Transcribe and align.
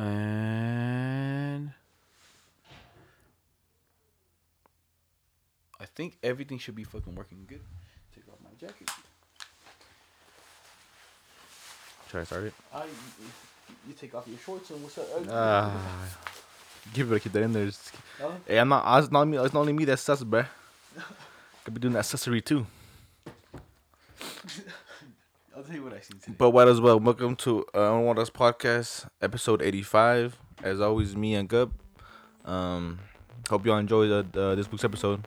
And 0.00 1.70
I 5.78 5.84
think 5.84 6.16
everything 6.22 6.58
should 6.58 6.74
be 6.74 6.84
fucking 6.84 7.14
working 7.14 7.44
good. 7.46 7.60
Take 8.14 8.24
off 8.28 8.38
my 8.42 8.50
jacket. 8.58 8.88
Should 12.10 12.20
I 12.20 12.24
start 12.24 12.44
it? 12.44 12.54
I, 12.74 12.84
you 13.86 13.92
take 13.94 14.14
off 14.14 14.26
your 14.26 14.38
shorts 14.38 14.70
and 14.70 14.82
what's 14.82 14.96
up? 14.98 15.06
Uh, 15.28 15.70
you 16.94 17.04
better 17.04 17.18
keep 17.18 17.32
that 17.32 17.42
in 17.42 17.52
there. 17.52 17.66
Just- 17.66 17.92
Huh? 18.20 18.30
Hey, 18.46 18.58
I'm 18.58 18.68
not. 18.68 19.02
It's 19.02 19.10
not 19.10 19.24
me. 19.26 19.38
It's 19.38 19.54
not 19.54 19.60
only 19.60 19.72
me 19.72 19.86
that's 19.86 20.02
sus, 20.02 20.22
bruh. 20.24 20.46
Could 21.64 21.72
be 21.74 21.80
doing 21.80 21.94
sussery 22.02 22.42
too. 22.42 22.66
Tell 25.70 25.78
you 25.78 25.84
what 25.84 25.92
I 25.92 26.00
seen 26.00 26.18
today. 26.18 26.34
But 26.36 26.50
what 26.50 26.66
as 26.66 26.80
well? 26.80 26.98
Welcome 26.98 27.36
to 27.36 27.64
uh, 27.72 27.96
One 27.96 28.18
Us 28.18 28.28
Podcast, 28.28 29.08
episode 29.22 29.62
85. 29.62 30.36
As 30.64 30.80
always, 30.80 31.14
me 31.14 31.36
and 31.36 31.48
Gub. 31.48 31.70
Um, 32.44 32.98
hope 33.48 33.64
y'all 33.64 33.78
enjoy 33.78 34.08
the, 34.08 34.26
uh, 34.34 34.56
this 34.56 34.68
week's 34.72 34.82
episode. 34.82 35.24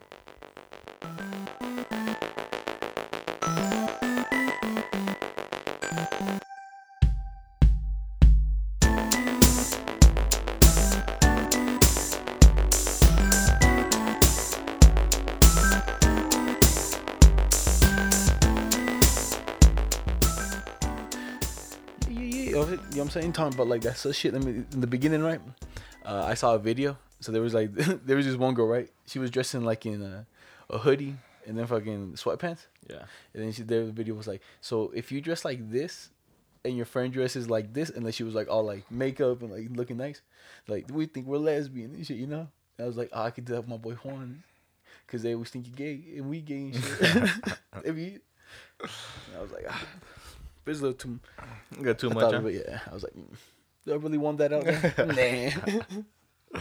Saying? 23.14 23.34
Talking 23.34 23.56
But 23.56 23.68
like 23.68 23.82
that 23.82 23.98
sus 23.98 24.16
shit 24.16 24.34
Let 24.34 24.44
me 24.44 24.64
in 24.72 24.82
the 24.82 24.88
beginning, 24.88 25.24
right? 25.24 25.42
Uh, 26.06 26.26
I 26.26 26.34
saw 26.34 26.56
a 26.56 26.60
video. 26.60 26.98
So 27.22 27.32
there 27.32 27.42
was 27.42 27.54
like 27.54 27.74
there 28.06 28.18
was 28.18 28.26
this 28.26 28.36
one 28.36 28.54
girl, 28.54 28.68
right? 28.68 28.90
She 29.06 29.20
was 29.20 29.32
dressed 29.32 29.56
in 29.56 29.64
like 29.64 29.86
in 29.86 30.02
a, 30.02 30.26
a 30.70 30.78
hoodie 30.78 31.16
and 31.46 31.58
then 31.58 31.68
fucking 31.68 32.14
sweatpants. 32.14 32.66
Yeah. 32.90 33.04
And 33.34 33.44
then 33.44 33.52
she 33.52 33.64
there 33.64 33.86
the 33.86 33.92
video 33.92 34.16
was 34.16 34.28
like, 34.28 34.42
so 34.62 34.92
if 34.96 35.12
you 35.12 35.22
dress 35.22 35.46
like 35.46 35.72
this 35.72 36.10
and 36.66 36.76
your 36.76 36.86
friend 36.86 37.14
dresses 37.14 37.50
like 37.50 37.74
this, 37.74 37.90
unless 37.90 38.04
then 38.04 38.12
she 38.14 38.24
was 38.24 38.36
like 38.36 38.50
all 38.50 38.64
like 38.64 38.90
makeup 38.92 39.42
and 39.42 39.52
like 39.52 39.68
looking 39.72 39.98
nice, 39.98 40.22
like 40.68 40.86
we 40.92 41.06
think 41.06 41.28
we're 41.28 41.38
lesbian 41.38 41.94
and 41.94 42.06
shit, 42.06 42.18
you 42.18 42.28
know? 42.28 42.48
And 42.78 42.86
I 42.86 42.88
was 42.88 42.98
like, 42.98 43.10
oh, 43.14 43.24
I 43.24 43.32
could 43.32 43.46
do 43.46 43.54
that 43.54 43.62
with 43.62 43.70
my 43.70 43.78
boy 43.78 43.94
Juan, 43.94 44.44
cause 45.08 45.22
they 45.22 45.34
always 45.34 45.50
think 45.50 45.68
you're 45.68 45.76
gay 45.76 46.04
and 46.18 46.30
we 46.30 46.42
gay 46.42 46.72
and 46.74 46.76
shit. 46.76 47.30
They 47.84 47.92
be- 47.92 48.20
and 48.80 49.38
I 49.38 49.42
was 49.42 49.52
like, 49.52 49.66
ah, 49.70 49.86
but 50.64 50.72
it's 50.72 50.80
a 50.82 50.84
little 50.84 50.98
too. 50.98 51.20
Got 51.82 52.00
too 52.00 52.10
I 52.12 52.14
much. 52.14 52.22
thought 52.24 52.34
Huh? 52.42 52.48
it, 52.48 52.66
yeah. 52.68 52.80
I 52.90 52.94
was 52.94 53.04
like, 53.04 53.14
mm, 53.14 53.36
do 53.86 53.94
I 53.94 53.96
really 53.96 54.18
want 54.18 54.38
that 54.40 54.54
out 54.54 54.64
there? 54.66 54.94
nah. 56.54 56.60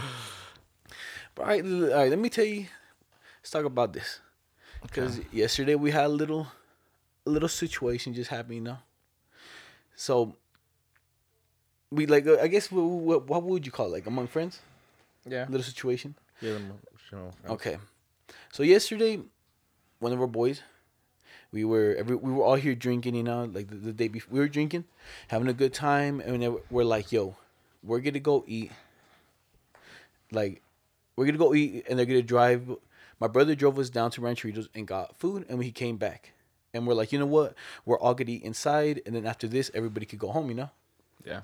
but 1.35 1.41
all 1.41 1.47
right, 1.47 1.63
all 1.63 1.89
right, 1.89 2.09
let 2.09 2.19
me 2.19 2.29
tell 2.29 2.45
you. 2.45 2.65
Let's 3.41 3.51
talk 3.51 3.65
about 3.65 3.93
this. 3.93 4.19
Because 4.81 5.19
yesterday 5.31 5.75
we 5.75 5.91
had 5.91 6.05
a 6.05 6.09
little, 6.09 6.47
a 7.25 7.29
little 7.29 7.49
situation 7.49 8.13
just 8.13 8.29
happen, 8.29 8.55
you 8.55 8.61
know. 8.61 8.77
So. 9.95 10.35
We 11.91 12.07
like, 12.07 12.25
uh, 12.25 12.37
I 12.41 12.47
guess, 12.47 12.71
what, 12.71 12.81
what, 12.81 13.27
what 13.27 13.43
would 13.43 13.67
you 13.67 13.71
call 13.71 13.85
it? 13.85 13.91
Like 13.91 14.07
among 14.07 14.25
friends, 14.25 14.59
Yeah. 15.29 15.45
little 15.47 15.61
situation. 15.63 16.15
Yeah. 16.41 16.53
them, 16.53 16.73
you 17.11 17.17
know, 17.19 17.31
Okay. 17.49 17.77
So 18.51 18.63
yesterday, 18.63 19.19
one 19.99 20.11
of 20.11 20.19
our 20.19 20.25
boys, 20.25 20.63
we 21.53 21.63
were 21.63 21.95
every 21.97 22.15
we 22.15 22.31
were 22.31 22.43
all 22.43 22.55
here 22.55 22.75
drinking, 22.75 23.15
you 23.15 23.23
know, 23.23 23.45
like 23.45 23.69
the, 23.69 23.75
the 23.75 23.93
day 23.93 24.07
before 24.09 24.33
we 24.33 24.39
were 24.39 24.47
drinking, 24.47 24.85
having 25.27 25.47
a 25.47 25.53
good 25.53 25.73
time, 25.73 26.19
and 26.19 26.57
we're 26.69 26.83
like, 26.83 27.11
"Yo, 27.11 27.37
we're 27.83 27.99
gonna 27.99 28.19
go 28.19 28.43
eat." 28.47 28.71
Like, 30.31 30.63
we're 31.15 31.27
gonna 31.27 31.37
go 31.37 31.53
eat, 31.53 31.85
and 31.87 31.97
they're 31.97 32.07
gonna 32.07 32.23
drive. 32.23 32.75
My 33.19 33.27
brother 33.27 33.53
drove 33.53 33.77
us 33.77 33.91
down 33.91 34.09
to 34.11 34.21
Rancheritos 34.21 34.67
and 34.73 34.87
got 34.87 35.15
food, 35.15 35.45
and 35.47 35.63
he 35.63 35.71
came 35.71 35.97
back, 35.97 36.33
and 36.73 36.87
we're 36.87 36.95
like, 36.95 37.11
you 37.13 37.19
know 37.19 37.27
what? 37.27 37.53
We're 37.85 37.99
all 37.99 38.15
gonna 38.15 38.31
eat 38.31 38.41
inside, 38.41 39.01
and 39.05 39.15
then 39.15 39.27
after 39.27 39.47
this, 39.47 39.69
everybody 39.75 40.07
could 40.07 40.19
go 40.19 40.31
home, 40.31 40.49
you 40.49 40.55
know. 40.55 40.71
Yeah. 41.25 41.41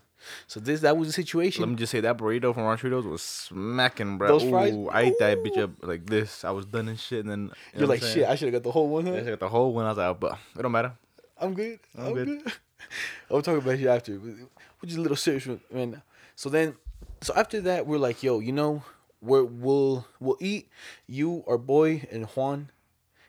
So 0.48 0.60
this 0.60 0.82
that 0.82 0.98
was 0.98 1.08
the 1.08 1.14
situation. 1.14 1.62
Let 1.62 1.70
me 1.70 1.76
just 1.76 1.92
say 1.92 2.02
that 2.02 2.18
burrito 2.18 2.54
from 2.54 2.64
Rancheritos 2.64 3.10
was 3.10 3.22
smacking, 3.22 4.18
bro. 4.18 4.28
Those 4.28 4.50
fries? 4.50 4.74
Ooh, 4.74 4.90
I 4.90 5.02
ate 5.02 5.20
that 5.20 5.38
bitch 5.44 5.58
up 5.58 5.72
like 5.82 6.06
this. 6.06 6.44
I 6.44 6.52
was 6.52 6.66
done 6.66 6.90
and 6.90 7.00
shit, 7.00 7.22
and 7.22 7.30
then 7.30 7.52
you 7.74 7.80
you're 7.80 7.88
like, 7.88 8.02
shit. 8.02 8.28
I 8.28 8.36
should 8.36 8.54
have 8.54 8.62
got 8.62 8.64
the 8.64 8.72
whole 8.72 8.90
one. 8.90 9.06
Huh? 9.06 9.16
I 9.16 9.22
got 9.22 9.40
the 9.40 9.50
whole 9.50 9.74
one. 9.74 9.86
I 9.86 9.90
was 9.90 9.98
like, 9.98 10.20
but 10.20 10.38
it 10.58 10.62
don't 10.62 10.72
matter. 10.72 10.94
I'm 11.40 11.54
good. 11.54 11.80
I'm, 11.98 12.08
I'm 12.08 12.14
good. 12.14 12.28
good. 12.44 12.54
I'll 13.32 13.42
talk 13.42 13.58
about 13.58 13.80
you 13.80 13.90
after. 13.90 14.20
We're 14.20 14.86
just 14.86 14.98
a 14.98 15.02
little 15.02 15.18
serious 15.18 15.48
right 15.48 15.62
now. 15.72 16.04
So 16.36 16.50
then, 16.50 16.76
so 17.22 17.34
after 17.36 17.62
that, 17.62 17.88
we're 17.88 17.98
like, 17.98 18.24
yo, 18.24 18.40
you 18.40 18.52
know, 18.52 18.84
we're, 19.22 19.44
we'll 19.44 20.06
we'll 20.20 20.38
eat. 20.40 20.70
You, 21.08 21.44
our 21.48 21.58
boy, 21.58 22.08
and 22.12 22.26
Juan. 22.26 22.72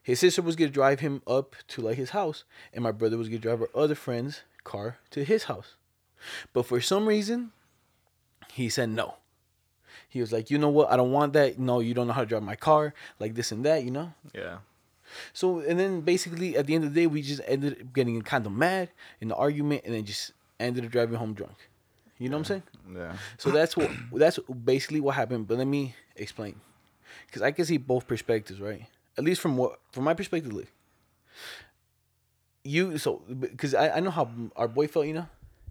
His 0.02 0.18
sister 0.20 0.42
was 0.42 0.56
gonna 0.56 0.70
drive 0.70 1.00
him 1.00 1.22
up 1.26 1.54
to 1.68 1.82
like 1.82 1.96
his 1.96 2.10
house, 2.10 2.44
and 2.72 2.82
my 2.82 2.90
brother 2.90 3.16
was 3.16 3.28
gonna 3.28 3.38
drive 3.38 3.60
our 3.60 3.68
other 3.74 3.94
friend's 3.94 4.42
car 4.64 4.98
to 5.10 5.24
his 5.24 5.44
house. 5.44 5.74
But 6.52 6.66
for 6.66 6.80
some 6.80 7.06
reason, 7.06 7.52
he 8.52 8.68
said 8.68 8.90
no. 8.90 9.14
He 10.08 10.20
was 10.20 10.32
like, 10.32 10.50
you 10.50 10.58
know 10.58 10.68
what? 10.68 10.90
I 10.90 10.96
don't 10.96 11.12
want 11.12 11.32
that. 11.34 11.58
No, 11.58 11.80
you 11.80 11.94
don't 11.94 12.06
know 12.08 12.12
how 12.12 12.22
to 12.22 12.26
drive 12.26 12.42
my 12.42 12.56
car, 12.56 12.94
like 13.18 13.34
this 13.34 13.52
and 13.52 13.64
that, 13.64 13.84
you 13.84 13.90
know. 13.90 14.12
Yeah. 14.34 14.58
So 15.32 15.60
and 15.60 15.78
then 15.78 16.00
basically 16.02 16.56
at 16.56 16.66
the 16.66 16.74
end 16.74 16.84
of 16.84 16.94
the 16.94 17.00
day, 17.00 17.06
we 17.06 17.22
just 17.22 17.40
ended 17.46 17.80
up 17.80 17.92
getting 17.92 18.20
kind 18.22 18.44
of 18.46 18.52
mad 18.52 18.90
in 19.20 19.28
the 19.28 19.36
argument, 19.36 19.82
and 19.84 19.94
then 19.94 20.04
just 20.04 20.32
ended 20.58 20.84
up 20.84 20.90
driving 20.90 21.16
home 21.16 21.34
drunk. 21.34 21.56
You 22.18 22.28
know 22.28 22.36
what 22.36 22.50
I'm 22.50 22.60
saying? 22.60 22.62
Yeah. 22.94 23.16
So 23.38 23.50
that's 23.50 23.76
what 23.76 23.90
that's 24.12 24.38
basically 24.64 25.00
what 25.00 25.14
happened. 25.14 25.48
But 25.48 25.58
let 25.58 25.66
me 25.66 25.94
explain, 26.16 26.60
because 27.26 27.42
I 27.42 27.50
can 27.52 27.64
see 27.64 27.78
both 27.78 28.06
perspectives, 28.06 28.60
right? 28.60 28.86
At 29.16 29.24
least 29.24 29.40
from 29.40 29.56
what 29.56 29.78
from 29.92 30.04
my 30.04 30.14
perspective, 30.14 30.52
look. 30.52 30.66
You 32.62 32.98
so 32.98 33.22
because 33.28 33.74
I, 33.74 33.96
I 33.96 34.00
know 34.00 34.10
how 34.10 34.28
our 34.54 34.68
boy 34.68 34.86
felt, 34.86 35.06
you 35.06 35.14
know. 35.14 35.28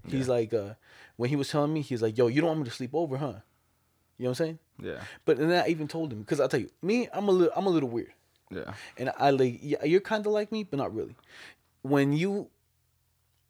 He's 0.08 0.28
like 0.28 0.54
uh 0.54 0.74
when 1.18 1.30
he 1.30 1.36
was 1.36 1.50
telling 1.50 1.74
me, 1.74 1.82
he's 1.82 2.02
like, 2.02 2.18
"Yo, 2.18 2.28
you 2.28 2.42
don't 2.42 2.50
want 2.50 2.60
me 2.62 2.66
to 2.66 2.72
sleep 2.72 2.92
over, 2.94 3.18
huh?" 3.18 3.34
You 4.18 4.24
know 4.24 4.30
what 4.32 4.40
I'm 4.42 4.46
saying? 4.46 4.60
Yeah. 4.82 5.02
But 5.26 5.38
then 5.38 5.52
I 5.52 5.68
even 5.70 5.88
told 5.88 6.12
him 6.12 6.20
because 6.20 6.40
I'll 6.40 6.50
tell 6.50 6.60
you, 6.60 6.70
me, 6.82 7.08
I'm 7.14 7.28
a 7.28 7.32
little 7.32 7.54
I'm 7.56 7.66
a 7.66 7.70
little 7.70 7.90
weird. 7.90 8.14
Yeah. 8.52 8.74
And 8.98 9.12
I 9.18 9.30
like 9.32 9.60
yeah, 9.62 9.84
you're 9.86 10.02
kind 10.02 10.26
of 10.26 10.32
like 10.32 10.52
me, 10.52 10.64
but 10.64 10.78
not 10.78 10.94
really. 10.94 11.16
When 11.82 12.12
you, 12.12 12.50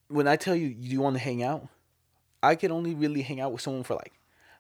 when 0.10 0.28
I 0.28 0.36
tell 0.36 0.56
you 0.56 0.68
you 0.68 1.02
want 1.02 1.16
to 1.16 1.20
hang 1.20 1.42
out, 1.42 1.68
I 2.44 2.56
can 2.56 2.72
only 2.72 2.94
really 2.94 3.24
hang 3.24 3.40
out 3.40 3.52
with 3.52 3.62
someone 3.62 3.84
for 3.84 3.96
like 3.96 4.14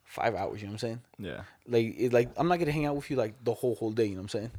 five 0.03 0.33
hours. 0.33 0.61
You 0.61 0.67
know 0.67 0.73
what 0.73 0.83
I'm 0.83 0.89
saying? 0.89 1.01
Yeah. 1.19 1.41
Like 1.67 1.95
it, 1.97 2.13
like 2.13 2.29
I'm 2.37 2.47
not 2.47 2.57
gonna 2.59 2.71
hang 2.71 2.85
out 2.85 2.95
with 2.95 3.09
you 3.11 3.15
like 3.15 3.35
the 3.43 3.53
whole 3.53 3.75
whole 3.75 3.91
day. 3.91 4.05
You 4.05 4.15
know 4.15 4.21
what 4.21 4.33
I'm 4.33 4.41
saying? 4.41 4.51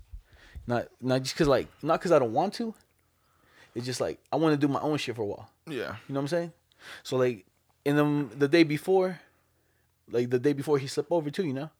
Not 0.67 0.89
not 1.01 1.23
just 1.23 1.37
cause 1.37 1.49
like 1.49 1.69
not 1.83 2.01
cause 2.01 2.13
I 2.13 2.19
don't 2.19 2.33
want 2.33 2.55
to. 2.55 2.75
It's 3.75 3.87
just 3.87 4.01
like 4.01 4.21
I 4.33 4.37
want 4.37 4.59
to 4.59 4.67
do 4.67 4.73
my 4.73 4.81
own 4.81 4.99
shit 4.99 5.17
for 5.17 5.23
a 5.23 5.27
while. 5.27 5.51
Yeah. 5.67 5.97
You 6.09 6.15
know 6.15 6.21
what 6.21 6.21
I'm 6.21 6.29
saying? 6.29 6.53
So 7.03 7.17
like 7.17 7.47
in 7.85 7.97
the 7.97 8.37
the 8.37 8.49
day 8.49 8.63
before, 8.65 9.21
like 10.11 10.31
the 10.31 10.39
day 10.39 10.53
before 10.53 10.79
he 10.79 10.87
slept 10.87 11.11
over 11.11 11.31
too, 11.31 11.47
you 11.47 11.53
know, 11.55 11.71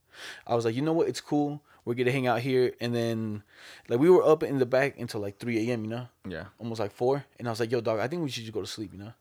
I 0.47 0.55
was 0.55 0.65
like, 0.65 0.75
you 0.75 0.83
know 0.83 0.93
what, 0.93 1.09
it's 1.09 1.21
cool. 1.21 1.63
We're 1.85 1.95
gonna 1.95 2.13
hang 2.13 2.27
out 2.27 2.41
here, 2.41 2.75
and 2.81 2.95
then 2.95 3.43
like 3.89 3.99
we 3.99 4.11
were 4.11 4.23
up 4.23 4.43
in 4.43 4.59
the 4.59 4.67
back 4.67 4.99
until 4.99 5.21
like 5.21 5.39
3 5.39 5.71
a.m. 5.71 5.85
You 5.85 5.91
know, 5.91 6.09
Yeah. 6.29 6.45
almost 6.59 6.79
like 6.79 6.93
four, 6.93 7.25
and 7.39 7.49
I 7.49 7.51
was 7.51 7.59
like, 7.59 7.71
yo, 7.73 7.81
dog, 7.81 7.99
I 8.01 8.07
think 8.07 8.23
we 8.23 8.29
should 8.31 8.45
just 8.45 8.53
go 8.53 8.61
to 8.61 8.67
sleep. 8.67 8.93
You 8.93 8.99
know. 8.99 9.13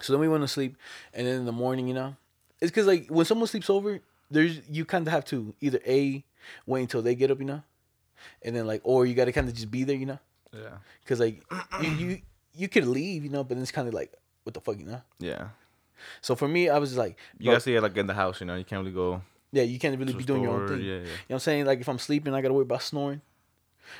So 0.00 0.12
then 0.12 0.20
we 0.20 0.28
went 0.28 0.42
to 0.42 0.48
sleep, 0.48 0.76
and 1.14 1.26
then 1.26 1.36
in 1.36 1.44
the 1.44 1.52
morning, 1.52 1.86
you 1.86 1.94
know, 1.94 2.16
it's 2.60 2.70
because 2.70 2.86
like 2.86 3.08
when 3.08 3.24
someone 3.26 3.46
sleeps 3.46 3.70
over, 3.70 4.00
there's 4.30 4.60
you 4.68 4.84
kind 4.84 5.06
of 5.06 5.12
have 5.12 5.24
to 5.26 5.54
either 5.60 5.80
a 5.86 6.24
wait 6.66 6.82
until 6.82 7.00
they 7.02 7.14
get 7.14 7.30
up, 7.30 7.38
you 7.38 7.44
know, 7.44 7.62
and 8.42 8.56
then 8.56 8.66
like 8.66 8.80
or 8.84 9.06
you 9.06 9.14
got 9.14 9.26
to 9.26 9.32
kind 9.32 9.48
of 9.48 9.54
just 9.54 9.70
be 9.70 9.84
there, 9.84 9.96
you 9.96 10.06
know. 10.06 10.18
Yeah. 10.52 10.78
Cause 11.06 11.20
like 11.20 11.42
you 11.80 11.88
you 11.90 12.18
you 12.54 12.68
could 12.68 12.86
leave, 12.86 13.22
you 13.22 13.30
know, 13.30 13.44
but 13.44 13.54
then 13.54 13.62
it's 13.62 13.70
kind 13.72 13.86
of 13.88 13.94
like 13.94 14.12
what 14.44 14.54
the 14.54 14.60
fuck, 14.60 14.78
you 14.78 14.86
know. 14.86 15.02
Yeah. 15.18 15.48
So 16.20 16.34
for 16.34 16.48
me, 16.48 16.68
I 16.68 16.78
was 16.78 16.96
like, 16.96 17.16
You 17.38 17.50
gotta 17.50 17.60
stay 17.60 17.78
like 17.80 17.96
in 17.96 18.06
the 18.06 18.14
house, 18.14 18.40
you 18.40 18.46
know. 18.46 18.56
You 18.56 18.64
can't 18.64 18.80
really 18.80 18.94
go. 18.94 19.22
yeah, 19.52 19.62
you 19.62 19.78
can't 19.78 19.96
really 19.98 20.14
be 20.14 20.24
doing 20.24 20.42
your 20.42 20.52
own 20.60 20.68
thing. 20.68 20.78
yeah, 20.78 20.84
You 20.84 20.92
yeah. 20.94 20.98
know 21.04 21.08
what 21.28 21.34
I'm 21.34 21.38
saying? 21.40 21.66
Like 21.66 21.80
if 21.80 21.88
I'm 21.88 21.98
sleeping, 21.98 22.34
I 22.34 22.40
gotta 22.42 22.54
worry 22.54 22.62
about 22.62 22.82
snoring. 22.82 23.20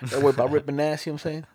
I 0.03 0.06
gotta 0.06 0.23
worry 0.25 0.35
about 0.35 0.50
ripping 0.56 0.81
ass. 0.81 1.06
You 1.06 1.12
know 1.12 1.15
what 1.15 1.27
I'm 1.27 1.33
saying? 1.33 1.47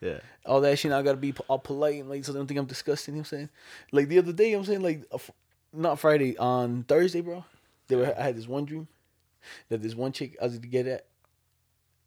Yeah. 0.00 0.18
All 0.44 0.60
that 0.62 0.78
shit. 0.78 0.92
I 0.92 1.02
gotta 1.02 1.16
be 1.18 1.32
all 1.48 1.58
polite 1.58 2.00
and 2.00 2.10
like 2.10 2.24
so 2.24 2.32
they 2.32 2.38
don't 2.38 2.46
think 2.46 2.58
I'm 2.58 2.66
disgusting. 2.66 3.14
You 3.14 3.20
know 3.20 3.22
what 3.22 3.32
I'm 3.32 3.38
saying? 3.38 3.48
Like 3.92 4.08
the 4.08 4.18
other 4.18 4.32
day, 4.32 4.46
you 4.46 4.52
know 4.52 4.58
what 4.58 4.68
I'm 4.68 4.82
saying 4.82 4.82
like 4.82 5.06
a 5.12 5.20
not 5.72 5.98
Friday 5.98 6.36
on 6.36 6.82
Thursday, 6.84 7.20
bro. 7.20 7.44
They 7.88 7.96
were, 7.96 8.14
I 8.18 8.22
had 8.22 8.36
this 8.36 8.48
one 8.48 8.64
dream 8.64 8.88
that 9.68 9.82
this 9.82 9.94
one 9.94 10.10
chick 10.12 10.36
I 10.40 10.44
was 10.46 10.58
to 10.58 10.66
get 10.66 10.86
at 10.86 11.06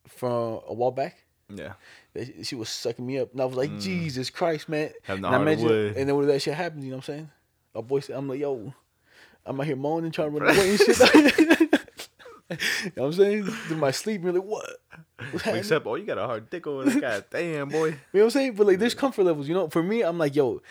from 0.07 0.60
a 0.68 0.74
while 0.74 0.92
back. 0.92 1.24
Yeah. 1.53 1.73
that 2.13 2.45
She 2.45 2.55
was 2.55 2.69
sucking 2.69 3.05
me 3.05 3.19
up, 3.19 3.31
and 3.31 3.41
I 3.41 3.45
was 3.45 3.55
like, 3.55 3.71
mm. 3.71 3.81
Jesus 3.81 4.29
Christ, 4.29 4.67
man! 4.67 4.91
Have 5.03 5.17
and 5.17 5.25
I 5.25 5.41
imagine, 5.41 5.69
and 5.69 6.09
then 6.09 6.15
when 6.15 6.27
that 6.27 6.41
shit 6.41 6.53
happens, 6.53 6.83
you 6.83 6.91
know 6.91 6.97
what 6.97 7.09
I'm 7.09 7.15
saying? 7.15 7.29
A 7.75 7.81
boy 7.81 7.99
said, 8.01 8.17
I'm 8.17 8.27
like, 8.27 8.39
yo, 8.39 8.73
I'm 9.45 9.59
out 9.59 9.65
here 9.65 9.75
moaning, 9.75 10.11
trying 10.11 10.33
to 10.33 10.39
run 10.39 10.55
away 10.55 10.69
and 10.71 10.79
shit. 10.79 10.99
you 12.49 12.91
know 12.95 13.03
what 13.03 13.05
I'm 13.05 13.13
saying? 13.13 13.49
In 13.69 13.79
my 13.79 13.91
sleep, 13.91 14.23
you're 14.23 14.33
like, 14.33 14.44
what? 14.44 14.65
Except, 15.45 15.85
oh, 15.85 15.95
you 15.95 16.05
got 16.05 16.17
a 16.17 16.25
hard 16.25 16.49
dick 16.49 16.67
over 16.67 16.89
there. 16.89 17.01
God 17.01 17.25
damn, 17.31 17.69
boy. 17.69 17.88
You 17.88 17.91
know 17.91 17.97
what 18.11 18.23
I'm 18.23 18.29
saying? 18.31 18.53
But 18.53 18.67
like, 18.67 18.79
there's 18.79 18.94
comfort 18.94 19.23
levels. 19.23 19.47
You 19.47 19.53
know, 19.53 19.69
for 19.69 19.83
me, 19.83 20.01
I'm 20.01 20.17
like, 20.17 20.35
yo, 20.35 20.61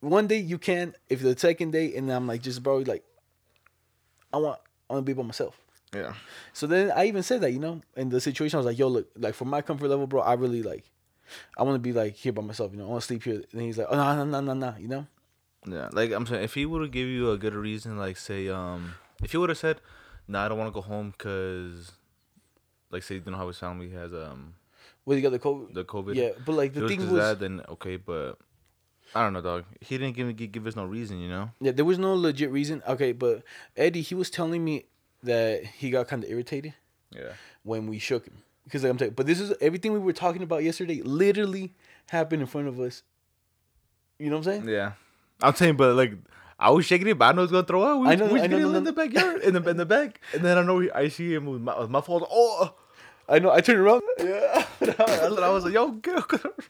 one 0.00 0.26
day 0.26 0.38
you 0.38 0.58
can. 0.58 0.94
If 1.08 1.20
the 1.20 1.36
second 1.38 1.72
day, 1.72 1.94
and 1.96 2.10
I'm 2.10 2.26
like, 2.26 2.42
just 2.42 2.62
bro, 2.62 2.78
like, 2.78 3.04
I 4.32 4.38
want 4.38 4.60
I 4.88 4.94
want 4.94 5.06
to 5.06 5.10
be 5.10 5.14
by 5.14 5.22
myself. 5.22 5.60
Yeah. 5.94 6.14
So 6.52 6.66
then 6.66 6.92
I 6.92 7.06
even 7.06 7.22
said 7.22 7.40
that, 7.40 7.52
you 7.52 7.58
know, 7.58 7.80
in 7.96 8.08
the 8.10 8.20
situation, 8.20 8.56
I 8.56 8.60
was 8.60 8.66
like, 8.66 8.78
yo, 8.78 8.88
look, 8.88 9.08
like 9.16 9.34
for 9.34 9.44
my 9.44 9.60
comfort 9.62 9.88
level, 9.88 10.06
bro, 10.06 10.20
I 10.20 10.34
really 10.34 10.62
like, 10.62 10.84
I 11.58 11.62
want 11.62 11.76
to 11.76 11.80
be 11.80 11.92
like 11.92 12.14
here 12.14 12.32
by 12.32 12.42
myself, 12.42 12.72
you 12.72 12.78
know, 12.78 12.86
I 12.86 12.88
want 12.88 13.02
to 13.02 13.06
sleep 13.06 13.24
here. 13.24 13.42
And 13.52 13.62
he's 13.62 13.78
like, 13.78 13.88
oh, 13.90 13.96
no, 13.96 14.16
no, 14.16 14.24
no, 14.24 14.40
no, 14.40 14.54
no, 14.54 14.74
you 14.78 14.88
know? 14.88 15.06
Yeah. 15.66 15.88
Like 15.92 16.12
I'm 16.12 16.26
saying, 16.26 16.44
if 16.44 16.54
he 16.54 16.64
would 16.66 16.82
have 16.82 16.90
give 16.90 17.08
you 17.08 17.30
a 17.32 17.38
good 17.38 17.54
reason, 17.54 17.98
like 17.98 18.16
say, 18.16 18.48
um, 18.48 18.94
if 19.22 19.32
he 19.32 19.36
would 19.36 19.50
have 19.50 19.58
said, 19.58 19.80
"Nah, 20.26 20.46
I 20.46 20.48
don't 20.48 20.56
want 20.58 20.68
to 20.68 20.72
go 20.72 20.80
home," 20.80 21.12
cause, 21.18 21.92
like, 22.90 23.02
say, 23.02 23.16
you 23.16 23.22
know 23.30 23.36
how 23.36 23.46
his 23.48 23.58
family 23.58 23.90
has 23.90 24.12
um 24.14 24.54
Well, 25.04 25.18
you 25.18 25.22
got 25.22 25.32
the 25.32 25.38
COVID. 25.38 25.74
the 25.74 25.84
COVID. 25.84 26.14
Yeah, 26.14 26.30
but 26.46 26.52
like 26.54 26.72
the 26.72 26.88
thing 26.88 27.00
was 27.00 27.12
that, 27.12 27.40
then 27.40 27.62
okay, 27.68 27.96
but 27.96 28.38
I 29.14 29.22
don't 29.22 29.34
know, 29.34 29.42
dog. 29.42 29.64
He 29.80 29.98
didn't 29.98 30.16
give 30.16 30.34
give, 30.36 30.52
give 30.52 30.66
us 30.66 30.76
no 30.76 30.84
reason, 30.84 31.20
you 31.20 31.28
know. 31.28 31.50
yeah, 31.60 31.72
there 31.72 31.84
was 31.84 31.98
no 31.98 32.14
legit 32.14 32.50
reason. 32.50 32.82
Okay, 32.88 33.12
but 33.12 33.42
Eddie, 33.76 34.00
he 34.02 34.14
was 34.14 34.30
telling 34.30 34.64
me 34.64 34.86
that 35.22 35.64
he 35.64 35.90
got 35.90 36.08
kind 36.08 36.24
of 36.24 36.30
irritated 36.30 36.74
Yeah. 37.14 37.32
when 37.62 37.86
we 37.86 37.98
shook 37.98 38.26
him 38.26 38.38
because 38.64 38.82
like, 38.82 38.90
I'm 38.90 38.98
telling, 38.98 39.14
but 39.14 39.26
this 39.26 39.40
is 39.40 39.52
everything 39.60 39.92
we 39.92 39.98
were 39.98 40.12
talking 40.12 40.42
about 40.42 40.62
yesterday. 40.62 41.02
Literally 41.02 41.74
happened 42.08 42.42
in 42.42 42.46
front 42.46 42.68
of 42.68 42.78
us. 42.80 43.02
You 44.18 44.30
know 44.30 44.38
what 44.38 44.46
I'm 44.46 44.62
saying? 44.64 44.68
Yeah. 44.68 44.92
I'm 45.42 45.54
saying, 45.54 45.76
but 45.76 45.94
like. 45.94 46.12
I 46.62 46.68
was 46.68 46.84
shaking 46.84 47.08
it, 47.08 47.16
but 47.16 47.24
I 47.24 47.32
know 47.32 47.42
it's 47.42 47.50
gonna 47.50 47.66
throw 47.66 47.82
up. 47.82 48.00
We, 48.02 48.08
I 48.08 48.14
know- 48.16 48.26
we 48.26 48.38
I 48.38 48.46
know, 48.46 48.58
no, 48.58 48.74
in 48.74 48.84
the 48.84 48.92
backyard, 48.92 49.40
in 49.40 49.54
the 49.54 49.66
in 49.70 49.78
the 49.78 49.86
back, 49.86 50.20
and 50.34 50.44
then 50.44 50.58
I 50.58 50.62
know 50.62 50.86
I 50.94 51.08
see 51.08 51.32
him 51.32 51.46
with 51.46 51.62
my, 51.62 51.80
with 51.80 51.88
my 51.88 52.02
fault. 52.02 52.28
Oh, 52.30 52.74
I 53.26 53.38
know. 53.38 53.50
I 53.50 53.62
turned 53.62 53.78
around. 53.78 54.02
yeah. 54.18 54.66
I 54.98 55.48
was 55.48 55.64
like, 55.64 55.72
yo, 55.72 55.98
up. 56.16 56.60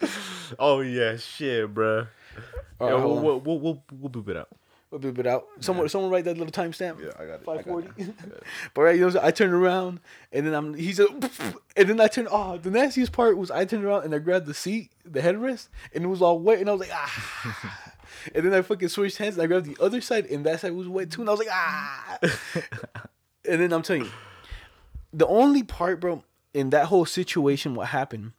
oh 0.60 0.80
yeah, 0.80 1.16
shit. 1.16 1.64
All 1.64 1.72
right, 1.74 2.06
hold 2.78 3.18
on. 3.18 3.22
we'll, 3.24 3.40
we'll, 3.40 3.58
we'll, 3.58 3.82
we'll 3.98 4.08
beep 4.10 4.28
it 4.28 4.36
out. 4.36 4.48
We'll 4.94 5.00
beep 5.00 5.18
it 5.18 5.26
out. 5.26 5.48
Someone, 5.58 5.88
someone 5.88 6.08
write 6.12 6.24
that 6.26 6.38
little 6.38 6.52
timestamp. 6.52 7.02
Yeah, 7.02 7.10
I 7.18 7.26
got 7.26 7.40
it. 7.40 7.44
Five 7.44 7.64
forty. 7.64 7.88
but 8.74 8.80
right, 8.80 8.96
you 8.96 9.10
know? 9.10 9.20
I 9.20 9.32
turned 9.32 9.52
around 9.52 9.98
and 10.30 10.46
then 10.46 10.54
I'm. 10.54 10.72
He's 10.72 11.00
a, 11.00 11.08
and 11.76 11.88
then 11.88 12.00
I 12.00 12.06
turned. 12.06 12.28
Oh, 12.30 12.58
the 12.58 12.70
nastiest 12.70 13.10
part 13.10 13.36
was 13.36 13.50
I 13.50 13.64
turned 13.64 13.84
around 13.84 14.04
and 14.04 14.14
I 14.14 14.18
grabbed 14.18 14.46
the 14.46 14.54
seat, 14.54 14.92
the 15.04 15.18
headrest, 15.18 15.66
and 15.92 16.04
it 16.04 16.06
was 16.06 16.22
all 16.22 16.38
wet, 16.38 16.60
and 16.60 16.68
I 16.68 16.74
was 16.74 16.80
like, 16.82 16.92
ah. 16.92 17.92
and 18.36 18.46
then 18.46 18.54
I 18.54 18.62
fucking 18.62 18.86
switched 18.86 19.18
hands 19.18 19.34
and 19.34 19.42
I 19.42 19.46
grabbed 19.48 19.66
the 19.66 19.76
other 19.82 20.00
side, 20.00 20.26
and 20.26 20.46
that 20.46 20.60
side 20.60 20.70
was 20.70 20.86
wet 20.86 21.10
too, 21.10 21.22
and 21.22 21.28
I 21.28 21.32
was 21.32 21.40
like, 21.40 21.48
ah. 21.50 22.18
and 23.48 23.60
then 23.60 23.72
I'm 23.72 23.82
telling 23.82 24.04
you, 24.04 24.12
the 25.12 25.26
only 25.26 25.64
part, 25.64 25.98
bro, 25.98 26.22
in 26.52 26.70
that 26.70 26.86
whole 26.86 27.04
situation, 27.04 27.74
what 27.74 27.88
happened 27.88 28.30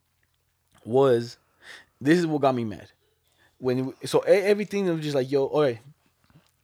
was, 0.85 1.37
this 1.99 2.17
is 2.17 2.25
what 2.25 2.39
got 2.39 2.55
me 2.55 2.63
mad. 2.63 2.91
When 3.57 3.93
so 4.05 4.19
everything 4.19 4.85
was 4.85 5.01
just 5.01 5.15
like, 5.15 5.29
yo, 5.29 5.47
all 5.47 5.61
right, 5.61 5.79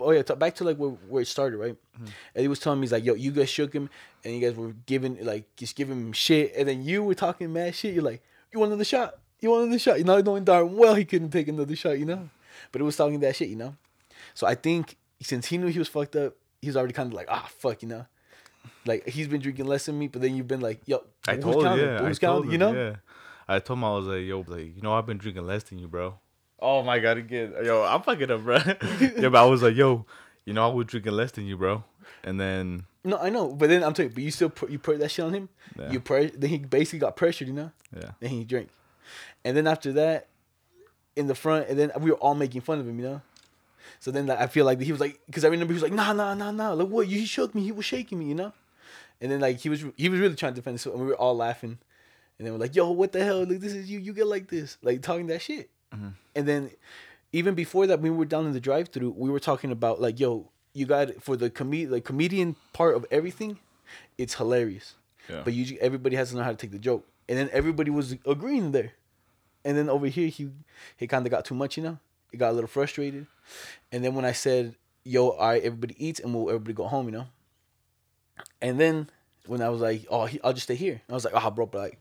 oh 0.04 0.12
yeah, 0.12 0.22
back 0.22 0.56
to 0.56 0.64
like 0.64 0.78
where, 0.78 0.92
where 0.92 1.22
it 1.22 1.28
started, 1.28 1.58
right? 1.58 1.76
And 2.00 2.42
he 2.42 2.48
was 2.48 2.60
telling 2.60 2.80
me 2.80 2.86
he's 2.86 2.92
like, 2.92 3.06
yo, 3.06 3.14
you 3.14 3.32
guys 3.32 3.50
shook 3.50 3.74
him, 3.74 3.90
and 4.24 4.34
you 4.36 4.42
guys 4.42 4.56
were 4.56 4.74
giving 4.86 5.24
like 5.24 5.56
just 5.56 5.76
giving 5.76 6.00
him 6.00 6.14
shit, 6.14 6.54
and 6.56 6.68
then 6.68 6.84
you 6.84 7.04
were 7.04 7.16
talking 7.16 7.52
mad 7.52 7.76
shit. 7.76 7.94
You're 7.94 8.04
like, 8.04 8.22
you 8.52 8.60
want 8.60 8.72
another 8.72 8.84
shot? 8.84 9.16
You 9.40 9.50
want 9.50 9.64
another 9.64 9.80
shot? 9.80 9.98
You 9.98 10.04
know, 10.04 10.20
knowing 10.22 10.44
darn 10.44 10.76
well 10.76 10.96
he 10.96 11.06
couldn't 11.06 11.30
take 11.30 11.48
another 11.48 11.76
shot, 11.76 12.00
you 12.00 12.06
know. 12.06 12.30
But 12.72 12.82
it 12.82 12.84
was 12.84 12.96
talking 12.96 13.20
that 13.22 13.36
shit, 13.36 13.50
you 13.50 13.56
know. 13.56 13.76
So 14.34 14.48
I 14.48 14.56
think 14.56 14.98
since 15.22 15.48
he 15.48 15.58
knew 15.58 15.68
he 15.68 15.80
was 15.80 15.88
fucked 15.88 16.16
up, 16.16 16.36
he 16.62 16.68
was 16.68 16.78
already 16.78 16.94
kind 16.94 17.08
of 17.08 17.14
like, 17.14 17.28
ah, 17.30 17.48
fuck, 17.58 17.82
you 17.82 17.90
know. 17.90 18.06
Like 18.86 19.08
he's 19.08 19.28
been 19.28 19.42
drinking 19.42 19.66
less 19.66 19.86
than 19.86 19.98
me, 19.98 20.08
but 20.08 20.22
then 20.22 20.36
you've 20.36 20.48
been 20.48 20.62
like, 20.62 20.82
yo, 20.86 21.04
I 21.28 21.38
told 21.38 21.56
you, 21.56 21.64
counting? 21.64 21.86
yeah. 21.86 21.96
I 21.96 22.00
told 22.00 22.20
counting? 22.20 22.52
You 22.52 22.58
know. 22.58 22.74
Yeah. 22.74 22.96
I 23.48 23.60
told 23.60 23.80
him 23.80 23.86
I 23.86 23.92
was 23.92 24.06
like, 24.06 24.24
yo, 24.24 24.46
like, 24.48 24.76
you 24.76 24.82
know, 24.82 24.94
I've 24.94 25.06
been 25.06 25.18
drinking 25.18 25.46
less 25.46 25.64
than 25.64 25.80
you, 25.80 25.88
bro. 25.88 26.20
Oh 26.62 26.84
my 26.84 27.00
god, 27.00 27.18
again, 27.18 27.54
yo, 27.64 27.84
I'm 27.84 28.02
fucking 28.02 28.30
up, 28.30 28.42
bro. 28.44 28.58
yeah, 29.00 29.30
but 29.30 29.36
I 29.36 29.46
was 29.46 29.64
like, 29.64 29.76
yo, 29.76 30.06
you 30.46 30.54
know, 30.54 30.70
I 30.70 30.74
was 30.74 30.86
drinking 30.88 31.14
less 31.14 31.32
than 31.32 31.46
you, 31.48 31.58
bro. 31.58 31.84
And 32.24 32.40
then, 32.40 32.86
No, 33.04 33.18
I 33.18 33.30
know, 33.30 33.54
but 33.54 33.70
then 33.70 33.84
I'm 33.84 33.94
telling 33.94 34.12
you, 34.12 34.16
but 34.16 34.24
you 34.24 34.32
still 34.32 34.50
put 34.50 34.70
you 34.70 34.78
put 34.78 35.00
that 35.00 35.10
shit 35.10 35.26
on 35.26 35.34
him. 35.34 35.50
Yeah. 35.78 35.92
You 35.92 36.00
pre- 36.00 36.28
then 36.32 36.50
he 36.50 36.58
basically 36.60 37.00
got 37.00 37.16
pressured, 37.16 37.48
you 37.48 37.54
know. 37.54 37.72
yeah, 37.96 38.12
Then 38.20 38.30
he 38.30 38.44
drank, 38.44 38.70
and 39.44 39.58
then 39.58 39.66
after 39.66 39.92
that, 39.94 40.28
in 41.16 41.28
the 41.28 41.36
front, 41.36 41.68
and 41.68 41.80
then 41.80 41.92
we 42.00 42.12
were 42.12 42.18
all 42.18 42.36
making 42.36 42.62
fun 42.62 42.80
of 42.80 42.88
him, 42.88 43.00
you 43.00 43.06
know. 43.06 43.22
So 44.00 44.12
then 44.12 44.28
like, 44.28 44.40
I 44.40 44.48
feel 44.48 44.66
like 44.66 44.80
he 44.80 44.92
was 44.92 45.02
like, 45.02 45.20
because 45.26 45.44
I 45.46 45.48
remember 45.48 45.74
he 45.74 45.76
was 45.76 45.84
like, 45.84 45.94
nah, 45.94 46.14
nah, 46.14 46.34
nah, 46.34 46.52
nah, 46.52 46.74
like 46.74 46.88
what? 46.88 47.08
He 47.08 47.26
shook 47.26 47.54
me. 47.56 47.64
He 47.64 47.72
was 47.72 47.86
shaking 47.86 48.20
me, 48.20 48.26
you 48.26 48.36
know. 48.36 48.54
And 49.20 49.32
then 49.32 49.40
like 49.40 49.58
he 49.58 49.70
was 49.70 49.84
he 49.98 50.10
was 50.10 50.20
really 50.20 50.36
trying 50.36 50.54
to 50.54 50.56
defend 50.62 50.74
himself, 50.76 50.96
and 50.96 51.04
we 51.04 51.10
were 51.10 51.16
all 51.18 51.36
laughing, 51.36 51.78
and 52.38 52.46
then 52.46 52.54
we're 52.54 52.60
like, 52.60 52.76
yo, 52.76 52.92
what 52.92 53.12
the 53.12 53.24
hell? 53.24 53.40
Like 53.46 53.60
this 53.62 53.74
is 53.74 53.90
you. 53.90 54.00
You 54.00 54.14
get 54.14 54.28
like 54.28 54.48
this, 54.48 54.78
like 54.84 55.02
talking 55.02 55.28
that 55.28 55.42
shit. 55.42 55.70
And 56.36 56.48
then 56.48 56.72
even 57.34 57.56
before 57.56 57.88
that, 57.88 58.00
when 58.00 58.14
we 58.14 58.18
were 58.18 58.26
down 58.26 58.46
in 58.46 58.54
the 58.54 58.60
drive-through, 58.60 59.12
we 59.18 59.30
were 59.30 59.40
talking 59.40 59.72
about 59.72 60.02
like, 60.02 60.20
yo, 60.20 60.50
you 60.74 60.86
got 60.86 61.22
for 61.22 61.36
the 61.36 61.50
com- 61.50 61.90
like 61.90 62.06
comedian 62.06 62.56
part 62.74 62.96
of 62.96 63.06
everything, 63.12 63.58
it's 64.18 64.36
hilarious. 64.36 64.96
Yeah. 65.30 65.42
But 65.44 65.54
you 65.54 65.78
everybody 65.82 66.16
has 66.16 66.32
to 66.32 66.38
know 66.38 66.44
how 66.44 66.52
to 66.52 66.58
take 66.58 66.72
the 66.72 66.80
joke. 66.80 67.08
And 67.28 67.38
then 67.38 67.50
everybody 67.52 67.92
was 67.92 68.16
agreeing 68.26 68.72
there. 68.72 68.94
And 69.64 69.78
then 69.78 69.90
over 69.90 70.08
here 70.08 70.28
he 70.28 70.50
he 70.98 71.08
kind 71.08 71.26
of 71.26 71.32
got 71.32 71.46
too 71.46 71.56
much, 71.56 71.78
you 71.78 71.84
know. 71.84 72.00
He 72.32 72.38
got 72.38 72.52
a 72.52 72.54
little 72.54 72.68
frustrated. 72.68 73.28
And 73.92 74.04
then 74.04 74.16
when 74.16 74.26
I 74.26 74.32
said, 74.32 74.76
"Yo, 75.04 75.30
all 75.30 75.50
right, 75.50 75.62
everybody 75.62 75.96
eats 75.98 76.20
and 76.20 76.34
we'll 76.34 76.50
everybody 76.50 76.74
go 76.74 76.88
home," 76.88 77.06
you 77.08 77.12
know. 77.12 77.28
And 78.62 78.80
then 78.80 79.10
when 79.46 79.62
I 79.62 79.70
was 79.70 79.82
like, 79.82 80.06
"Oh, 80.10 80.26
he, 80.26 80.40
I'll 80.44 80.54
just 80.54 80.64
stay 80.64 80.76
here," 80.76 81.02
I 81.10 81.14
was 81.14 81.26
like, 81.26 81.36
"Ah, 81.36 81.50
bro, 81.50 81.66
but 81.66 81.80
like, 81.80 82.00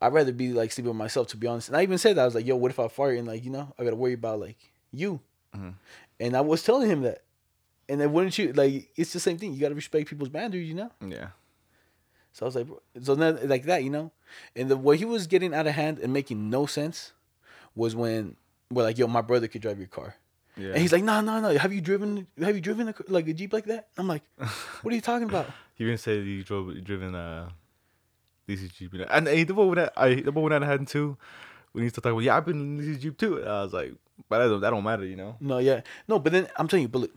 I'd 0.00 0.12
rather 0.12 0.32
be 0.32 0.52
like 0.52 0.72
sleeping 0.72 0.90
with 0.90 0.96
myself, 0.98 1.28
to 1.28 1.36
be 1.36 1.46
honest." 1.46 1.68
And 1.68 1.76
I 1.76 1.82
even 1.82 1.98
said 1.98 2.16
that 2.16 2.22
I 2.22 2.24
was 2.24 2.34
like, 2.34 2.46
"Yo, 2.46 2.56
what 2.56 2.70
if 2.70 2.78
I 2.78 2.88
fart 2.88 3.16
and 3.16 3.26
like, 3.26 3.44
you 3.44 3.50
know, 3.50 3.72
I 3.78 3.84
gotta 3.84 3.96
worry 3.96 4.12
about 4.14 4.40
like 4.40 4.58
you." 4.92 5.20
And 6.20 6.36
I 6.36 6.40
was 6.42 6.62
telling 6.62 6.88
him 6.90 7.02
that. 7.02 7.22
And 7.88 8.00
then 8.00 8.12
wouldn't 8.12 8.36
you 8.36 8.52
like? 8.52 8.90
It's 8.96 9.12
the 9.12 9.20
same 9.20 9.38
thing. 9.38 9.54
You 9.54 9.60
gotta 9.60 9.74
respect 9.74 10.08
people's 10.10 10.28
boundaries, 10.28 10.68
you 10.68 10.74
know. 10.74 10.90
yeah, 11.06 11.28
So 12.32 12.44
I 12.44 12.48
was 12.48 12.56
like, 12.56 12.66
so 13.02 13.14
then 13.14 13.48
like 13.48 13.64
that, 13.64 13.84
you 13.84 13.90
know, 13.90 14.12
and 14.54 14.68
the 14.68 14.76
where 14.76 14.96
he 14.96 15.04
was 15.04 15.26
getting 15.26 15.54
out 15.54 15.66
of 15.66 15.74
hand 15.74 15.98
and 16.00 16.12
making 16.12 16.50
no 16.50 16.66
sense 16.66 17.12
was 17.74 17.94
when 17.94 18.36
we're 18.70 18.82
like, 18.82 18.98
yo, 18.98 19.06
my 19.06 19.20
brother 19.22 19.46
could 19.48 19.62
drive 19.62 19.78
your 19.78 19.86
car, 19.86 20.16
yeah. 20.56 20.70
and 20.70 20.78
he's 20.78 20.92
like, 20.92 21.04
no, 21.04 21.20
no, 21.20 21.40
no, 21.40 21.56
have 21.56 21.72
you 21.72 21.80
driven, 21.80 22.26
have 22.40 22.54
you 22.56 22.60
driven 22.60 22.88
a, 22.88 22.94
like 23.08 23.28
a 23.28 23.32
jeep 23.32 23.52
like 23.52 23.66
that? 23.66 23.88
I'm 23.96 24.08
like, 24.08 24.22
what 24.82 24.92
are 24.92 24.94
you 24.96 25.00
talking 25.00 25.28
about? 25.28 25.46
he 25.74 25.84
even 25.84 25.96
said 25.98 26.24
he 26.24 26.42
drove 26.42 26.82
driven 26.82 27.14
uh, 27.14 27.48
Lisa's 28.48 28.70
Jeep, 28.70 28.92
you 28.92 29.00
know. 29.00 29.06
and 29.10 29.26
hey, 29.26 29.44
the 29.44 29.54
one 29.54 29.74
that 29.76 29.92
I 29.96 30.14
the 30.16 30.32
one 30.32 30.50
that 30.50 30.62
I 30.62 30.66
had 30.66 30.86
too. 30.86 31.16
When 31.72 31.82
he 31.84 31.90
started 31.90 32.02
talking, 32.08 32.16
about, 32.16 32.24
yeah, 32.24 32.36
I've 32.38 32.46
been 32.46 32.60
in 32.60 32.78
Lisa's 32.78 33.02
Jeep 33.02 33.18
too. 33.18 33.36
And 33.38 33.48
I 33.48 33.62
was 33.62 33.72
like, 33.74 33.92
but 34.30 34.38
that 34.38 34.48
don't, 34.48 34.60
that 34.62 34.70
don't 34.70 34.82
matter, 34.84 35.04
you 35.04 35.16
know. 35.16 35.36
No, 35.40 35.58
yeah, 35.58 35.82
no, 36.08 36.18
but 36.18 36.32
then 36.32 36.48
I'm 36.56 36.68
telling 36.68 36.82
you, 36.84 36.88
but 36.88 37.00
look, 37.00 37.10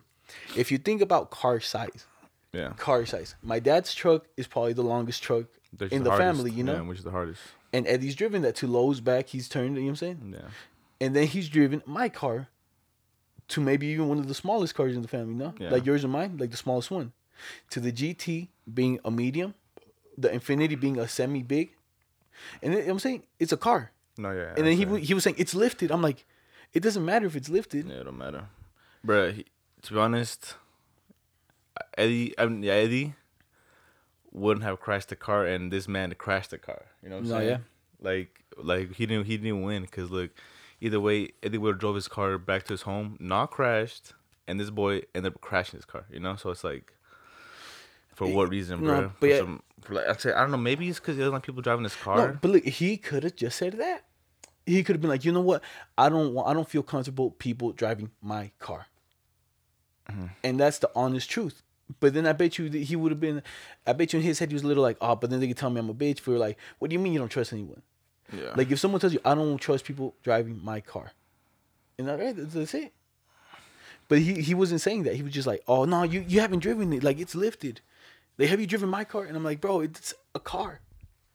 if 0.57 0.69
you 0.69 0.77
think 0.77 1.01
about 1.01 1.29
car 1.31 1.61
size, 1.61 2.05
Yeah, 2.51 2.73
car 2.77 3.05
size, 3.05 3.35
my 3.41 3.59
dad's 3.59 3.93
truck 3.93 4.25
is 4.35 4.47
probably 4.47 4.73
the 4.73 4.81
longest 4.83 5.23
truck 5.23 5.45
That's 5.71 5.93
in 5.93 6.03
the, 6.03 6.09
hardest. 6.09 6.37
family, 6.39 6.51
you 6.51 6.65
know, 6.65 6.73
yeah, 6.73 6.81
which 6.81 6.97
is 6.97 7.03
the 7.05 7.11
hardest. 7.11 7.39
and 7.71 7.87
Eddie's 7.87 8.15
driven 8.15 8.41
that 8.41 8.55
to 8.57 8.67
Lowe's 8.67 8.99
back, 8.99 9.27
he's 9.29 9.47
turned, 9.47 9.75
you 9.75 9.81
know 9.83 9.85
what 9.85 9.89
I'm 9.91 9.95
saying? 9.95 10.35
Yeah, 10.35 10.49
and 10.99 11.15
then 11.15 11.27
he's 11.27 11.47
driven 11.47 11.81
my 11.85 12.09
car 12.09 12.49
to 13.49 13.61
maybe 13.61 13.87
even 13.87 14.09
one 14.09 14.19
of 14.19 14.27
the 14.27 14.33
smallest 14.33 14.75
cars 14.75 14.93
in 14.95 15.01
the 15.03 15.07
family, 15.07 15.35
no? 15.35 15.53
Yeah. 15.57 15.69
Like 15.69 15.85
yours 15.85 16.03
and 16.03 16.11
mine, 16.11 16.37
like 16.37 16.51
the 16.51 16.57
smallest 16.57 16.91
one. 16.91 17.13
To 17.69 17.79
the 17.79 17.91
GT 17.93 18.49
being 18.73 18.99
a 19.05 19.09
medium, 19.11 19.53
the 20.19 20.29
Infiniti 20.29 20.79
being 20.79 20.99
a 20.99 21.07
semi 21.07 21.43
big. 21.43 21.71
And 22.61 22.73
then, 22.73 22.89
I'm 22.89 22.99
saying 22.99 23.23
it's 23.39 23.51
a 23.51 23.57
car. 23.57 23.91
no, 24.17 24.31
yeah. 24.31 24.53
And 24.57 24.65
then 24.65 24.75
he 24.77 24.85
saying- 24.85 25.03
he 25.03 25.13
was 25.13 25.23
saying 25.23 25.35
it's 25.39 25.55
lifted. 25.55 25.91
I'm 25.91 26.01
like, 26.01 26.25
it 26.73 26.81
doesn't 26.81 27.03
matter 27.05 27.25
if 27.25 27.35
it's 27.35 27.49
lifted. 27.49 27.87
Yeah, 27.87 28.01
it 28.01 28.03
don't 28.05 28.17
matter, 28.17 28.47
He, 29.33 29.45
to 29.83 29.93
be 29.93 29.99
honest, 29.99 30.55
Eddie, 31.97 32.33
I 32.37 32.45
mean, 32.45 32.63
yeah, 32.63 32.73
Eddie 32.73 33.15
wouldn't 34.31 34.63
have 34.63 34.79
crashed 34.79 35.09
the 35.09 35.15
car, 35.15 35.45
and 35.45 35.71
this 35.71 35.87
man 35.87 36.13
crashed 36.17 36.51
the 36.51 36.57
car. 36.57 36.83
You 37.01 37.09
know 37.09 37.15
what 37.17 37.23
I'm 37.23 37.29
No, 37.29 37.37
saying? 37.39 37.49
yeah. 37.49 37.57
Like, 38.01 38.43
like 38.57 38.93
he 38.95 39.05
didn't, 39.05 39.25
he 39.25 39.37
didn't 39.37 39.61
win 39.63 39.83
because 39.83 40.11
look, 40.11 40.31
either 40.81 40.99
way, 40.99 41.29
Eddie 41.43 41.57
would 41.57 41.73
have 41.73 41.79
drove 41.79 41.95
his 41.95 42.07
car 42.07 42.37
back 42.37 42.63
to 42.65 42.73
his 42.73 42.83
home, 42.83 43.17
not 43.19 43.51
crashed, 43.51 44.13
and 44.47 44.59
this 44.59 44.69
boy 44.69 45.01
ended 45.15 45.33
up 45.33 45.41
crashing 45.41 45.77
his 45.77 45.85
car. 45.85 46.05
You 46.11 46.19
know, 46.19 46.35
so 46.35 46.49
it's 46.51 46.63
like, 46.63 46.93
for 48.19 48.33
what 48.35 48.49
reason, 48.49 48.83
no, 48.83 48.99
bro? 48.99 49.11
but 49.19 49.29
yeah- 49.29 49.37
some, 49.37 49.63
like, 49.89 50.07
I 50.07 50.15
say, 50.17 50.33
I 50.33 50.41
don't 50.41 50.51
know. 50.51 50.57
Maybe 50.57 50.89
it's 50.89 50.99
because 50.99 51.15
he 51.15 51.19
doesn't 51.19 51.33
like 51.33 51.43
people 51.43 51.61
driving 51.61 51.83
his 51.83 51.95
car. 51.95 52.17
No, 52.17 52.37
but 52.41 52.51
look, 52.51 52.63
he 52.63 52.97
could 52.97 53.23
have 53.23 53.35
just 53.35 53.57
said 53.57 53.73
that. 53.73 54.03
He 54.65 54.83
could 54.83 54.95
have 54.95 55.01
been 55.01 55.09
like, 55.09 55.25
you 55.25 55.31
know 55.31 55.41
what? 55.41 55.63
I 55.97 56.09
don't 56.09 56.33
want. 56.33 56.47
I 56.47 56.53
don't 56.53 56.69
feel 56.69 56.83
comfortable 56.83 57.31
people 57.31 57.71
driving 57.71 58.11
my 58.21 58.51
car. 58.59 58.85
Mm-hmm. 60.11 60.25
And 60.43 60.59
that's 60.59 60.79
the 60.79 60.91
honest 60.95 61.29
truth. 61.29 61.63
But 61.99 62.13
then 62.13 62.27
I 62.27 62.33
bet 62.33 62.59
you 62.59 62.69
that 62.69 62.77
he 62.77 62.95
would 62.95 63.11
have 63.11 63.19
been. 63.19 63.41
I 63.87 63.93
bet 63.93 64.13
you 64.13 64.19
in 64.19 64.25
his 64.25 64.37
head 64.37 64.49
he 64.49 64.53
was 64.53 64.63
a 64.63 64.67
little 64.67 64.83
like, 64.83 64.97
oh, 65.01 65.15
but 65.15 65.29
then 65.29 65.39
they 65.39 65.47
could 65.47 65.57
tell 65.57 65.69
me 65.69 65.79
I'm 65.79 65.89
a 65.89 65.93
bitch 65.93 66.19
for 66.19 66.37
like, 66.37 66.57
what 66.77 66.89
do 66.89 66.93
you 66.93 66.99
mean 66.99 67.13
you 67.13 67.19
don't 67.19 67.29
trust 67.29 67.53
anyone? 67.53 67.81
yeah. 68.31 68.53
Like 68.55 68.69
if 68.69 68.79
someone 68.79 69.01
tells 69.01 69.13
you 69.13 69.21
I 69.25 69.33
don't 69.33 69.57
trust 69.57 69.85
people 69.85 70.13
driving 70.21 70.63
my 70.63 70.81
car, 70.81 71.13
and 71.97 72.07
that's, 72.07 72.53
that's 72.53 72.73
it. 72.73 72.93
But 74.07 74.19
he 74.19 74.41
he 74.41 74.53
wasn't 74.53 74.81
saying 74.81 75.03
that. 75.03 75.15
He 75.15 75.23
was 75.23 75.33
just 75.33 75.47
like, 75.47 75.63
oh 75.67 75.85
no, 75.85 76.03
you 76.03 76.23
you 76.27 76.41
haven't 76.41 76.59
driven 76.59 76.93
it. 76.93 77.03
Like 77.03 77.19
it's 77.19 77.33
lifted. 77.33 77.81
Like 78.39 78.49
have 78.49 78.59
you 78.59 78.65
driven 78.65 78.89
my 78.89 79.03
car? 79.03 79.25
And 79.25 79.37
I'm 79.37 79.43
like, 79.43 79.61
bro, 79.61 79.81
it's 79.81 80.13
a 80.33 80.39
car. 80.39 80.79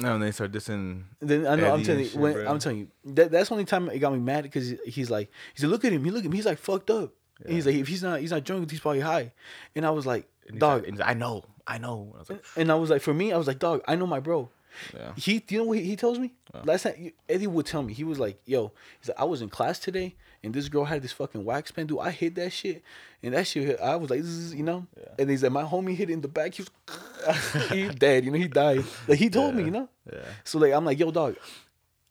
no, 0.00 0.14
and 0.14 0.23
they 0.23 0.32
start 0.32 0.50
dissing. 0.50 1.04
Then 1.20 1.46
I 1.46 1.54
know 1.54 1.73
I'm 1.73 1.84
telling 1.84 2.00
you, 2.00 2.08
shit, 2.08 2.20
when. 2.20 2.49
I'm 2.49 2.58
telling 2.58 2.78
you 2.78 2.88
that 3.12 3.30
that's 3.30 3.50
the 3.50 3.54
only 3.54 3.66
time 3.66 3.88
it 3.90 3.99
got 4.00 4.12
me 4.12 4.18
mad 4.18 4.42
because 4.42 4.75
he's 4.87 5.11
like, 5.11 5.30
he 5.54 5.61
said, 5.61 5.70
look 5.70 5.84
at 5.84 5.92
him, 5.92 6.02
he 6.02 6.11
look 6.11 6.20
at 6.20 6.26
him, 6.26 6.32
he's 6.32 6.46
like 6.46 6.58
fucked 6.58 6.90
up. 6.90 7.12
And 7.44 7.52
he's 7.52 7.66
like, 7.66 7.75
if 7.75 7.88
he's 7.88 8.02
not, 8.02 8.20
he's 8.20 8.30
not 8.30 8.44
drunk. 8.44 8.70
He's 8.70 8.80
probably 8.80 9.00
high. 9.00 9.32
And 9.75 9.84
I 9.84 9.90
was 9.90 10.06
like, 10.06 10.28
dog. 10.56 10.82
like, 10.82 10.90
he's 10.90 11.00
like, 11.00 11.08
I 11.08 11.14
know, 11.14 11.44
I 11.66 11.78
know. 11.78 12.14
And 12.16 12.26
I 12.30 12.32
like, 12.32 12.44
and 12.56 12.73
I 12.73 12.75
was 12.76 12.90
like, 12.90 13.02
for 13.02 13.12
me, 13.12 13.32
I 13.32 13.37
was 13.37 13.46
like, 13.46 13.58
dog. 13.58 13.82
I 13.87 13.96
know 13.96 14.06
my 14.06 14.20
bro. 14.20 14.50
Yeah, 14.94 15.12
He, 15.16 15.42
you 15.48 15.58
know 15.58 15.64
what 15.64 15.78
he, 15.78 15.96
tells 15.96 16.18
me? 16.18 16.32
Last 16.64 16.84
time 16.84 17.12
Eddie 17.28 17.46
would 17.46 17.66
tell 17.66 17.82
me, 17.82 17.92
he 17.92 18.04
was 18.04 18.18
like, 18.18 18.40
"Yo, 18.44 18.72
he's 19.00 19.08
like, 19.08 19.18
I 19.20 19.24
was 19.24 19.42
in 19.42 19.48
class 19.48 19.78
today, 19.78 20.14
and 20.42 20.54
this 20.54 20.68
girl 20.68 20.84
had 20.84 21.02
this 21.02 21.12
fucking 21.12 21.44
wax 21.44 21.70
pen, 21.70 21.86
dude. 21.86 21.98
I 22.00 22.10
hit 22.10 22.34
that 22.36 22.52
shit, 22.52 22.82
and 23.22 23.34
that 23.34 23.46
shit, 23.46 23.80
I 23.80 23.96
was 23.96 24.10
like, 24.10 24.22
you 24.56 24.62
know." 24.62 24.86
Yeah. 24.96 25.08
And 25.18 25.30
he's 25.30 25.42
like, 25.42 25.52
my 25.52 25.64
homie 25.64 25.94
hit 25.96 26.10
it 26.10 26.12
in 26.12 26.20
the 26.20 26.28
back. 26.28 26.54
He 26.54 26.62
was, 26.62 27.68
he 27.70 27.88
dead, 27.88 28.24
you 28.24 28.30
know. 28.30 28.38
He 28.38 28.48
died. 28.48 28.84
Like 29.08 29.18
he 29.18 29.30
told 29.30 29.54
me, 29.54 29.64
you 29.64 29.70
know. 29.70 29.88
yeah, 30.12 30.20
So 30.44 30.58
like, 30.58 30.72
I'm 30.72 30.84
like, 30.84 30.98
yo, 30.98 31.10
dog. 31.10 31.36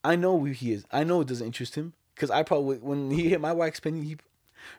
I 0.03 0.15
know 0.17 0.38
who 0.38 0.46
he 0.48 0.74
is. 0.74 0.84
I 0.91 1.05
know 1.05 1.22
it 1.22 1.27
doesn't 1.29 1.46
interest 1.48 1.75
him 1.75 1.93
because 2.13 2.29
I 2.29 2.43
probably 2.43 2.77
when 2.77 3.10
he 3.10 3.29
hit 3.29 3.39
my 3.39 3.53
wax 3.53 3.79
pen, 3.79 4.03
he 4.03 4.17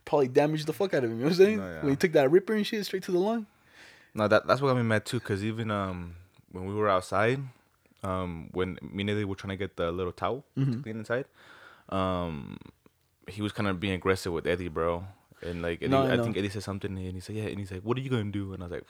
probably 0.05 0.29
damaged 0.29 0.67
the 0.67 0.73
fuck 0.75 0.93
out 0.93 1.05
of 1.05 1.11
him. 1.11 1.17
You 1.19 1.25
know 1.25 1.31
what 1.31 1.39
I'm 1.39 1.45
saying? 1.45 1.57
No, 1.59 1.67
yeah. 1.67 1.81
When 1.81 1.91
he 1.91 1.97
took 1.97 2.13
that 2.13 2.31
ripper 2.31 2.53
and 2.55 2.67
shit 2.67 2.85
straight 2.85 3.05
to 3.05 3.13
the 3.13 3.19
lung. 3.19 3.47
No, 4.15 4.29
that 4.29 4.47
that's 4.47 4.61
what 4.61 4.69
got 4.69 4.77
me 4.77 4.83
mad 4.83 5.07
too. 5.07 5.21
Cause 5.21 5.43
even 5.43 5.71
um 5.71 6.17
when 6.53 6.67
we 6.67 6.75
were 6.75 6.89
outside, 6.91 7.41
um 8.05 8.51
when 8.53 8.79
me 8.83 9.03
and 9.03 9.11
Eddie 9.11 9.25
were 9.25 9.35
trying 9.35 9.51
to 9.51 9.57
get 9.57 9.77
the 9.77 9.91
little 9.91 10.13
towel 10.13 10.45
to 10.57 10.83
clean 10.83 10.97
inside, 10.99 11.25
um 11.89 12.59
he 13.29 13.41
was 13.43 13.53
kind 13.53 13.69
of 13.69 13.81
being 13.81 13.95
aggressive 13.95 14.33
with 14.33 14.47
Eddie, 14.47 14.69
bro. 14.69 15.05
And 15.43 15.63
like 15.63 15.79
Eddie, 15.83 15.89
No, 15.91 16.03
I 16.03 16.15
I, 16.15 16.19
think 16.23 16.37
Eddie 16.37 16.49
said 16.51 16.63
something, 16.63 16.97
and 16.97 17.15
he 17.15 17.21
said, 17.21 17.37
"Yeah," 17.37 17.45
and 17.45 17.59
he's 17.59 17.73
like, 17.73 17.83
"What 17.83 17.97
are 17.99 18.01
you 18.01 18.11
gonna 18.11 18.31
do?" 18.31 18.53
And 18.55 18.63
I 18.63 18.67
was 18.67 18.73
like, 18.73 18.85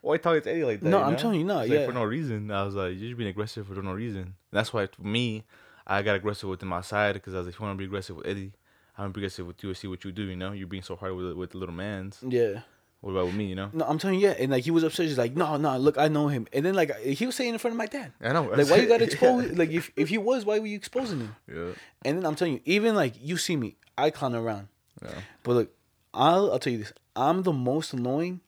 "Why 0.00 0.16
talking 0.16 0.42
to 0.42 0.50
Eddie 0.50 0.64
like 0.64 0.80
that?" 0.80 0.88
No, 0.88 0.98
you 0.98 1.04
I'm 1.04 1.12
know? 1.12 1.18
telling 1.18 1.38
you, 1.40 1.46
no, 1.46 1.60
It's 1.60 1.70
like, 1.70 1.78
yeah. 1.80 1.86
for 1.86 1.92
no 1.92 2.04
reason. 2.04 2.50
I 2.50 2.62
was 2.64 2.74
like, 2.74 2.92
"You're 2.96 3.10
just 3.10 3.18
being 3.18 3.30
aggressive 3.30 3.66
for 3.66 3.74
no 3.82 3.92
reason." 3.92 4.22
And 4.22 4.34
that's 4.52 4.72
why 4.72 4.86
for 4.86 5.02
me, 5.02 5.44
I 5.86 6.02
got 6.02 6.16
aggressive 6.16 6.48
with 6.48 6.62
him 6.62 6.72
outside 6.72 7.12
because 7.14 7.34
I 7.34 7.38
was 7.38 7.46
like, 7.46 7.54
"If 7.54 7.60
you 7.60 7.66
want 7.66 7.76
to 7.76 7.78
be 7.78 7.84
aggressive 7.86 8.16
with 8.16 8.26
Eddie, 8.26 8.52
I'm 8.98 9.04
gonna 9.12 9.18
aggressive 9.18 9.46
with 9.46 9.62
you 9.62 9.68
and 9.70 9.76
see 9.76 9.86
what 9.88 10.04
you 10.04 10.10
do." 10.12 10.22
You 10.22 10.36
know, 10.36 10.52
you're 10.52 10.66
being 10.66 10.82
so 10.82 10.96
hard 10.96 11.14
with 11.14 11.32
with 11.34 11.50
the 11.50 11.58
little 11.58 11.74
man's. 11.74 12.18
Yeah. 12.26 12.62
What 13.02 13.10
about 13.10 13.26
with 13.26 13.34
me? 13.34 13.46
You 13.46 13.56
know? 13.56 13.70
No, 13.72 13.84
I'm 13.84 13.98
telling 13.98 14.20
you, 14.20 14.28
yeah. 14.28 14.34
And 14.38 14.52
like 14.52 14.62
he 14.62 14.70
was 14.70 14.84
upset. 14.84 15.06
He's 15.06 15.18
like, 15.18 15.34
no, 15.36 15.56
no, 15.56 15.76
look, 15.76 15.98
I 15.98 16.06
know 16.06 16.28
him. 16.28 16.46
And 16.52 16.64
then 16.64 16.74
like 16.74 16.96
he 17.00 17.26
was 17.26 17.34
saying 17.34 17.52
in 17.52 17.58
front 17.58 17.72
of 17.72 17.78
my 17.78 17.86
dad. 17.86 18.12
I 18.20 18.32
know. 18.32 18.44
Like, 18.44 18.70
why 18.70 18.76
you 18.76 18.86
gotta 18.86 19.04
expose? 19.10 19.50
Like, 19.52 19.70
if 19.70 19.90
if 19.96 20.08
he 20.08 20.18
was, 20.18 20.44
why 20.44 20.60
were 20.60 20.66
you 20.66 20.76
exposing 20.76 21.18
him? 21.18 21.36
Yeah. 21.52 21.72
And 22.04 22.18
then 22.18 22.24
I'm 22.24 22.36
telling 22.36 22.54
you, 22.54 22.60
even 22.64 22.94
like 22.94 23.14
you 23.20 23.36
see 23.36 23.56
me, 23.56 23.74
I 23.98 24.10
clown 24.10 24.36
around. 24.36 24.68
Yeah. 25.02 25.10
But 25.42 25.52
look, 25.52 25.74
I'll 26.14 26.52
I'll 26.52 26.60
tell 26.60 26.72
you 26.72 26.78
this. 26.78 26.92
I'm 27.16 27.42
the 27.42 27.52
most 27.52 27.92
annoying 27.92 28.40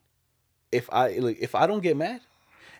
if 0.71 0.89
I 0.93 1.09
like 1.19 1.39
if 1.41 1.57
I 1.57 1.67
don't 1.67 1.83
get 1.83 1.97
mad, 1.97 2.21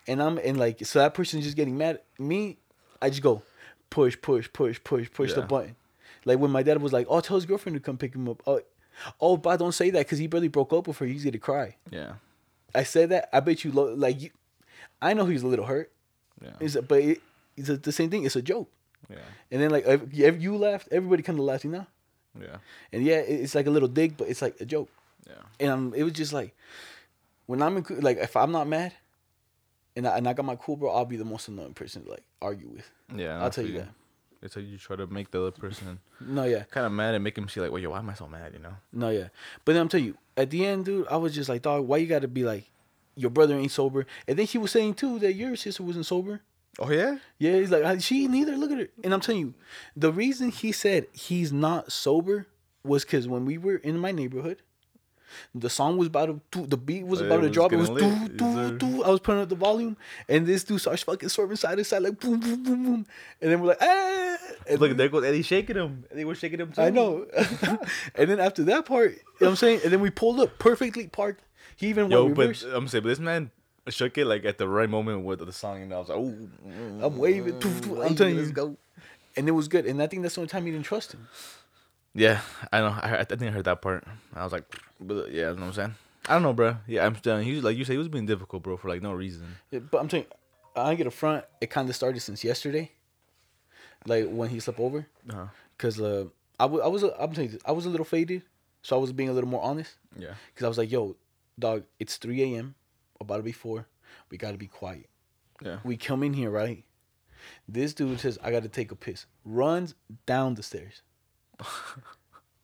and 0.07 0.23
I'm 0.23 0.39
and 0.39 0.57
like 0.57 0.87
so 0.87 1.01
that 1.01 1.13
person's 1.13 1.43
just 1.43 1.57
getting 1.57 1.77
mad. 1.77 1.97
at 1.97 2.21
Me, 2.21 2.59
I 3.03 3.11
just 3.11 3.23
go 3.23 3.43
push, 3.91 4.17
push, 4.21 4.49
push, 4.53 4.79
push, 4.83 5.11
push 5.13 5.33
the 5.33 5.43
button. 5.43 5.75
Like 6.25 6.39
when 6.39 6.53
my 6.53 6.63
dad 6.63 6.81
was 6.81 6.93
like, 6.93 7.07
"Oh, 7.11 7.21
tell 7.21 7.37
his 7.37 7.47
girlfriend 7.47 7.75
to 7.77 7.81
come 7.81 7.99
pick 7.99 8.15
him 8.15 8.29
up." 8.29 8.43
Oh, 8.47 8.61
oh, 9.21 9.37
but 9.37 9.57
don't 9.59 9.73
say 9.73 9.91
that 9.91 10.01
because 10.07 10.19
he 10.19 10.27
barely 10.27 10.49
broke 10.49 10.73
up 10.73 10.87
with 10.89 10.99
her. 10.99 11.07
He's 11.07 11.25
gonna 11.25 11.39
cry. 11.39 11.77
Yeah. 11.91 12.15
I 12.75 12.83
said 12.85 13.11
that. 13.11 13.29
I 13.33 13.41
bet 13.41 13.65
you 13.65 13.73
lo- 13.73 13.95
like 13.95 14.21
you. 14.21 14.31
I 15.01 15.15
know 15.15 15.27
he's 15.27 15.43
a 15.43 15.47
little 15.47 15.65
hurt. 15.67 15.91
Yeah. 16.43 16.51
It's, 16.61 16.77
but 16.77 17.01
it, 17.03 17.21
it's 17.57 17.69
a, 17.69 17.77
the 17.77 17.93
same 17.93 18.11
thing. 18.11 18.25
It's 18.25 18.37
a 18.37 18.43
joke. 18.43 18.71
Yeah. 19.11 19.17
And 19.51 19.61
then 19.63 19.71
like 19.71 19.87
if, 19.87 20.01
if 20.13 20.43
you 20.43 20.57
laughed, 20.57 20.89
everybody 20.91 21.23
kind 21.23 21.39
of 21.39 21.45
laughed, 21.45 21.65
you 21.65 21.71
know. 21.71 21.87
Yeah. 22.41 22.57
And 22.93 23.05
yeah, 23.05 23.19
it- 23.19 23.41
it's 23.43 23.55
like 23.55 23.67
a 23.67 23.71
little 23.71 23.89
dig, 23.89 24.17
but 24.17 24.29
it's 24.29 24.43
like 24.43 24.61
a 24.61 24.65
joke. 24.65 24.89
Yeah. 25.27 25.35
And 25.61 25.71
um, 25.71 25.95
it 25.97 26.03
was 26.03 26.13
just 26.13 26.33
like 26.33 26.55
when 27.47 27.63
I'm 27.63 27.77
in, 27.77 27.85
like 28.01 28.19
if 28.19 28.37
I'm 28.37 28.51
not 28.53 28.67
mad, 28.67 28.93
and 29.97 30.09
I, 30.09 30.17
and 30.17 30.27
I 30.29 30.33
got 30.33 30.45
my 30.45 30.57
cool 30.57 30.77
bro, 30.77 30.91
I'll 30.91 31.05
be 31.05 31.17
the 31.17 31.25
most 31.25 31.47
annoying 31.49 31.75
person 31.75 32.05
to 32.05 32.11
like 32.11 32.25
argue 32.43 32.69
with. 32.69 32.91
Yeah. 33.15 33.41
I'll 33.43 33.51
tell 33.51 33.65
you 33.67 33.79
that. 33.79 33.89
It's 34.45 34.55
like 34.57 34.67
you 34.67 34.77
try 34.77 34.95
to 34.97 35.07
make 35.07 35.31
the 35.31 35.41
other 35.41 35.51
person 35.51 35.99
No, 36.21 36.45
yeah, 36.45 36.65
kind 36.65 36.87
of 36.87 36.93
mad 36.93 37.15
and 37.15 37.25
make 37.25 37.37
him 37.37 37.49
see 37.49 37.61
like, 37.61 37.73
well, 37.73 37.81
yo, 37.81 37.91
why 37.91 37.99
am 37.99 38.11
I 38.11 38.15
so 38.15 38.29
mad? 38.29 38.53
You 38.53 38.61
know? 38.61 38.75
no, 38.93 39.09
yeah. 39.09 39.29
But 39.65 39.73
then 39.73 39.83
I'm 39.83 39.89
telling 39.89 40.07
you, 40.07 40.19
at 40.37 40.51
the 40.51 40.67
end, 40.67 40.85
dude, 40.85 41.09
I 41.09 41.17
was 41.17 41.35
just 41.35 41.49
like, 41.49 41.63
dog, 41.63 41.89
why 41.89 41.97
you 41.97 42.07
got 42.07 42.23
to 42.23 42.29
be 42.29 42.45
like, 42.45 42.71
your 43.17 43.31
brother 43.31 43.57
ain't 43.57 43.73
sober? 43.73 44.07
And 44.29 44.39
then 44.39 44.47
he 44.47 44.59
was 44.59 44.71
saying 44.71 44.95
too 44.95 45.19
that 45.21 45.33
your 45.33 45.57
sister 45.57 45.83
wasn't 45.83 46.07
sober. 46.07 46.43
Oh 46.79 46.91
yeah. 46.91 47.19
Yeah, 47.39 47.53
he's 47.53 47.71
like, 47.71 47.85
"Ah, 47.85 47.97
she 47.99 48.27
neither. 48.27 48.57
Look 48.57 48.73
at 48.73 48.79
her. 48.79 48.89
And 49.03 49.15
I'm 49.15 49.21
telling 49.21 49.41
you, 49.41 49.55
the 49.97 50.13
reason 50.13 50.51
he 50.51 50.73
said 50.73 51.07
he's 51.13 51.53
not 51.53 51.93
sober 51.93 52.47
was 52.83 53.05
because 53.05 53.27
when 53.29 53.45
we 53.47 53.57
were 53.57 53.77
in 53.77 53.99
my 53.99 54.11
neighborhood, 54.11 54.61
the 55.55 55.71
song 55.71 55.97
was 55.97 56.09
about 56.09 56.41
to, 56.53 56.67
the 56.67 56.77
beat 56.77 57.07
was 57.07 57.21
about 57.21 57.39
it 57.39 57.43
to 57.43 57.47
was 57.49 57.53
drop. 57.53 57.73
It 57.73 57.77
was 57.77 57.91
doo, 57.91 58.29
doo, 58.29 58.79
doo. 58.79 59.05
I 59.05 59.11
was 59.11 59.21
putting 59.21 59.41
up 59.43 59.49
the 59.49 59.55
volume, 59.55 59.97
and 60.29 60.47
this 60.47 60.65
dude 60.65 60.81
starts 60.81 61.03
fucking 61.03 61.29
swerving 61.29 61.57
side 61.57 61.79
to 61.79 61.85
side, 61.85 62.03
like 62.03 62.19
boom, 62.19 62.41
boom, 62.41 62.63
boom, 62.63 62.85
boom. 62.85 63.07
And 63.41 63.53
then 63.53 63.61
we're 63.61 63.69
like, 63.69 63.79
ah. 63.81 64.34
And 64.69 64.81
Look, 64.81 64.97
there 64.97 65.09
goes 65.09 65.25
Eddie 65.25 65.43
shaking 65.43 65.77
him. 65.77 66.05
Eddie 66.11 66.25
was 66.25 66.39
shaking 66.39 66.61
him 66.61 66.73
too. 66.73 66.83
I 66.83 66.91
know. 66.91 67.27
and 68.15 68.31
then 68.31 68.41
after 68.41 68.65
that 68.65 68.87
part, 68.87 69.13
you 69.13 69.17
know 69.17 69.23
what 69.39 69.49
I'm 69.51 69.57
saying? 69.57 69.81
And 69.85 69.93
then 69.93 70.01
we 70.01 70.11
pulled 70.11 70.41
up 70.41 70.59
perfectly 70.59 71.07
parked. 71.07 71.43
He 71.77 71.89
even 71.89 72.11
Yo, 72.11 72.25
went 72.25 72.37
but 72.37 72.43
reverse. 72.43 72.63
I'm 72.63 72.89
saying, 72.89 73.03
but 73.03 73.09
this 73.09 73.19
man 73.19 73.51
shook 73.89 74.17
it 74.17 74.27
like 74.27 74.45
at 74.45 74.59
the 74.59 74.69
right 74.69 74.89
moment 74.89 75.25
with 75.25 75.45
the 75.45 75.53
song, 75.53 75.83
and 75.83 75.93
I 75.93 75.99
was 75.99 76.09
like, 76.09 76.19
oh, 76.19 76.35
I'm 77.05 77.19
waving. 77.19 77.55
I'm 78.03 78.15
telling 78.15 78.37
you. 78.37 78.53
go. 78.53 78.77
And 79.37 79.49
it 79.49 79.53
was 79.53 79.67
good. 79.69 79.85
And 79.87 80.01
I 80.01 80.07
think 80.07 80.23
that's 80.23 80.37
the 80.37 80.43
only 80.43 80.49
time 80.49 80.67
you 80.67 80.73
didn't 80.73 80.87
trust 80.87 81.13
him. 81.13 81.27
Yeah, 82.15 82.41
I 82.73 82.81
know. 82.81 82.97
I, 83.03 83.19
I 83.19 83.25
think 83.25 83.43
I 83.43 83.51
heard 83.51 83.65
that 83.65 83.83
part. 83.83 84.05
I 84.35 84.45
was 84.45 84.53
like, 84.53 84.65
but 85.01 85.33
yeah, 85.33 85.51
you 85.51 85.57
know 85.57 85.63
what 85.63 85.67
I'm 85.67 85.73
saying. 85.73 85.95
I 86.27 86.35
don't 86.35 86.43
know, 86.43 86.53
bro. 86.53 86.77
Yeah, 86.87 87.05
I'm 87.05 87.17
telling 87.17 87.47
you, 87.47 87.53
he 87.53 87.57
was 87.57 87.65
like 87.65 87.77
you 87.77 87.85
say, 87.85 87.95
he 87.95 87.99
was 87.99 88.09
being 88.09 88.27
difficult, 88.27 88.63
bro, 88.63 88.77
for 88.77 88.89
like 88.89 89.03
no 89.03 89.13
reason. 89.13 89.57
Yeah, 89.71 89.81
But 89.81 89.99
I'm 90.01 90.09
you, 90.17 90.25
I 90.77 90.95
get 90.95 91.07
a 91.07 91.11
front. 91.11 91.45
It 91.61 91.71
kind 91.71 91.89
of 91.89 91.97
started 91.97 92.21
since 92.21 92.45
yesterday, 92.45 92.93
like 94.07 94.27
when 94.29 94.49
he 94.51 94.61
slept 94.61 94.81
over. 94.81 95.07
Uh-huh. 95.31 95.47
Cause 95.79 96.01
uh, 96.01 96.27
I 96.61 96.67
wa- 96.67 96.81
I 96.81 96.89
was 96.89 97.03
a, 97.03 97.09
I'm 97.21 97.33
telling 97.33 97.51
you, 97.51 97.57
this, 97.57 97.63
I 97.67 97.73
was 97.73 97.87
a 97.87 97.91
little 97.91 98.05
faded, 98.05 98.43
so 98.83 98.97
I 98.97 99.01
was 99.01 99.13
being 99.13 99.29
a 99.29 99.33
little 99.33 99.51
more 99.51 99.63
honest. 99.63 99.97
Yeah, 100.19 100.35
Cause 100.55 100.65
I 100.65 100.69
was 100.69 100.79
like, 100.79 100.91
yo, 100.91 101.17
dog, 101.59 101.85
it's 101.99 102.17
3 102.17 102.43
a.m. 102.55 102.75
About 103.21 103.39
to 103.39 103.43
be 103.43 103.53
four. 103.53 103.87
We 104.31 104.39
gotta 104.39 104.59
be 104.59 104.67
quiet. 104.69 105.09
yeah, 105.65 105.79
We 105.85 105.97
come 105.97 106.23
in 106.23 106.33
here, 106.35 106.51
right? 106.51 106.85
This 107.69 107.93
dude 107.95 108.21
says, 108.21 108.39
I 108.43 108.51
gotta 108.51 108.69
take 108.69 108.93
a 108.93 108.97
piss. 108.97 109.27
Runs 109.45 109.95
down 110.27 110.55
the 110.55 110.63
stairs. 110.63 111.03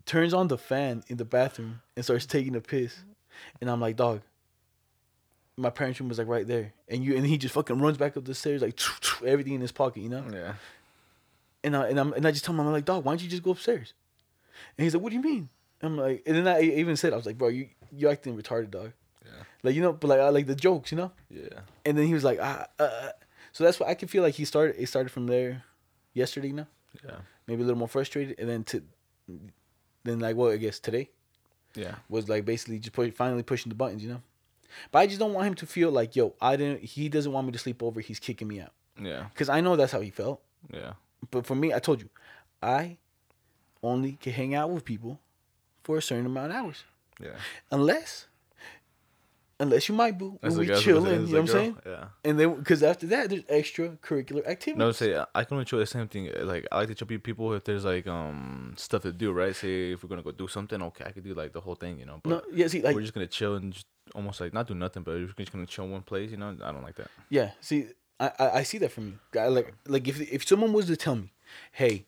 turns 0.06 0.34
on 0.34 0.48
the 0.48 0.58
fan 0.58 1.02
in 1.08 1.16
the 1.16 1.24
bathroom 1.24 1.80
and 1.96 2.04
starts 2.04 2.26
taking 2.26 2.56
a 2.56 2.60
piss. 2.60 2.96
And 3.60 3.70
I'm 3.70 3.80
like, 3.80 3.96
dog. 3.96 4.22
My 5.56 5.68
parents' 5.70 6.00
room 6.00 6.08
was 6.08 6.16
like 6.18 6.28
right 6.28 6.46
there, 6.46 6.72
and 6.88 7.04
you 7.04 7.16
and 7.16 7.26
he 7.26 7.36
just 7.36 7.52
fucking 7.52 7.78
runs 7.80 7.98
back 7.98 8.16
up 8.16 8.24
the 8.24 8.34
stairs 8.34 8.62
like 8.62 8.78
everything 9.26 9.52
in 9.54 9.60
his 9.60 9.72
pocket, 9.72 10.00
you 10.00 10.08
know. 10.08 10.24
yeah. 10.32 10.54
And 11.62 11.76
I 11.76 11.88
and 11.88 11.98
I'm 12.00 12.12
and 12.12 12.26
I 12.26 12.30
just 12.30 12.44
tell 12.44 12.54
him 12.54 12.60
I'm 12.60 12.72
like, 12.72 12.84
dog, 12.84 13.04
why 13.04 13.12
don't 13.12 13.22
you 13.22 13.28
just 13.28 13.42
go 13.42 13.50
upstairs? 13.52 13.92
And 14.76 14.84
he's 14.84 14.94
like, 14.94 15.02
what 15.02 15.10
do 15.10 15.16
you 15.16 15.22
mean? 15.22 15.48
I'm 15.82 15.96
like, 15.96 16.22
and 16.26 16.36
then 16.36 16.48
I 16.48 16.60
even 16.62 16.96
said 16.96 17.12
I 17.12 17.16
was 17.16 17.26
like, 17.26 17.38
bro, 17.38 17.48
you 17.48 17.68
you 17.92 18.08
acting 18.08 18.36
retarded, 18.36 18.70
dog. 18.70 18.92
Yeah. 19.24 19.42
Like 19.62 19.74
you 19.74 19.82
know, 19.82 19.92
but 19.92 20.08
like 20.08 20.20
I 20.20 20.28
like 20.28 20.46
the 20.46 20.54
jokes, 20.54 20.92
you 20.92 20.98
know. 20.98 21.12
Yeah, 21.30 21.60
And 21.84 21.96
then 21.96 22.06
he 22.06 22.14
was 22.14 22.24
like, 22.24 22.38
ah, 22.40 22.66
uh, 22.78 22.82
uh. 22.82 23.12
so 23.52 23.64
that's 23.64 23.78
why 23.80 23.88
I 23.88 23.94
can 23.94 24.08
feel 24.08 24.22
like 24.22 24.34
he 24.34 24.44
started. 24.44 24.76
It 24.78 24.86
started 24.86 25.10
from 25.10 25.26
there, 25.26 25.64
yesterday, 26.14 26.48
you 26.48 26.54
know, 26.54 26.66
yeah, 27.04 27.16
maybe 27.46 27.62
a 27.62 27.64
little 27.64 27.78
more 27.78 27.88
frustrated, 27.88 28.38
and 28.38 28.48
then 28.48 28.64
to, 28.64 28.82
then 30.04 30.20
like 30.20 30.36
well, 30.36 30.50
I 30.50 30.56
guess 30.56 30.78
today 30.80 31.10
yeah, 31.74 31.96
was 32.08 32.28
like 32.28 32.44
basically 32.44 32.78
just 32.78 32.92
push, 32.92 33.12
finally 33.12 33.42
pushing 33.42 33.68
the 33.68 33.76
buttons, 33.76 34.02
you 34.02 34.10
know. 34.10 34.22
But 34.90 35.00
I 35.00 35.06
just 35.06 35.18
don't 35.18 35.34
want 35.34 35.48
him 35.48 35.54
to 35.56 35.66
feel 35.66 35.90
like, 35.90 36.14
yo, 36.16 36.34
I 36.40 36.56
didn't. 36.56 36.82
He 36.84 37.08
doesn't 37.08 37.32
want 37.32 37.46
me 37.46 37.52
to 37.52 37.58
sleep 37.58 37.82
over. 37.82 38.00
He's 38.00 38.18
kicking 38.18 38.48
me 38.48 38.60
out 38.60 38.72
yeah, 39.00 39.26
because 39.32 39.48
I 39.48 39.60
know 39.60 39.76
that's 39.76 39.92
how 39.92 40.00
he 40.00 40.10
felt. 40.10 40.40
yeah, 40.72 40.92
But 41.30 41.46
for 41.46 41.54
me, 41.54 41.72
I 41.74 41.78
told 41.78 42.00
you, 42.00 42.08
I 42.62 42.98
only 43.82 44.12
can 44.12 44.32
hang 44.32 44.54
out 44.54 44.70
with 44.70 44.84
people 44.84 45.20
for 45.82 45.98
a 45.98 46.02
certain 46.02 46.26
amount 46.26 46.52
of 46.52 46.56
hours, 46.56 46.84
yeah. 47.20 47.30
unless, 47.70 48.26
unless 49.58 49.88
you 49.88 49.94
might 49.94 50.18
boo 50.18 50.38
when 50.40 50.56
we 50.56 50.66
chilling. 50.66 51.26
You 51.26 51.26
know 51.26 51.32
what 51.32 51.40
I'm 51.40 51.46
saying? 51.46 51.76
Yeah. 51.86 52.04
And 52.24 52.38
then 52.38 52.54
because 52.56 52.82
after 52.82 53.06
that, 53.08 53.30
there's 53.30 53.42
extracurricular 53.44 54.46
activities. 54.46 54.76
No, 54.78 54.92
say 54.92 55.22
I 55.34 55.44
can 55.44 55.54
only 55.56 55.66
show 55.66 55.78
the 55.78 55.86
same 55.86 56.08
thing. 56.08 56.30
Like 56.42 56.66
I 56.72 56.78
like 56.78 56.88
to 56.88 56.96
show 56.96 57.06
people 57.06 57.52
if 57.54 57.64
there's 57.64 57.84
like 57.84 58.06
um 58.06 58.74
stuff 58.76 59.02
to 59.02 59.12
do, 59.12 59.32
right? 59.32 59.54
Say 59.54 59.92
if 59.92 60.02
we're 60.02 60.08
gonna 60.08 60.22
go 60.22 60.32
do 60.32 60.48
something, 60.48 60.80
okay, 60.82 61.04
I 61.06 61.12
could 61.12 61.24
do 61.24 61.34
like 61.34 61.52
the 61.52 61.60
whole 61.60 61.74
thing, 61.74 61.98
you 61.98 62.06
know. 62.06 62.20
But 62.22 62.30
No, 62.30 62.42
yeah, 62.52 62.66
see, 62.68 62.82
like, 62.82 62.94
we're 62.94 63.02
just 63.02 63.14
gonna 63.14 63.26
chill 63.26 63.56
and 63.56 63.72
just 63.72 63.86
almost 64.14 64.40
like 64.40 64.52
not 64.52 64.66
do 64.66 64.74
nothing, 64.74 65.02
but 65.02 65.14
we're 65.14 65.26
just 65.26 65.52
gonna 65.52 65.66
chill 65.66 65.84
in 65.84 65.92
one 65.92 66.02
place, 66.02 66.30
you 66.30 66.36
know. 66.36 66.56
I 66.62 66.72
don't 66.72 66.82
like 66.82 66.96
that. 66.96 67.08
yeah, 67.28 67.52
see, 67.60 67.86
I, 68.20 68.30
I, 68.38 68.50
I 68.58 68.62
see 68.64 68.78
that 68.78 68.92
from 68.92 69.18
you. 69.34 69.40
I, 69.40 69.48
like, 69.48 69.72
like 69.86 70.06
if 70.06 70.20
if 70.20 70.46
someone 70.46 70.72
was 70.72 70.86
to 70.86 70.96
tell 70.96 71.16
me, 71.16 71.32
hey, 71.72 72.04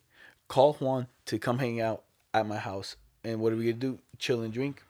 call 0.46 0.74
Juan 0.74 1.06
to 1.26 1.38
come 1.38 1.58
hang 1.58 1.80
out 1.80 2.02
at 2.34 2.46
my 2.46 2.58
house, 2.58 2.96
and 3.24 3.40
what 3.40 3.52
are 3.52 3.56
we 3.56 3.64
gonna 3.64 3.74
do? 3.74 3.98
Chill 4.18 4.42
and 4.42 4.52
drink. 4.52 4.82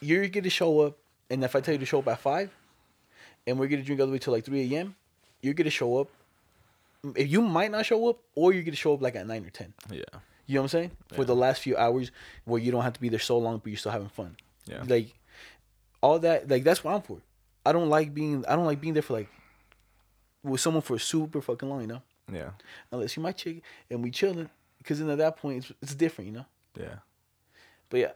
You're 0.00 0.26
gonna 0.28 0.50
show 0.50 0.80
up, 0.80 0.98
and 1.30 1.44
if 1.44 1.54
I 1.54 1.60
tell 1.60 1.72
you 1.74 1.78
to 1.78 1.86
show 1.86 2.00
up 2.00 2.08
at 2.08 2.18
five, 2.20 2.50
and 3.46 3.58
we're 3.58 3.68
gonna 3.68 3.82
drink 3.82 4.00
all 4.00 4.06
the 4.06 4.12
way 4.12 4.18
till 4.18 4.32
like 4.32 4.44
three 4.44 4.74
a.m., 4.74 4.96
you're 5.40 5.54
gonna 5.54 5.70
show 5.70 5.98
up. 5.98 6.08
If 7.14 7.30
you 7.30 7.40
might 7.40 7.70
not 7.70 7.86
show 7.86 8.08
up, 8.08 8.18
or 8.34 8.52
you're 8.52 8.64
gonna 8.64 8.76
show 8.76 8.94
up 8.94 9.02
like 9.02 9.14
at 9.14 9.26
nine 9.26 9.46
or 9.46 9.50
ten. 9.50 9.72
Yeah, 9.90 10.02
You 10.46 10.56
know 10.56 10.62
what 10.62 10.64
I'm 10.64 10.68
saying? 10.68 10.90
For 11.14 11.24
the 11.24 11.36
last 11.36 11.62
few 11.62 11.76
hours 11.76 12.10
where 12.44 12.60
you 12.60 12.72
don't 12.72 12.82
have 12.82 12.94
to 12.94 13.00
be 13.00 13.08
there 13.08 13.20
so 13.20 13.38
long, 13.38 13.58
but 13.58 13.68
you're 13.68 13.78
still 13.78 13.92
having 13.92 14.08
fun. 14.08 14.36
Yeah. 14.66 14.82
Like 14.86 15.14
all 16.00 16.18
that, 16.18 16.48
like 16.50 16.64
that's 16.64 16.82
what 16.82 16.94
I'm 16.94 17.02
for. 17.02 17.18
I 17.64 17.72
don't 17.72 17.88
like 17.88 18.12
being. 18.12 18.44
I 18.48 18.56
don't 18.56 18.66
like 18.66 18.80
being 18.80 18.94
there 18.94 19.02
for 19.02 19.12
like 19.14 19.28
with 20.46 20.60
someone 20.60 20.82
for 20.82 20.98
super 20.98 21.40
fucking 21.40 21.68
long. 21.68 21.80
You 21.82 21.86
know, 21.88 22.02
yeah, 22.32 22.50
unless 22.90 23.16
you're 23.16 23.22
my 23.22 23.32
chick 23.32 23.62
and 23.90 24.02
we 24.02 24.10
chilling, 24.10 24.48
because 24.78 24.98
then 24.98 25.10
at 25.10 25.18
that 25.18 25.36
point 25.36 25.58
it's, 25.58 25.72
it's 25.82 25.94
different. 25.94 26.30
You 26.30 26.36
know. 26.38 26.46
yeah, 26.78 26.96
But 27.90 28.00
yeah, 28.00 28.12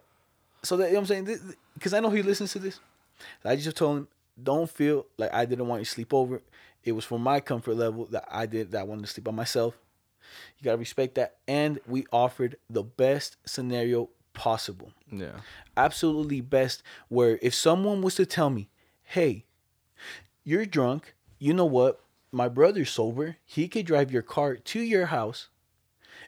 So 0.63 0.77
that 0.79 0.87
you 0.89 0.95
know 0.95 1.01
what 1.01 1.11
I'm 1.11 1.27
saying, 1.27 1.55
because 1.75 1.95
I 1.95 2.01
know 2.01 2.11
he 2.11 2.23
listens 2.23 2.53
to 2.53 2.59
this. 2.59 2.81
I 3.45 3.57
just 3.57 3.77
told 3.77 3.99
him, 3.99 4.09
don't 4.43 4.71
feel 4.71 5.07
like 5.19 5.33
I 5.35 5.45
didn't 5.45 5.67
want 5.69 5.81
you 5.81 5.85
to 5.85 5.91
sleep 5.91 6.15
over. 6.15 6.41
It 6.83 6.93
was 6.93 7.05
for 7.05 7.19
my 7.19 7.41
comfort 7.41 7.75
level 7.75 8.07
that 8.07 8.25
I 8.31 8.47
did 8.47 8.71
that 8.73 8.81
I 8.81 8.83
wanted 8.85 9.03
to 9.03 9.13
sleep 9.13 9.25
by 9.25 9.33
myself. 9.33 9.77
You 10.59 10.65
gotta 10.65 10.79
respect 10.79 11.17
that. 11.17 11.37
And 11.47 11.79
we 11.87 12.07
offered 12.13 12.57
the 12.71 12.83
best 12.83 13.37
scenario 13.45 14.09
possible. 14.33 14.93
Yeah. 15.11 15.41
Absolutely 15.77 16.41
best. 16.41 16.83
Where 17.09 17.39
if 17.43 17.55
someone 17.55 18.01
was 18.01 18.15
to 18.15 18.25
tell 18.27 18.49
me, 18.49 18.71
hey, 19.03 19.45
you're 20.45 20.65
drunk, 20.67 21.15
you 21.39 21.53
know 21.53 21.65
what? 21.67 22.01
My 22.33 22.49
brother's 22.49 22.91
sober. 22.91 23.37
He 23.45 23.67
could 23.69 23.87
drive 23.87 24.11
your 24.13 24.23
car 24.23 24.57
to 24.57 24.81
your 24.81 25.07
house 25.07 25.49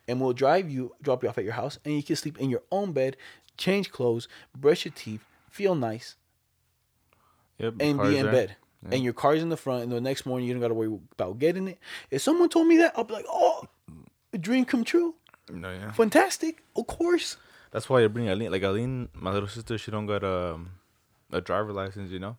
and 0.09 0.21
we'll 0.21 0.33
drive 0.33 0.71
you, 0.71 0.95
drop 1.01 1.23
you 1.23 1.29
off 1.29 1.39
at 1.39 1.45
your 1.45 1.53
house, 1.53 1.79
and 1.85 1.95
you 1.95 2.03
can 2.03 2.17
sleep 2.17 2.39
in 2.41 2.51
your 2.51 2.63
own 2.73 2.93
bed, 2.93 3.17
change 3.57 3.91
clothes, 3.93 4.27
brush 4.57 4.85
your 4.85 4.93
teeth, 4.97 5.25
feel 5.51 5.75
nice, 5.75 6.17
Yep. 7.59 7.75
and 7.81 8.01
be 8.01 8.17
in 8.17 8.25
there. 8.25 8.33
bed. 8.33 8.57
And 8.91 9.05
your 9.05 9.13
car's 9.13 9.43
in 9.43 9.49
the 9.49 9.57
front, 9.57 9.85
and 9.85 9.93
the 9.93 10.01
next 10.01 10.27
morning 10.27 10.49
you 10.49 10.55
don't 10.55 10.61
gotta 10.61 10.75
worry 10.75 10.99
about 11.13 11.39
getting 11.39 11.69
it. 11.69 11.79
If 12.11 12.21
someone 12.21 12.49
told 12.49 12.67
me 12.67 12.79
that, 12.79 12.95
I'll 12.97 13.05
be 13.05 13.15
like, 13.15 13.27
oh, 13.29 13.69
a 14.33 14.39
dream 14.39 14.65
come 14.65 14.83
true. 14.83 15.15
No, 15.49 15.71
yeah. 15.71 15.93
Fantastic. 15.93 16.65
Of 16.75 16.89
course. 16.89 17.37
That's 17.71 17.89
why 17.89 18.03
I 18.03 18.09
bring 18.09 18.29
Aline. 18.29 18.51
Like 18.51 18.65
Aline, 18.65 19.09
my 19.15 19.31
little 19.31 19.49
sister, 19.49 19.79
she 19.79 19.93
don't 19.93 20.07
got 20.07 20.25
um, 20.25 20.71
a 21.31 21.41
driver 21.41 21.73
license, 21.73 22.11
you 22.11 22.19
know, 22.19 22.39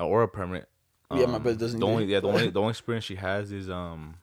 or 0.00 0.22
a 0.24 0.28
permit. 0.28 0.68
Yeah, 1.10 1.26
my 1.26 1.36
Um, 1.36 1.42
brother 1.42 1.58
doesn't 1.58 1.80
The 1.80 1.86
only 1.86 2.04
yeah, 2.06 2.20
the 2.20 2.28
only 2.28 2.50
the 2.56 2.60
only 2.60 2.70
experience 2.70 3.04
she 3.06 3.16
has 3.16 3.50
is 3.52 3.68
um, 3.70 4.16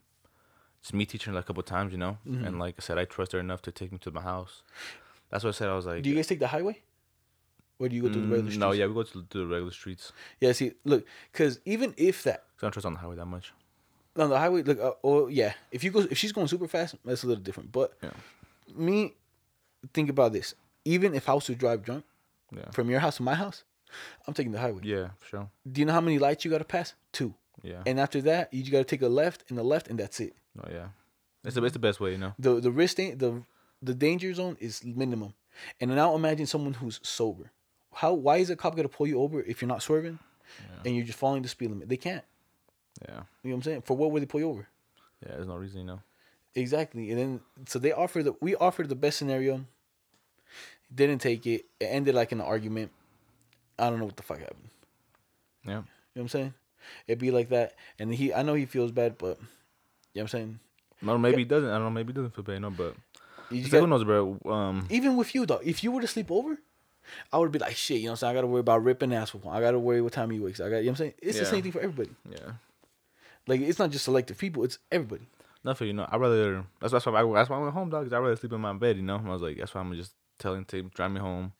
just 0.82 0.94
me 0.94 1.06
teaching 1.06 1.32
her 1.34 1.36
like 1.36 1.46
a 1.46 1.48
couple 1.48 1.63
times, 1.63 1.92
you 1.92 1.98
know. 1.98 2.18
Mm-hmm. 2.27 2.46
And 2.46 2.60
like 2.60 2.75
I 2.77 2.82
said, 2.82 2.98
I 2.98 3.06
trust 3.06 3.32
her 3.32 3.39
enough 3.39 3.62
to 3.63 3.72
take 3.72 3.92
me 3.92 3.98
to 4.00 4.12
my 4.12 4.22
house. 4.22 4.62
That's 5.30 5.44
what 5.44 5.56
I 5.56 5.58
said. 5.58 5.70
I 5.70 5.75
was 5.75 5.86
like, 5.86 6.04
Do 6.04 6.10
you 6.10 6.15
guys 6.15 6.27
take 6.27 6.39
the 6.39 6.48
highway? 6.48 6.82
Or 7.80 7.89
do 7.89 7.96
you 7.96 8.04
go 8.04 8.08
through 8.10 8.22
the 8.22 8.27
regular 8.27 8.44
"Mm, 8.50 8.54
streets? 8.54 8.60
no, 8.60 8.72
yeah, 8.72 8.86
we 8.88 8.94
go 8.94 9.04
to, 9.04 9.24
to 9.24 9.38
the 9.39 9.46
regular 9.48 9.72
streets. 9.72 10.13
Yeah, 10.39 10.54
see, 10.54 10.72
look, 10.86 11.06
because 11.32 11.60
even 11.65 11.94
if 11.98 12.24
that, 12.24 12.44
I 12.58 12.62
don't 12.62 12.72
trust 12.72 12.86
on 12.86 12.94
the 12.94 13.00
highway 13.00 13.18
that 13.18 13.25
much. 13.25 13.51
on 14.15 14.30
the 14.30 14.39
highway, 14.39 14.62
look, 14.63 14.80
uh, 14.80 14.92
oh 15.04 15.27
yeah, 15.27 15.54
if 15.72 15.84
you 15.84 15.92
go, 15.92 16.00
if 16.10 16.18
she's 16.18 16.32
going 16.32 16.48
super 16.48 16.70
fast, 16.70 16.96
that's 17.04 17.24
a 17.24 17.27
little 17.27 17.44
different. 17.44 17.74
But 17.74 17.98
Yeah. 18.01 18.12
me, 18.74 19.15
think 19.94 20.10
about 20.10 20.32
this. 20.32 20.54
Even 20.86 21.13
if 21.15 21.27
I 21.27 21.34
was 21.34 21.46
to 21.46 21.56
drive 21.56 21.84
drunk 21.84 22.06
Yeah. 22.56 22.70
from 22.72 22.89
your 22.89 23.01
house 23.01 23.18
to 23.18 23.24
my 23.24 23.36
house, 23.36 23.63
I'm 24.27 24.34
taking 24.34 24.51
the 24.51 24.60
highway. 24.60 24.82
Yeah, 24.84 25.10
sure. 25.30 25.50
Do 25.72 25.80
you 25.82 25.86
know 25.86 25.94
how 25.94 26.01
many 26.01 26.20
lights 26.20 26.44
you 26.46 26.51
got 26.51 26.60
to 26.60 26.65
pass? 26.65 26.94
Two. 27.12 27.34
Yeah. 27.63 27.82
And 27.86 28.00
after 28.00 28.22
that, 28.22 28.54
you 28.54 28.62
just 28.62 28.72
got 28.72 28.80
to 28.80 28.84
take 28.84 29.01
a 29.01 29.08
left 29.08 29.44
and 29.50 29.58
a 29.58 29.63
left, 29.63 29.88
and 29.88 30.00
that's 30.00 30.20
it. 30.20 30.36
Oh 30.63 30.70
yeah. 30.72 30.88
It's 31.44 31.56
the 31.56 31.63
it's 31.63 31.74
the 31.74 31.80
best 31.80 32.00
way, 32.00 32.12
you 32.12 32.18
know. 32.18 32.34
The 32.39 32.60
the 32.60 32.72
risk 32.72 32.98
da- 32.98 33.15
the 33.15 33.44
the 33.82 33.94
danger 33.94 34.34
zone 34.34 34.58
is 34.60 34.84
minimum. 34.84 35.34
And 35.80 35.96
now 35.96 36.15
imagine 36.15 36.46
someone 36.48 36.74
who's 36.74 37.00
sober. 37.04 37.51
How 37.94 38.13
why 38.13 38.38
is 38.38 38.50
a 38.50 38.56
cop 38.56 38.75
gonna 38.75 38.89
pull 38.89 39.08
you 39.08 39.22
over 39.22 39.42
if 39.42 39.62
you're 39.62 39.70
not 39.70 39.82
swerving, 39.82 40.20
and 40.84 40.96
you're 40.96 41.06
just 41.06 41.18
following 41.18 41.44
the 41.44 41.50
speed 41.50 41.70
limit? 41.70 41.88
They 41.89 41.98
can't. 41.98 42.24
Yeah. 43.08 43.22
You 43.44 43.50
know 43.50 43.51
what 43.51 43.54
I'm 43.54 43.63
saying? 43.63 43.82
For 43.84 43.96
what 43.96 44.12
would 44.12 44.22
they 44.22 44.25
pull 44.27 44.42
you 44.42 44.50
over? 44.50 44.68
Yeah. 45.25 45.36
There's 45.36 45.48
no 45.48 45.56
reason, 45.56 45.80
you 45.80 45.86
know. 45.86 46.01
Exactly. 46.56 47.12
And 47.12 47.20
then 47.20 47.39
so 47.68 47.80
they 47.80 47.92
offer 47.92 48.24
the 48.24 48.36
we 48.42 48.56
offered 48.56 48.89
the 48.89 48.96
best 48.96 49.18
scenario. 49.18 49.65
Didn't 50.94 51.20
take 51.20 51.46
it. 51.48 51.65
It 51.80 51.86
ended 51.86 52.15
like 52.15 52.32
an 52.32 52.42
argument. 52.42 52.92
I 53.77 53.89
don't 53.89 54.00
know 54.00 54.05
what 54.05 54.17
the 54.17 54.24
fuck 54.24 54.39
happened. 54.39 54.70
Yeah. 55.65 55.72
You 55.72 55.75
know 55.77 55.84
what 56.13 56.22
I'm 56.22 56.27
saying? 56.29 56.53
It'd 57.08 57.20
be 57.20 57.32
like 57.32 57.50
that. 57.50 57.75
And 58.00 58.13
he 58.13 58.34
I 58.34 58.41
know 58.44 58.53
he 58.53 58.65
feels 58.65 58.91
bad, 58.91 59.17
but 59.17 59.38
you 59.38 59.38
know 59.38 59.38
what 60.13 60.22
I'm 60.22 60.27
saying? 60.27 60.60
No, 61.01 61.17
maybe 61.17 61.38
he 61.38 61.46
doesn't. 61.46 61.70
I 61.70 61.74
don't 61.74 61.84
know. 61.84 61.89
Maybe 61.89 62.13
he 62.13 62.15
doesn't 62.15 62.36
feel 62.36 62.44
bad, 62.44 62.62
no. 62.62 62.70
But 62.70 62.96
You 63.50 63.58
it's 63.58 63.62
just 63.63 63.74
like, 63.74 63.82
who 63.82 63.88
knows, 63.88 64.03
bro? 64.03 64.39
Um, 64.46 64.88
even 64.89 65.17
with 65.17 65.36
you 65.36 65.46
though, 65.46 65.62
if 65.63 65.84
you 65.84 65.91
were 65.91 66.01
to 66.01 66.08
sleep 66.08 66.32
over, 66.32 66.58
I 67.34 67.38
would 67.38 67.51
be 67.51 67.60
like, 67.60 67.75
shit, 67.75 67.98
you 67.98 68.05
know 68.05 68.12
what 68.12 68.13
I'm 68.13 68.17
saying? 68.17 68.32
I 68.32 68.34
gotta 68.36 68.48
worry 68.48 68.60
about 68.62 68.84
ripping 68.84 69.13
ass 69.13 69.34
with 69.34 69.46
I 69.46 69.60
gotta 69.62 69.79
worry 69.79 70.01
what 70.01 70.13
time 70.13 70.29
he 70.29 70.39
wakes. 70.39 70.60
I 70.60 70.70
got 70.70 70.77
you 70.77 70.84
know 70.86 70.86
what 70.86 70.89
I'm 70.91 70.96
saying? 70.98 71.13
It's 71.22 71.40
the 71.40 71.46
same 71.46 71.64
thing 71.64 71.72
for 71.72 71.79
everybody. 71.81 72.11
yeah. 72.29 72.53
Like 73.48 73.61
it's 73.61 73.77
not 73.79 73.92
just 73.92 74.05
selective 74.05 74.38
people, 74.38 74.64
it's 74.64 74.79
everybody. 74.92 75.27
Nothing, 75.64 75.88
you 75.88 75.94
know. 75.94 76.07
I 76.09 76.18
rather 76.18 76.64
that's 76.79 76.94
that's 76.94 77.05
why 77.05 77.22
I 77.22 77.33
that's 77.33 77.50
why 77.50 77.57
I 77.57 77.61
went 77.61 77.74
home, 77.74 77.90
dog. 77.90 78.05
Cause 78.05 78.14
I 78.14 78.20
rather 78.20 78.35
sleep 78.35 78.53
in 78.53 78.61
my 78.61 78.74
bed, 78.74 78.98
you 78.98 79.03
know. 79.03 79.22
I 79.24 79.29
was 79.29 79.42
like, 79.42 79.57
that's 79.57 79.74
why 79.74 79.81
I'm 79.81 79.94
just 79.96 80.14
telling 80.40 80.66
to 80.66 80.83
drive 80.83 81.11
me 81.11 81.20
home, 81.20 81.53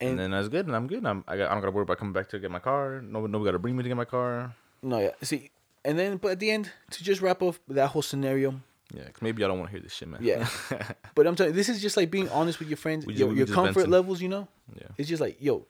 and, 0.00 0.10
And- 0.10 0.18
then 0.18 0.30
that's 0.32 0.48
good, 0.48 0.66
and 0.66 0.74
I'm 0.76 0.86
good. 0.86 1.04
I'm 1.06 1.24
I, 1.28 1.36
got, 1.36 1.50
I 1.50 1.54
don't 1.54 1.60
gotta 1.62 1.72
worry 1.72 1.82
about 1.82 1.98
coming 1.98 2.12
back 2.12 2.28
to 2.30 2.38
get 2.38 2.50
my 2.50 2.58
car. 2.58 3.00
Nobody 3.00 3.30
nobody 3.32 3.48
gotta 3.48 3.58
bring 3.58 3.76
me 3.76 3.82
to 3.82 3.88
get 3.88 3.96
my 3.96 4.04
car. 4.04 4.54
No, 4.82 4.98
yeah. 4.98 5.10
See, 5.22 5.50
and 5.84 5.98
then 5.98 6.16
but 6.18 6.32
at 6.32 6.40
the 6.40 6.50
end, 6.50 6.70
to 6.90 7.04
just 7.04 7.20
wrap 7.22 7.42
up 7.42 7.56
that 7.68 7.88
whole 7.88 8.02
scenario, 8.02 8.60
Yeah, 8.92 9.04
cause 9.04 9.22
maybe 9.22 9.40
y'all 9.40 9.48
don't 9.50 9.58
want 9.58 9.70
to 9.70 9.76
hear 9.76 9.82
this 9.82 9.92
shit, 9.94 10.08
man. 10.08 10.20
Yeah. 10.22 10.48
But 11.14 11.26
I'm 11.26 11.36
telling 11.36 11.52
you, 11.52 11.56
this 11.56 11.68
is 11.68 11.80
just 11.80 11.96
like 11.96 12.10
being 12.10 12.28
honest 12.30 12.58
with 12.58 12.68
your 12.68 12.76
friends, 12.76 13.06
your, 13.06 13.32
your 13.32 13.46
comfort 13.46 13.74
venting. 13.74 13.92
levels. 13.92 14.20
You 14.20 14.28
know, 14.28 14.48
yeah, 14.74 14.88
it's 14.98 15.08
just 15.08 15.20
like 15.20 15.36
yo, 15.40 15.66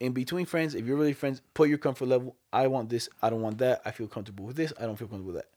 in 0.00 0.12
between 0.12 0.46
friends, 0.46 0.74
if 0.74 0.84
you're 0.86 0.96
really 0.96 1.12
friends, 1.12 1.42
put 1.54 1.68
your 1.68 1.78
comfort 1.78 2.06
level. 2.06 2.36
I 2.52 2.66
want 2.68 2.88
this. 2.88 3.08
I 3.20 3.30
don't 3.30 3.42
want 3.42 3.58
that. 3.58 3.82
I 3.84 3.90
feel 3.90 4.06
comfortable 4.06 4.44
with 4.46 4.56
this. 4.56 4.72
I 4.78 4.82
don't 4.86 4.96
feel 4.96 5.08
comfortable 5.08 5.32
with 5.32 5.42
that. 5.42 5.50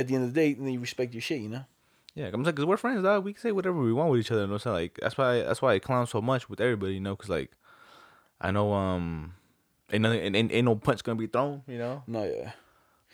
At 0.00 0.06
the 0.08 0.14
end 0.14 0.24
of 0.24 0.32
the 0.34 0.40
day, 0.40 0.54
then 0.54 0.72
you 0.72 0.80
respect 0.80 1.12
your 1.12 1.20
shit. 1.22 1.40
You 1.40 1.48
know. 1.50 1.64
Yeah. 2.18 2.30
I'm 2.32 2.42
like, 2.42 2.56
cause 2.56 2.66
we're 2.66 2.76
friends, 2.76 3.02
dog. 3.02 3.24
We 3.24 3.32
can 3.32 3.40
say 3.40 3.52
whatever 3.52 3.80
we 3.80 3.92
want 3.92 4.10
with 4.10 4.20
each 4.20 4.30
other. 4.32 4.42
You 4.42 4.46
know, 4.48 4.58
so 4.58 4.72
like 4.72 4.98
that's 5.00 5.16
why 5.16 5.42
that's 5.42 5.62
why 5.62 5.74
I 5.74 5.78
clown 5.78 6.06
so 6.06 6.20
much 6.20 6.48
with 6.50 6.60
everybody, 6.60 6.94
you 6.94 7.00
know, 7.00 7.16
cause 7.16 7.28
like 7.28 7.50
I 8.40 8.50
know 8.50 8.72
um 8.72 9.34
ain't 9.92 10.02
nothing 10.02 10.20
ain't, 10.20 10.36
ain't, 10.36 10.52
ain't 10.52 10.64
no 10.64 10.76
punch 10.76 11.02
gonna 11.04 11.16
be 11.18 11.26
thrown, 11.26 11.62
you 11.66 11.78
know. 11.78 12.02
No, 12.06 12.24
yeah. 12.24 12.52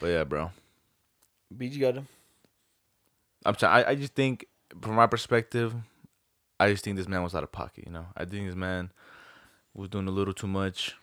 But 0.01 0.07
yeah, 0.09 0.25
bro. 0.25 0.51
BG 1.57 1.81
got 1.81 1.95
him. 1.95 2.09
I'm 3.47 3.57
sorry. 3.59 3.85
I, 3.85 3.91
I 3.91 3.95
just 3.95 4.15
think, 4.15 4.47
from 4.81 4.95
my 4.95 5.07
perspective, 5.07 5.75
I 6.59 6.71
just 6.73 6.83
think 6.83 6.97
this 6.97 7.07
man 7.09 7.23
was 7.23 7.35
out 7.35 7.43
of 7.45 7.53
pocket. 7.53 7.85
You 7.87 7.93
know, 7.93 8.07
I 8.17 8.25
think 8.25 8.47
this 8.47 8.57
man 8.57 8.91
was 9.75 9.89
doing 9.89 10.09
a 10.09 10.11
little 10.11 10.35
too 10.35 10.47
much. 10.47 10.95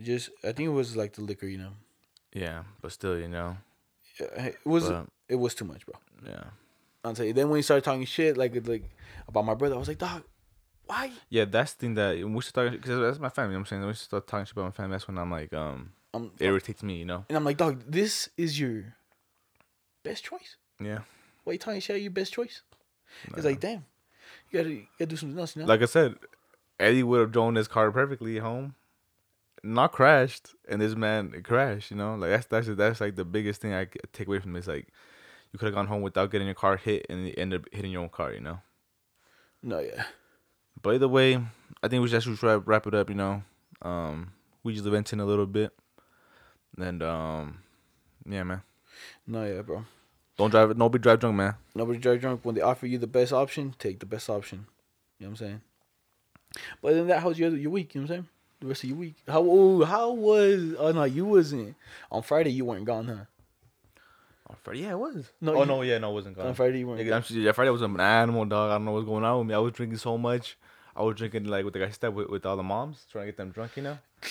Just, 0.00 0.30
I 0.42 0.52
think 0.52 0.68
it 0.68 0.72
was 0.72 0.96
like 0.96 1.14
the 1.14 1.22
liquor. 1.22 1.46
You 1.46 1.58
know, 1.58 1.72
Yeah, 2.32 2.62
but 2.80 2.92
still, 2.92 3.18
you 3.18 3.28
know, 3.28 3.56
Yeah, 4.20 4.44
it 4.46 4.58
was 4.64 4.88
But- 4.88 5.06
it 5.28 5.34
was 5.36 5.54
too 5.54 5.64
much, 5.64 5.84
bro. 5.84 5.94
yeah, 6.24 6.44
Tell 7.02 7.24
you. 7.24 7.32
Then 7.32 7.48
when 7.48 7.56
he 7.58 7.62
started 7.62 7.84
talking 7.84 8.04
shit, 8.04 8.36
like 8.36 8.54
like 8.66 8.90
about 9.26 9.44
my 9.44 9.54
brother, 9.54 9.74
I 9.74 9.78
was 9.78 9.88
like, 9.88 9.98
dog, 9.98 10.22
why? 10.86 11.12
yeah. 11.28 11.44
That's 11.44 11.72
the 11.74 11.80
thing 11.80 11.94
that 11.94 12.16
when 12.16 12.34
we 12.34 12.42
start 12.42 12.72
because 12.72 13.00
that's 13.00 13.18
my 13.18 13.28
family. 13.28 13.52
You 13.52 13.54
know 13.54 13.60
what 13.60 13.60
I'm 13.60 13.66
saying 13.66 13.80
when 13.82 13.88
we 13.88 13.94
start 13.94 14.26
talking 14.26 14.44
shit 14.44 14.52
about 14.52 14.64
my 14.64 14.70
family. 14.70 14.92
That's 14.92 15.08
when 15.08 15.18
I'm 15.18 15.30
like, 15.30 15.52
um, 15.52 15.92
Um, 16.12 16.32
it 16.38 16.46
irritates 16.46 16.82
me. 16.82 16.98
You 16.98 17.04
know. 17.06 17.24
and 17.28 17.36
I'm 17.36 17.44
like, 17.44 17.56
dog, 17.56 17.82
this 17.88 18.28
is 18.36 18.60
your 18.60 18.94
best 20.02 20.24
choice. 20.24 20.56
Yeah. 20.80 21.00
Why 21.44 21.54
you 21.54 21.58
talking 21.58 21.80
shit? 21.80 22.02
Your 22.02 22.10
best 22.10 22.32
choice. 22.32 22.62
It's 23.34 23.44
like, 23.44 23.60
damn, 23.60 23.84
you 24.50 24.58
gotta, 24.60 24.70
you 24.70 24.86
gotta 24.98 25.06
do 25.10 25.16
something 25.16 25.38
else, 25.38 25.56
you 25.56 25.62
know? 25.62 25.68
Like 25.68 25.82
I 25.82 25.86
said, 25.86 26.14
Eddie 26.78 27.02
would 27.02 27.20
have 27.20 27.32
drove 27.32 27.54
his 27.54 27.66
car 27.66 27.90
perfectly 27.90 28.38
home, 28.38 28.74
not 29.62 29.92
crashed, 29.92 30.54
and 30.68 30.80
this 30.80 30.94
man 30.94 31.32
crashed. 31.42 31.90
You 31.90 31.96
know, 31.96 32.14
like 32.14 32.30
that's 32.30 32.46
that's 32.46 32.68
that's 32.68 33.00
like 33.00 33.16
the 33.16 33.24
biggest 33.24 33.60
thing 33.60 33.74
I 33.74 33.86
take 34.12 34.28
away 34.28 34.38
from 34.38 34.52
this. 34.52 34.66
Like, 34.66 34.88
you 35.52 35.58
could 35.58 35.66
have 35.66 35.74
gone 35.74 35.86
home 35.86 36.02
without 36.02 36.30
getting 36.30 36.46
your 36.46 36.54
car 36.54 36.76
hit, 36.76 37.06
and 37.08 37.26
you 37.26 37.34
end 37.36 37.54
up 37.54 37.62
hitting 37.72 37.90
your 37.90 38.02
own 38.02 38.08
car. 38.08 38.32
You 38.32 38.40
know. 38.40 38.60
no, 39.62 39.80
yeah, 39.80 40.04
But 40.82 40.94
either 40.94 41.08
way, 41.08 41.36
I 41.82 41.88
think 41.88 42.02
we 42.02 42.08
just 42.08 42.26
should 42.26 42.42
wrap, 42.42 42.62
wrap 42.66 42.86
it 42.86 42.94
up. 42.94 43.08
You 43.08 43.16
know, 43.16 43.42
um, 43.82 44.32
we 44.62 44.74
just 44.74 44.86
venting 44.86 45.20
a 45.20 45.24
little 45.24 45.46
bit, 45.46 45.72
and 46.78 47.02
um, 47.02 47.58
yeah, 48.26 48.42
man. 48.44 48.62
no, 49.26 49.44
yeah, 49.44 49.62
bro. 49.62 49.84
Don't 50.36 50.50
drive. 50.50 50.70
It, 50.70 50.78
nobody 50.78 51.02
drive 51.02 51.20
drunk, 51.20 51.36
man. 51.36 51.54
Nobody 51.74 51.98
drive 51.98 52.20
drunk. 52.20 52.40
When 52.44 52.54
they 52.54 52.62
offer 52.62 52.86
you 52.86 52.98
the 52.98 53.06
best 53.06 53.32
option, 53.32 53.74
take 53.78 54.00
the 54.00 54.06
best 54.06 54.30
option. 54.30 54.66
You 55.18 55.26
know 55.26 55.32
what 55.32 55.40
I'm 55.40 55.46
saying? 55.46 55.60
But 56.80 56.94
then 56.94 57.06
that, 57.08 57.20
how's 57.20 57.38
your 57.38 57.50
your 57.56 57.70
week? 57.70 57.94
You 57.94 58.00
know 58.00 58.04
what 58.06 58.10
I'm 58.10 58.16
saying? 58.16 58.28
The 58.60 58.66
rest 58.66 58.84
of 58.84 58.90
your 58.90 58.98
week. 58.98 59.16
How 59.26 59.42
oh, 59.42 59.84
how 59.84 60.12
was? 60.12 60.74
Oh 60.78 60.92
no, 60.92 61.04
you 61.04 61.26
wasn't 61.26 61.76
on 62.10 62.22
Friday. 62.22 62.50
You 62.50 62.64
weren't 62.64 62.84
gone, 62.86 63.06
huh? 63.08 63.24
On 64.50 64.56
Friday, 64.62 64.80
yeah, 64.80 64.90
it 64.90 64.98
was. 64.98 65.30
No, 65.40 65.54
oh 65.54 65.60
you- 65.60 65.66
no, 65.66 65.82
yeah, 65.82 65.98
no, 65.98 66.10
it 66.10 66.14
wasn't 66.14 66.36
gone. 66.36 66.48
On 66.48 66.54
Friday 66.54 66.80
you 66.80 66.88
weren't. 66.88 67.00
Nigga, 67.00 67.08
gone. 67.10 67.24
I'm, 67.30 67.36
yeah, 67.42 67.52
Friday 67.52 67.70
was 67.70 67.82
an 67.82 67.98
animal, 68.00 68.44
dog. 68.44 68.70
I 68.70 68.74
don't 68.74 68.84
know 68.84 68.92
what's 68.92 69.06
going 69.06 69.24
on 69.24 69.38
with 69.38 69.46
me. 69.46 69.54
I 69.54 69.58
was 69.58 69.72
drinking 69.72 69.98
so 69.98 70.18
much. 70.18 70.56
I 70.96 71.02
was 71.02 71.14
drinking 71.16 71.44
like 71.44 71.64
with 71.64 71.72
the 71.74 71.78
guy 71.78 71.90
step 71.90 72.12
with, 72.12 72.28
with 72.28 72.44
all 72.44 72.56
the 72.56 72.62
moms, 72.64 73.06
trying 73.10 73.26
to 73.26 73.32
get 73.32 73.36
them 73.38 73.50
drunk, 73.50 73.76
you 73.76 73.82
know. 73.84 73.98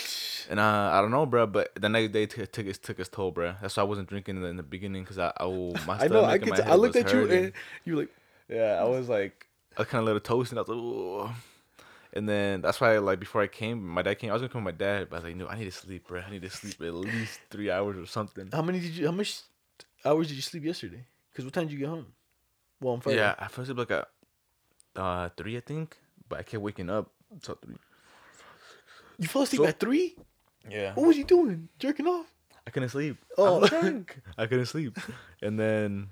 And 0.49 0.59
uh, 0.59 0.89
I 0.93 0.99
don't 1.01 1.11
know, 1.11 1.27
bro. 1.27 1.45
But 1.45 1.75
the 1.79 1.89
next 1.89 2.11
day 2.11 2.25
t- 2.25 2.43
took 2.47 2.65
its 2.65 2.79
took 2.79 2.97
its 2.99 3.07
toll, 3.07 3.29
bro. 3.29 3.53
That's 3.61 3.77
why 3.77 3.83
I 3.83 3.85
wasn't 3.85 4.09
drinking 4.09 4.37
in 4.37 4.41
the, 4.41 4.47
in 4.47 4.57
the 4.57 4.63
beginning, 4.63 5.05
cause 5.05 5.19
I 5.19 5.31
oh 5.39 5.73
my 5.85 5.99
I 5.99 6.07
know. 6.07 6.23
I 6.23 6.33
and 6.35 6.41
could. 6.41 6.49
my 6.49 6.55
t- 6.55 6.63
head 6.63 6.71
I 6.71 6.75
looked 6.75 6.95
was 6.95 7.05
at 7.05 7.13
you 7.13 7.29
and 7.29 7.53
you 7.85 7.93
were 7.95 7.99
like, 8.01 8.09
Yeah, 8.49 8.79
I 8.81 8.83
was 8.85 9.07
like, 9.09 9.45
I 9.77 9.81
was 9.81 9.87
kind 9.89 9.99
of 9.99 10.03
a 10.03 10.11
little 10.11 10.21
toasted. 10.21 10.57
I 10.57 10.61
was 10.61 10.69
like, 10.69 10.77
Ooh. 10.77 11.29
and 12.13 12.27
then 12.27 12.61
that's 12.61 12.81
why, 12.81 12.97
like, 12.97 13.19
before 13.19 13.43
I 13.43 13.47
came, 13.47 13.87
my 13.87 14.01
dad 14.01 14.17
came. 14.17 14.31
I 14.31 14.33
was 14.33 14.41
gonna 14.41 14.51
come 14.51 14.63
with 14.63 14.73
my 14.73 14.77
dad, 14.85 15.07
but 15.11 15.17
I 15.17 15.19
was 15.19 15.23
like, 15.25 15.35
no, 15.35 15.47
I 15.47 15.55
need 15.55 15.65
to 15.65 15.71
sleep, 15.71 16.07
bro. 16.07 16.21
I 16.21 16.31
need 16.31 16.41
to 16.41 16.49
sleep 16.49 16.81
at 16.81 16.93
least 16.95 17.39
three 17.51 17.69
hours 17.69 17.97
or 17.97 18.07
something. 18.07 18.49
how 18.51 18.63
many 18.63 18.79
did 18.79 18.91
you? 18.97 19.05
How 19.05 19.11
much 19.11 19.41
hours 20.05 20.27
did 20.27 20.35
you 20.35 20.41
sleep 20.41 20.63
yesterday? 20.63 21.03
Because 21.31 21.45
what 21.45 21.53
time 21.53 21.65
did 21.65 21.73
you 21.73 21.79
get 21.79 21.89
home? 21.89 22.07
Well, 22.81 22.93
on 22.93 23.01
Friday. 23.01 23.17
Yeah, 23.19 23.35
I 23.37 23.47
fell 23.47 23.63
asleep 23.63 23.77
like 23.77 23.91
at 23.91 24.07
uh 24.95 25.29
three, 25.37 25.57
I 25.57 25.61
think, 25.61 25.97
but 26.27 26.39
I 26.39 26.43
kept 26.43 26.61
waking 26.63 26.89
up 26.89 27.09
until 27.31 27.55
three. 27.55 27.75
You 29.17 29.27
fell 29.27 29.41
asleep 29.43 29.61
So- 29.61 29.67
at 29.67 29.79
three. 29.79 30.15
Yeah, 30.69 30.93
What 30.93 31.07
was 31.07 31.17
you 31.17 31.23
doing? 31.23 31.69
Jerking 31.79 32.05
off? 32.05 32.27
I 32.67 32.69
couldn't 32.71 32.89
sleep. 32.89 33.17
Oh. 33.37 33.63
I 34.37 34.45
couldn't 34.45 34.65
sleep, 34.67 34.97
and 35.41 35.59
then. 35.59 36.09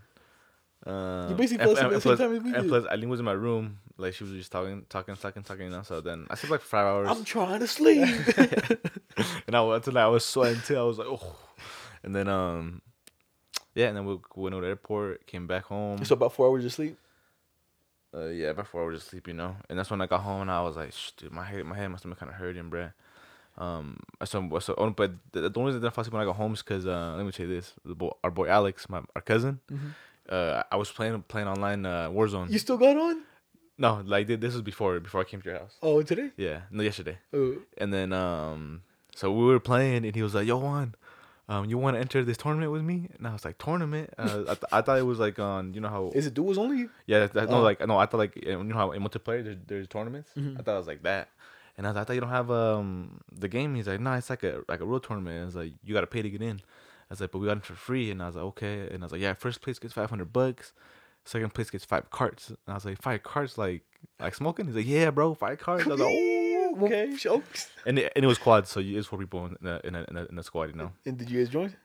Uh, 0.85 1.27
You 1.29 1.35
basically 1.35 1.65
fell 1.65 1.73
asleep 1.73 1.85
at 1.85 1.91
the 1.91 2.01
same 2.01 2.17
time 2.17 2.35
as 2.37 2.43
we 2.43 2.53
And 2.55 2.69
plus, 2.69 2.85
Eileen 2.87 3.09
was 3.09 3.19
in 3.19 3.25
my 3.25 3.33
room, 3.33 3.79
Like 3.97 4.13
she 4.13 4.23
was 4.23 4.33
just 4.33 4.51
talking, 4.51 4.85
talking, 4.89 5.15
talking, 5.15 5.43
talking. 5.43 5.65
You 5.65 5.71
know. 5.71 5.81
So 5.83 6.01
then 6.01 6.27
I 6.29 6.35
slept 6.35 6.51
like 6.51 6.61
five 6.61 6.85
hours. 6.85 7.09
I'm 7.09 7.23
trying 7.25 7.59
to 7.59 7.67
sleep. 7.67 8.07
and 9.47 9.55
I 9.55 9.59
like 9.59 9.87
I 9.95 10.07
was 10.07 10.25
sweating 10.25 10.61
too. 10.61 10.77
I 10.77 10.83
was 10.83 10.97
like, 10.97 11.07
oh. 11.09 11.35
And 12.03 12.15
then 12.15 12.27
um, 12.29 12.81
yeah, 13.77 13.89
and 13.89 13.97
then 13.97 14.05
we 14.05 14.17
went 14.35 14.55
to 14.55 14.61
the 14.61 14.67
airport, 14.67 15.27
came 15.27 15.45
back 15.45 15.65
home. 15.65 16.03
so 16.03 16.13
about 16.13 16.33
four 16.33 16.49
hours 16.49 16.65
of 16.65 16.73
sleep. 16.73 16.97
Uh, 18.11 18.25
yeah, 18.29 18.47
about 18.47 18.65
four 18.67 18.81
hours 18.81 18.97
of 18.97 19.03
sleep, 19.03 19.27
you 19.27 19.35
know. 19.35 19.55
And 19.69 19.77
that's 19.77 19.91
when 19.91 20.01
I 20.01 20.07
got 20.07 20.21
home 20.21 20.41
and 20.41 20.49
I 20.49 20.63
was 20.63 20.75
like, 20.75 20.91
dude, 21.15 21.31
my 21.31 21.43
head, 21.43 21.63
my 21.63 21.77
head 21.77 21.89
must 21.89 22.03
have 22.03 22.09
been 22.09 22.17
kind 22.17 22.31
of 22.31 22.37
hurting, 22.37 22.71
bruh. 22.71 22.91
Um, 23.55 23.99
so, 24.25 24.59
so 24.59 24.73
oh, 24.79 24.89
but 24.89 25.11
the, 25.31 25.49
the 25.49 25.59
only 25.59 25.73
reason 25.73 25.85
I 25.85 25.91
fall 25.91 26.01
asleep 26.01 26.13
when 26.13 26.23
I 26.23 26.25
got 26.25 26.37
home 26.37 26.53
is 26.53 26.63
because 26.63 26.87
uh, 26.87 27.13
let 27.15 27.23
me 27.23 27.31
tell 27.31 27.45
you 27.45 27.53
this: 27.53 27.73
the 27.85 27.93
boy, 27.93 28.11
our 28.23 28.31
boy 28.31 28.47
Alex, 28.47 28.89
my 28.89 29.01
our 29.15 29.21
cousin, 29.21 29.59
uh, 30.27 30.63
I 30.71 30.75
was 30.75 30.91
playing 30.91 31.21
playing 31.27 31.47
online 31.47 31.85
uh, 31.85 32.09
Warzone. 32.09 32.49
You 32.49 32.57
still 32.57 32.77
got 32.77 32.97
on? 32.97 33.23
no, 33.77 34.01
like 34.05 34.25
this 34.25 34.53
was 34.53 34.63
before 34.63 34.99
before 34.99 35.21
I 35.21 35.23
came 35.23 35.41
to 35.41 35.49
your 35.49 35.59
house. 35.59 35.75
Oh, 35.83 36.01
today? 36.01 36.31
Yeah, 36.35 36.61
no, 36.71 36.81
yesterday. 36.83 37.19
Oh. 37.31 37.57
And 37.77 37.93
then 37.93 38.13
um, 38.13 38.81
so 39.15 39.31
we 39.31 39.45
were 39.45 39.59
playing, 39.59 40.05
and 40.05 40.15
he 40.15 40.23
was 40.23 40.33
like, 40.33 40.47
"Yo, 40.47 40.57
Juan, 40.57 40.95
um, 41.49 41.65
you 41.69 41.77
want 41.77 41.95
to 41.95 41.99
enter 42.01 42.23
this 42.23 42.37
tournament 42.37 42.71
with 42.71 42.83
me?" 42.83 43.07
And 43.17 43.27
I 43.27 43.33
was 43.33 43.45
like, 43.45 43.57
"Tournament?" 43.57 44.13
Uh, 44.17 44.41
I, 44.41 44.53
th- 44.55 44.63
I 44.71 44.81
thought 44.81 44.97
it 44.97 45.05
was 45.05 45.19
like 45.19 45.39
on, 45.39 45.73
you 45.73 45.79
know 45.81 45.89
how 45.89 46.11
Is 46.13 46.25
it 46.25 46.33
duels 46.33 46.57
only? 46.57 46.89
yeah, 47.05 47.27
that, 47.27 47.49
no, 47.49 47.57
Oh. 47.57 47.61
like 47.61 47.85
no, 47.87 47.97
I 47.97 48.05
thought 48.05 48.17
like 48.17 48.35
you 48.35 48.63
know 48.63 48.75
how 48.75 48.91
in 48.91 49.01
multiplayer 49.03 49.43
there's, 49.43 49.57
there's 49.67 49.87
tournaments. 49.87 50.29
I 50.35 50.61
thought 50.61 50.75
it 50.75 50.77
was 50.79 50.87
like 50.87 51.03
that, 51.03 51.29
and 51.77 51.87
I 51.87 51.89
was 51.91 51.95
like, 51.95 52.01
I 52.01 52.05
thought 52.05 52.13
you 52.15 52.21
don't 52.21 52.29
have 52.29 52.51
um 52.51 53.21
the 53.31 53.47
game. 53.47 53.75
He's 53.75 53.87
like, 53.87 53.99
no, 53.99 54.13
it's 54.13 54.29
like 54.29 54.43
a 54.43 54.61
like 54.67 54.81
a 54.81 54.85
real 54.85 54.99
tournament. 54.99 55.37
And 55.37 55.47
it's 55.47 55.55
like 55.55 55.73
you 55.83 55.93
gotta 55.93 56.07
pay 56.07 56.21
to 56.21 56.29
get 56.29 56.41
in. 56.41 56.57
I 57.09 57.13
was 57.13 57.21
like, 57.21 57.31
but 57.31 57.39
we 57.39 57.47
got 57.47 57.57
it 57.57 57.65
for 57.65 57.75
free, 57.75 58.11
and 58.11 58.21
I 58.21 58.27
was 58.27 58.35
like, 58.35 58.43
okay, 58.45 58.89
and 58.91 59.01
I 59.01 59.05
was 59.05 59.13
like, 59.13 59.21
yeah, 59.21 59.33
first 59.33 59.61
place 59.61 59.79
gets 59.79 59.93
five 59.93 60.09
hundred 60.09 60.33
bucks, 60.33 60.73
second 61.23 61.53
place 61.53 61.69
gets 61.69 61.85
five 61.85 62.09
carts, 62.11 62.49
and 62.49 62.57
I 62.67 62.73
was 62.73 62.83
like, 62.83 63.01
five 63.01 63.23
carts, 63.23 63.57
like 63.57 63.83
like 64.19 64.35
smoking. 64.35 64.65
He's 64.65 64.75
like, 64.75 64.85
yeah, 64.87 65.09
bro, 65.11 65.33
five 65.33 65.57
carts. 65.59 65.85
I 65.85 65.89
was 65.91 65.99
like, 66.01 66.09
oh, 66.11 66.46
okay, 66.83 67.15
Jokes. 67.15 67.69
and 67.85 67.99
it, 67.99 68.11
and 68.15 68.23
it 68.25 68.27
was 68.27 68.37
quad, 68.37 68.67
so 68.67 68.79
it's 68.79 69.07
four 69.07 69.19
people 69.19 69.45
in 69.45 69.57
the 69.61 69.81
in 69.85 69.95
a, 69.95 70.05
in 70.09 70.17
a, 70.17 70.25
in 70.25 70.39
a 70.39 70.43
squad, 70.43 70.65
you 70.69 70.75
know. 70.75 70.91
And 71.05 71.17
did 71.17 71.29
you 71.29 71.39
guys 71.39 71.49
join? 71.49 71.75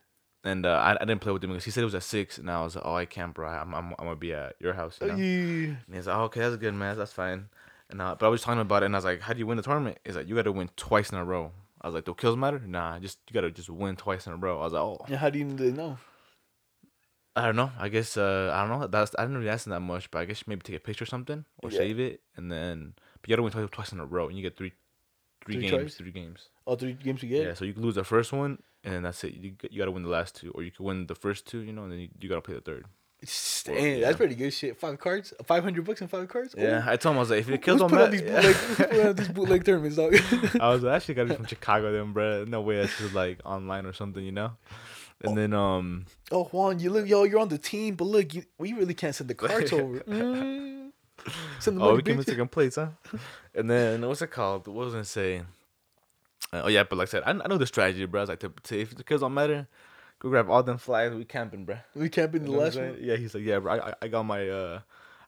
And 0.45 0.65
uh, 0.65 0.71
I, 0.71 0.95
I 1.01 1.05
didn't 1.05 1.21
play 1.21 1.31
with 1.31 1.43
him 1.43 1.51
because 1.51 1.63
he 1.63 1.71
said 1.71 1.81
it 1.81 1.85
was 1.85 1.95
at 1.95 2.03
six, 2.03 2.37
and 2.37 2.51
I 2.51 2.61
was 2.63 2.75
like, 2.75 2.85
oh, 2.85 2.95
I 2.95 3.05
can't, 3.05 3.33
bro. 3.33 3.47
I'm 3.47 3.73
I'm, 3.73 3.87
I'm 3.97 4.05
gonna 4.05 4.15
be 4.15 4.33
at 4.33 4.55
your 4.59 4.73
house. 4.73 4.99
You 5.01 5.07
know? 5.07 5.15
Yeah. 5.15 5.75
And 5.85 5.95
he's 5.95 6.07
like, 6.07 6.17
oh, 6.17 6.23
okay, 6.23 6.41
that's 6.41 6.57
good, 6.57 6.73
man. 6.73 6.97
That's 6.97 7.13
fine. 7.13 7.47
And 7.89 8.01
uh, 8.01 8.15
but 8.19 8.25
I 8.25 8.29
was 8.29 8.41
talking 8.41 8.59
about 8.61 8.83
it, 8.83 8.87
and 8.87 8.95
I 8.95 8.97
was 8.97 9.05
like, 9.05 9.21
how 9.21 9.33
do 9.33 9.39
you 9.39 9.47
win 9.47 9.57
the 9.57 9.63
tournament? 9.63 9.99
He's 10.03 10.15
like, 10.15 10.27
you 10.27 10.35
got 10.35 10.43
to 10.43 10.51
win 10.51 10.69
twice 10.75 11.11
in 11.11 11.17
a 11.17 11.23
row. 11.23 11.51
I 11.81 11.87
was 11.87 11.95
like, 11.95 12.05
do 12.05 12.13
kills 12.13 12.37
matter? 12.37 12.59
Nah, 12.65 12.99
just 12.99 13.19
you 13.29 13.33
got 13.33 13.41
to 13.41 13.51
just 13.51 13.69
win 13.69 13.95
twice 13.95 14.27
in 14.27 14.33
a 14.33 14.37
row. 14.37 14.59
I 14.59 14.63
was 14.63 14.73
like, 14.73 14.81
oh, 14.81 14.97
And 15.07 15.15
how 15.17 15.29
do 15.29 15.39
you 15.39 15.45
know? 15.45 15.97
I 17.35 17.45
don't 17.45 17.55
know. 17.55 17.71
I 17.79 17.89
guess 17.89 18.15
uh, 18.15 18.51
I 18.53 18.67
don't 18.67 18.79
know. 18.79 18.87
That's 18.87 19.15
I 19.17 19.23
didn't 19.23 19.37
really 19.37 19.49
ask 19.49 19.65
him 19.65 19.71
that 19.71 19.79
much, 19.79 20.11
but 20.11 20.19
I 20.19 20.25
guess 20.25 20.45
maybe 20.45 20.61
take 20.61 20.75
a 20.75 20.79
picture 20.79 21.03
or 21.03 21.07
something 21.07 21.45
or 21.63 21.71
Yeah. 21.71 21.77
save 21.79 21.99
it, 21.99 22.21
and 22.35 22.51
then 22.51 22.93
but 23.21 23.29
you 23.29 23.33
got 23.33 23.37
to 23.37 23.43
win 23.43 23.51
twice, 23.51 23.69
twice 23.71 23.91
in 23.91 23.99
a 23.99 24.05
row, 24.05 24.27
and 24.27 24.37
you 24.37 24.43
get 24.43 24.55
three, 24.57 24.73
three, 25.45 25.55
Three 25.55 25.61
games, 25.69 25.71
tries? 25.73 25.95
three 25.95 26.11
games. 26.11 26.49
Oh, 26.65 26.75
three 26.75 26.93
games 26.93 27.21
you 27.23 27.29
Yeah. 27.37 27.53
So 27.53 27.65
you 27.65 27.73
can 27.73 27.83
lose 27.83 27.95
the 27.95 28.03
first 28.03 28.31
one, 28.33 28.61
and 28.83 28.93
then 28.93 29.03
that's 29.03 29.23
it. 29.23 29.33
You 29.33 29.53
you 29.69 29.79
got 29.79 29.85
to 29.85 29.91
win 29.91 30.03
the 30.03 30.09
last 30.09 30.35
two, 30.35 30.51
or 30.51 30.63
you 30.63 30.71
can 30.71 30.85
win 30.85 31.07
the 31.07 31.15
first 31.15 31.45
two, 31.47 31.59
you 31.59 31.73
know, 31.73 31.83
and 31.83 31.91
then 31.91 31.99
you, 31.99 32.09
you 32.19 32.29
got 32.29 32.35
to 32.35 32.41
play 32.41 32.55
the 32.55 32.61
third. 32.61 32.85
It's- 33.21 33.63
Well, 33.67 33.75
Damn, 33.77 33.85
yeah. 33.99 34.05
that's 34.05 34.17
pretty 34.17 34.35
good 34.35 34.51
shit. 34.51 34.77
Five 34.77 34.99
cards? 34.99 35.33
500 35.45 35.85
bucks 35.85 36.01
and 36.01 36.09
five 36.09 36.27
cards? 36.27 36.53
Yeah, 36.57 36.85
Ooh. 36.85 36.91
I 36.91 36.97
told 36.97 37.13
him 37.13 37.17
I 37.17 37.21
was 37.21 37.29
like, 37.29 37.39
if 37.39 37.49
it 37.49 37.61
kills 37.61 37.81
on 37.81 37.89
matter, 37.91 38.11
these 38.11 38.21
bootleg, 38.21 39.05
on 39.07 39.15
these 39.15 39.27
bootleg 39.37 39.63
tournaments, 39.65 39.95
dog? 39.95 40.15
I 40.59 40.69
was 40.69 40.83
like, 40.83 40.95
actually 40.97 41.13
got 41.15 41.31
it 41.31 41.35
from 41.37 41.45
Chicago 41.45 41.93
then, 41.93 42.11
bro. 42.11 42.43
No 42.45 42.59
way 42.61 42.77
that's 42.81 42.97
just 42.97 43.13
like 43.13 43.39
online 43.45 43.85
or 43.85 43.93
something, 43.93 44.23
you 44.23 44.33
know. 44.33 44.51
And 45.21 45.37
then 45.37 45.53
um, 45.53 46.05
oh, 46.33 46.43
Juan, 46.45 46.79
you 46.81 46.89
look, 46.89 47.07
yo, 47.07 47.23
you're 47.23 47.39
on 47.39 47.47
the 47.47 47.57
team, 47.57 47.95
but 47.95 48.05
look, 48.05 48.33
you, 48.33 48.43
we 48.57 48.73
really 48.73 48.93
can't 48.93 49.15
send 49.15 49.29
the 49.29 49.35
cards 49.35 49.71
over. 49.79 49.99
Mm. 50.01 50.81
Send 51.59 51.77
the 51.77 51.81
oh, 51.81 51.95
we 51.95 52.01
came 52.01 52.17
in 52.17 52.23
second 52.25 52.51
place, 52.51 52.75
huh? 52.75 52.89
and 53.55 53.69
then 53.69 54.05
what's 54.07 54.21
it 54.21 54.27
called? 54.31 54.67
What 54.67 54.85
was 54.85 54.93
I 54.93 54.97
gonna 54.97 55.05
say? 55.05 55.39
Uh, 56.51 56.63
oh 56.65 56.67
yeah, 56.67 56.83
but 56.83 56.97
like 56.97 57.07
I 57.07 57.11
said, 57.11 57.23
I, 57.25 57.31
I 57.31 57.47
know 57.47 57.57
the 57.57 57.65
strategy, 57.67 58.05
bro. 58.05 58.21
I 58.21 58.23
was 58.23 58.29
like, 58.29 58.39
to, 58.39 58.51
to, 58.63 58.79
if 58.81 58.95
the 58.95 59.03
kills 59.03 59.21
don't 59.21 59.33
matter, 59.33 59.67
go 60.19 60.29
grab 60.29 60.49
all 60.49 60.61
them 60.63 60.77
flags. 60.77 61.15
We 61.15 61.25
camping, 61.25 61.65
bro. 61.65 61.77
We 61.95 62.09
camping 62.09 62.41
the 62.43 62.47
You 62.47 62.53
know 62.53 62.57
what 62.59 62.75
last 62.75 62.77
one. 62.77 62.97
Yeah, 62.99 63.15
he's 63.15 63.33
like, 63.33 63.43
yeah, 63.43 63.59
bro. 63.59 63.73
I, 63.73 63.89
I- 63.89 63.93
I 64.03 64.07
got 64.09 64.23
my 64.23 64.47
uh, 64.49 64.79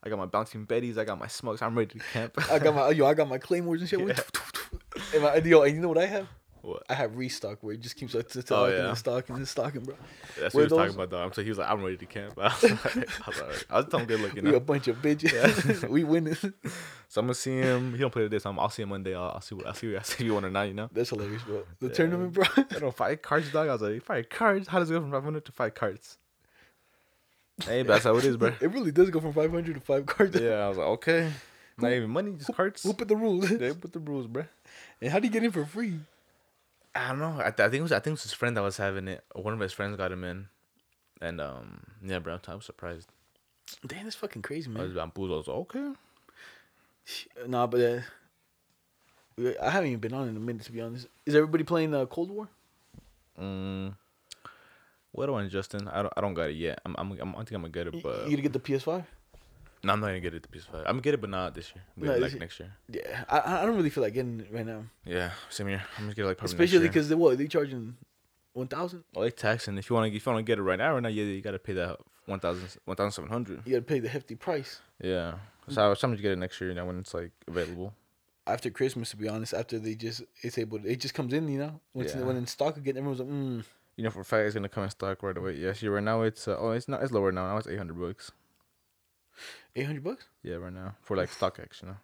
I 0.03 0.09
got 0.09 0.17
my 0.19 0.25
bouncing 0.25 0.65
betties. 0.67 0.97
I 0.97 1.05
got 1.05 1.17
my 1.17 1.27
smokes. 1.27 1.61
I'm 1.61 1.77
ready 1.77 1.97
to 1.99 2.05
camp. 2.13 2.37
I 2.51 2.59
got 2.59 2.75
my 2.75 2.89
yo, 2.91 3.05
I 3.05 3.13
got 3.13 3.27
my 3.29 3.37
claymores 3.37 3.81
and 3.81 3.89
shit. 3.89 3.99
Yeah. 3.99 4.19
And 5.13 5.23
my, 5.23 5.35
yo, 5.37 5.61
and 5.63 5.75
you 5.75 5.81
know 5.81 5.87
what 5.89 5.97
I 5.97 6.05
have? 6.05 6.27
What? 6.65 6.83
I 6.89 6.93
have 6.93 7.15
restock 7.15 7.59
where 7.61 7.73
it 7.73 7.81
just 7.81 7.95
keeps 7.95 8.13
like, 8.13 8.27
Oh, 8.35 8.41
oh, 8.51 8.67
yeah. 8.67 8.89
and 8.89 8.97
stocking 8.97 9.35
and 9.35 9.47
stocking, 9.47 9.81
bro. 9.81 9.95
That's 10.39 10.53
Were 10.53 10.61
what 10.63 10.69
he 10.69 10.73
was 10.73 10.79
talking 10.79 10.95
about, 10.95 11.09
though. 11.11 11.23
I'm 11.23 11.33
saying 11.33 11.45
he 11.45 11.49
was 11.51 11.57
like, 11.57 11.69
I'm 11.69 11.81
ready 11.83 11.97
to 11.97 12.05
camp. 12.05 12.33
I 12.41 12.43
was 12.47 12.63
like, 12.63 12.85
I 12.95 13.29
was, 13.29 13.39
like, 13.41 13.65
I 13.69 13.75
was 13.77 13.85
telling 13.85 14.05
good 14.07 14.19
looking. 14.19 14.43
We 14.43 14.53
a 14.55 14.59
bunch 14.59 14.87
of 14.87 14.97
bitches. 14.97 15.87
we 15.89 16.03
winning. 16.03 16.37
So 17.07 17.21
I'm 17.21 17.27
gonna 17.27 17.35
see 17.35 17.55
him. 17.55 17.93
He 17.93 17.99
don't 17.99 18.11
play 18.11 18.23
today, 18.23 18.39
so 18.39 18.49
I'm, 18.49 18.59
I'll 18.59 18.69
see 18.69 18.81
him 18.81 18.89
Monday. 18.89 19.15
I'll, 19.15 19.29
I'll 19.35 19.39
see 19.41 19.55
what 19.55 19.67
I'll 19.67 19.73
see. 19.75 19.95
I'll 19.95 20.03
see 20.03 20.15
if 20.15 20.21
you 20.21 20.33
want 20.33 20.45
or 20.47 20.49
not. 20.49 20.63
You 20.67 20.73
know. 20.73 20.89
That's 20.91 21.11
hilarious, 21.11 21.43
bro. 21.43 21.63
The 21.79 21.87
Yeah. 21.87 21.93
tournament, 21.93 22.33
bro. 22.33 22.43
I 22.57 22.61
don't 22.63 22.81
know, 22.81 22.91
five 22.91 23.21
cards, 23.21 23.51
dog. 23.51 23.69
I 23.69 23.73
was 23.73 23.81
like, 23.83 24.01
five 24.03 24.27
cards. 24.27 24.67
How 24.67 24.79
does 24.79 24.89
it 24.89 24.95
go 24.95 25.01
from 25.01 25.11
500 25.11 25.45
to 25.45 25.51
five 25.53 25.75
cards? 25.75 26.17
Hey, 27.65 27.83
but 27.83 27.93
that's 27.93 28.03
how 28.03 28.17
it 28.17 28.25
is, 28.25 28.35
bro. 28.35 28.51
It 28.59 28.71
really 28.73 28.91
does 28.91 29.09
go 29.11 29.21
from 29.21 29.31
500 29.33 29.75
to 29.75 29.79
five 29.79 30.05
cards. 30.07 30.37
Yeah, 30.37 30.65
I 30.65 30.67
was 30.67 30.77
like, 30.77 30.87
okay. 30.87 31.31
Not 31.77 31.91
even 31.93 32.09
money, 32.09 32.33
just 32.33 32.53
cards. 32.53 32.83
Who 32.83 32.93
put 32.93 33.07
the 33.07 33.15
rules? 33.15 33.49
They 33.49 33.71
put 33.73 33.93
the 33.93 33.99
rules, 33.99 34.27
bro. 34.27 34.43
And 35.01 35.11
how 35.11 35.19
do 35.19 35.27
you 35.27 35.31
get 35.31 35.43
in 35.43 35.51
for 35.51 35.65
free? 35.65 35.99
I 36.95 37.09
don't 37.09 37.19
know. 37.19 37.35
I, 37.39 37.51
th- 37.51 37.59
I 37.59 37.69
think 37.69 37.75
it 37.75 37.81
was 37.81 37.91
I 37.91 37.95
think 37.99 38.07
it 38.07 38.11
was 38.11 38.23
his 38.23 38.33
friend 38.33 38.55
that 38.55 38.61
was 38.61 38.77
having 38.77 39.07
it. 39.07 39.23
One 39.33 39.53
of 39.53 39.59
his 39.59 39.73
friends 39.73 39.97
got 39.97 40.11
him 40.11 40.23
in, 40.23 40.47
and 41.21 41.41
um, 41.41 41.83
yeah, 42.03 42.19
bro, 42.19 42.39
I 42.47 42.55
was 42.55 42.65
surprised. 42.65 43.09
Damn, 43.85 44.03
that's 44.05 44.15
fucking 44.15 44.41
crazy, 44.41 44.69
I 44.73 44.81
was 44.81 44.93
man. 44.93 45.09
bamboozled. 45.09 45.31
I 45.31 45.37
was 45.37 45.47
like, 45.47 45.57
okay. 45.57 45.93
Nah, 47.47 47.67
but 47.67 47.81
uh, 47.81 48.01
I 49.61 49.69
haven't 49.69 49.89
even 49.89 49.99
been 49.99 50.13
on 50.13 50.29
in 50.29 50.37
a 50.37 50.39
minute 50.39 50.63
to 50.63 50.71
be 50.71 50.81
honest. 50.81 51.07
Is 51.25 51.35
everybody 51.35 51.63
playing 51.63 51.93
uh, 51.93 52.05
Cold 52.05 52.31
War? 52.31 52.47
Mm, 53.39 53.95
what 55.11 55.25
do 55.25 55.35
I, 55.35 55.47
Justin? 55.47 55.87
I 55.87 56.01
don't, 56.01 56.13
I 56.15 56.21
don't 56.21 56.33
got 56.33 56.49
it 56.49 56.55
yet. 56.55 56.79
I'm, 56.85 56.95
I'm, 56.97 57.11
I'm 57.19 57.35
I 57.35 57.39
think 57.39 57.51
I'm 57.51 57.61
gonna 57.61 57.69
get 57.69 57.87
it, 57.87 58.01
but 58.01 58.29
you 58.29 58.37
gonna 58.37 58.41
get 58.41 58.53
the 58.53 58.59
PS5? 58.59 59.03
No, 59.85 59.93
I'm 59.93 59.99
not 60.01 60.07
gonna 60.07 60.19
get 60.19 60.33
it 60.33 60.43
the 60.43 60.49
PS5. 60.49 60.79
I'm 60.79 60.83
gonna 60.85 61.01
get 61.01 61.13
it, 61.13 61.21
but 61.21 61.29
not 61.29 61.53
this 61.55 61.71
year. 61.73 61.83
No, 61.95 62.07
Maybe 62.07 62.13
this 62.13 62.21
like 62.23 62.31
year. 62.33 62.39
next 62.39 62.59
year. 62.59 62.71
Yeah, 62.89 63.23
I 63.29 63.61
I 63.61 63.65
don't 63.65 63.75
really 63.77 63.89
feel 63.89 64.03
like 64.03 64.13
getting 64.13 64.39
it 64.41 64.47
right 64.51 64.65
now, 64.65 64.83
Yeah, 65.05 65.31
same 65.49 65.69
year. 65.69 65.83
I'm 65.97 66.05
gonna 66.05 66.15
get 66.15 66.23
it 66.25 66.27
like 66.27 66.37
probably 66.37 66.53
especially 66.53 66.79
next 66.79 66.83
year. 66.83 66.89
because 66.91 67.09
they 67.09 67.15
what 67.15 67.37
they 67.37 67.47
charging 67.47 67.95
one 68.53 68.67
thousand. 68.67 69.03
Oh, 69.15 69.21
they 69.21 69.31
taxing. 69.31 69.77
If 69.77 69.89
you 69.89 69.95
want 69.95 70.11
to, 70.11 70.15
if 70.15 70.25
you 70.25 70.31
want 70.31 70.45
to 70.45 70.49
get 70.49 70.59
it 70.59 70.63
right 70.63 70.77
now, 70.79 70.93
right 70.93 71.03
now, 71.03 71.09
yeah, 71.09 71.23
you 71.23 71.41
gotta 71.41 71.59
pay 71.59 71.73
that 71.73 71.97
1,000 72.25 72.77
1,700. 72.85 73.61
You 73.65 73.73
gotta 73.73 73.81
pay 73.83 73.99
the 73.99 74.09
hefty 74.09 74.35
price 74.35 74.81
Yeah. 74.99 75.35
So 75.67 75.83
I 75.85 75.87
was 75.89 75.99
trying 75.99 76.15
to 76.15 76.21
get 76.21 76.31
it 76.31 76.37
next 76.37 76.59
year, 76.61 76.69
you 76.69 76.75
know, 76.75 76.85
when 76.85 76.99
it's 76.99 77.13
like 77.13 77.31
available. 77.47 77.93
after 78.47 78.69
Christmas. 78.69 79.09
To 79.11 79.17
be 79.17 79.27
honest, 79.27 79.53
after 79.53 79.77
they 79.79 79.95
just 79.95 80.23
it's 80.41 80.57
able, 80.57 80.83
it 80.85 80.99
just 80.99 81.13
comes 81.13 81.33
in. 81.33 81.47
You 81.49 81.59
know, 81.59 81.79
when 81.93 82.05
it's 82.05 82.15
Yeah. 82.15 82.21
when 82.23 82.37
in 82.37 82.47
stock 82.47 82.77
again, 82.77 82.97
everyone's 82.97 83.19
like, 83.19 83.29
mm. 83.29 83.63
You 83.97 84.03
know, 84.03 84.09
for 84.09 84.21
a 84.21 84.25
fact, 84.25 84.45
it's 84.45 84.55
gonna 84.55 84.69
come 84.69 84.83
in 84.83 84.89
stock 84.89 85.21
right 85.23 85.37
away. 85.37 85.53
Yes, 85.55 85.81
yeah, 85.81 85.89
right 85.89 86.03
now 86.03 86.21
it's 86.23 86.47
uh, 86.47 86.57
oh, 86.59 86.71
it's 86.71 86.87
not, 86.87 87.01
it's 87.03 87.11
lower 87.11 87.31
now. 87.31 87.47
Now 87.47 87.57
it's 87.57 87.67
800 87.67 87.97
bucks. 87.99 88.31
Eight 89.75 89.85
hundred 89.85 90.03
bucks. 90.03 90.25
Yeah, 90.43 90.55
right 90.55 90.73
now 90.73 90.95
for 91.01 91.17
like 91.17 91.29
StockX, 91.29 91.81
you 91.81 91.89
know. 91.89 91.97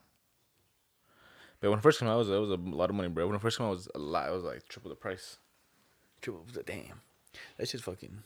But 1.60 1.70
when 1.70 1.80
it 1.80 1.84
first 1.84 2.00
came 2.00 2.10
out, 2.10 2.16
it 2.16 2.18
was, 2.18 2.30
it 2.30 2.40
was 2.40 2.50
a 2.52 2.56
lot 2.56 2.90
of 2.90 2.96
money, 2.96 3.08
bro. 3.10 3.28
When 3.28 3.36
it 3.36 3.42
first 3.42 3.58
came 3.58 3.68
out, 3.68 3.72
it 3.74 3.76
was 3.76 3.90
a 3.94 4.00
lot. 4.00 4.28
It 4.30 4.32
was 4.34 4.44
like 4.44 4.68
triple 4.68 4.90
the 4.90 4.96
price. 4.96 5.38
Triple, 6.22 6.46
the 6.54 6.64
damn, 6.64 7.02
that's 7.58 7.72
just 7.72 7.84
fucking. 7.84 8.24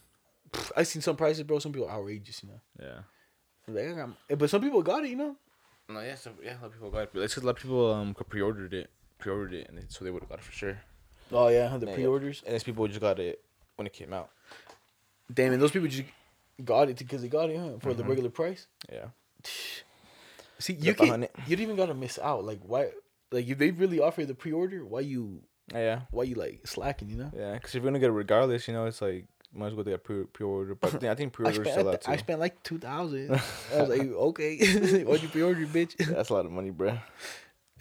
I 0.75 0.83
seen 0.83 1.01
some 1.01 1.15
prices, 1.17 1.43
bro. 1.43 1.59
Some 1.59 1.73
people 1.73 1.89
outrageous, 1.89 2.43
you 2.43 2.49
know. 2.49 2.61
Yeah. 2.79 2.99
Like, 3.67 3.87
I 3.89 3.91
got, 3.93 4.39
but 4.39 4.49
some 4.49 4.61
people 4.61 4.81
got 4.83 5.03
it, 5.03 5.09
you 5.09 5.15
know. 5.15 5.35
No, 5.89 5.99
yeah, 5.99 6.15
so, 6.15 6.31
yeah, 6.43 6.53
a 6.53 6.59
lot 6.61 6.65
of 6.67 6.73
people 6.73 6.89
got 6.91 6.99
it. 7.03 7.09
But 7.13 7.21
it's 7.23 7.35
'cause 7.35 7.43
a 7.43 7.47
lot 7.47 7.57
of 7.57 7.61
people 7.61 7.93
um 7.93 8.13
pre-ordered 8.13 8.73
it, 8.73 8.89
pre-ordered 9.19 9.53
it, 9.53 9.67
and 9.69 9.79
it, 9.79 9.91
so 9.91 10.05
they 10.05 10.11
would 10.11 10.21
have 10.23 10.29
got 10.29 10.39
it 10.39 10.45
for 10.45 10.51
sure. 10.51 10.79
Oh 11.31 11.47
yeah, 11.49 11.75
the 11.77 11.85
Yeah, 11.85 11.91
yeah. 11.91 11.95
pre-orders. 11.95 12.41
And 12.45 12.53
these 12.55 12.63
people 12.63 12.87
just 12.87 13.01
got 13.01 13.19
it 13.19 13.41
when 13.75 13.85
it 13.87 13.93
came 13.93 14.13
out. 14.13 14.29
Damn, 15.33 15.53
and 15.53 15.61
those 15.61 15.71
people 15.71 15.87
just 15.87 16.03
got 16.63 16.89
it 16.89 16.97
because 16.97 17.21
he 17.21 17.27
got 17.29 17.49
it, 17.49 17.57
huh? 17.57 17.79
For 17.79 17.93
the 17.93 18.03
Mhm. 18.03 18.07
regular 18.09 18.29
price. 18.29 18.67
Yeah. 18.91 19.07
See, 20.59 20.73
you 20.73 20.93
can 20.93 21.27
you 21.47 21.55
don't 21.55 21.63
even 21.63 21.75
gotta 21.75 21.93
miss 21.93 22.17
out. 22.19 22.45
Like 22.45 22.59
why? 22.63 22.91
Like 23.31 23.47
if 23.47 23.57
they 23.57 23.71
really 23.71 23.99
offer 23.99 24.25
the 24.25 24.35
pre-order, 24.35 24.85
why 24.85 25.01
you 25.01 25.43
Yeah. 25.73 26.01
why 26.11 26.23
you 26.23 26.35
like 26.35 26.65
slacking? 26.67 27.09
You 27.09 27.17
know. 27.17 27.31
Yeah, 27.35 27.53
because 27.53 27.75
if 27.75 27.83
you're 27.83 27.91
gonna 27.91 27.99
get 27.99 28.09
it 28.09 28.13
regardless, 28.13 28.67
you 28.67 28.73
know, 28.73 28.85
it's 28.85 29.01
like 29.01 29.27
might 29.53 29.67
as 29.67 29.73
well 29.73 29.83
get 29.83 30.03
pre 30.03 30.23
pre 30.25 30.45
order. 30.45 30.75
But 30.75 31.03
I 31.03 31.15
think 31.15 31.33
pre 31.33 31.45
I 31.45 31.49
orders 31.49 31.67
spent, 31.67 31.87
I, 31.87 31.91
out 31.91 32.01
too. 32.01 32.11
I 32.11 32.15
spent 32.17 32.39
like 32.39 32.63
two 32.63 32.77
thousand. 32.79 33.31
I 33.73 33.81
was 33.81 33.89
like, 33.89 34.01
okay, 34.01 34.57
why'd 35.03 35.21
you 35.21 35.29
pre-order, 35.29 35.65
bitch? 35.65 35.95
That's 35.97 36.29
a 36.29 36.33
lot 36.33 36.45
of 36.45 36.51
money, 36.51 36.69
bro. 36.71 36.97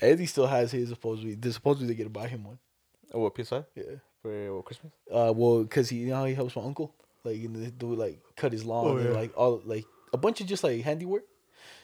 Eddie 0.01 0.27
still 0.27 0.47
has 0.49 0.73
his 0.73 0.89
supposedly. 0.89 1.37
They 1.37 1.51
supposedly 1.53 1.89
they 1.89 1.95
get 1.95 2.05
to 2.05 2.11
buy 2.11 2.27
him 2.27 2.45
one. 2.45 2.59
Oh, 3.13 3.21
what 3.21 3.35
PS5 3.37 3.65
Yeah. 3.77 3.85
for 4.21 4.57
what, 4.57 4.65
Christmas? 4.65 4.93
Uh, 5.09 5.33
well, 5.37 5.65
cause 5.67 5.89
he 5.91 5.99
you 5.99 6.09
know 6.09 6.25
he 6.25 6.35
helps 6.35 6.57
my 6.57 6.63
uncle, 6.65 6.93
like 7.25 7.37
you 7.37 7.49
know, 7.49 7.59
they 7.61 7.71
do 7.71 7.95
like 7.95 8.21
cut 8.37 8.53
his 8.53 8.65
lawn 8.65 8.87
Oh, 8.87 8.97
and 8.97 9.15
like 9.15 9.33
all 9.37 9.61
like 9.65 9.85
a 10.13 10.17
bunch 10.17 10.41
of 10.41 10.47
just 10.47 10.63
like 10.65 10.83
handiwork. 10.83 11.25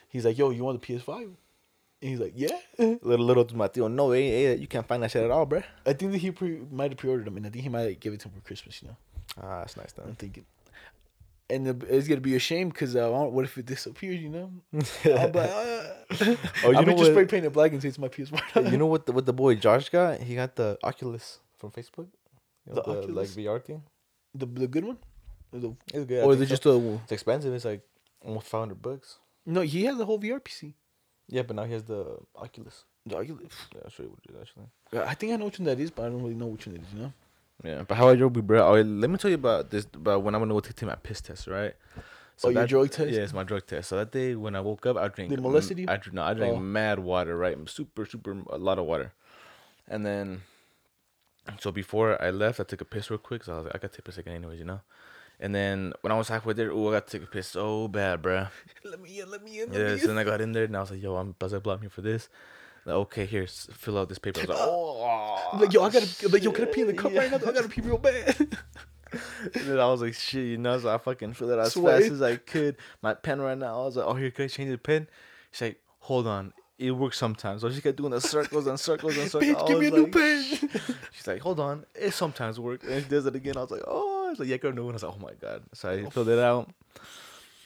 He's 0.09 0.25
like, 0.25 0.37
yo, 0.37 0.49
you 0.49 0.63
want 0.63 0.81
the 0.81 0.87
PS5? 0.97 1.23
And 1.23 1.35
he's 2.01 2.19
like, 2.19 2.33
yeah. 2.35 2.49
Little 2.77 3.25
little 3.25 3.45
to 3.45 3.55
Mateo, 3.55 3.87
no, 3.87 4.11
eh, 4.11 4.17
eh, 4.19 4.53
you 4.55 4.67
can't 4.67 4.87
find 4.87 5.03
that 5.03 5.11
shit 5.11 5.23
at 5.23 5.31
all, 5.31 5.45
bro. 5.45 5.61
I 5.85 5.93
think 5.93 6.11
that 6.13 6.17
he 6.19 6.31
pre- 6.31 6.61
might 6.71 6.91
have 6.91 6.97
pre-ordered 6.97 7.25
them, 7.25 7.37
and 7.37 7.45
I 7.45 7.49
think 7.49 7.63
he 7.63 7.69
might 7.69 7.99
give 7.99 8.13
it 8.13 8.19
to 8.21 8.27
him 8.27 8.33
for 8.35 8.41
Christmas. 8.41 8.81
You 8.81 8.89
know, 8.89 8.97
Ah, 9.41 9.59
that's 9.59 9.77
nice 9.77 9.91
though. 9.93 10.03
I'm 10.03 10.15
thinking. 10.15 10.45
and 11.49 11.67
the, 11.67 11.95
it's 11.95 12.07
gonna 12.07 12.21
be 12.21 12.35
a 12.35 12.39
shame 12.39 12.69
because 12.69 12.95
uh, 12.95 13.09
what 13.09 13.45
if 13.45 13.57
it 13.57 13.65
disappears? 13.65 14.19
You 14.19 14.29
know, 14.29 14.51
I'm 14.73 15.31
like, 15.31 15.49
uh, 15.49 15.93
Oh, 16.65 16.71
you 16.71 16.77
I'm 16.77 16.85
know 16.85 16.93
just 16.97 17.11
spray 17.11 17.23
what? 17.23 17.29
paint 17.29 17.45
it 17.45 17.53
black 17.53 17.71
and 17.71 17.81
say 17.81 17.87
it's 17.89 17.99
my 17.99 18.07
PS4. 18.09 18.71
you 18.71 18.77
know 18.77 18.87
what? 18.87 19.05
The, 19.05 19.11
what 19.11 19.25
the 19.25 19.33
boy 19.33 19.55
Josh 19.55 19.89
got? 19.89 20.19
He 20.21 20.35
got 20.35 20.55
the 20.55 20.77
Oculus 20.83 21.39
from 21.57 21.71
Facebook. 21.71 22.07
You 22.67 22.73
know, 22.73 22.75
The 22.75 22.81
the, 22.81 22.89
like 22.89 22.97
Oculus? 23.03 23.35
VR 23.35 23.63
thing. 23.63 23.83
the 24.35 24.45
the 24.45 24.67
good 24.67 24.85
one, 24.85 24.97
Or 25.53 25.59
the, 25.59 25.75
It's 25.93 26.05
good. 26.05 26.23
Or 26.23 26.33
is 26.33 26.39
think 26.39 26.51
it 26.51 26.55
so. 26.55 26.55
just 26.55 26.65
a 26.65 26.93
It's 27.03 27.11
expensive. 27.11 27.53
It's 27.53 27.65
like 27.65 27.81
almost 28.25 28.47
five 28.47 28.61
hundred 28.61 28.81
bucks. 28.81 29.17
no? 29.45 29.61
He 29.61 29.85
has 29.85 29.97
the 29.97 30.05
whole 30.05 30.19
VR 30.19 30.39
PC. 30.39 30.73
Yeah, 31.27 31.43
but 31.43 31.55
now 31.55 31.63
he 31.63 31.73
has 31.73 31.83
the 31.83 32.17
Oculus. 32.35 32.83
The 33.05 33.17
Oculus. 33.17 33.53
Yeah, 33.73 33.81
I'll 33.85 33.89
show 33.89 34.03
you 34.03 34.09
what 34.09 34.19
it 34.27 34.31
is 34.35 34.41
actually. 34.41 34.65
Uh, 34.93 35.05
I 35.09 35.13
think 35.13 35.33
I 35.33 35.35
know 35.37 35.45
which 35.45 35.59
one 35.59 35.65
that 35.65 35.79
is, 35.79 35.91
but 35.91 36.03
I 36.03 36.09
don't 36.09 36.21
really 36.21 36.35
know 36.35 36.47
which 36.47 36.67
one 36.67 36.75
it 36.75 36.81
is. 36.83 36.93
You 36.93 36.99
know. 37.03 37.13
Yeah, 37.63 37.83
but 37.87 37.95
how 37.95 38.09
I 38.09 38.15
drove, 38.15 38.33
bro? 38.33 38.67
Oh, 38.75 38.81
let 38.81 39.09
me 39.09 39.17
tell 39.17 39.29
you 39.29 39.35
about 39.35 39.69
this. 39.69 39.85
About 39.93 40.23
when 40.23 40.33
I'm 40.35 40.41
gonna 40.41 40.53
go 40.53 40.59
take 40.61 40.81
my 40.83 40.95
piss 40.95 41.21
test, 41.21 41.47
right? 41.47 41.73
Oh, 42.43 42.49
your 42.49 42.65
drug 42.65 42.89
test? 42.89 43.11
Yeah, 43.11 43.21
it's 43.21 43.33
my 43.33 43.43
drug 43.43 43.67
test. 43.67 43.89
So 43.89 43.97
that 43.97 44.11
day 44.11 44.33
when 44.35 44.55
I 44.55 44.61
woke 44.61 44.85
up, 44.87 44.97
I 44.97 45.07
drank. 45.09 45.29
They 45.29 45.35
molested 45.35 45.77
you? 45.77 45.85
I 45.87 45.97
dr- 45.97 46.13
no, 46.13 46.23
I 46.23 46.33
drank 46.33 46.55
Oh. 46.55 46.59
mad 46.59 46.97
water, 46.99 47.37
right? 47.37 47.55
Super, 47.69 48.05
super, 48.05 48.31
a 48.49 48.57
lot 48.57 48.79
of 48.79 48.85
water, 48.85 49.13
and 49.87 50.03
then. 50.05 50.41
So 51.59 51.71
before 51.71 52.21
I 52.21 52.29
left, 52.31 52.59
I 52.59 52.63
took 52.63 52.81
a 52.81 52.85
piss 52.85 53.09
real 53.09 53.17
quick. 53.19 53.43
So 53.43 53.53
I 53.53 53.55
was 53.57 53.65
like, 53.65 53.75
I 53.75 53.77
got 53.79 53.91
to 53.91 53.97
take 53.97 53.99
a 53.99 54.03
piss 54.03 54.17
again, 54.17 54.35
anyways, 54.35 54.59
you 54.59 54.65
know. 54.65 54.81
And 55.43 55.53
then 55.55 55.93
when 56.01 56.11
I 56.11 56.17
was 56.17 56.27
halfway 56.27 56.53
there, 56.53 56.71
oh, 56.71 56.89
I 56.89 56.91
got 56.93 57.07
to 57.07 57.17
take 57.17 57.27
a 57.27 57.31
piss 57.31 57.47
so 57.47 57.87
bad, 57.87 58.21
bruh. 58.21 58.49
Let 58.85 59.01
me 59.01 59.19
in. 59.19 59.29
Let 59.31 59.43
me 59.43 59.59
in. 59.61 59.73
Yeah, 59.73 59.79
Let 59.79 59.91
me 59.93 59.97
so 59.97 60.03
in. 60.03 60.15
then 60.15 60.17
I 60.19 60.23
got 60.29 60.39
in 60.39 60.51
there 60.51 60.65
and 60.65 60.77
I 60.77 60.81
was 60.81 60.91
like, 60.91 61.01
yo, 61.01 61.15
I'm 61.15 61.31
buzzer 61.39 61.59
block 61.59 61.81
me 61.81 61.87
for 61.87 62.01
this. 62.01 62.29
Like, 62.85 62.95
okay, 62.95 63.25
here, 63.25 63.47
fill 63.47 63.97
out 63.97 64.07
this 64.09 64.19
paper. 64.19 64.39
I 64.39 64.43
was 64.43 64.49
like, 64.49 64.57
oh, 64.61 65.49
I'm 65.53 65.59
like 65.61 65.73
yo, 65.73 65.83
I 65.83 65.89
gotta. 65.89 66.07
Like 66.29 66.43
yo, 66.43 66.51
can 66.51 66.67
I 66.67 66.71
pee 66.71 66.81
in 66.81 66.87
the 66.87 66.93
cup 66.93 67.11
Yeah. 67.11 67.19
right 67.21 67.31
now? 67.31 67.37
I 67.47 67.51
gotta 67.51 67.69
pee 67.69 67.81
real 67.81 67.97
bad. 67.97 68.35
And 69.53 69.65
then 69.67 69.79
I 69.79 69.87
was 69.87 70.01
like, 70.01 70.13
shit, 70.13 70.45
you 70.45 70.57
know, 70.57 70.79
so 70.79 70.89
I 70.93 70.97
fucking 70.97 71.33
filled 71.33 71.51
it 71.51 71.59
out 71.59 71.65
as 71.65 71.73
Sweat. 71.73 72.01
fast 72.01 72.11
as 72.13 72.21
I 72.21 72.37
could. 72.37 72.77
My 73.01 73.13
pen 73.13 73.41
right 73.41 73.57
now, 73.57 73.81
I 73.81 73.85
was 73.85 73.97
like, 73.97 74.05
oh, 74.05 74.13
here, 74.13 74.31
can 74.31 74.45
I 74.45 74.47
change 74.47 74.71
the 74.71 74.77
pen? 74.77 75.07
She's 75.51 75.61
like, 75.61 75.81
hold 75.99 76.27
on, 76.27 76.53
it 76.79 76.91
works 76.91 77.17
sometimes. 77.17 77.61
So 77.61 77.69
she 77.71 77.81
kept 77.81 77.97
doing 77.97 78.11
the 78.11 78.21
circles 78.21 78.67
and 78.67 78.79
circles 78.79 79.17
and 79.17 79.29
circles. 79.31 79.51
Bitch, 79.51 79.67
give 79.67 79.79
me 79.79 79.87
a 79.87 79.91
was 79.91 79.99
new 79.99 80.03
like, 80.05 80.13
pen. 80.13 80.95
She's 81.11 81.27
like, 81.27 81.41
hold 81.41 81.59
on, 81.59 81.85
it 81.93 82.13
sometimes 82.13 82.57
works. 82.59 82.87
And 82.87 83.03
she 83.03 83.09
does 83.09 83.25
it 83.25 83.35
again. 83.35 83.57
I 83.57 83.61
was 83.61 83.71
like, 83.71 83.83
oh, 83.85 84.20
it's 84.31 84.39
like, 84.39 84.49
yeah, 84.49 84.57
girl, 84.57 84.73
no. 84.73 84.83
And 84.83 84.91
I 84.91 84.93
was 84.93 85.03
like, 85.03 85.13
oh 85.15 85.21
my 85.21 85.33
god. 85.39 85.63
So 85.73 85.89
I 85.89 86.09
filled 86.09 86.29
it 86.29 86.39
out. 86.39 86.69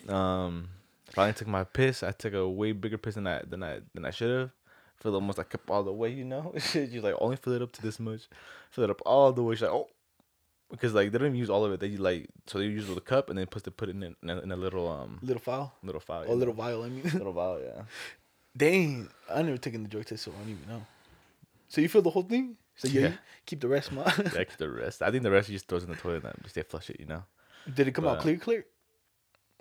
Um, 0.09 0.69
finally 1.11 1.33
took 1.33 1.47
my 1.47 1.63
piss. 1.63 2.03
I 2.03 2.11
took 2.11 2.33
a 2.33 2.47
way 2.47 2.71
bigger 2.71 2.97
piss 2.97 3.15
than 3.15 3.27
I 3.27 3.41
than 3.47 3.63
I 3.63 3.79
than 3.93 4.05
I 4.05 4.11
should 4.11 4.39
have. 4.39 4.51
Filled 4.97 5.15
almost 5.15 5.37
like 5.37 5.53
up 5.53 5.69
all 5.69 5.83
the 5.83 5.93
way, 5.93 6.09
you 6.09 6.25
know. 6.25 6.53
She's 6.59 7.03
like, 7.03 7.15
only 7.19 7.35
fill 7.37 7.53
it 7.53 7.61
up 7.61 7.71
to 7.73 7.81
this 7.81 7.99
much. 7.99 8.27
Fill 8.71 8.85
it 8.85 8.89
up 8.89 9.01
all 9.05 9.33
the 9.33 9.43
way. 9.43 9.55
She's 9.55 9.63
like, 9.63 9.71
oh, 9.71 9.87
because 10.71 10.93
like 10.93 11.11
they 11.11 11.17
don't 11.17 11.27
even 11.27 11.39
use 11.39 11.49
all 11.49 11.65
of 11.65 11.71
it. 11.71 11.79
They 11.79 11.97
like 11.97 12.29
so 12.47 12.59
they 12.59 12.65
use 12.65 12.87
the 12.87 12.99
cup 13.01 13.29
and 13.29 13.37
then 13.37 13.47
put 13.47 13.63
the 13.63 13.71
put 13.71 13.89
it 13.89 13.95
in 13.95 14.03
a, 14.03 14.15
in 14.23 14.29
a, 14.29 14.39
in 14.39 14.51
a 14.51 14.55
little 14.55 14.87
um 14.87 15.19
little 15.21 15.41
file. 15.41 15.73
little 15.83 16.01
file. 16.01 16.23
Or 16.23 16.27
you 16.27 16.33
little 16.35 16.53
vial. 16.53 16.83
I 16.83 16.89
mean. 16.89 17.07
A 17.07 17.17
little 17.17 17.33
vial, 17.33 17.61
yeah. 17.63 17.83
Dang, 18.57 19.09
I 19.29 19.41
never 19.41 19.57
taken 19.57 19.83
the 19.83 19.89
drug 19.89 20.05
test, 20.05 20.23
so 20.23 20.31
I 20.31 20.39
don't 20.39 20.51
even 20.51 20.69
know. 20.69 20.85
So 21.67 21.81
you 21.81 21.89
feel 21.89 22.01
the 22.01 22.09
whole 22.09 22.23
thing? 22.23 22.55
So 22.75 22.87
yeah, 22.87 23.01
Yeah. 23.01 23.13
keep 23.45 23.61
the 23.61 23.67
rest, 23.67 23.91
man. 23.91 24.05
Yeah, 24.17 24.43
keep 24.43 24.57
the 24.57 24.69
rest. 24.69 25.01
I 25.01 25.11
think 25.11 25.23
the 25.23 25.31
rest 25.31 25.47
he 25.47 25.53
just 25.55 25.67
throws 25.67 25.83
in 25.83 25.89
the 25.89 25.95
toilet 25.95 26.23
and 26.23 26.43
just 26.43 26.55
they 26.55 26.63
flush 26.63 26.89
it, 26.89 26.99
you 26.99 27.05
know. 27.05 27.23
Did 27.73 27.87
it 27.87 27.91
come 27.91 28.05
out 28.07 28.19
clear, 28.19 28.37
clear? 28.37 28.65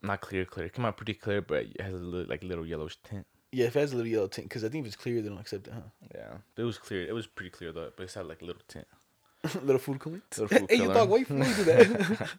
Not 0.02 0.20
clear, 0.20 0.44
clear. 0.44 0.66
It 0.66 0.72
came 0.74 0.84
out 0.84 0.96
pretty 0.96 1.14
clear, 1.14 1.40
but 1.40 1.62
it 1.64 1.80
has 1.80 1.94
a 1.94 1.96
little 1.96 2.28
like 2.28 2.42
little 2.42 2.66
yellowish 2.66 2.96
tint. 3.02 3.26
Yeah, 3.52 3.66
if 3.66 3.76
it 3.76 3.80
has 3.80 3.92
a 3.92 3.96
little 3.96 4.10
yellow 4.10 4.26
tint, 4.26 4.48
because 4.48 4.64
I 4.64 4.68
think 4.68 4.84
if 4.84 4.88
it's 4.88 4.96
clear, 5.02 5.22
they 5.22 5.28
don't 5.28 5.38
accept 5.38 5.68
it, 5.68 5.72
huh? 5.72 5.80
Yeah, 6.14 6.34
but 6.54 6.62
it 6.62 6.66
was 6.66 6.76
clear. 6.76 7.06
It 7.06 7.14
was 7.14 7.26
pretty 7.26 7.50
clear 7.50 7.72
though, 7.72 7.90
but 7.96 8.02
it 8.02 8.12
had 8.12 8.26
like 8.26 8.42
a 8.42 8.44
little 8.44 8.62
tint. 8.68 8.86
little 9.62 9.78
food 9.78 10.00
coloring. 10.00 10.22
Little 10.36 10.48
food 10.48 10.66
hey, 10.70 10.76
you 10.76 10.92
dog, 10.92 11.08
why 11.08 11.18
you 11.18 11.24
do 11.24 11.34
that? 11.64 12.30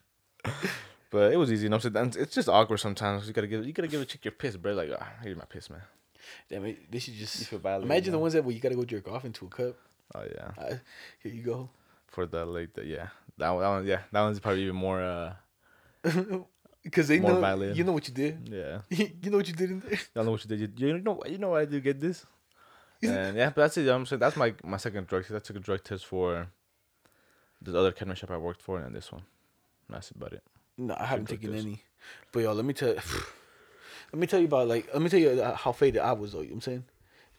But 1.09 1.31
it 1.31 1.37
was 1.37 1.51
easy. 1.51 1.63
You 1.63 1.69
know, 1.69 1.77
what 1.77 1.85
I'm 1.85 1.93
saying? 1.93 2.05
And 2.05 2.15
it's 2.17 2.35
just 2.35 2.49
awkward 2.49 2.79
sometimes. 2.79 3.27
You 3.27 3.33
gotta 3.33 3.47
give 3.47 3.65
you 3.65 3.71
gotta 3.71 3.87
give 3.87 4.01
a 4.01 4.05
chick 4.05 4.25
your 4.25 4.33
piss, 4.33 4.57
bro. 4.57 4.73
Like, 4.73 4.89
ah, 4.99 5.13
here's 5.23 5.37
my 5.37 5.45
piss, 5.45 5.69
man. 5.69 5.81
Damn 6.49 6.65
it, 6.65 6.91
they 6.91 6.99
should 6.99 7.13
just 7.13 7.39
You 7.39 7.45
feel 7.45 7.59
violated, 7.59 7.85
imagine 7.89 8.11
the 8.11 8.19
ones 8.19 8.33
that 8.33 8.43
where 8.43 8.53
you 8.53 8.59
gotta 8.59 8.75
go 8.75 8.83
jerk 8.83 9.07
off 9.07 9.23
into 9.23 9.45
a 9.45 9.49
cup. 9.49 9.75
Oh 10.13 10.23
yeah, 10.23 10.51
Uh, 10.57 10.75
here 11.23 11.33
you 11.33 11.41
go. 11.41 11.69
for 12.07 12.25
the 12.25 12.45
like 12.45 12.73
the 12.73 12.85
yeah 12.85 13.07
that 13.37 13.49
one, 13.49 13.61
that 13.63 13.69
one 13.69 13.85
yeah 13.87 14.01
that 14.11 14.21
one's 14.21 14.39
probably 14.39 14.63
even 14.63 14.75
more 14.75 15.01
uh 15.01 15.33
Because 16.83 17.07
they 17.07 17.19
More 17.19 17.31
know 17.33 17.41
violent. 17.41 17.75
you 17.75 17.83
know 17.83 17.93
what 17.93 18.07
you 18.07 18.13
did. 18.13 18.47
yeah. 18.47 18.81
you 18.91 19.31
know 19.31 19.37
what 19.37 19.47
you 19.47 19.55
did 19.55 19.71
in 19.71 19.79
there. 19.79 19.97
I 20.15 20.21
know 20.21 20.31
what 20.31 20.43
you 20.45 20.49
did. 20.55 20.79
You, 20.79 20.87
you 20.87 20.99
know 20.99 21.19
you 21.27 21.39
know 21.39 21.49
why 21.49 21.61
I 21.61 21.65
do 21.65 21.79
get 21.79 21.99
this. 21.99 22.25
And 23.03 23.35
yeah, 23.37 23.49
but 23.49 23.61
that's 23.63 23.77
it. 23.77 23.89
I'm 23.89 24.05
saying 24.05 24.19
that's 24.19 24.35
my 24.37 24.53
my 24.63 24.77
second 24.77 25.07
drug 25.07 25.23
test. 25.23 25.33
I 25.35 25.39
took 25.39 25.57
a 25.57 25.59
drug 25.59 25.83
test 25.83 26.05
for 26.05 26.47
the 27.61 27.77
other 27.77 27.91
chemist 27.91 28.21
shop 28.21 28.31
I 28.31 28.37
worked 28.37 28.61
for, 28.61 28.79
and 28.79 28.95
this 28.95 29.11
one. 29.11 29.23
That's 29.89 30.11
about 30.11 30.33
it. 30.33 30.43
No, 30.77 30.95
I 30.97 31.05
haven't 31.05 31.27
taken 31.27 31.53
any. 31.55 31.81
But 32.31 32.39
yo, 32.43 32.53
let 32.53 32.65
me 32.65 32.73
tell. 32.73 32.93
let 34.13 34.19
me 34.19 34.27
tell 34.27 34.39
you 34.39 34.45
about 34.45 34.67
like. 34.67 34.87
Let 34.93 35.01
me 35.01 35.09
tell 35.09 35.19
you 35.19 35.41
how 35.55 35.71
faded 35.71 36.01
I 36.01 36.13
was 36.13 36.31
though. 36.33 36.39
You 36.41 36.49
know 36.49 36.55
what 36.55 36.55
I'm 36.55 36.61
saying? 36.61 36.83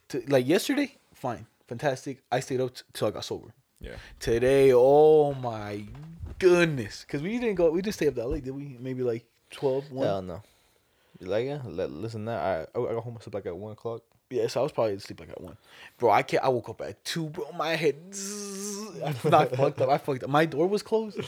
To, 0.09 0.23
like 0.27 0.45
yesterday, 0.47 0.95
fine, 1.13 1.47
fantastic. 1.67 2.23
I 2.31 2.39
stayed 2.39 2.61
up 2.61 2.73
t- 2.75 2.83
till 2.93 3.07
I 3.07 3.11
got 3.11 3.25
sober. 3.25 3.53
Yeah. 3.79 3.95
Today, 4.19 4.71
oh 4.73 5.33
my 5.33 5.83
goodness, 6.39 7.03
because 7.05 7.21
we 7.21 7.37
didn't 7.39 7.55
go. 7.55 7.69
We 7.71 7.81
just 7.81 7.99
stayed 7.99 8.07
up 8.07 8.15
that 8.15 8.27
late, 8.27 8.43
did 8.43 8.55
we? 8.55 8.77
Maybe 8.79 9.03
like 9.03 9.25
12, 9.51 9.91
1? 9.91 10.07
Hell 10.07 10.21
no. 10.21 10.41
You 11.19 11.27
like 11.27 11.45
it? 11.45 11.65
Let, 11.65 11.91
listen, 11.91 12.25
that 12.25 12.69
I 12.75 12.79
I 12.79 12.93
got 12.93 13.03
home 13.03 13.15
myself 13.15 13.33
like 13.33 13.45
at 13.45 13.57
one 13.57 13.73
o'clock. 13.73 14.01
Yeah, 14.29 14.47
so 14.47 14.59
I 14.59 14.63
was 14.63 14.71
probably 14.73 14.93
asleep 14.95 15.19
like 15.21 15.29
at 15.29 15.39
one. 15.39 15.55
Bro, 15.97 16.11
I 16.11 16.21
can't. 16.21 16.43
I 16.43 16.49
woke 16.49 16.67
up 16.69 16.81
at 16.81 17.03
two. 17.05 17.27
Bro, 17.29 17.51
my 17.57 17.75
head. 17.75 17.95
zzz, 18.13 19.01
I, 19.05 19.13
not 19.29 19.55
fucked 19.55 19.79
up. 19.81 19.89
I 19.89 19.97
fucked 19.97 20.23
up. 20.23 20.29
My 20.37 20.45
door 20.45 20.67
was 20.67 20.81
closed, 20.83 21.19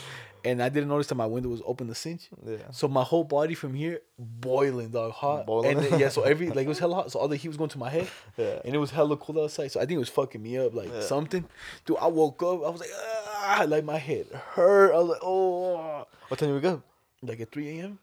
and 0.44 0.62
I 0.62 0.68
didn't 0.70 0.90
notice 0.90 1.08
that 1.08 1.16
my 1.16 1.26
window 1.26 1.48
was 1.50 1.62
open 1.66 1.88
the 1.88 1.96
cinch. 1.96 2.28
Yeah. 2.46 2.58
So 2.72 2.88
my 2.90 3.04
whole 3.04 3.24
body 3.24 3.54
from 3.54 3.74
here 3.74 4.02
boiling, 4.18 4.90
dog, 4.90 5.12
hot. 5.14 5.46
Boiling? 5.46 5.78
And 5.78 5.80
then, 5.86 6.00
yeah, 6.00 6.10
so 6.10 6.24
every 6.24 6.50
like 6.58 6.66
it 6.66 6.68
was 6.68 6.80
hella 6.80 6.96
hot. 6.96 7.12
So 7.12 7.20
all 7.20 7.28
the 7.30 7.38
heat 7.38 7.48
was 7.48 7.58
going 7.58 7.70
to 7.70 7.78
my 7.78 7.90
head. 7.90 8.08
Yeah. 8.38 8.60
And 8.66 8.76
it 8.76 8.80
was 8.80 8.92
hella 8.92 9.16
cold 9.16 9.38
outside. 9.40 9.72
So 9.72 9.80
I 9.80 9.84
think 9.86 9.96
it 9.96 10.00
was 10.00 10.10
fucking 10.10 10.42
me 10.42 10.58
up, 10.58 10.74
like 10.74 10.92
Yeah. 10.92 11.02
something. 11.02 11.46
Dude, 11.86 11.98
I 12.02 12.08
woke 12.08 12.44
up. 12.44 12.66
I 12.66 12.70
was 12.70 12.82
like, 12.82 12.92
ah, 12.98 13.66
like 13.68 13.84
my 13.86 13.98
head 13.98 14.26
hurt. 14.56 14.94
I 14.94 14.98
was 15.00 15.08
like, 15.10 15.22
oh, 15.24 16.06
What 16.28 16.38
time 16.40 16.50
you 16.50 16.56
wake 16.56 16.66
up? 16.66 16.82
like 17.22 17.40
at 17.42 17.52
three 17.52 17.80
a.m. 17.80 18.00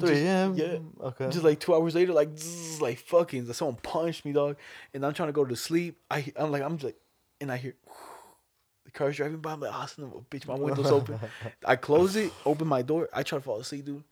3 0.00 0.10
a.m. 0.10 0.54
Yeah. 0.54 0.78
Okay. 1.00 1.30
Just 1.30 1.44
like 1.44 1.58
two 1.60 1.74
hours 1.74 1.94
later, 1.94 2.12
like 2.12 2.36
zzz, 2.36 2.80
like 2.82 2.98
fucking, 2.98 3.50
someone 3.52 3.76
punched 3.76 4.24
me, 4.24 4.32
dog. 4.32 4.56
And 4.92 5.04
I'm 5.04 5.14
trying 5.14 5.28
to 5.28 5.32
go 5.32 5.44
to 5.44 5.56
sleep. 5.56 5.98
I 6.10 6.32
I'm 6.36 6.50
like 6.50 6.62
I'm 6.62 6.76
just 6.76 6.84
like, 6.84 6.96
and 7.40 7.50
I 7.50 7.56
hear 7.56 7.74
the 8.84 8.90
car's 8.90 9.16
driving 9.16 9.38
by. 9.38 9.52
I'm 9.52 9.60
like, 9.60 9.72
ah, 9.72 9.86
son 9.86 10.04
of 10.06 10.12
a 10.12 10.20
bitch, 10.20 10.46
my 10.46 10.54
window's 10.54 10.90
open. 10.90 11.18
I 11.64 11.76
close 11.76 12.16
it, 12.16 12.32
open 12.44 12.66
my 12.68 12.82
door. 12.82 13.08
I 13.12 13.22
try 13.22 13.38
to 13.38 13.42
fall 13.44 13.58
asleep, 13.60 13.84
dude. 13.86 14.04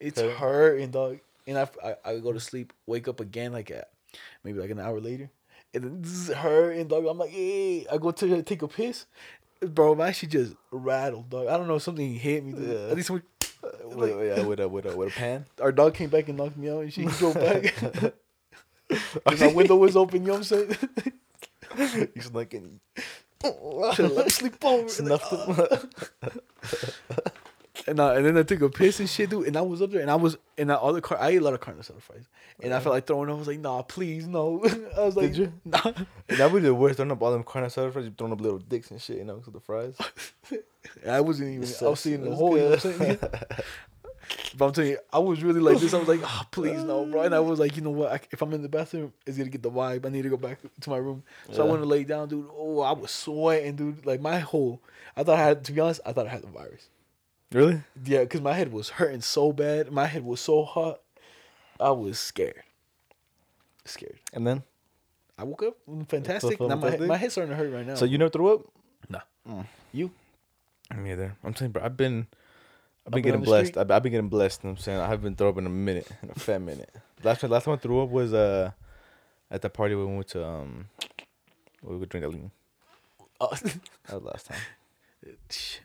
It's 0.00 0.18
Okay. 0.18 0.34
hurting, 0.34 0.90
dog. 0.90 1.20
And 1.46 1.58
I, 1.58 1.68
I 1.84 1.94
I 2.04 2.18
go 2.18 2.32
to 2.32 2.40
sleep, 2.40 2.72
wake 2.86 3.08
up 3.08 3.20
again 3.20 3.52
like 3.52 3.70
at 3.70 3.90
maybe 4.44 4.58
like 4.58 4.70
an 4.70 4.80
hour 4.80 5.00
later, 5.00 5.30
and 5.72 5.84
then 5.84 6.04
zzz, 6.04 6.28
hurting, 6.30 6.88
dog. 6.88 7.06
I'm 7.06 7.16
like, 7.18 7.30
hey, 7.30 7.86
I 7.90 7.96
go 7.98 8.10
to 8.10 8.42
take 8.42 8.62
a 8.62 8.68
piss. 8.68 9.06
Bro, 9.60 9.92
I'm 9.92 10.00
actually 10.02 10.28
just 10.28 10.54
rattled, 10.70 11.30
dog. 11.30 11.48
I 11.48 11.56
don't 11.56 11.66
know, 11.68 11.78
something 11.78 12.14
hit 12.14 12.44
me. 12.44 12.52
Dude. 12.52 12.68
Yeah. 12.68 12.90
At 12.90 12.96
least 12.96 13.10
someone- 13.62 13.98
Wait, 13.98 14.16
wait, 14.16 14.26
yeah, 14.36 14.42
with 14.44 14.60
a 14.60 14.68
with 14.68 14.86
a 14.86 14.96
with 14.96 15.08
a 15.08 15.16
pan. 15.18 15.46
our 15.60 15.72
dog 15.72 15.94
came 15.94 16.10
back 16.10 16.28
and 16.28 16.38
knocked 16.38 16.56
me 16.56 16.70
out 16.70 16.80
and 16.82 16.92
she 16.92 17.04
drove 17.18 17.34
back. 17.34 17.74
my 19.40 19.52
window 19.52 19.76
was 19.76 19.96
open, 19.96 20.22
you 20.22 20.28
know 20.28 20.38
what 20.38 20.52
I'm 20.52 20.68
saying? 21.76 22.10
He's 22.14 22.32
like 22.32 22.54
let 24.08 24.32
sleep 24.32 24.64
over. 24.64 24.88
snuffed 24.88 25.32
him. 25.32 27.30
And, 27.88 27.98
uh, 28.00 28.12
and 28.12 28.24
then 28.26 28.36
I 28.36 28.42
took 28.42 28.60
a 28.60 28.68
piss 28.68 29.00
and 29.00 29.08
shit, 29.08 29.30
dude. 29.30 29.46
And 29.46 29.56
I 29.56 29.62
was 29.62 29.80
up 29.82 29.90
there 29.90 30.02
and 30.02 30.10
I 30.10 30.14
was 30.16 30.36
in 30.56 30.68
that 30.68 30.80
other 30.80 31.00
car. 31.00 31.18
I 31.18 31.30
ate 31.30 31.36
a 31.38 31.44
lot 31.44 31.54
of 31.54 31.60
carne 31.60 31.78
asada 31.78 32.00
fries. 32.02 32.24
And 32.62 32.74
I 32.74 32.80
felt 32.80 32.94
like 32.94 33.06
throwing 33.06 33.28
up. 33.30 33.36
I 33.36 33.38
was 33.38 33.46
like, 33.48 33.60
nah, 33.60 33.82
please, 33.82 34.26
no. 34.26 34.62
I 34.96 35.00
was 35.00 35.16
like, 35.16 35.32
Did 35.32 35.36
you? 35.36 35.52
Nah. 35.64 35.92
that 36.28 36.52
would 36.52 36.62
be 36.62 36.68
the 36.68 36.74
worst. 36.74 36.96
Throwing 36.96 37.10
up 37.12 37.22
all 37.22 37.32
them 37.32 37.44
carne 37.44 37.64
asada 37.64 37.92
fries, 37.92 38.04
you 38.04 38.12
throwing 38.16 38.32
up 38.32 38.40
little 38.40 38.58
dicks 38.58 38.90
and 38.90 39.00
shit, 39.00 39.16
you 39.18 39.24
know, 39.24 39.38
to 39.38 39.50
the 39.50 39.60
fries. 39.60 39.96
I 41.08 41.20
wasn't 41.20 41.50
even, 41.50 41.86
I 41.86 41.88
was 41.90 42.00
seeing 42.00 42.22
the 42.24 42.34
whole, 42.34 42.56
you 42.56 42.64
know 42.64 42.70
what 42.70 42.84
I'm 42.84 42.98
saying? 42.98 43.18
But 44.56 44.66
I'm 44.66 44.72
telling 44.72 44.90
you, 44.90 44.98
I 45.12 45.18
was 45.20 45.42
really 45.42 45.60
like 45.60 45.78
this. 45.78 45.94
I 45.94 45.98
was 45.98 46.08
like, 46.08 46.20
oh, 46.22 46.42
please, 46.50 46.82
no, 46.84 47.06
bro. 47.06 47.22
And 47.22 47.34
I 47.34 47.40
was 47.40 47.58
like, 47.58 47.76
you 47.76 47.82
know 47.82 47.90
what? 47.90 48.12
I, 48.12 48.20
if 48.30 48.42
I'm 48.42 48.52
in 48.52 48.60
the 48.62 48.68
bathroom, 48.68 49.12
it's 49.26 49.36
going 49.38 49.46
to 49.46 49.50
get 49.50 49.62
the 49.62 49.70
vibe. 49.70 50.04
I 50.04 50.10
need 50.10 50.22
to 50.22 50.28
go 50.28 50.36
back 50.36 50.58
to 50.80 50.90
my 50.90 50.96
room. 50.98 51.22
So 51.52 51.62
I 51.62 51.64
Yeah. 51.64 51.70
went 51.72 51.82
to 51.84 51.88
lay 51.88 52.04
down, 52.04 52.28
dude. 52.28 52.48
Oh, 52.54 52.80
I 52.80 52.92
was 52.92 53.10
sweating, 53.10 53.76
dude. 53.76 54.04
Like, 54.04 54.20
my 54.20 54.38
whole, 54.38 54.82
I 55.16 55.22
thought 55.22 55.38
I 55.38 55.44
had, 55.44 55.64
to 55.64 55.72
be 55.72 55.80
honest, 55.80 56.00
I 56.04 56.12
thought 56.12 56.26
I 56.26 56.30
had 56.30 56.42
the 56.42 56.48
virus. 56.48 56.88
Really? 57.52 57.80
Yeah, 58.04 58.20
because 58.20 58.40
my 58.40 58.52
head 58.52 58.72
was 58.72 58.90
hurting 58.90 59.22
so 59.22 59.52
bad. 59.52 59.90
My 59.90 60.06
head 60.06 60.24
was 60.24 60.40
so 60.40 60.64
hot. 60.64 61.00
I 61.80 61.90
was 61.92 62.18
scared. 62.18 62.62
Scared. 63.84 64.18
And 64.34 64.46
then? 64.46 64.62
I 65.38 65.44
woke 65.44 65.62
up 65.62 65.76
mm, 65.88 66.06
fantastic. 66.08 66.60
Now 66.60 66.66
my 66.66 66.74
head, 66.74 66.80
fantastic? 66.80 67.08
my 67.08 67.16
head's 67.16 67.32
starting 67.34 67.50
to 67.50 67.56
hurt 67.56 67.72
right 67.72 67.86
now. 67.86 67.94
So 67.94 68.04
you 68.04 68.18
never 68.18 68.28
threw 68.30 68.54
up? 68.54 68.60
nah. 69.08 69.62
You? 69.92 70.10
Me 70.94 71.12
either. 71.12 71.36
I'm 71.44 71.54
saying, 71.54 71.70
bro, 71.72 71.82
I've 71.82 71.96
been, 71.96 72.26
I've 73.06 73.08
Up 73.08 73.12
been 73.14 73.22
getting 73.22 73.42
blessed. 73.42 73.78
I've, 73.78 73.90
I've 73.90 74.02
been 74.02 74.12
getting 74.12 74.28
blessed. 74.28 74.62
You 74.62 74.68
know 74.68 74.72
what 74.72 74.78
I'm 74.80 74.82
saying, 74.82 74.98
I 75.00 75.06
haven't 75.06 75.22
been 75.22 75.36
thrown 75.36 75.50
up 75.52 75.58
in 75.58 75.66
a 75.66 75.70
minute, 75.70 76.08
in 76.22 76.30
a 76.30 76.34
fat 76.34 76.60
minute. 76.60 76.90
Last 77.22 77.40
time, 77.40 77.50
last 77.50 77.64
time 77.64 77.74
I 77.74 77.76
threw 77.78 78.02
up 78.02 78.10
was 78.10 78.34
uh, 78.34 78.72
at 79.50 79.62
the 79.62 79.70
party 79.70 79.94
when 79.94 80.08
we 80.10 80.14
went 80.16 80.28
to 80.28 80.44
um, 80.46 80.88
we 81.82 81.96
would 81.96 82.08
drink 82.08 82.26
that 82.26 82.30
lean. 82.30 82.50
Uh, 83.40 83.46
That 84.06 84.14
was 84.14 84.24
last 84.24 84.46
time. 84.46 84.58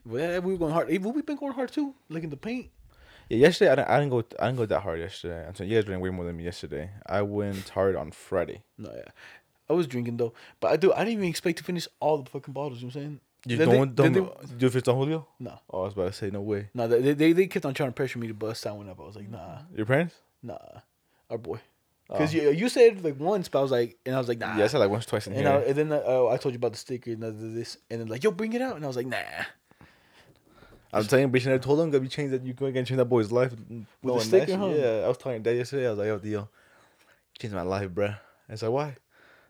Well, 0.06 0.41
we 0.41 0.52
were 0.54 0.58
going 0.58 0.74
hard. 0.74 0.89
Hey, 0.89 0.98
we 0.98 1.22
been 1.22 1.36
going 1.36 1.54
hard 1.54 1.72
too. 1.72 1.93
Like 2.10 2.24
in 2.24 2.30
the 2.30 2.38
paint. 2.38 2.69
Yeah, 3.30 3.38
yesterday 3.38 3.72
I 3.72 3.76
didn't, 3.76 3.89
I 3.89 4.00
didn't 4.00 4.12
go 4.12 4.24
I 4.39 4.46
didn't 4.48 4.58
go 4.58 4.65
that 4.65 4.82
hard 4.82 5.00
yesterday. 5.00 5.46
I'm 5.48 5.56
saying 5.56 5.69
you 5.69 5.78
guys 5.78 5.86
drank 5.86 6.04
way 6.04 6.10
more 6.10 6.26
than 6.26 6.38
me 6.38 6.43
yesterday. 6.43 6.89
I 7.06 7.22
went 7.22 7.69
hard 7.69 7.96
on 7.96 8.12
Friday. 8.12 8.63
No, 8.78 8.91
yeah. 8.93 9.12
I 9.69 9.74
was 9.74 9.88
drinking 9.88 10.17
though, 10.17 10.34
but 10.60 10.72
I 10.72 10.78
do. 10.78 10.91
I 10.93 11.00
didn't 11.00 11.13
even 11.13 11.30
expect 11.30 11.58
to 11.60 11.63
finish 11.63 11.88
all 12.00 12.17
the 12.17 12.30
fucking 12.30 12.54
bottles. 12.54 12.82
You 12.82 12.88
know 12.88 12.89
what 12.89 12.96
I'm 12.98 13.02
saying? 13.02 13.19
You 13.46 13.58
Then 13.58 13.69
don't 13.69 13.96
they- 13.96 14.04
don't 14.04 14.13
then 14.13 14.58
do 14.58 14.65
you 14.65 14.69
fist 14.69 14.88
on 14.88 14.96
Julio? 14.96 15.28
No, 15.39 15.60
Oh, 15.69 15.82
I 15.82 15.84
was 15.86 15.93
about 15.93 16.08
to 16.08 16.13
say 16.13 16.30
no 16.30 16.41
way. 16.41 16.69
no. 16.74 16.88
They, 16.88 17.13
they 17.13 17.34
they 17.34 17.48
kept 17.48 17.65
on 17.65 17.74
trying 17.74 17.89
to 17.89 17.93
pressure 17.93 18.19
me 18.19 18.28
to 18.28 18.34
bust 18.34 18.63
that 18.65 18.76
one 18.76 18.89
up. 18.89 19.00
I 19.00 19.04
was 19.04 19.15
like, 19.15 19.30
nah, 19.30 19.60
Your 19.76 19.86
parents? 19.86 20.15
nah, 20.41 20.58
our 21.30 21.38
boy. 21.38 21.60
Because 22.13 22.34
Oh. 22.34 22.38
you 22.38 22.52
you 22.52 22.69
said 22.69 23.04
like 23.04 23.19
once, 23.19 23.49
but 23.49 23.58
I 23.60 23.62
was 23.63 23.71
like, 23.71 23.97
and 24.06 24.13
I 24.15 24.19
was 24.19 24.28
like, 24.28 24.38
nah. 24.38 24.56
Yeah, 24.56 24.65
I 24.65 24.67
said 24.67 24.78
like 24.78 24.89
once 24.91 25.06
twice 25.08 25.26
in 25.28 25.34
and, 25.34 25.47
I, 25.47 25.52
here. 25.60 25.63
and 25.69 25.76
then 25.76 25.91
uh, 25.91 26.28
I 26.28 26.38
told 26.38 26.54
you 26.54 26.58
about 26.58 26.73
the 26.73 26.78
sticker 26.78 27.10
and 27.12 27.23
this, 27.58 27.78
and 27.89 27.99
then 28.02 28.08
like, 28.08 28.23
yo, 28.23 28.30
bring 28.32 28.54
it 28.54 28.62
out, 28.62 28.76
and 28.76 28.86
I 28.86 28.88
was 28.88 28.95
like, 28.95 29.08
nah. 29.08 29.17
I'm 30.93 31.06
telling 31.06 31.26
you, 31.26 31.32
bitch, 31.32 31.45
and 31.45 31.56
I 31.56 31.58
told 31.58 31.80
him 31.80 31.89
that 31.89 31.99
we 32.02 32.08
changed 32.08 32.34
that 32.36 32.43
you 32.45 32.54
going 32.54 32.71
to 32.76 32.84
change 32.86 32.97
that 32.97 33.06
boy's 33.06 33.32
life 33.32 33.52
with 34.04 34.13
the 34.13 34.19
sticker, 34.19 34.56
huh? 34.56 34.67
Yeah, 34.67 35.02
I 35.06 35.08
was 35.08 35.17
talking 35.17 35.32
your 35.34 35.39
dad 35.39 35.56
yesterday. 35.58 35.88
I 35.88 35.89
was 35.89 35.97
like, 35.97 36.06
yo, 36.08 36.19
Dio, 36.19 36.39
you 36.41 36.47
changed 37.39 37.56
my 37.56 37.63
life, 37.63 37.89
bruh. 37.89 38.15
I 38.47 38.54
said, 38.56 38.69
why? 38.69 38.95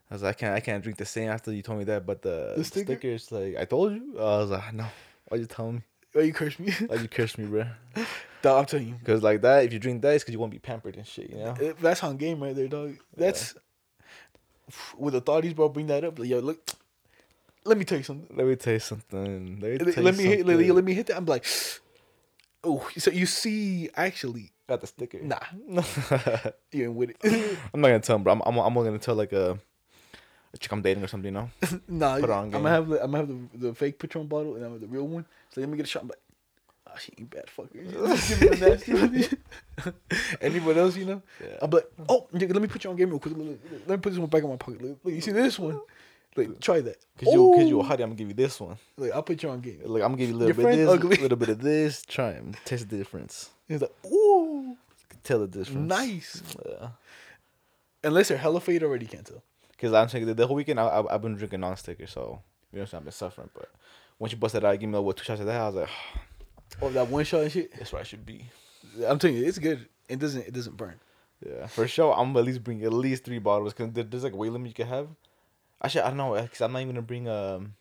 I 0.10 0.14
was 0.16 0.24
like, 0.24 0.38
I 0.38 0.40
can't, 0.40 0.56
I 0.56 0.60
can't 0.62 0.82
drink 0.82 0.98
the 0.98 1.06
same 1.06 1.30
after 1.30 1.52
you 1.52 1.62
told 1.62 1.80
me 1.80 1.84
that, 1.86 2.06
but 2.06 2.22
the, 2.22 2.54
The 2.56 2.64
sticker? 2.64 2.94
stickers, 2.94 3.30
like, 3.30 3.58
I 3.58 3.66
told 3.66 3.92
you. 3.92 4.14
I 4.18 4.22
was 4.38 4.52
like, 4.52 4.74
no, 4.74 4.86
why'd 5.28 5.42
you 5.42 5.48
telling 5.48 5.76
me? 5.76 5.82
Oh, 6.16 6.20
you 6.20 6.34
cursed 6.34 6.60
me. 6.60 6.72
Why'd 6.72 7.02
you 7.02 7.08
cursed 7.08 7.38
me, 7.38 7.46
bro. 7.46 7.66
Dog, 8.42 8.60
I'm 8.60 8.66
telling 8.66 8.88
you, 8.90 8.96
Because 8.96 9.24
like 9.24 9.42
that, 9.42 9.64
if 9.64 9.74
you 9.74 9.80
drink 9.80 10.02
that, 10.02 10.14
it's 10.16 10.24
because 10.24 10.34
you 10.34 10.40
want 10.40 10.52
to 10.52 10.56
be 10.56 10.60
pampered 10.60 10.96
and 10.98 11.08
shit, 11.08 11.30
you 11.30 11.38
know? 11.38 11.52
Uh, 11.52 11.74
that's 11.82 12.04
on 12.04 12.18
game 12.18 12.44
right 12.44 12.56
there, 12.56 12.68
dog. 12.68 12.98
That's 13.16 13.56
with 14.98 15.16
authorities, 15.16 15.54
bro. 15.54 15.70
Bring 15.70 15.88
that 15.88 16.04
up. 16.04 16.20
Like, 16.20 16.30
yo, 16.30 16.40
look. 16.40 16.60
Let 17.66 17.78
me 17.78 17.86
tell 17.86 17.98
you 17.98 18.04
something. 18.04 18.36
Let 18.36 18.46
me 18.46 18.56
tell 18.58 18.74
you 18.74 18.80
something. 18.80 19.60
Let 19.62 19.72
me, 19.72 19.78
Let, 19.78 19.94
tell 19.96 20.04
let 20.04 20.18
you 20.18 20.18
me 20.18 20.24
hit, 20.26 20.46
let, 20.46 20.58
let 20.76 20.84
me 20.84 20.94
hit 20.94 21.08
that. 21.08 21.16
I'm 21.18 21.26
like, 21.26 21.46
oh, 22.64 22.88
so 22.98 23.10
you 23.10 23.26
see, 23.26 23.90
actually, 23.96 24.52
Got 24.68 24.82
the 24.82 24.88
sticker. 24.88 25.20
nah, 25.22 25.40
you 26.72 26.86
ain't 26.86 26.94
with 26.94 27.12
it. 27.12 27.18
I'm 27.74 27.82
not 27.82 27.88
gonna 27.88 28.00
tell 28.00 28.18
him, 28.18 28.24
bro. 28.24 28.34
I'm, 28.34 28.42
I'm, 28.46 28.58
I'm 28.58 28.74
gonna 28.74 29.00
tell 29.00 29.16
like 29.16 29.32
a 29.34 29.58
chick 30.60 30.72
I'm 30.72 30.82
dating 30.82 31.04
or 31.04 31.08
something, 31.08 31.34
you 31.34 31.40
know? 31.40 31.50
nah, 31.88 32.16
Put 32.16 32.26
it 32.26 32.30
on 32.30 32.46
I'm 32.46 32.52
game. 32.52 32.62
gonna 32.64 32.70
have 32.70 32.88
the, 32.88 33.04
I'm 33.04 33.12
gonna 33.12 33.18
have 33.26 33.28
the, 33.28 33.68
the 33.68 33.74
fake 33.76 34.00
Patron 34.00 34.28
bottle 34.28 34.56
and 34.56 34.66
I'm 34.66 34.80
the 34.80 34.88
real 34.88 35.08
one. 35.08 35.26
So 35.50 35.62
let 35.62 35.70
me 35.70 35.78
get 35.78 35.86
a 35.86 35.90
shot. 35.90 36.04
I'm 36.04 36.10
like, 36.10 36.20
oh, 36.88 36.98
she 37.00 37.12
ain't 37.18 37.30
bad, 37.30 37.46
fucker. 37.48 37.74
Give 38.30 38.42
me 38.42 38.48
the 38.58 38.70
nasty 38.70 38.94
one. 38.94 39.94
Anyone 40.42 40.78
else, 40.78 40.96
you 40.98 41.06
know? 41.06 41.22
Yeah. 41.42 41.58
I'm 41.62 41.70
like, 41.72 41.86
oh, 42.10 42.28
nigga, 42.34 42.54
let 42.54 42.62
me 42.62 42.68
put 42.68 42.84
you 42.84 42.90
on 42.90 42.96
game 42.96 43.10
real 43.10 43.20
quick. 43.20 43.36
Look, 43.36 43.48
look, 43.48 43.60
look, 43.72 43.82
Let 43.88 43.98
me 44.00 44.02
put 44.02 44.10
this 44.12 44.20
one 44.20 44.30
back 44.30 44.44
in 44.44 44.50
my 44.50 44.56
pocket. 44.58 44.82
Look, 44.82 45.00
look, 45.04 45.14
you 45.14 45.22
see 45.22 45.32
this 45.32 45.58
one? 45.60 45.80
Like, 46.36 46.60
try 46.60 46.82
that. 46.82 46.98
Cause 47.20 47.32
you, 47.32 47.54
cause 47.56 47.70
you 47.70 47.80
a 47.80 47.84
hottie, 47.84 47.92
I'm 47.92 47.98
gonna 48.10 48.16
give 48.16 48.28
you 48.28 48.34
this 48.34 48.60
one. 48.60 48.76
Like, 48.98 49.12
I'll 49.12 49.22
put 49.22 49.44
you 49.44 49.50
on 49.50 49.62
game. 49.62 49.82
Like 49.86 50.02
I'm 50.02 50.16
gonna 50.16 50.18
give 50.18 50.30
you 50.30 50.36
a 50.36 50.40
Your 50.40 50.48
little 50.48 50.56
bit 50.56 50.64
friend 50.64 50.82
of 50.82 50.88
this, 50.88 50.96
ugly. 51.06 51.18
a 51.18 51.22
little 51.22 51.38
bit 51.38 51.50
of 51.50 51.62
this. 51.62 52.02
Try 52.08 52.30
and 52.32 52.58
taste 52.66 52.90
the 52.90 52.98
difference. 52.98 53.52
He's 53.68 53.82
like, 53.82 53.92
ooh, 54.08 54.64
You 54.70 54.78
can 55.10 55.20
Tell 55.24 55.40
the 55.40 55.48
difference. 55.48 55.88
nice. 55.88 56.42
Yeah. 56.68 56.88
Unless 58.04 58.30
they're 58.30 58.38
hella 58.40 58.60
fade 58.62 58.82
already, 58.84 59.06
can't 59.06 59.26
tell. 59.28 59.44
Cause 59.80 59.94
I'm 59.94 60.08
saying 60.10 60.26
the, 60.26 60.34
the 60.34 60.48
whole 60.48 60.56
weekend 60.56 60.80
I, 60.80 60.86
I 60.86 61.16
I've 61.16 61.22
been 61.22 61.36
drinking 61.36 61.60
non-sticker, 61.62 62.08
so 62.08 62.42
you 62.72 62.78
know 62.78 62.82
what 62.82 62.82
I'm 62.82 62.88
saying. 62.88 63.00
I've 63.00 63.04
been 63.06 63.12
suffering, 63.12 63.50
but 63.54 63.70
once 64.20 64.32
you 64.32 64.38
bust 64.38 64.54
that 64.54 64.64
out, 64.64 64.80
give 64.80 64.90
me 64.90 64.96
like 64.98 65.06
what 65.06 65.18
two 65.18 65.24
shots 65.24 65.40
of 65.42 65.48
that, 65.48 65.60
I 65.60 65.66
was 65.68 65.76
like, 65.76 65.90
Oh, 66.82 66.90
that 66.90 67.08
one 67.08 67.24
shot 67.26 67.42
and 67.42 67.52
shit. 67.52 67.72
that's 67.76 67.92
where 67.92 68.02
I 68.02 68.04
should 68.04 68.26
be. 68.26 68.46
I'm 69.06 69.20
telling 69.20 69.38
you, 69.38 69.46
it's 69.46 69.60
good. 69.60 69.88
It 70.08 70.20
doesn't. 70.20 70.48
It 70.48 70.54
doesn't 70.54 70.76
burn. 70.78 70.96
Yeah, 71.46 71.68
for 71.68 71.88
sure. 71.88 72.14
I'm 72.14 72.28
gonna 72.30 72.40
at 72.40 72.46
least 72.46 72.64
bring 72.64 72.84
at 72.84 72.94
least 72.94 73.26
three 73.26 73.40
bottles 73.40 73.74
because 73.74 73.94
there, 73.94 74.04
there's 74.04 74.24
like 74.24 74.34
a 74.34 74.36
weight 74.36 74.52
limit 74.52 74.70
you 74.70 74.74
can 74.74 74.88
have. 74.88 75.08
Actually, 75.84 76.02
I 76.02 76.08
don't 76.10 76.18
know 76.18 76.42
because 76.42 76.62
I'm 76.62 76.72
not 76.72 76.80
even 76.80 76.96
gonna 76.96 77.02
bring 77.02 77.28
um. 77.28 77.74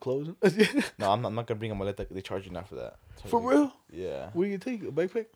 clothes. 0.00 0.28
No, 0.98 1.10
I'm 1.12 1.20
not, 1.22 1.28
I'm 1.28 1.34
not 1.34 1.46
gonna 1.46 1.58
bring 1.58 1.70
a 1.72 1.74
maleta. 1.74 2.06
They 2.10 2.20
charge 2.22 2.46
you 2.46 2.52
now 2.52 2.62
for 2.62 2.76
that. 2.76 2.96
So, 3.22 3.28
For 3.28 3.40
like, 3.40 3.50
real? 3.50 3.72
Yeah, 3.92 4.30
What 4.32 4.44
do 4.44 4.50
you 4.50 4.58
take? 4.58 4.82
A 4.82 4.86
backpack? 4.86 5.26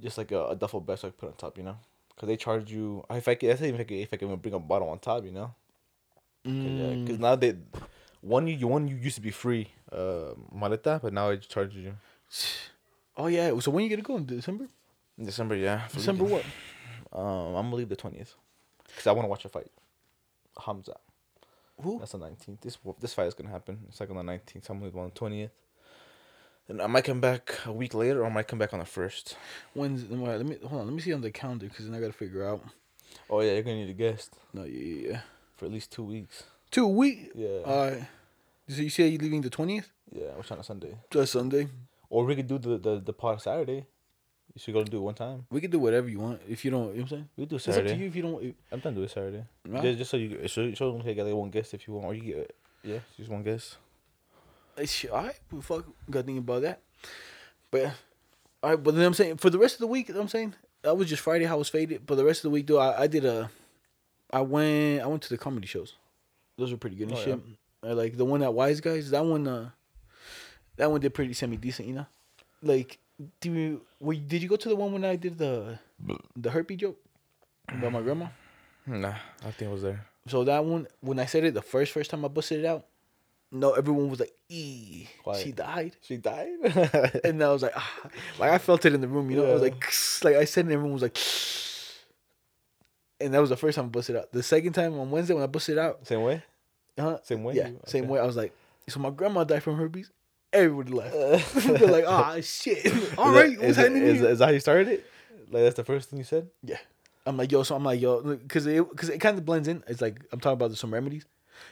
just 0.00 0.16
like 0.18 0.32
a, 0.32 0.48
a 0.48 0.56
duffel 0.56 0.80
bag 0.80 0.98
so 0.98 1.08
I 1.08 1.10
can 1.10 1.18
put 1.18 1.28
on 1.28 1.36
top, 1.36 1.56
you 1.58 1.64
know. 1.64 1.76
Cause 2.16 2.26
they 2.26 2.36
charge 2.36 2.70
you. 2.70 3.04
If 3.10 3.26
I 3.28 3.34
can, 3.34 3.48
that's 3.50 3.62
even 3.62 3.74
if 3.76 3.80
I 3.80 3.84
can, 3.84 3.96
if 3.98 4.12
I 4.12 4.16
can 4.16 4.28
even 4.28 4.40
bring 4.40 4.54
a 4.54 4.58
bottle 4.58 4.88
on 4.90 4.98
top, 4.98 5.24
you 5.24 5.30
know. 5.30 5.54
Cause, 6.44 6.52
yeah, 6.54 6.94
Mm. 6.94 7.06
'cause 7.06 7.18
now 7.18 7.36
they 7.36 7.56
one 8.22 8.46
you 8.46 8.66
one 8.68 8.88
you 8.88 8.96
used 8.96 9.16
to 9.16 9.20
be 9.22 9.30
free 9.30 9.68
uh 9.92 10.34
maleta, 10.54 11.00
but 11.02 11.12
now 11.12 11.30
it 11.30 11.42
charges 11.48 11.76
you. 11.76 11.94
Oh 13.16 13.26
yeah. 13.26 13.58
So 13.60 13.70
when 13.70 13.84
you 13.84 13.90
gonna 13.90 14.02
go 14.02 14.16
in 14.16 14.24
December? 14.24 14.66
In 15.18 15.26
December, 15.26 15.54
yeah. 15.56 15.88
December 15.92 16.24
what? 16.24 16.44
Um, 17.12 17.56
I'm 17.56 17.64
gonna 17.66 17.74
leave 17.74 17.88
the 17.88 17.96
twentieth, 17.96 18.36
cause 18.94 19.06
I 19.08 19.12
want 19.12 19.24
to 19.24 19.28
watch 19.28 19.44
a 19.44 19.48
fight. 19.48 19.66
Hamza. 20.64 20.96
Who? 21.82 21.98
That's 21.98 22.12
the 22.12 22.18
nineteenth. 22.18 22.60
This 22.60 22.78
this 23.00 23.14
fight 23.14 23.26
is 23.26 23.34
gonna 23.34 23.50
happen. 23.50 23.80
It's 23.88 23.98
like 23.98 24.08
on 24.10 24.16
the 24.16 24.22
nineteenth. 24.22 24.64
So 24.64 24.72
I'm 24.72 24.78
gonna 24.78 24.90
leave 24.92 24.96
on 24.96 25.06
the 25.08 25.14
twentieth. 25.14 25.50
And 26.68 26.80
I 26.80 26.86
might 26.86 27.02
come 27.04 27.20
back 27.20 27.52
a 27.66 27.72
week 27.72 27.94
later, 27.94 28.22
or 28.22 28.26
I 28.26 28.28
might 28.30 28.46
come 28.46 28.60
back 28.60 28.72
on 28.72 28.78
the 28.78 28.84
first. 28.86 29.36
When's? 29.74 30.08
Let 30.08 30.46
me 30.46 30.56
hold 30.64 30.80
on. 30.82 30.86
Let 30.86 30.94
me 30.94 31.00
see 31.02 31.12
on 31.12 31.20
the 31.20 31.32
calendar 31.32 31.66
because 31.66 31.84
then 31.86 31.94
I 31.96 32.00
gotta 32.00 32.12
figure 32.12 32.46
out. 32.48 32.62
Oh 33.28 33.40
yeah, 33.40 33.54
you're 33.54 33.62
gonna 33.62 33.84
need 33.84 33.90
a 33.90 33.92
guest 33.92 34.34
No, 34.54 34.62
yeah, 34.62 34.78
yeah, 34.78 35.08
yeah. 35.10 35.20
For 35.60 35.66
at 35.66 35.72
least 35.72 35.92
two 35.92 36.02
weeks. 36.02 36.44
Two 36.70 36.86
weeks. 36.88 37.28
Yeah. 37.34 37.60
All 37.66 37.90
right. 37.90 38.02
So 38.66 38.80
you 38.80 38.88
say 38.88 39.08
you're 39.08 39.20
leaving 39.20 39.42
the 39.42 39.50
twentieth? 39.50 39.90
yeah, 40.10 40.28
trying 40.42 40.58
on 40.58 40.64
Sunday. 40.64 40.96
Just 41.10 41.32
Sunday. 41.32 41.68
Or 42.08 42.24
we 42.24 42.34
could 42.34 42.48
do 42.48 42.58
the 42.58 42.78
the, 42.78 43.00
the 43.00 43.12
pod 43.12 43.42
Saturday. 43.42 43.84
You 44.54 44.58
should 44.58 44.74
go 44.74 44.80
and 44.80 44.90
do 44.90 44.96
it 44.96 45.00
one 45.00 45.14
time. 45.14 45.44
We 45.50 45.60
could 45.60 45.70
do 45.70 45.78
whatever 45.78 46.08
you 46.08 46.18
want 46.18 46.40
if 46.48 46.64
you 46.64 46.70
don't. 46.70 46.80
You 46.80 46.86
know 46.86 46.92
what 46.92 47.00
I'm 47.02 47.08
saying? 47.08 47.28
We 47.36 47.44
do 47.46 47.56
It's 47.56 47.68
up 47.68 47.74
Saturday. 47.74 47.94
to 47.94 48.00
you 48.00 48.06
if 48.08 48.16
you 48.16 48.22
don't. 48.22 48.42
If, 48.42 48.54
I'm 48.72 48.80
done 48.80 48.94
doing 48.94 49.08
Saturday. 49.08 49.44
Right. 49.68 49.82
Just, 49.82 49.98
just 49.98 50.10
so 50.10 50.16
you 50.16 50.48
so 50.48 50.74
so 50.74 50.86
only 50.92 51.14
get 51.14 51.26
like 51.26 51.34
one 51.34 51.50
guest 51.50 51.74
if 51.74 51.86
you 51.86 51.94
want, 51.94 52.06
or 52.06 52.14
you 52.14 52.22
get 52.22 52.56
yeah, 52.82 52.98
just 53.18 53.28
one 53.30 53.42
guest. 53.42 53.76
Shit, 54.86 55.10
all 55.10 55.24
right, 55.24 55.38
well, 55.52 55.60
fuck, 55.60 55.84
got 56.08 56.20
to 56.20 56.26
think 56.26 56.38
about 56.38 56.62
that. 56.62 56.80
But 57.70 57.92
all 58.62 58.70
right, 58.70 58.82
but 58.82 58.94
then 58.94 59.04
I'm 59.04 59.14
saying 59.14 59.36
for 59.36 59.50
the 59.50 59.58
rest 59.58 59.74
of 59.74 59.80
the 59.80 59.86
week, 59.88 60.08
you 60.08 60.18
I'm 60.18 60.28
saying 60.28 60.54
that 60.82 60.96
was 60.96 61.08
just 61.08 61.22
Friday 61.22 61.44
how 61.44 61.56
I 61.56 61.58
was 61.58 61.68
faded. 61.68 62.06
But 62.06 62.14
the 62.14 62.24
rest 62.24 62.40
of 62.40 62.44
the 62.44 62.50
week, 62.50 62.66
though, 62.66 62.78
I, 62.78 63.02
I 63.02 63.06
did 63.06 63.24
a, 63.26 63.50
I 64.32 64.40
went, 64.42 65.02
I 65.02 65.06
went 65.06 65.22
to 65.22 65.28
the 65.30 65.38
comedy 65.38 65.66
shows. 65.66 65.94
Those 66.56 66.70
were 66.72 66.78
pretty 66.78 66.96
good 66.96 67.08
and 67.08 67.16
Oh, 67.16 67.20
shit. 67.20 67.40
I 67.82 67.92
like 67.92 68.16
the 68.16 68.24
one 68.24 68.42
at 68.42 68.52
Wise 68.52 68.80
Guys. 68.80 69.10
That 69.10 69.24
one, 69.24 69.46
uh, 69.48 69.70
that 70.76 70.90
one 70.90 71.00
did 71.00 71.14
pretty 71.14 71.32
semi 71.32 71.56
decent, 71.56 71.88
you 71.88 71.94
know. 71.94 72.06
Like, 72.62 72.98
do 73.40 73.52
you, 73.52 73.80
were, 73.98 74.14
did 74.14 74.42
you 74.42 74.48
go 74.48 74.56
to 74.56 74.68
the 74.68 74.76
one 74.76 74.92
when 74.92 75.04
I 75.04 75.16
did 75.16 75.38
the, 75.38 75.78
the 76.36 76.50
herpes 76.50 76.78
joke 76.78 76.98
about 77.68 77.92
my 77.92 78.00
grandma? 78.02 78.26
Nah, 78.86 79.14
I 79.44 79.50
think 79.50 79.70
I 79.70 79.72
was 79.72 79.82
there. 79.82 80.06
So 80.26 80.44
that 80.44 80.64
one, 80.64 80.86
when 81.00 81.18
I 81.18 81.24
said 81.26 81.44
it 81.44 81.54
the 81.54 81.62
first 81.62 81.92
first 81.92 82.10
time 82.10 82.24
I 82.24 82.28
busted 82.28 82.60
it 82.60 82.66
out, 82.66 82.86
no, 83.52 83.72
everyone 83.72 84.08
was 84.10 84.20
like, 84.20 84.32
"E, 84.48 85.06
she 85.42 85.50
died." 85.52 85.96
She 86.02 86.18
died. 86.18 86.50
and 87.24 87.42
I 87.42 87.50
was 87.50 87.62
like, 87.62 87.72
ah, 87.74 88.00
like 88.38 88.50
I 88.52 88.58
felt 88.58 88.84
it 88.84 88.94
in 88.94 89.00
the 89.00 89.08
room, 89.08 89.30
you 89.30 89.38
know. 89.38 89.46
I 89.50 89.52
was 89.54 89.62
Yeah. 89.62 89.68
like, 89.70 89.92
like 90.24 90.36
I 90.36 90.44
said, 90.44 90.66
and 90.66 90.72
everyone 90.74 90.92
was 90.92 91.02
like, 91.02 91.16
and 93.20 93.34
that 93.34 93.40
was 93.40 93.50
the 93.50 93.56
first 93.56 93.76
time 93.76 93.86
I 93.86 93.88
busted 93.88 94.16
out. 94.16 94.32
The 94.32 94.42
second 94.42 94.72
time 94.72 94.98
on 94.98 95.10
Wednesday 95.10 95.34
when 95.34 95.42
I 95.42 95.46
busted 95.46 95.78
out, 95.78 96.06
Same 96.06 96.22
way. 96.22 96.42
huh? 96.98 97.18
Same 97.22 97.44
way? 97.44 97.54
Yeah, 97.54 97.68
You- 97.68 97.80
same 97.86 98.08
way. 98.08 98.18
I 98.20 98.24
was 98.26 98.36
like, 98.36 98.52
so 98.88 99.00
my 99.00 99.10
grandma 99.10 99.44
died 99.44 99.62
from 99.62 99.76
herpes. 99.76 100.10
Everybody 100.52 100.92
left. 100.92 101.54
They're 101.54 101.88
like, 101.88 102.04
ah, 102.06 102.36
shit. 102.42 102.86
All 103.18 103.32
right, 103.32 103.50
that- 103.50 103.58
what's 103.58 103.70
is, 103.70 103.76
happening 103.76 104.02
is, 104.02 104.38
that 104.38 104.44
how 104.44 104.50
you 104.50 104.60
started 104.60 104.88
it? 104.88 105.06
Like 105.50 105.62
that's 105.64 105.76
the 105.76 105.84
first 105.84 106.10
thing 106.10 106.18
you 106.18 106.24
said. 106.24 106.48
Yeah. 106.62 106.78
I'm 107.26 107.36
like, 107.36 107.52
yo, 107.52 107.62
so 107.62 107.74
I'm 107.76 107.84
like, 107.84 108.00
yo, 108.00 108.22
because 108.22 108.66
it, 108.66 108.84
cause 108.96 109.08
it 109.08 109.18
kind 109.18 109.36
of 109.36 109.44
blends 109.44 109.68
in. 109.68 109.84
It's 109.86 110.00
like, 110.00 110.20
I'm 110.32 110.40
talking 110.40 110.54
about 110.54 110.76
some 110.76 110.92
remedies. 110.92 111.26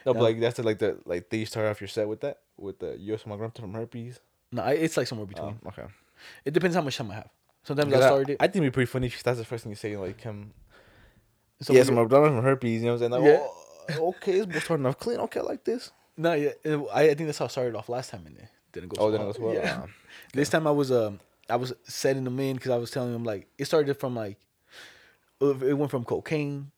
No, 0.04 0.12
but 0.12 0.22
like 0.22 0.38
that's 0.40 0.56
the, 0.58 0.62
like 0.62 0.78
the 0.78 0.98
like 1.06 1.30
they 1.30 1.44
start 1.46 1.66
off 1.66 1.80
your 1.80 1.88
set 1.88 2.06
with 2.06 2.20
that 2.20 2.40
with 2.58 2.78
the 2.78 2.98
yo, 2.98 3.16
so 3.16 3.30
my 3.30 3.36
grandpa 3.36 3.62
from 3.62 3.72
herpes. 3.72 4.20
No, 4.52 4.62
I, 4.62 4.72
it's 4.72 4.96
like 4.96 5.06
somewhere 5.06 5.26
between. 5.26 5.58
Oh, 5.64 5.68
okay. 5.68 5.84
It 6.44 6.52
depends 6.52 6.76
how 6.76 6.82
much 6.82 6.96
time 6.96 7.10
I 7.10 7.14
have. 7.14 7.30
Sometimes 7.62 7.86
I 7.86 7.90
Because 7.96 8.04
started 8.04 8.30
it. 8.30 8.36
I, 8.40 8.46
think 8.46 8.56
it'd 8.56 8.72
be 8.72 8.74
pretty 8.74 8.86
funny 8.90 9.06
if 9.06 9.22
that's 9.22 9.38
the 9.38 9.44
first 9.44 9.64
thing 9.64 9.72
you 9.72 9.76
say. 9.76 9.96
Like, 9.96 10.24
um, 10.26 10.52
so 11.60 11.72
yes, 11.72 11.88
we- 11.90 11.96
my 11.96 12.04
grandma 12.04 12.28
from 12.28 12.42
herpes. 12.42 12.80
You 12.82 12.86
know 12.88 12.94
what 12.94 13.02
I'm 13.02 13.12
saying? 13.12 13.24
Yeah. 13.24 13.46
Oh, 13.98 14.08
okay, 14.08 14.38
this 14.40 14.46
boy 14.46 14.58
starting 14.58 14.86
off 14.86 14.98
clean. 14.98 15.18
Okay, 15.20 15.40
I 15.40 15.42
like 15.42 15.64
this. 15.64 15.90
No, 16.16 16.32
yeah, 16.34 16.50
it- 16.64 16.80
I, 16.92 17.02
I 17.10 17.14
think 17.14 17.26
that's 17.28 17.38
how 17.38 17.46
I 17.46 17.48
started 17.48 17.74
off 17.74 17.88
last 17.88 18.10
time 18.10 18.24
in 18.26 18.34
there. 18.34 18.50
Didn't 18.72 18.90
go. 18.90 18.96
Oh, 19.00 19.06
so 19.06 19.10
then 19.12 19.20
hard. 19.20 19.34
as 19.36 19.40
well. 19.40 19.54
Yeah. 19.54 19.82
Um, 19.82 19.94
This 20.34 20.48
time 20.50 20.66
I 20.66 20.70
was 20.72 20.90
um 20.92 21.20
I 21.48 21.56
was 21.56 21.72
setting 21.84 22.24
them 22.24 22.38
in 22.40 22.56
because 22.56 22.70
I 22.70 22.76
was 22.76 22.90
telling 22.90 23.12
them 23.12 23.24
like 23.24 23.46
it 23.56 23.64
started 23.64 23.94
from 23.98 24.14
like 24.14 24.36
it 25.40 25.74
went 25.78 25.90
from 25.90 26.04
cocaine 26.04 26.70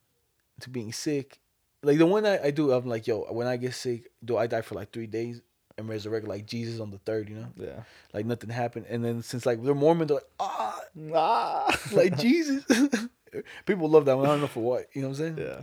to 0.61 0.69
being 0.69 0.93
sick. 0.93 1.39
Like 1.83 1.97
the 1.97 2.05
one 2.05 2.25
I, 2.27 2.45
I 2.45 2.51
do, 2.51 2.71
I'm 2.71 2.85
like, 2.85 3.07
yo, 3.07 3.21
when 3.31 3.47
I 3.47 3.57
get 3.57 3.73
sick, 3.73 4.11
do 4.23 4.37
I 4.37 4.45
die 4.47 4.61
for 4.61 4.75
like 4.75 4.91
three 4.91 5.07
days 5.07 5.41
and 5.79 5.89
resurrect 5.89 6.27
like 6.27 6.45
Jesus 6.45 6.79
on 6.79 6.91
the 6.91 6.99
third? 6.99 7.27
You 7.27 7.35
know, 7.37 7.47
yeah. 7.57 7.83
like 8.13 8.25
nothing 8.27 8.51
happened. 8.51 8.85
And 8.87 9.03
then 9.03 9.23
since 9.23 9.45
like 9.47 9.61
they're 9.63 9.73
Mormon, 9.73 10.07
they're 10.07 10.17
like, 10.17 10.29
ah, 10.39 10.79
Ah. 11.13 11.79
like 11.91 12.17
Jesus. 12.17 12.63
People 13.65 13.89
love 13.89 14.05
that 14.05 14.17
one. 14.17 14.25
I 14.25 14.29
don't 14.29 14.41
know 14.41 14.47
for 14.47 14.61
what. 14.63 14.87
You 14.93 15.01
know 15.03 15.09
what 15.09 15.19
I'm 15.19 15.35
saying? 15.35 15.47
yeah. 15.47 15.61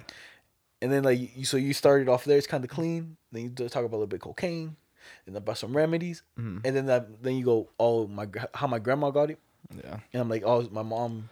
And 0.81 0.93
then 0.93 1.03
like 1.03 1.19
you, 1.37 1.45
so 1.45 1.57
you 1.57 1.73
started 1.75 2.09
off 2.09 2.25
there, 2.25 2.39
it's 2.39 2.47
kind 2.47 2.62
of 2.62 2.71
clean. 2.71 3.16
Then 3.33 3.43
you 3.43 3.51
talk 3.51 3.85
about 3.85 3.97
a 3.97 3.99
little 3.99 4.07
bit 4.07 4.16
of 4.16 4.23
cocaine, 4.23 4.77
then 5.27 5.35
about 5.37 5.59
some 5.59 5.77
remedies, 5.77 6.23
Mhm. 6.39 6.61
and 6.64 6.77
then 6.77 6.87
that 6.87 7.21
then 7.23 7.35
you 7.37 7.45
go, 7.45 7.69
oh 7.81 8.07
my, 8.07 8.27
how 8.55 8.69
my 8.69 8.79
grandma 8.79 9.11
got 9.11 9.31
it, 9.31 9.39
Yeah. 9.77 9.99
and 10.12 10.23
I'm 10.23 10.29
like, 10.29 10.45
oh 10.47 10.69
my 10.71 10.83
mom 10.85 11.29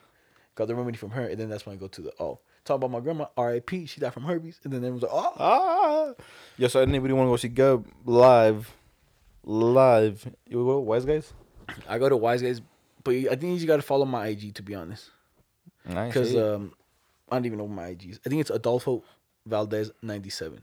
got 0.56 0.66
the 0.66 0.74
remedy 0.74 0.96
from 0.98 1.10
her, 1.10 1.26
and 1.28 1.38
then 1.38 1.48
that's 1.48 1.64
when 1.64 1.76
I 1.76 1.78
go 1.78 1.86
to 1.86 2.00
the 2.02 2.12
oh 2.18 2.40
talk 2.64 2.74
about 2.76 2.90
my 2.90 2.98
grandma, 2.98 3.26
R.I.P. 3.36 3.86
She 3.86 4.00
died 4.00 4.12
from 4.12 4.24
herpes, 4.24 4.58
and 4.64 4.72
then 4.72 4.80
everyone's 4.80 5.04
like, 5.04 5.12
oh 5.14 5.32
Ah. 5.38 6.22
Yo, 6.58 6.66
so 6.66 6.80
anybody 6.80 7.12
want 7.12 7.28
to 7.28 7.30
go 7.30 7.36
see 7.36 7.46
Gub 7.48 7.86
live? 8.04 8.74
Live. 9.44 10.26
You 10.48 10.64
go 10.64 10.80
Wise 10.80 11.04
Guys? 11.04 11.32
I 11.88 11.98
go 11.98 12.08
to 12.08 12.16
Wise 12.16 12.42
Guys 12.42 12.60
but 13.04 13.14
I 13.14 13.36
think 13.36 13.42
you 13.44 13.54
just 13.54 13.66
gotta 13.68 13.82
follow 13.82 14.04
my 14.04 14.26
IG 14.26 14.52
to 14.56 14.62
be 14.64 14.74
honest. 14.74 15.10
Because 15.86 16.32
hey. 16.32 16.40
um, 16.40 16.72
I 17.30 17.36
don't 17.36 17.46
even 17.46 17.58
know 17.58 17.68
my 17.68 17.88
IG 17.88 18.10
is. 18.10 18.20
I 18.24 18.28
think 18.28 18.40
it's 18.40 18.50
Adolfo 18.50 19.02
Valdez 19.44 19.90
ninety 20.02 20.30
seven. 20.30 20.62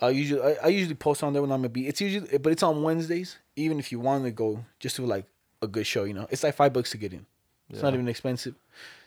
I 0.00 0.10
usually 0.10 0.42
I, 0.42 0.56
I 0.64 0.68
usually 0.68 0.94
post 0.94 1.22
on 1.22 1.32
there 1.32 1.42
when 1.42 1.52
I'm 1.52 1.60
gonna 1.60 1.68
be. 1.68 1.88
It's 1.88 2.00
usually 2.00 2.38
but 2.38 2.52
it's 2.52 2.62
on 2.62 2.82
Wednesdays. 2.82 3.38
Even 3.56 3.78
if 3.78 3.92
you 3.92 4.00
want 4.00 4.24
to 4.24 4.30
go 4.30 4.64
just 4.80 4.96
to 4.96 5.06
like 5.06 5.26
a 5.62 5.66
good 5.66 5.86
show, 5.86 6.04
you 6.04 6.14
know, 6.14 6.26
it's 6.30 6.42
like 6.42 6.54
five 6.54 6.72
bucks 6.72 6.90
to 6.90 6.98
get 6.98 7.12
in. 7.12 7.26
It's 7.70 7.82
not 7.82 7.94
even 7.94 8.08
expensive. 8.08 8.54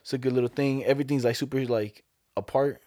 It's 0.01 0.14
a 0.14 0.18
good 0.18 0.34
little 0.34 0.49
thing. 0.49 0.84
Everything's 0.84 1.24
like 1.24 1.36
super 1.36 1.64
like 1.66 2.03
apart. 2.36 2.82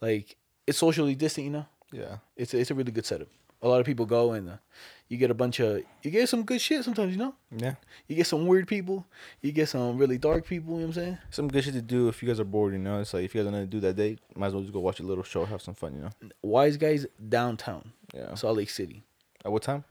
Like 0.00 0.36
it's 0.66 0.78
socially 0.78 1.14
distant, 1.14 1.44
you 1.46 1.50
know. 1.50 1.66
yeah. 1.92 2.16
It's 2.36 2.54
a, 2.54 2.58
it's 2.58 2.70
a 2.70 2.74
really 2.74 2.92
good 2.92 3.06
setup. 3.06 3.28
A 3.62 3.68
lot 3.68 3.80
of 3.80 3.86
people 3.86 4.06
go 4.06 4.32
and 4.32 4.50
uh, 4.50 4.56
you 5.08 5.16
get 5.16 5.30
a 5.30 5.34
bunch 5.34 5.58
of 5.60 5.82
you 6.02 6.10
get 6.10 6.28
some 6.28 6.44
good 6.44 6.60
shit 6.60 6.84
sometimes, 6.84 7.12
you 7.12 7.18
know. 7.18 7.34
Yeah. 7.50 7.74
You 8.06 8.14
get 8.16 8.26
some 8.26 8.46
weird 8.46 8.68
people. 8.68 9.04
You 9.40 9.50
get 9.52 9.68
some 9.68 9.98
really 9.98 10.16
dark 10.18 10.46
people. 10.46 10.74
You 10.74 10.80
know 10.80 10.86
what 10.88 10.96
I'm 10.96 11.02
saying? 11.02 11.18
Some 11.30 11.48
good 11.48 11.64
shit 11.64 11.74
to 11.74 11.82
do 11.82 12.08
if 12.08 12.22
you 12.22 12.28
guys 12.28 12.38
are 12.38 12.44
bored, 12.44 12.72
you 12.72 12.78
know. 12.78 13.00
It's 13.00 13.12
like 13.14 13.24
if 13.24 13.34
you 13.34 13.42
guys 13.42 13.50
want 13.52 13.62
to 13.64 13.66
do 13.66 13.80
that 13.80 13.96
day, 13.96 14.16
might 14.36 14.48
as 14.48 14.52
well 14.54 14.62
just 14.62 14.72
go 14.72 14.80
watch 14.80 15.00
a 15.00 15.02
little 15.02 15.24
show, 15.24 15.44
have 15.44 15.60
some 15.62 15.74
fun, 15.74 15.94
you 15.94 16.02
know. 16.02 16.10
Wise 16.42 16.76
guys 16.76 17.06
downtown, 17.28 17.92
Yeah. 18.14 18.34
Salt 18.34 18.56
Lake 18.56 18.70
City. 18.70 19.02
At 19.44 19.50
what 19.52 19.62
time? 19.62 19.84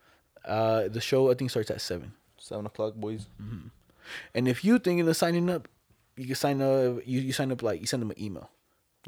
Uh, 0.45 0.87
the 0.87 1.01
show 1.01 1.29
I 1.29 1.33
think 1.33 1.49
starts 1.51 1.71
at 1.71 1.81
seven. 1.81 2.13
Seven 2.37 2.65
o'clock, 2.65 2.93
boys. 2.95 3.27
And 4.33 4.47
if 4.47 4.63
you 4.63 4.79
thinking 4.79 5.07
of 5.07 5.17
signing 5.17 5.49
up, 5.49 5.67
you 6.15 6.25
can 6.25 6.35
sign 6.35 6.61
up. 6.61 6.99
You, 7.05 7.19
you 7.21 7.33
sign 7.33 7.51
up 7.51 7.61
like 7.61 7.81
you 7.81 7.87
send 7.87 8.01
them 8.01 8.11
an 8.11 8.21
email, 8.21 8.49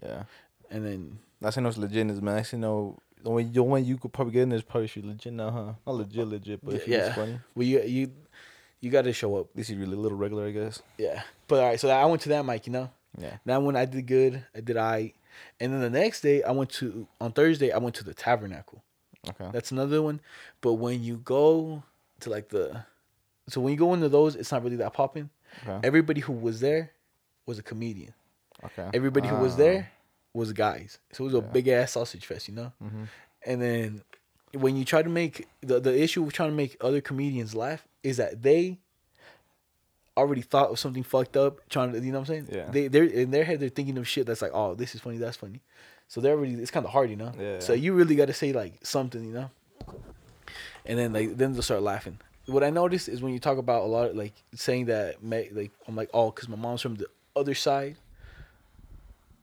Yeah. 0.04 0.24
and 0.70 0.86
then 0.86 1.20
That's 1.40 1.56
how 1.56 1.62
I 1.62 1.64
know 1.64 1.70
it's 1.70 1.78
legit 1.78 2.10
is 2.10 2.22
man. 2.22 2.38
I 2.38 2.42
see 2.42 2.58
no 2.58 2.98
the 3.24 3.30
way 3.30 3.44
the 3.44 3.64
one 3.64 3.84
you 3.86 3.98
could 3.98 4.14
probably 4.14 4.34
get 4.34 4.44
in 4.44 4.52
is 4.52 4.64
probably 4.64 4.90
legit 5.04 5.34
now, 5.34 5.50
huh? 5.52 5.74
Not 5.86 5.96
legit, 5.96 6.28
legit, 6.28 6.60
but 6.64 6.76
if 6.76 6.88
yeah, 6.88 7.08
it's 7.08 7.16
funny. 7.16 7.40
well 7.56 7.66
you 7.68 7.82
you 7.82 8.12
you 8.82 8.90
got 8.90 9.02
to 9.04 9.14
show 9.14 9.36
up. 9.38 9.48
This 9.54 9.70
is 9.70 9.76
really 9.76 9.96
little 9.98 10.18
regular, 10.18 10.48
I 10.48 10.52
guess. 10.52 10.82
Yeah, 10.98 11.22
but 11.48 11.60
all 11.60 11.68
right. 11.68 11.80
So 11.80 11.90
I 11.90 12.06
went 12.06 12.22
to 12.24 12.30
that 12.30 12.46
mic, 12.46 12.66
you 12.68 12.74
know. 12.74 12.90
Yeah. 13.18 13.38
That 13.46 13.62
one 13.62 13.76
I 13.76 13.86
did 13.86 14.06
good. 14.08 14.46
I 14.56 14.62
did 14.62 14.78
I, 14.78 15.14
and 15.60 15.74
then 15.74 15.82
the 15.82 15.90
next 15.90 16.22
day 16.22 16.44
I 16.44 16.52
went 16.52 16.70
to 16.72 17.08
on 17.20 17.32
Thursday 17.34 17.72
I 17.72 17.78
went 17.80 17.96
to 17.96 18.04
the 18.04 18.14
Tabernacle. 18.14 18.84
Okay. 19.28 19.50
That's 19.52 19.72
another 19.72 20.02
one. 20.02 20.22
But 20.62 20.74
when 20.76 21.04
you 21.04 21.18
go 21.18 21.84
to 22.22 22.30
like 22.30 22.50
the, 22.50 22.86
so 23.50 23.60
when 23.60 23.74
you 23.74 23.78
go 23.80 23.94
into 23.94 24.08
those, 24.08 24.36
it's 24.38 24.52
not 24.52 24.64
really 24.64 24.78
that 24.78 24.94
popping. 24.94 25.30
Okay. 25.68 25.80
Everybody 25.86 26.22
who 26.22 26.32
was 26.32 26.62
there 26.62 26.92
was 27.46 27.60
a 27.60 27.64
comedian. 27.64 28.14
okay. 28.64 28.90
Everybody 28.94 29.28
who 29.28 29.36
was 29.38 29.54
Ah. 29.56 29.58
there 29.58 29.92
was 30.34 30.54
guys. 30.54 31.00
So 31.12 31.24
it 31.24 31.28
was 31.32 31.34
a 31.36 31.38
Yeah. 31.46 31.52
big 31.52 31.68
ass 31.68 31.94
sausage 31.94 32.26
fest, 32.26 32.48
you 32.48 32.54
know. 32.56 32.72
Mhm. 32.84 33.08
And 33.46 33.62
then 33.62 34.02
when 34.54 34.76
you 34.76 34.86
try 34.86 35.02
to 35.02 35.10
make 35.10 35.48
the 35.62 35.80
the 35.80 36.02
issue 36.02 36.22
with 36.24 36.34
trying 36.34 36.50
to 36.52 36.56
make 36.56 36.78
other 36.82 37.02
comedians 37.02 37.56
laugh 37.56 37.88
is 38.04 38.18
that 38.18 38.42
they 38.44 38.80
already 40.18 40.42
thought 40.42 40.70
of 40.70 40.80
something 40.80 41.04
fucked 41.04 41.38
up, 41.38 41.68
trying 41.70 41.92
to 41.94 42.00
you 42.00 42.12
know 42.12 42.20
what 42.20 42.30
I'm 42.30 42.46
saying? 42.46 42.48
Yeah. 42.52 42.70
They 42.70 42.88
they're 42.88 43.04
in 43.06 43.32
their 43.32 43.44
head 43.46 43.60
they're 43.60 43.70
thinking 43.70 43.98
of 43.98 44.08
shit 44.08 44.26
that's 44.26 44.42
like, 44.42 44.52
oh, 44.54 44.76
this 44.76 44.96
is 44.96 45.02
funny, 45.02 45.18
that's 45.18 45.38
funny. 45.38 45.62
So 46.08 46.22
they're 46.22 46.34
already 46.34 46.54
it's 46.56 46.72
kind 46.72 46.86
of 46.86 46.92
hard, 46.92 47.10
you 47.10 47.16
know. 47.16 47.32
Yeah. 47.40 47.60
So 47.60 47.74
you 47.74 47.94
really 47.94 48.16
got 48.16 48.26
to 48.28 48.34
say 48.34 48.52
like 48.54 48.74
something, 48.86 49.24
you 49.24 49.34
know. 49.34 49.50
And 50.86 50.98
then 51.00 51.14
like 51.14 51.38
then 51.38 51.54
they'll 51.54 51.62
start 51.62 51.82
laughing. 51.82 52.20
What 52.48 52.64
I 52.64 52.72
noticed 52.72 53.08
is 53.10 53.22
when 53.22 53.32
you 53.32 53.40
talk 53.40 53.60
about 53.60 53.84
a 53.84 53.86
lot 53.86 54.10
of, 54.10 54.16
like 54.16 54.34
saying 54.56 54.86
that 54.86 55.24
like 55.24 55.72
I'm 55.88 55.96
like 55.96 56.10
oh 56.14 56.32
because 56.32 56.50
my 56.50 56.56
mom's 56.58 56.82
from 56.82 56.96
the 56.96 57.08
other 57.36 57.54
side. 57.56 57.96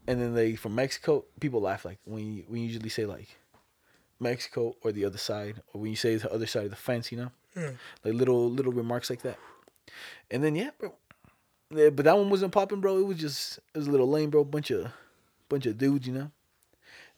And 0.09 0.21
then 0.21 0.35
they 0.35 0.55
from 0.55 0.75
Mexico, 0.75 1.25
people 1.41 1.61
laugh 1.61 1.85
like 1.85 1.99
when 2.05 2.37
you 2.37 2.45
when 2.49 2.61
you 2.61 2.67
usually 2.69 2.89
say 2.89 3.07
like 3.07 3.29
Mexico 4.21 4.77
or 4.83 4.93
the 4.93 5.05
other 5.05 5.19
side, 5.19 5.63
or 5.73 5.81
when 5.81 5.91
you 5.91 5.97
say 5.97 6.17
the 6.17 6.33
other 6.33 6.47
side 6.47 6.65
of 6.65 6.71
the 6.71 6.77
fence, 6.77 7.11
you 7.11 7.19
know, 7.19 7.31
like 8.05 8.15
little 8.15 8.51
little 8.51 8.73
remarks 8.73 9.11
like 9.11 9.23
that. 9.23 9.39
And 10.31 10.43
then 10.45 10.55
yeah, 10.55 10.71
bro, 10.79 10.95
yeah, 11.75 11.91
but 11.91 12.05
that 12.05 12.17
one 12.17 12.31
wasn't 12.31 12.53
popping, 12.53 12.81
bro. 12.81 12.99
It 12.99 13.07
was 13.07 13.19
just 13.19 13.59
it 13.75 13.79
was 13.79 13.89
a 13.89 13.91
little 13.91 14.09
lame, 14.09 14.31
bro. 14.31 14.45
Bunch 14.45 14.71
of 14.71 14.93
bunch 15.49 15.67
of 15.67 15.77
dudes, 15.79 16.07
you 16.07 16.15
know. 16.15 16.31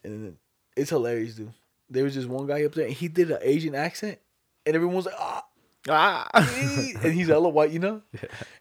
And 0.02 0.12
then 0.24 0.36
it's 0.76 0.90
hilarious, 0.90 1.34
dude. 1.34 1.52
There 1.90 2.04
was 2.04 2.14
just 2.14 2.28
one 2.28 2.46
guy 2.46 2.64
up 2.64 2.72
there, 2.74 2.86
and 2.86 2.94
he 2.94 3.08
did 3.08 3.30
an 3.30 3.38
Asian 3.42 3.74
accent, 3.74 4.18
and 4.64 4.74
everyone 4.74 4.96
was 4.96 5.06
like, 5.06 5.14
ah, 5.18 5.44
Ah. 5.88 6.28
and 6.34 7.12
he's 7.12 7.28
hella 7.28 7.48
white, 7.48 7.70
you 7.70 7.78
know. 7.78 8.02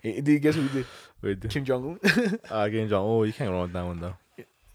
Yeah. 0.04 0.14
And 0.16 0.26
then 0.26 0.38
guess 0.40 0.56
who 0.56 0.62
he 0.62 0.70
did? 0.80 0.86
Wait, 1.22 1.50
Kim 1.50 1.66
Jong 1.66 2.00
Un. 2.04 2.40
uh, 2.50 2.68
Game 2.70 2.90
John. 2.90 3.04
Oh, 3.04 3.24
you 3.24 3.34
can't 3.34 3.50
go 3.50 3.54
wrong 3.54 3.62
with 3.64 3.74
that 3.74 3.86
one 3.86 4.00
though. 4.00 4.16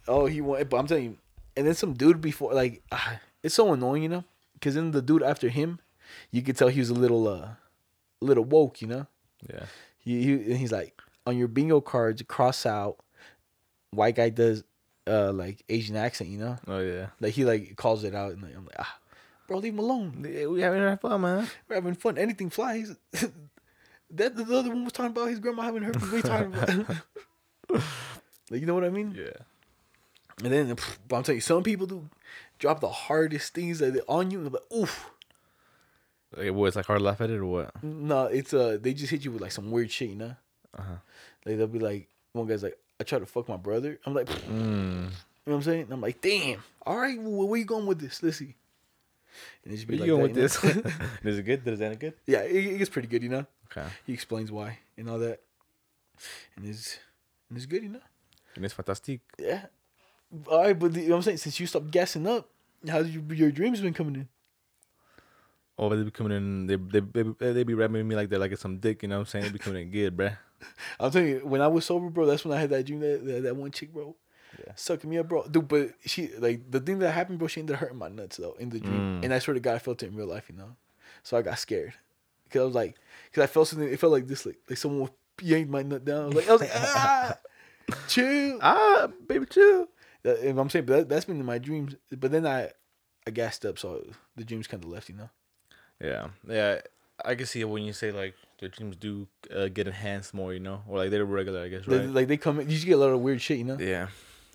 Oh, 0.09 0.27
he 0.27 0.41
won. 0.41 0.65
But 0.65 0.77
I'm 0.79 0.87
telling 0.87 1.05
you, 1.05 1.19
and 1.57 1.67
then 1.67 1.75
some 1.75 1.95
dude 1.95 2.21
before, 2.21 2.53
like, 2.53 2.83
ah, 2.91 3.21
it's 3.43 3.55
so 3.55 3.73
annoying, 3.73 4.03
you 4.03 4.09
know, 4.09 4.25
because 4.55 4.75
then 4.75 4.91
the 4.91 5.03
dude 5.03 5.23
after 5.23 5.49
him, 5.49 5.79
you 6.31 6.43
could 6.43 6.57
tell 6.57 6.69
he 6.69 6.81
was 6.81 6.91
a 6.91 6.95
little, 6.95 7.29
uh, 7.29 7.51
little 8.21 8.45
woke, 8.45 8.83
you 8.83 8.89
know. 8.89 9.07
Yeah. 9.49 9.67
He, 9.99 10.23
he 10.23 10.33
and 10.33 10.57
he's 10.57 10.73
like, 10.73 11.01
on 11.27 11.39
your 11.39 11.49
bingo 11.49 11.81
cards, 11.81 12.23
cross 12.23 12.67
out. 12.67 12.97
White 13.93 14.17
guy 14.17 14.31
does, 14.31 14.65
uh, 15.07 15.33
like 15.33 15.63
Asian 15.69 15.97
accent, 15.97 16.31
you 16.31 16.39
know. 16.39 16.59
Oh 16.67 16.81
yeah. 16.81 17.09
Like 17.21 17.35
he 17.35 17.45
like 17.45 17.77
calls 17.77 18.03
it 18.05 18.15
out, 18.15 18.33
and 18.33 18.43
like, 18.43 18.57
I'm 18.57 18.65
like, 18.65 18.77
ah, 18.79 18.99
bro, 19.47 19.59
leave 19.59 19.75
him 19.75 19.79
alone. 19.79 20.23
We 20.23 20.61
having 20.61 20.97
fun, 20.99 21.21
man. 21.21 21.49
We're 21.69 21.77
having 21.77 21.95
fun. 21.95 22.19
Anything 22.19 22.51
flies. 22.51 22.97
that 24.13 24.37
the 24.37 24.43
other 24.57 24.69
one 24.71 24.85
was 24.85 24.93
talking 24.93 25.11
about 25.13 25.29
his 25.29 25.39
grandma 25.41 25.63
having 25.63 25.83
herpes. 25.83 26.13
You 26.13 26.23
talking 26.23 26.55
about? 26.55 26.69
like, 28.51 28.61
you 28.61 28.67
know 28.67 28.75
what 28.75 28.85
I 28.85 28.91
mean? 28.91 29.15
Yeah. 29.17 29.31
And 30.45 30.53
then, 30.53 30.77
but 31.09 31.17
I'm 31.17 31.23
telling 31.23 31.37
you, 31.37 31.41
some 31.41 31.63
people 31.63 31.87
do 31.87 32.09
drop 32.59 32.81
the 32.81 32.89
hardest 32.89 33.55
things 33.55 33.79
that 33.81 34.03
on 34.09 34.31
you. 34.31 34.41
And 34.41 34.53
like, 34.53 34.63
oof. 34.75 35.11
Like, 36.37 36.53
what? 36.53 36.67
It's 36.67 36.77
like 36.77 36.87
hard 36.87 37.01
to 37.01 37.05
laugh 37.05 37.21
at 37.21 37.31
it 37.31 37.37
or 37.37 37.45
what? 37.47 37.83
No, 37.83 38.25
it's 38.27 38.55
uh, 38.55 38.79
they 38.81 38.95
just 38.95 39.11
hit 39.11 39.25
you 39.25 39.33
with 39.33 39.43
like 39.43 39.53
some 39.53 39.71
weird 39.71 39.91
shit, 39.91 40.09
you 40.11 40.17
know. 40.17 40.35
Uh-huh. 40.77 40.95
Like 41.45 41.59
they'll 41.59 41.67
be 41.67 41.79
like, 41.79 42.09
one 42.33 42.47
guy's 42.47 42.63
like, 42.63 42.79
I 43.01 43.05
tried 43.05 43.19
to 43.21 43.27
fuck 43.27 43.49
my 43.49 43.57
brother. 43.59 43.99
I'm 44.07 44.15
like, 44.15 44.27
"Pfft," 44.27 44.47
you 44.49 44.53
Mm. 44.55 45.03
know 45.05 45.11
what 45.45 45.55
I'm 45.55 45.63
saying? 45.63 45.83
And 45.83 45.93
I'm 45.93 46.01
like, 46.01 46.21
damn. 46.21 46.63
All 46.87 46.97
right, 46.97 47.21
well, 47.21 47.49
where 47.49 47.59
you 47.59 47.65
going 47.67 47.87
with 47.87 48.01
this? 48.01 48.23
Let's 48.23 48.39
see. 48.39 48.55
And 49.65 49.73
it 49.75 49.77
just 49.77 49.89
Where 49.89 49.99
be 49.99 50.05
you 50.05 50.17
going 50.17 50.33
that, 50.33 50.41
with 50.41 50.85
this? 50.85 50.93
Is 51.25 51.39
it 51.39 51.43
good? 51.43 51.67
Is 51.69 51.81
end 51.81 51.99
good? 52.01 52.15
yeah, 52.27 52.41
it, 52.43 52.55
it 52.57 52.79
gets 52.79 52.91
pretty 52.91 53.09
good, 53.09 53.23
you 53.23 53.29
know. 53.29 53.47
Okay. 53.77 53.87
He 54.07 54.13
explains 54.13 54.53
why 54.53 54.79
and 54.97 55.09
all 55.09 55.19
that, 55.19 55.41
and 56.57 56.67
it's 56.67 56.99
and 57.49 57.57
it's 57.57 57.67
good, 57.67 57.83
you 57.83 57.89
know. 57.89 58.01
And 58.55 58.65
it's 58.65 58.75
fantastic. 58.75 59.21
Yeah. 59.39 59.67
All 60.47 60.63
right, 60.63 60.79
but 60.79 60.93
the, 60.95 61.01
you 61.01 61.09
know 61.09 61.13
what 61.15 61.19
I'm 61.19 61.23
saying? 61.23 61.37
Since 61.39 61.59
you 61.61 61.67
stopped 61.67 61.91
gassing 61.91 62.27
up, 62.27 62.49
how's 62.89 63.09
your, 63.11 63.23
your 63.35 63.51
dreams 63.51 63.81
been 63.81 63.95
coming 63.95 64.15
in? 64.17 64.29
Oh, 65.79 65.89
they 65.89 66.03
be 66.03 66.11
coming 66.11 66.37
in. 66.37 66.67
They 66.67 66.77
they 66.77 67.01
they, 67.01 67.53
they 67.53 67.63
be 67.65 67.75
rapping 67.75 68.07
me 68.07 68.15
like 68.15 68.29
they're 68.29 68.39
like 68.39 68.53
it's 68.53 68.61
some 68.63 68.79
dick. 68.79 69.03
You 69.03 69.09
know 69.09 69.17
what 69.17 69.21
I'm 69.21 69.27
saying? 69.27 69.45
They 69.47 69.51
be 69.53 69.59
coming 69.59 69.83
in 69.83 69.91
good, 69.91 70.17
bruh. 70.17 70.37
I'm 71.01 71.11
telling 71.11 71.29
you, 71.29 71.41
when 71.45 71.61
I 71.61 71.67
was 71.69 71.85
sober, 71.87 72.09
bro, 72.11 72.27
that's 72.27 72.45
when 72.45 72.57
I 72.57 72.61
had 72.61 72.71
that 72.71 72.85
dream 72.85 73.01
that 73.01 73.25
that, 73.25 73.43
that 73.45 73.57
one 73.57 73.71
chick, 73.73 73.93
bro, 73.93 74.15
Yeah. 74.59 74.73
sucking 74.77 75.09
me 75.11 75.19
up, 75.19 75.29
bro. 75.29 75.47
Dude, 75.49 75.67
but 75.67 75.93
she 76.05 76.29
like 76.39 76.71
the 76.71 76.79
thing 76.81 76.99
that 77.01 77.13
happened, 77.13 77.39
bro. 77.39 77.49
She 77.49 77.61
ended 77.61 77.75
up 77.75 77.81
hurting 77.81 77.99
my 77.99 78.09
nuts 78.09 78.37
though 78.37 78.55
in 78.61 78.69
the 78.69 78.79
dream, 78.81 79.21
Mm. 79.21 79.25
and 79.25 79.35
I 79.35 79.39
swear 79.39 79.55
to 79.55 79.61
God, 79.61 79.75
I 79.77 79.79
felt 79.79 80.03
it 80.03 80.07
in 80.09 80.15
real 80.17 80.27
life, 80.29 80.49
you 80.49 80.57
know. 80.57 80.77
So 81.23 81.37
I 81.37 81.43
got 81.43 81.59
scared 81.59 81.95
because 82.45 82.61
I 82.61 82.65
was 82.65 82.75
like, 82.75 82.97
because 83.33 83.45
I 83.45 83.47
felt 83.53 83.69
something. 83.69 83.89
It 83.89 83.99
felt 83.99 84.13
like 84.13 84.27
this, 84.29 84.45
like 84.47 84.59
like 84.69 84.79
someone 84.79 85.11
yanked 85.41 85.71
my 85.71 85.83
nut 85.83 86.05
down. 86.05 86.25
I 86.25 86.27
was 86.27 86.35
like, 86.37 86.49
I 86.49 86.53
was 86.53 86.61
like, 86.61 86.71
ah, 86.75 87.37
chill. 88.09 88.59
Ah, 88.63 89.09
baby, 89.27 89.47
chill. 89.47 89.89
And 90.25 90.59
I'm 90.59 90.71
saying, 90.71 90.85
but 90.85 90.97
that, 90.99 91.09
that's 91.09 91.25
been 91.25 91.41
in 91.41 91.47
my 91.47 91.59
dreams. 91.59 91.97
But 92.17 92.31
then 92.31 92.47
I, 92.47 92.71
I 93.27 93.31
gassed 93.33 93.65
up, 93.67 93.79
so 93.79 94.05
the 94.37 94.45
dreams 94.45 94.67
kind 94.69 94.85
of 94.85 94.89
left, 94.91 95.09
you 95.09 95.17
know. 95.17 95.31
Yeah, 96.01 96.29
yeah. 96.49 96.81
I 97.25 97.35
can 97.35 97.47
see 97.47 97.61
it 97.61 97.69
when 97.69 97.83
you 97.85 97.93
say 97.93 98.11
like 98.13 98.35
their 98.61 98.69
dreams 98.69 98.97
do 98.97 99.27
uh, 99.55 99.69
get 99.69 99.87
enhanced 99.87 100.35
more, 100.35 100.53
you 100.53 100.61
know, 100.61 100.83
or 100.89 100.99
like 100.99 101.11
they're 101.11 101.25
regular, 101.25 101.63
I 101.65 101.69
guess, 101.69 101.87
They- 101.87 101.99
right? 101.99 102.09
like 102.09 102.29
they 102.29 102.37
come 102.37 102.61
in, 102.61 102.69
you 102.69 102.75
just 102.75 102.87
get 102.87 102.93
a 102.93 102.97
lot 102.99 103.11
of 103.11 103.21
weird 103.21 103.41
shit, 103.41 103.59
you 103.59 103.65
know. 103.65 103.79
yeah. 103.81 104.09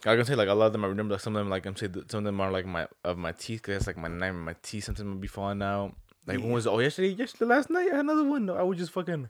I 0.06 0.16
can 0.16 0.26
say 0.26 0.36
like 0.36 0.48
a 0.48 0.54
lot 0.54 0.68
of 0.68 0.74
them. 0.74 0.86
I 0.86 0.88
remember 0.88 1.16
like 1.16 1.22
some 1.22 1.36
of 1.36 1.40
them 1.40 1.50
like 1.50 1.66
I'm 1.66 1.76
saying 1.76 1.96
some 2.08 2.20
of 2.20 2.24
them 2.24 2.40
are 2.40 2.52
like 2.52 2.66
my 2.68 2.88
of 3.04 3.18
my 3.18 3.32
teeth. 3.32 3.64
Cause 3.64 3.74
that's 3.74 3.88
like 3.88 3.98
my 3.98 4.08
nightmare. 4.08 4.34
My 4.34 4.56
teeth 4.62 4.84
sometimes 4.86 5.10
would 5.10 5.20
be 5.20 5.28
falling 5.28 5.62
out. 5.62 5.96
Like 6.28 6.40
one 6.40 6.50
Yeah. 6.50 6.54
was 6.56 6.68
oh 6.68 6.80
yesterday 6.80 7.10
yesterday 7.10 7.46
last 7.46 7.70
night 7.70 7.88
I 7.92 7.96
had 7.96 8.06
another 8.06 8.24
one. 8.26 8.50
I 8.50 8.62
was 8.64 8.78
just 8.78 8.92
fucking 8.92 9.30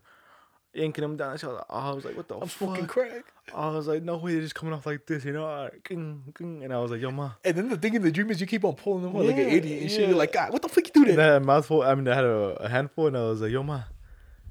yanking 0.74 1.02
them 1.02 1.16
down. 1.16 1.38
So 1.38 1.64
I 1.70 1.90
was 1.92 2.04
like, 2.04 2.16
what 2.16 2.28
the 2.28 2.34
I'm 2.34 2.40
fuck? 2.42 2.50
smoking 2.50 2.86
crack. 2.86 3.24
I 3.54 3.70
was 3.70 3.86
like, 3.88 4.02
no 4.02 4.16
way, 4.18 4.32
they're 4.32 4.42
just 4.42 4.54
coming 4.54 4.74
off 4.74 4.84
like 4.84 5.06
this, 5.06 5.24
you 5.24 5.32
know? 5.32 5.44
Like, 5.46 5.82
ging, 5.88 6.22
ging. 6.36 6.62
And 6.62 6.72
I 6.72 6.78
was 6.78 6.90
like, 6.90 7.00
yo, 7.00 7.10
ma. 7.10 7.30
And 7.44 7.56
then 7.56 7.68
the 7.70 7.76
thing 7.78 7.94
in 7.94 8.02
the 8.02 8.10
dream 8.12 8.30
is 8.30 8.40
you 8.40 8.46
keep 8.46 8.64
on 8.64 8.74
pulling 8.74 9.02
them 9.04 9.16
out 9.16 9.24
like 9.24 9.36
an 9.36 9.48
idiot 9.48 9.82
and 9.82 9.90
shit. 9.90 10.08
You're 10.08 10.18
like, 10.18 10.32
God, 10.32 10.52
what 10.52 10.60
the 10.62 10.68
fuck 10.68 10.86
you 10.86 10.92
do 10.92 11.08
And 11.08 11.18
that? 11.18 11.20
I 11.30 11.32
had 11.34 11.42
a 11.42 11.44
mouthful. 11.44 11.82
I 11.82 11.94
mean, 11.94 12.06
I 12.08 12.14
had 12.14 12.24
a, 12.24 12.56
a 12.64 12.68
handful, 12.68 13.06
and 13.06 13.16
I 13.16 13.22
was 13.22 13.40
like, 13.40 13.50
"Yo, 13.50 13.62
ma, 13.62 13.80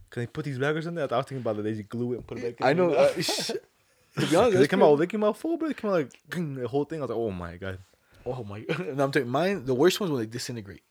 can 0.09 0.23
they 0.23 0.27
put 0.27 0.45
these 0.45 0.57
baggers 0.57 0.87
in 0.87 0.95
there?" 0.95 1.03
I 1.13 1.17
was 1.17 1.25
thinking 1.25 1.37
about 1.43 1.57
that. 1.57 1.61
They 1.63 1.73
just 1.75 1.89
glue 1.89 2.13
it 2.13 2.15
and 2.17 2.27
put 2.27 2.39
it 2.39 2.57
back. 2.57 2.61
in 2.61 2.65
I 2.67 2.73
know. 2.73 2.93
Uh, 2.93 3.21
sh- 3.21 3.51
to 4.19 4.27
be 4.27 4.35
honest, 4.35 4.57
they 4.57 4.67
come 4.67 4.81
out, 4.81 4.95
they 4.95 5.05
came 5.07 5.23
out 5.23 5.37
full, 5.37 5.57
bro. 5.57 5.67
They 5.67 5.73
came 5.75 5.91
out 5.91 5.93
like 5.97 6.11
the 6.59 6.67
whole 6.67 6.85
thing. 6.85 6.99
I 6.99 7.01
was 7.03 7.09
like, 7.11 7.19
"Oh 7.19 7.31
my 7.31 7.57
god!" 7.57 7.77
Oh 8.25 8.43
my! 8.43 8.65
And 8.79 8.99
I'm 8.99 9.11
telling 9.11 9.27
you, 9.27 9.31
mine. 9.31 9.65
The 9.65 9.75
worst 9.75 9.99
ones 9.99 10.11
when 10.11 10.21
they 10.21 10.25
disintegrate. 10.27 10.81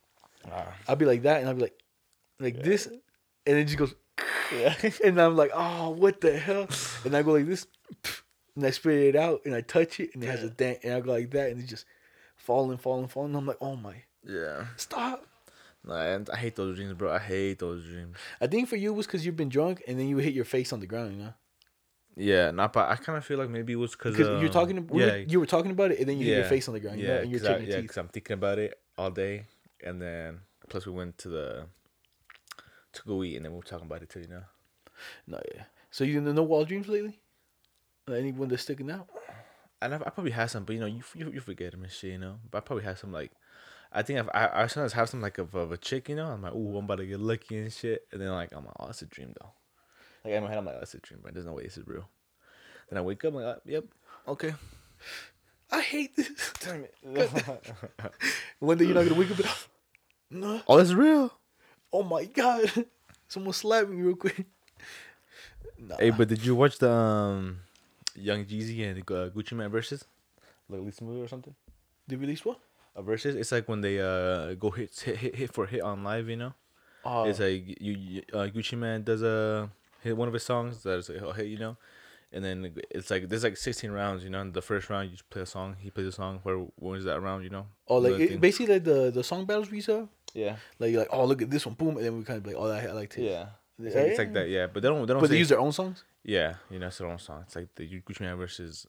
Ah. 0.52 0.74
I'll 0.88 0.96
be 0.96 1.04
like 1.06 1.22
that, 1.22 1.40
and 1.40 1.48
I'll 1.48 1.54
be 1.54 1.62
like, 1.62 1.78
like 2.40 2.62
this, 2.62 2.86
and 2.86 3.56
it 3.58 3.64
just 3.64 3.78
goes. 3.78 3.94
Yeah. 4.54 4.74
And 5.04 5.20
I'm 5.20 5.36
like, 5.36 5.50
oh, 5.52 5.90
what 5.90 6.20
the 6.20 6.38
hell? 6.38 6.68
And 7.04 7.16
I 7.16 7.22
go 7.22 7.32
like 7.32 7.46
this, 7.46 7.66
and 8.54 8.64
I 8.64 8.70
spit 8.70 9.14
it 9.14 9.16
out, 9.16 9.40
and 9.44 9.54
I 9.54 9.60
touch 9.60 9.98
it, 9.98 10.10
and 10.14 10.22
it 10.22 10.28
has 10.28 10.44
a 10.44 10.50
dent, 10.50 10.78
and 10.84 10.94
I 10.94 11.00
go 11.00 11.10
like 11.12 11.30
that, 11.32 11.50
and 11.50 11.60
it's 11.60 11.68
just 11.68 11.84
falling, 12.36 12.78
falling, 12.78 13.08
falling. 13.08 13.34
I'm 13.34 13.44
like, 13.46 13.58
oh 13.60 13.74
my, 13.76 13.94
Yeah. 14.24 14.66
stop! 14.76 15.26
And 15.84 16.28
I 16.30 16.36
hate 16.36 16.56
those 16.56 16.76
dreams, 16.76 16.94
bro. 16.94 17.12
I 17.12 17.18
hate 17.18 17.58
those 17.58 17.84
dreams. 17.84 18.16
I 18.40 18.46
think 18.46 18.68
for 18.68 18.76
you 18.76 18.92
it 18.92 18.96
was 18.96 19.06
because 19.06 19.24
you've 19.26 19.36
been 19.36 19.48
drunk 19.48 19.82
and 19.86 19.98
then 19.98 20.08
you 20.08 20.16
hit 20.18 20.34
your 20.34 20.44
face 20.44 20.72
on 20.72 20.80
the 20.80 20.86
ground. 20.86 21.16
You 21.16 21.22
know, 21.24 21.34
Yeah, 22.16 22.50
not 22.50 22.72
but 22.72 22.88
I 22.88 22.96
kind 22.96 23.18
of 23.18 23.24
feel 23.24 23.38
like 23.38 23.50
maybe 23.50 23.72
it 23.74 23.76
was 23.76 23.92
because 23.92 24.16
because 24.16 24.40
you're 24.40 24.50
talking. 24.50 24.78
um, 24.78 24.88
Yeah, 24.92 25.14
you 25.16 25.38
were 25.40 25.46
talking 25.46 25.70
about 25.70 25.90
it 25.92 25.98
and 26.00 26.08
then 26.08 26.18
you 26.18 26.26
hit 26.26 26.34
your 26.36 26.44
face 26.44 26.66
on 26.68 26.74
the 26.74 26.80
ground. 26.80 27.00
You 27.00 27.06
know, 27.06 27.14
yeah, 27.14 27.20
and 27.20 27.30
you're 27.30 27.40
because 27.40 27.56
chipping 27.56 27.70
your 27.72 27.82
teeth. 27.82 27.96
I'm 27.98 28.08
thinking 28.08 28.34
about 28.34 28.58
it 28.58 28.78
all 28.98 29.10
day, 29.10 29.44
and 29.84 30.00
then 30.00 30.40
plus 30.68 30.86
we 30.86 30.92
went 30.92 31.18
to 31.18 31.28
the 31.28 31.66
to 32.92 33.02
go 33.06 33.22
eat, 33.22 33.36
and 33.36 33.44
then 33.44 33.52
we 33.52 33.58
were 33.58 33.64
talking 33.64 33.86
about 33.86 34.02
it 34.02 34.10
too. 34.10 34.20
You 34.20 34.28
know. 34.28 34.42
No, 35.26 35.40
yeah. 35.54 35.64
So 35.90 36.04
you 36.04 36.20
know 36.20 36.32
no 36.32 36.42
wild 36.42 36.68
dreams 36.68 36.88
lately? 36.88 37.18
Anyone 38.08 38.48
that's 38.48 38.62
sticking 38.62 38.90
out? 38.90 39.08
And 39.82 39.94
I, 39.94 39.96
I 39.96 40.10
probably 40.10 40.30
had 40.30 40.46
some, 40.46 40.64
but 40.64 40.74
you 40.74 40.80
know, 40.80 40.86
you 40.86 41.02
you, 41.14 41.30
you 41.32 41.40
forget 41.40 41.72
them 41.72 41.82
and 41.82 41.92
shit, 41.92 42.12
you 42.12 42.18
know. 42.18 42.38
But 42.50 42.58
I 42.58 42.60
probably 42.62 42.84
had 42.84 42.98
some 42.98 43.12
like, 43.12 43.32
I 43.92 44.02
think 44.02 44.18
I've, 44.18 44.28
I 44.32 44.62
I 44.62 44.66
sometimes 44.68 44.92
have 44.94 45.08
some 45.08 45.20
like 45.20 45.38
of, 45.38 45.54
of 45.54 45.72
a 45.72 45.76
chick, 45.76 46.08
you 46.08 46.16
know. 46.16 46.26
I'm 46.26 46.42
like, 46.42 46.54
ooh, 46.54 46.78
I'm 46.78 46.84
about 46.84 46.96
to 46.96 47.06
get 47.06 47.20
lucky 47.20 47.58
and 47.58 47.72
shit, 47.72 48.06
and 48.12 48.20
then 48.20 48.30
like 48.30 48.52
I'm 48.54 48.64
like, 48.64 48.74
oh, 48.78 48.86
that's 48.86 49.02
a 49.02 49.06
dream 49.06 49.34
though. 49.40 49.50
Like 50.24 50.34
in 50.34 50.42
my 50.42 50.48
head, 50.48 50.58
I'm 50.58 50.64
like, 50.64 50.76
oh, 50.76 50.80
that's 50.80 50.94
a 50.94 50.98
dream, 50.98 51.20
but 51.22 51.34
there's 51.34 51.46
no 51.46 51.52
way 51.52 51.64
this 51.64 51.76
is 51.76 51.86
real. 51.86 52.08
Then 52.88 52.98
I 52.98 53.02
wake 53.02 53.24
up, 53.24 53.34
I'm 53.34 53.40
like, 53.40 53.58
yep, 53.64 53.84
okay. 54.28 54.54
I 55.70 55.80
hate 55.80 56.16
this. 56.16 56.30
Damn 56.60 56.84
it. 56.84 56.94
One 58.58 58.78
day 58.78 58.84
you're 58.84 58.94
not 58.94 59.04
gonna 59.04 59.18
wake 59.18 59.30
up 59.30 59.38
and 59.38 60.40
no. 60.40 60.60
oh, 60.66 60.76
that's 60.76 60.92
real. 60.92 61.32
Oh 61.92 62.02
my 62.02 62.24
god! 62.24 62.86
Someone 63.28 63.52
slapped 63.52 63.88
me 63.88 64.02
real 64.02 64.16
quick. 64.16 64.44
Nah. 65.78 65.96
Hey, 65.98 66.10
but 66.10 66.28
did 66.28 66.44
you 66.44 66.54
watch 66.54 66.78
the 66.78 66.90
um, 66.90 67.58
Young 68.14 68.44
Jeezy 68.44 68.88
and 68.90 68.98
uh, 69.00 69.30
Gucci 69.30 69.52
Mane 69.52 69.68
versus, 69.68 70.04
like 70.68 70.80
Lisa 70.80 71.04
movie 71.04 71.22
or 71.22 71.28
something? 71.28 71.54
they 72.08 72.16
release 72.16 72.44
what? 72.44 72.58
A 72.94 73.02
versus. 73.02 73.36
It's 73.36 73.52
like 73.52 73.68
when 73.68 73.80
they 73.82 74.00
uh 74.00 74.54
go 74.54 74.70
hit 74.70 74.98
hit 74.98 75.16
hit, 75.16 75.34
hit 75.36 75.52
for 75.52 75.66
hit 75.66 75.82
on 75.82 76.02
live, 76.02 76.28
you 76.28 76.36
know. 76.36 76.54
Oh, 77.04 77.24
It's 77.24 77.38
like 77.38 77.80
you, 77.80 77.92
you 77.92 78.22
uh, 78.32 78.48
Gucci 78.48 78.76
Mane 78.76 79.04
does 79.04 79.22
a 79.22 79.70
hit 80.02 80.16
one 80.16 80.28
of 80.28 80.34
his 80.34 80.42
songs 80.42 80.82
that's 80.82 81.08
a 81.08 81.32
hit, 81.34 81.46
you 81.46 81.58
know, 81.58 81.76
and 82.32 82.44
then 82.44 82.74
it's 82.90 83.10
like 83.10 83.28
there's 83.28 83.44
like 83.44 83.56
16 83.56 83.90
rounds, 83.90 84.24
you 84.24 84.30
know. 84.30 84.40
And 84.40 84.52
the 84.54 84.62
first 84.62 84.90
round 84.90 85.06
you 85.10 85.12
just 85.16 85.28
play 85.30 85.42
a 85.42 85.46
song, 85.46 85.76
he 85.78 85.90
plays 85.90 86.06
a 86.08 86.12
song. 86.12 86.40
Where 86.42 86.56
when 86.76 86.98
is 86.98 87.04
that 87.04 87.20
round, 87.20 87.44
you 87.44 87.50
know? 87.50 87.66
oh, 87.88 87.98
like 87.98 88.18
it, 88.20 88.40
basically 88.40 88.74
like 88.74 88.84
the 88.84 89.10
the 89.10 89.24
song 89.24 89.44
battles 89.46 89.70
we 89.70 89.80
saw. 89.80 90.06
Yeah, 90.34 90.56
Like 90.78 90.90
you're 90.90 91.00
like, 91.00 91.08
oh 91.12 91.24
look 91.24 91.40
at 91.40 91.50
this 91.50 91.64
one, 91.64 91.74
boom, 91.76 91.96
and 91.96 92.04
then 92.04 92.18
we 92.18 92.22
kind 92.24 92.38
of 92.38 92.46
like, 92.46 92.56
oh, 92.58 92.70
I 92.70 92.92
like 92.92 93.16
it. 93.16 93.22
yeah. 93.24 93.46
It's 93.78 93.94
like, 93.94 94.06
it's 94.06 94.18
like 94.18 94.32
that, 94.34 94.48
yeah. 94.50 94.66
But 94.66 94.82
they 94.82 94.88
don't 94.88 95.06
they 95.06 95.12
don't. 95.14 95.20
But 95.20 95.30
they 95.30 95.38
use 95.38 95.48
their 95.48 95.60
own 95.60 95.72
songs. 95.72 96.04
yeah, 96.24 96.54
you 96.70 96.78
know, 96.78 96.88
it's 96.88 96.98
their 96.98 97.08
own 97.08 97.18
song. 97.18 97.42
It's 97.46 97.56
like 97.56 97.68
the 97.74 97.88
Gucci 97.88 98.20
Mane 98.20 98.36
versus, 98.36 98.86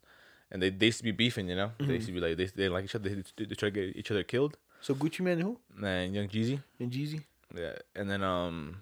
and 0.51 0.61
they, 0.61 0.69
they 0.69 0.87
used 0.87 0.97
to 0.99 1.03
be 1.03 1.11
beefing, 1.11 1.47
you 1.49 1.55
know. 1.55 1.71
They 1.79 1.93
used 1.95 2.07
to 2.07 2.13
be 2.13 2.19
like 2.19 2.35
they 2.37 2.45
they 2.45 2.67
like 2.69 2.85
each 2.85 2.95
other. 2.95 3.09
They, 3.09 3.45
they 3.45 3.55
try 3.55 3.69
to 3.69 3.71
get 3.71 3.95
each 3.95 4.11
other 4.11 4.23
killed. 4.23 4.57
So 4.81 4.93
Gucci 4.95 5.21
Mane 5.21 5.39
who? 5.39 5.57
And 5.83 6.13
Young 6.15 6.27
Jeezy, 6.29 6.61
And 6.79 6.91
Jeezy. 6.91 7.21
yeah, 7.55 7.73
and 7.95 8.09
then 8.09 8.23
um, 8.23 8.77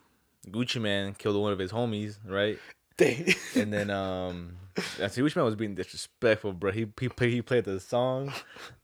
Gucci 0.47 0.79
Mane 0.81 1.13
killed 1.15 1.41
one 1.41 1.53
of 1.53 1.59
his 1.59 1.71
homies, 1.71 2.17
right? 2.27 2.57
Dang. 2.97 3.33
and 3.55 3.73
then 3.73 3.89
um 3.89 4.57
I 5.01 5.07
see 5.07 5.21
which 5.21 5.35
man 5.35 5.45
was 5.45 5.55
being 5.55 5.75
disrespectful, 5.75 6.53
bro. 6.53 6.71
He 6.71 6.87
he 6.99 7.09
played 7.09 7.31
he 7.31 7.41
played 7.41 7.63
the 7.65 7.79
song 7.79 8.33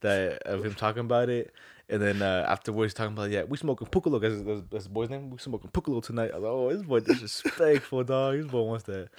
that 0.02 0.42
of 0.44 0.66
him 0.66 0.74
talking 0.74 1.02
about 1.02 1.30
it, 1.30 1.54
and 1.90 2.02
then 2.02 2.22
uh, 2.22 2.46
afterwards 2.48 2.94
talking 2.94 3.14
about 3.14 3.30
yeah 3.30 3.44
we 3.44 3.58
smoking 3.58 3.88
Pookie 3.88 4.12
Loc. 4.12 4.22
That's, 4.22 4.42
that's, 4.42 4.62
that's 4.72 4.84
the 4.86 4.90
boy's 4.90 5.10
name. 5.10 5.30
We 5.30 5.38
smoking 5.38 5.70
Pookie 5.70 5.94
Loc 5.94 6.04
tonight. 6.06 6.32
I 6.34 6.38
was 6.38 6.44
like, 6.44 6.52
oh 6.52 6.74
this 6.74 6.84
boy 6.84 7.00
disrespectful 7.02 8.04
dog. 8.06 8.38
This 8.38 8.46
boy 8.48 8.62
wants 8.62 8.84
that. 8.86 9.10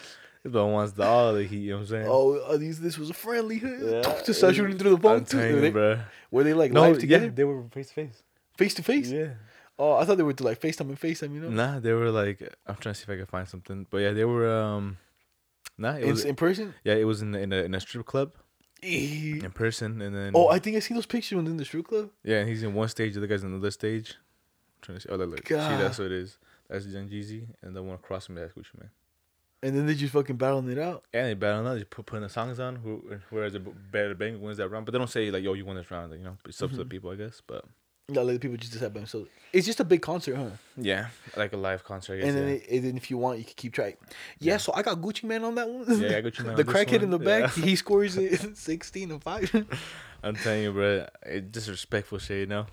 This 0.43 0.53
boy 0.53 0.65
wants 0.67 0.93
the 0.95 1.05
all 1.05 1.35
the 1.35 1.45
heat. 1.45 1.59
You 1.59 1.71
know 1.73 1.77
what 1.77 1.83
I'm 1.83 1.87
saying? 1.89 2.07
oh, 2.09 2.57
these 2.57 2.81
this 2.81 2.99
was 2.99 3.11
a 3.11 3.15
friendly. 3.15 3.61
Yeah. 3.63 4.03
Just 4.25 4.41
shooting 4.41 4.79
through 4.79 4.97
the 4.97 4.99
phone 4.99 5.25
too. 5.25 5.39
Were 5.39 5.61
they, 5.61 5.71
bro. 5.71 6.01
were 6.31 6.45
they 6.45 6.55
like 6.55 6.73
No, 6.73 6.83
live 6.83 6.95
yeah, 6.97 7.01
together, 7.01 7.31
they 7.31 7.45
were 7.45 7.65
face 7.71 7.89
to 7.89 7.95
face. 7.95 8.23
face 8.57 8.75
to 8.75 8.83
face? 8.83 9.11
Yeah. 9.11 9.29
Oh, 9.83 9.95
I 9.95 10.05
thought 10.05 10.17
they 10.17 10.23
were 10.23 10.33
to 10.33 10.45
like 10.45 10.61
FaceTime 10.61 10.91
and 10.91 11.01
FaceTime. 11.01 11.35
You 11.35 11.41
know, 11.41 11.49
Nah, 11.49 11.81
they 11.81 11.93
were 11.93 12.11
like 12.11 12.41
I'm 12.69 12.77
trying 12.77 12.95
to 12.95 13.01
see 13.01 13.03
if 13.03 13.11
I 13.11 13.17
can 13.17 13.27
find 13.27 13.49
something, 13.49 13.87
but 13.91 13.99
yeah, 13.99 14.13
they 14.13 14.25
were 14.25 14.49
um. 14.49 14.99
Nah, 15.77 15.97
it 15.97 16.05
in, 16.05 16.11
was 16.11 16.25
in 16.25 16.37
person. 16.37 16.75
yeah, 16.85 16.95
it 16.95 17.05
was 17.05 17.21
in 17.21 17.33
the, 17.33 17.41
in 17.41 17.53
a 17.53 17.57
in 17.65 17.75
a 17.75 17.81
strip 17.81 18.07
club 18.07 18.33
in 18.83 19.51
person, 19.53 20.01
and 20.01 20.15
then 20.15 20.33
Oh, 20.37 20.49
I 20.49 20.61
think 20.61 20.77
I 20.77 20.81
see 20.81 20.95
those 20.95 21.07
pictures 21.07 21.37
when 21.37 21.47
in 21.47 21.57
the 21.57 21.65
strip 21.65 21.89
club. 21.89 22.11
Yeah, 22.23 22.39
and 22.39 22.49
he's 22.49 22.63
in 22.63 22.75
one 22.75 22.89
stage, 22.89 23.15
the 23.15 23.21
other 23.21 23.27
guy's 23.27 23.43
in 23.43 23.51
another 23.51 23.73
stage. 23.73 24.15
I'm 24.77 24.83
trying 24.83 24.99
to 24.99 25.03
see. 25.03 25.09
Oh, 25.11 25.17
look, 25.17 25.31
look. 25.31 25.49
See, 25.49 25.55
that's 25.55 25.99
what 25.99 26.07
it 26.07 26.13
is. 26.13 26.39
That's 26.69 26.87
Young 26.87 27.09
Jeezy, 27.09 27.49
and 27.63 27.75
the 27.75 27.83
one 27.83 27.97
across 27.97 28.27
from 28.27 28.37
me, 28.37 28.43
that's 28.43 28.55
Gucci 28.55 28.79
Mane. 28.81 28.91
And 29.65 29.77
then 29.77 29.87
they 29.87 29.95
just 29.95 30.13
fucking 30.13 30.37
battling 30.37 30.71
it 30.71 30.79
out. 30.79 31.05
And 31.13 31.27
they 31.27 31.35
battle 31.35 31.67
it 31.67 31.71
out, 31.71 31.79
they 31.79 31.85
put 31.85 32.07
putting 32.07 32.23
the 32.23 32.29
songs 32.29 32.59
on. 32.61 32.77
Who, 32.77 33.19
whereas 33.31 33.53
the 33.53 33.61
better 33.61 34.15
bang 34.15 34.41
wins 34.41 34.59
that 34.59 34.69
round, 34.69 34.87
but 34.87 34.93
they 34.93 34.99
don't 34.99 35.11
say 35.11 35.31
like, 35.31 35.43
"Yo, 35.43 35.55
you 35.55 35.65
won 35.65 35.77
this 35.77 35.91
round." 35.91 36.11
Like, 36.11 36.21
you 36.21 36.25
know, 36.25 36.37
it's 36.47 36.63
up 36.63 36.71
to 36.71 36.77
the 36.77 36.85
people, 36.85 37.11
I 37.11 37.17
guess. 37.17 37.43
But 37.47 37.65
Not 38.09 38.27
let 38.27 38.35
the 38.35 38.39
people 38.41 38.57
just 38.57 38.73
decide 38.73 38.93
by 38.93 39.01
themselves. 39.01 39.29
It's 39.53 39.67
just 39.67 39.81
a 39.81 39.85
big 39.85 40.03
concert, 40.03 40.35
huh? 40.37 40.51
yeah, 40.77 41.09
like 41.37 41.53
a 41.53 41.57
live 41.57 41.85
concert. 41.85 42.15
I 42.15 42.17
guess, 42.19 42.29
and 42.29 42.37
then, 42.37 42.49
yeah. 42.49 42.55
it, 42.55 42.69
and 42.71 42.85
then 42.85 42.97
if 42.97 43.11
you 43.11 43.19
want, 43.19 43.39
you 43.39 43.45
can 43.45 43.55
keep 43.55 43.73
track. 43.75 43.99
Yeah, 44.41 44.57
so 44.57 44.73
I 44.75 44.83
got 44.83 45.01
Gucci 45.01 45.25
Mane 45.25 45.45
on 45.45 45.55
that 45.55 45.69
one. 45.69 45.85
Yeah, 46.01 46.17
I 46.17 46.21
got 46.21 46.33
Gucci 46.33 46.41
Man 46.45 46.51
on 46.51 46.57
the 46.57 46.65
crackhead 46.65 47.03
in 47.03 47.11
the 47.11 47.19
back, 47.19 47.57
Yeah. 47.57 47.65
he 47.65 47.77
scores 47.77 48.17
it 48.17 48.57
16 48.57 49.11
and 49.11 49.23
5. 49.23 49.67
I'm 50.23 50.35
telling 50.37 50.63
you, 50.63 50.73
bro, 50.73 51.07
it's 51.27 51.47
disrespectful 51.51 52.19
shit. 52.19 52.41
You 52.41 52.47
know? 52.47 52.67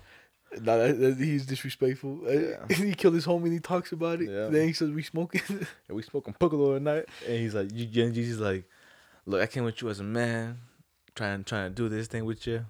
nah, 0.60 0.78
that, 0.78 0.98
that, 0.98 1.16
he's 1.18 1.46
disrespectful. 1.46 2.20
Uh, 2.26 2.30
Yeah. 2.32 2.76
he 2.76 2.94
killed 2.94 3.14
his 3.14 3.26
homie 3.26 3.44
and 3.44 3.52
he 3.52 3.60
talks 3.60 3.92
about 3.92 4.20
it. 4.20 4.30
Yeah. 4.30 4.46
Then 4.46 4.66
he 4.66 4.72
says, 4.72 4.90
we 4.90 5.02
smoking. 5.02 5.42
And 5.48 5.66
we 5.96 6.02
smoking 6.02 6.34
Pookie 6.40 6.58
Loc 6.58 6.76
at 6.76 6.82
night, 6.82 7.04
and 7.26 7.38
he's 7.38 7.54
like, 7.54 7.70
you- 7.72 7.86
Young 7.86 8.12
Jeezy's 8.12 8.40
like, 8.40 8.64
"Look, 9.26 9.40
I 9.42 9.46
came 9.46 9.64
with 9.64 9.80
you 9.82 9.90
as 9.90 10.00
a 10.00 10.04
man, 10.04 10.58
trying 11.14 11.44
trying 11.44 11.70
to 11.70 11.74
do 11.74 11.88
this 11.88 12.06
thing 12.08 12.24
with 12.24 12.46
you." 12.46 12.64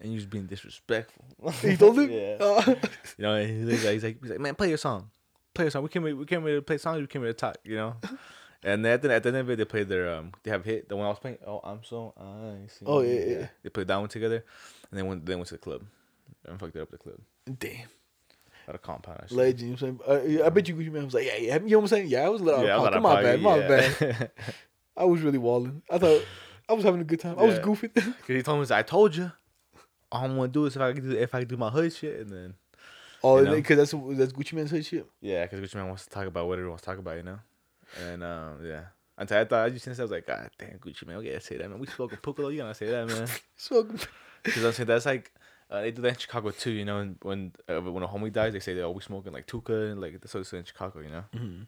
And 0.00 0.12
you 0.12 0.18
just 0.18 0.30
being 0.30 0.46
disrespectful. 0.46 1.24
he 1.60 1.76
told 1.76 1.98
him? 1.98 2.10
yeah. 2.10 2.36
Uh, 2.40 2.74
You 3.16 3.22
know, 3.22 3.34
and 3.34 3.68
he's 3.70 3.84
like, 3.84 3.92
he's 3.94 4.04
like, 4.04 4.18
he's 4.22 4.30
like, 4.30 4.40
man, 4.40 4.54
play 4.54 4.68
your 4.68 4.78
song, 4.78 5.10
play 5.54 5.64
your 5.64 5.70
song. 5.70 5.82
We 5.82 5.88
came, 5.88 6.04
here, 6.04 6.14
we 6.16 6.24
came 6.24 6.42
here 6.42 6.56
to 6.56 6.62
play 6.62 6.78
songs. 6.78 7.00
We 7.00 7.06
came 7.06 7.22
here 7.22 7.32
to 7.32 7.36
talk. 7.36 7.56
You 7.64 7.76
know. 7.76 7.96
And 8.60 8.84
then 8.84 8.94
at 8.94 9.02
the, 9.02 9.14
at 9.14 9.22
the 9.22 9.28
end 9.28 9.36
of 9.36 9.50
it, 9.50 9.56
they 9.56 9.64
played 9.64 9.88
their 9.88 10.12
um, 10.12 10.32
they 10.42 10.50
have 10.50 10.64
hit 10.64 10.88
the 10.88 10.96
one 10.96 11.06
I 11.06 11.10
was 11.10 11.20
playing. 11.20 11.38
Oh, 11.46 11.60
I'm 11.62 11.84
so 11.84 12.12
icy. 12.64 12.84
Oh, 12.84 13.02
yeah, 13.02 13.24
yeah. 13.24 13.46
They 13.62 13.68
played 13.70 13.86
that 13.86 13.96
one 13.96 14.08
together, 14.08 14.44
and 14.90 14.98
then 14.98 15.06
went 15.06 15.24
then 15.24 15.38
went 15.38 15.46
to 15.46 15.54
the 15.54 15.58
club, 15.58 15.84
and 16.44 16.58
fucked 16.58 16.74
it 16.74 16.80
up 16.80 16.92
at 16.92 16.98
the 16.98 16.98
club 16.98 17.20
damn. 17.58 17.86
at 18.66 18.74
a 18.74 18.78
compound. 18.78 19.20
Actually. 19.22 19.36
Legend. 19.36 19.60
You 19.60 19.66
know 19.68 19.96
what 19.96 20.10
I'm 20.10 20.28
saying? 20.28 20.40
Uh, 20.42 20.46
I 20.46 20.48
bet 20.50 20.68
you 20.68 20.74
Gucci 20.74 20.92
Mane 20.92 21.04
was 21.04 21.14
like, 21.14 21.26
yeah, 21.26 21.36
yeah. 21.36 21.54
You 21.54 21.60
know 21.60 21.78
what 21.78 21.82
I'm 21.84 21.88
saying? 21.88 22.08
Yeah, 22.08 22.26
I 22.26 22.28
was 22.28 22.40
a 22.40 22.44
little 22.44 22.64
Yeah, 22.64 22.70
I 22.70 22.74
out 22.74 22.80
was 22.80 22.88
of 22.88 22.94
out 22.94 23.02
pocket. 23.02 23.40
My 23.40 23.58
bad. 23.58 23.70
My 23.70 23.76
yeah. 23.76 23.98
bad. 24.18 24.30
I 24.96 25.04
was 25.04 25.20
really 25.20 25.38
walling. 25.38 25.82
I 25.90 25.98
thought 25.98 26.24
I 26.68 26.72
was 26.72 26.84
having 26.84 27.00
a 27.00 27.04
good 27.04 27.20
time. 27.20 27.38
I 27.38 27.44
was 27.44 27.58
goofing. 27.60 27.94
Cause 27.94 28.12
he 28.26 28.42
told 28.42 28.68
me, 28.68 28.74
I 28.74 28.82
told 28.82 29.14
you, 29.14 29.30
all 30.12 30.24
I'm 30.24 30.36
gonna 30.36 30.48
do 30.48 30.66
is 30.66 30.76
if 30.76 30.82
I 30.82 30.92
can 30.92 31.08
do 31.10 31.16
if 31.16 31.34
I 31.34 31.40
can 31.40 31.48
do 31.48 31.56
my 31.56 31.70
hood 31.70 31.92
shit, 31.92 32.20
and 32.20 32.30
then 32.30 32.54
oh, 33.22 33.38
You 33.38 33.44
know? 33.46 33.54
because 33.54 33.76
that's 33.76 33.90
that's 34.18 34.32
Gucci 34.32 34.52
Mane's 34.54 34.70
hood 34.70 34.84
shit. 34.86 35.06
yeah, 35.20 35.44
because 35.46 35.60
Gucci 35.60 35.74
Mane 35.76 35.88
wants 35.88 36.04
to 36.04 36.10
talk 36.10 36.26
about 36.26 36.46
whatever 36.46 36.66
he 36.66 36.68
wants 36.70 36.82
to 36.82 36.90
talk 36.90 36.98
about, 36.98 37.16
you 37.16 37.22
know, 37.22 37.38
and 38.02 38.22
um 38.22 38.58
yeah. 38.64 38.84
Until 39.20 39.38
I 39.38 39.44
thought 39.44 39.64
I 39.66 39.70
just 39.70 39.84
seen 39.84 39.90
this, 39.90 39.98
I 39.98 40.02
was 40.02 40.12
like, 40.12 40.26
God 40.26 40.48
damn, 40.58 40.78
Gucci 40.78 41.06
Mane, 41.06 41.16
okay, 41.16 41.34
I 41.34 41.38
say 41.40 41.56
that 41.56 41.68
man. 41.68 41.78
We 41.80 41.86
smoking 41.88 42.18
Pookie 42.18 42.38
Loc, 42.38 42.52
you 42.52 42.58
gotta 42.58 42.74
say 42.74 42.86
that 42.86 43.08
man. 43.08 43.26
So 43.56 43.82
Because 44.44 44.64
I'm 44.64 44.72
saying 44.72 44.86
that's 44.86 45.06
like 45.06 45.32
uh, 45.70 45.82
they 45.82 45.90
do 45.90 46.00
that 46.02 46.08
in 46.08 46.16
Chicago 46.16 46.50
too, 46.50 46.70
you 46.70 46.84
know. 46.84 46.98
And 46.98 47.16
when 47.22 47.52
uh, 47.68 47.80
when 47.80 48.02
a 48.02 48.08
homie 48.08 48.32
dies, 48.32 48.52
they 48.52 48.60
say 48.60 48.74
they're 48.74 48.84
always 48.84 49.04
smoking 49.04 49.32
like 49.32 49.46
Tooka 49.46 49.90
and 49.92 50.00
like 50.00 50.20
that's 50.20 50.32
what 50.32 50.40
it's 50.40 50.52
in 50.52 50.64
Chicago, 50.64 51.00
you 51.00 51.10
know. 51.10 51.24
Shit 51.34 51.66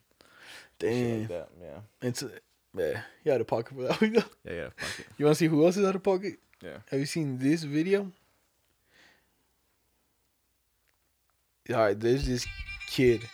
damn. 0.78 1.18
like 1.20 1.28
that, 1.28 1.49
yeah, 2.03 2.12
so, 2.12 2.30
yeah, 2.76 3.01
you 3.24 3.32
out 3.32 3.41
of 3.41 3.47
pocket 3.47 3.74
for 3.74 3.82
that 3.82 4.01
one. 4.01 4.12
though. 4.14 4.22
yeah, 4.45 4.53
yeah. 4.53 4.68
You 5.18 5.24
want 5.26 5.36
to 5.36 5.38
see 5.38 5.49
who 5.49 5.66
else 5.66 5.76
is 5.76 5.84
out 5.84 5.95
of 5.97 6.03
pocket? 6.03 6.34
Yeah. 6.62 6.78
Have 6.91 7.01
you 7.01 7.07
seen 7.07 7.38
this 7.38 7.62
video? 7.64 8.11
All 11.73 11.81
right, 11.81 11.99
there's 11.99 12.27
this 12.27 12.47
kid. 12.89 13.29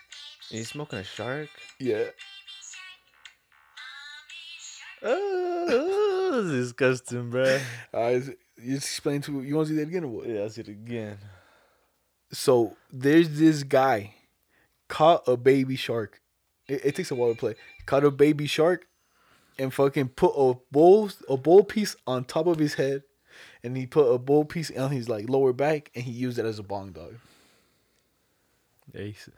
He's 0.50 0.68
smoking 0.68 0.98
a 0.98 1.04
shark. 1.04 1.48
Yeah. 1.78 2.04
Oh, 5.02 6.42
this 6.42 6.52
is 6.52 6.72
disgusting, 6.72 7.30
bro. 7.30 7.60
All 7.92 8.02
right, 8.02 8.22
you 8.56 8.74
just 8.74 8.86
explain 8.86 9.20
to 9.22 9.42
you 9.42 9.54
want 9.54 9.68
to 9.68 9.74
see 9.74 9.78
that 9.78 9.88
again 9.88 10.04
or 10.04 10.08
what? 10.08 10.26
Yeah, 10.26 10.40
I'll 10.40 10.50
see 10.50 10.62
it 10.62 10.68
again. 10.68 11.18
So 12.32 12.76
there's 12.90 13.38
this 13.38 13.62
guy 13.62 14.14
caught 14.88 15.28
a 15.28 15.36
baby 15.36 15.76
shark. 15.76 16.20
It, 16.66 16.84
it 16.84 16.96
takes 16.96 17.10
a 17.10 17.14
while 17.14 17.32
to 17.32 17.38
play. 17.38 17.54
Caught 17.84 18.04
a 18.04 18.10
baby 18.10 18.46
shark 18.46 18.86
and 19.58 19.72
fucking 19.72 20.08
put 20.08 20.32
a 20.36 20.54
bowl 20.72 21.10
a 21.28 21.36
bowl 21.36 21.62
piece 21.64 21.94
on 22.06 22.24
top 22.24 22.46
of 22.46 22.58
his 22.58 22.74
head, 22.74 23.02
and 23.62 23.76
he 23.76 23.86
put 23.86 24.10
a 24.10 24.18
bowl 24.18 24.44
piece 24.44 24.70
on 24.76 24.90
his 24.90 25.08
like 25.08 25.28
lower 25.28 25.52
back, 25.52 25.90
and 25.94 26.04
he 26.04 26.12
used 26.12 26.38
it 26.38 26.46
as 26.46 26.58
a 26.58 26.64
bong 26.64 26.92
dog. 26.92 27.14
Yeah, 28.92 29.02
he's, 29.02 29.28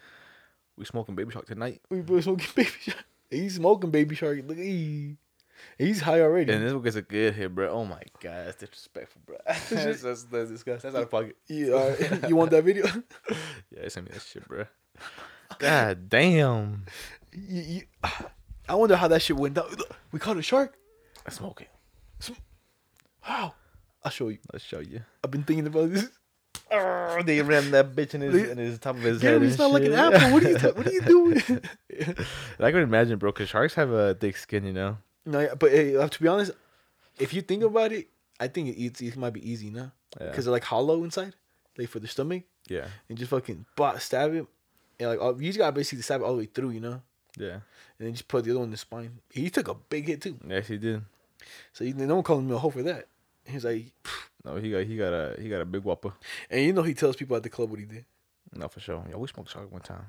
we 0.77 0.85
smoking 0.85 1.15
baby 1.15 1.33
shark 1.33 1.47
tonight. 1.47 1.81
We 1.91 2.03
smoking 2.21 2.47
baby 2.55 2.71
shark. 2.81 3.05
He's 3.31 3.55
smoking 3.57 3.91
baby 3.91 4.15
shark. 4.15 4.41
Look, 4.47 4.57
he, 4.57 5.17
he's 5.77 6.01
high 6.01 6.21
already. 6.21 6.53
And 6.53 6.65
this 6.65 6.73
one 6.73 6.83
gets 6.83 6.97
a 6.97 7.03
good 7.03 7.35
hit, 7.35 7.55
bro. 7.55 7.69
Oh 7.71 7.85
my 7.85 8.03
god, 8.23 8.47
that's 8.47 8.57
disrespectful, 8.59 9.23
bro. 9.27 9.37
that's, 9.47 9.69
that's, 10.03 10.25
that's 10.25 10.51
disgusting. 10.51 10.93
That's 10.93 10.97
out 10.97 11.03
of 11.03 11.11
pocket. 11.11 11.37
yeah, 11.49 11.73
all 11.73 11.91
right. 11.91 12.29
you 12.29 12.37
want 12.37 12.51
that 12.53 12.65
video? 12.65 12.87
Yeah, 13.71 13.89
send 13.89 14.07
me 14.07 14.13
that 14.13 14.23
shit, 14.23 14.49
bro. 14.49 14.65
God 15.59 16.09
damn. 16.09 16.85
you, 17.33 17.63
you, 17.63 17.83
I 18.69 18.75
wonder 18.75 18.97
how 18.97 19.09
that 19.09 19.23
shit 19.23 19.37
went 19.37 19.55
down. 19.55 19.67
We 20.11 20.19
caught 20.19 20.37
a 20.37 20.43
shark. 20.43 20.77
I 21.27 21.31
smoke 21.31 21.63
it. 21.63 21.69
How? 23.21 23.55
I'll 24.03 24.11
show 24.11 24.29
you. 24.29 24.39
I'll 24.53 24.61
show 24.61 24.81
you. 24.81 25.03
I've 25.23 25.31
been 25.31 25.43
thinking 25.45 25.67
about 25.67 25.91
this. 25.93 26.09
Oh, 26.71 27.23
they 27.23 27.41
ran 27.43 27.71
that 27.73 27.95
bitch 27.95 28.15
in 28.15 28.21
his, 28.21 28.51
in 28.51 28.59
his 28.59 28.79
top 28.79 28.97
of 28.97 29.03
his 29.03 29.21
Gary, 29.21 29.35
head. 29.35 29.43
it's 29.43 29.53
and 29.53 29.61
not 29.61 29.73
like 29.73 29.85
an 29.85 29.93
apple. 29.95 30.33
What 30.33 30.45
are 30.45 30.51
you? 30.51 30.57
What 30.59 30.87
are 30.87 30.93
you 30.93 31.01
doing? 31.03 31.41
I 32.61 32.71
can 32.71 32.81
imagine, 32.83 33.19
bro, 33.19 33.33
because 33.33 33.49
sharks 33.49 33.75
have 33.75 33.91
a 33.91 34.15
thick 34.15 34.37
skin, 34.37 34.65
you 34.65 34.73
know. 34.73 34.99
no, 35.27 35.41
yeah, 35.41 35.55
but 35.55 35.71
hey, 35.71 35.97
uh, 35.97 36.09
to 36.09 36.23
be 36.23 36.29
honest, 36.29 36.53
if 37.19 37.33
you 37.35 37.43
think 37.43 37.63
about 37.65 37.93
it, 37.93 38.09
I 38.41 38.49
think 38.49 38.69
it, 38.77 38.81
it's, 38.83 39.01
it 39.01 39.17
might 39.17 39.33
be 39.33 39.49
easy, 39.51 39.71
no? 39.71 39.91
Yeah. 40.21 40.29
Because 40.31 40.45
they're 40.45 40.53
like 40.53 40.65
hollow 40.65 41.05
inside, 41.05 41.35
like 41.77 41.89
for 41.89 41.99
the 42.01 42.09
stomach, 42.09 42.45
Yeah, 42.69 42.87
and 43.09 43.19
just 43.19 43.31
fucking 43.31 43.65
bot 43.77 44.01
stab 44.01 44.35
it, 44.35 44.47
and 45.01 45.11
like 45.11 45.21
all- 45.21 45.41
you 45.41 45.49
just 45.49 45.59
gotta 45.59 45.73
basically 45.73 46.03
stab 46.03 46.21
it 46.21 46.25
all 46.25 46.33
the 46.33 46.39
way 46.39 46.47
through, 46.47 46.71
you 46.71 46.81
know, 46.81 47.03
yeah. 47.37 47.53
and 47.99 48.07
then 48.07 48.13
just 48.13 48.29
put 48.29 48.45
the 48.45 48.51
other 48.51 48.61
one 48.61 48.67
in 48.67 48.71
the 48.73 48.77
spine. 48.77 49.19
He 49.31 49.51
took 49.51 49.69
a 49.69 49.75
big 49.75 50.07
hit 50.07 50.23
too, 50.23 50.39
Yes, 50.47 50.69
he 50.69 50.79
did. 50.79 51.03
so 51.73 51.85
you, 51.85 51.95
no 51.95 52.15
one 52.17 52.25
called 52.25 52.41
him 52.45 52.53
a 52.53 52.59
hoe 52.59 52.71
for 52.71 52.83
that. 52.83 53.07
He's 53.45 53.65
like, 53.65 53.87
No, 54.45 54.57
he 54.57 54.70
got 54.70 54.84
he 54.84 54.97
got 54.97 55.12
a 55.12 55.36
he 55.41 55.49
got 55.49 55.61
a 55.61 55.64
big 55.64 55.82
whopper. 55.82 56.12
and 56.51 56.62
you 56.62 56.72
know 56.72 56.82
he 56.82 56.95
tells 56.95 57.16
people 57.16 57.36
at 57.36 57.43
the 57.43 57.49
club 57.51 57.70
what 57.70 57.78
he 57.80 57.84
did. 57.86 58.05
No, 58.55 58.68
for 58.68 58.80
sure. 58.80 59.05
Yeah, 59.11 59.16
we 59.16 59.28
smoked 59.28 59.51
shark 59.51 59.70
one 59.70 59.82
time. 59.82 60.07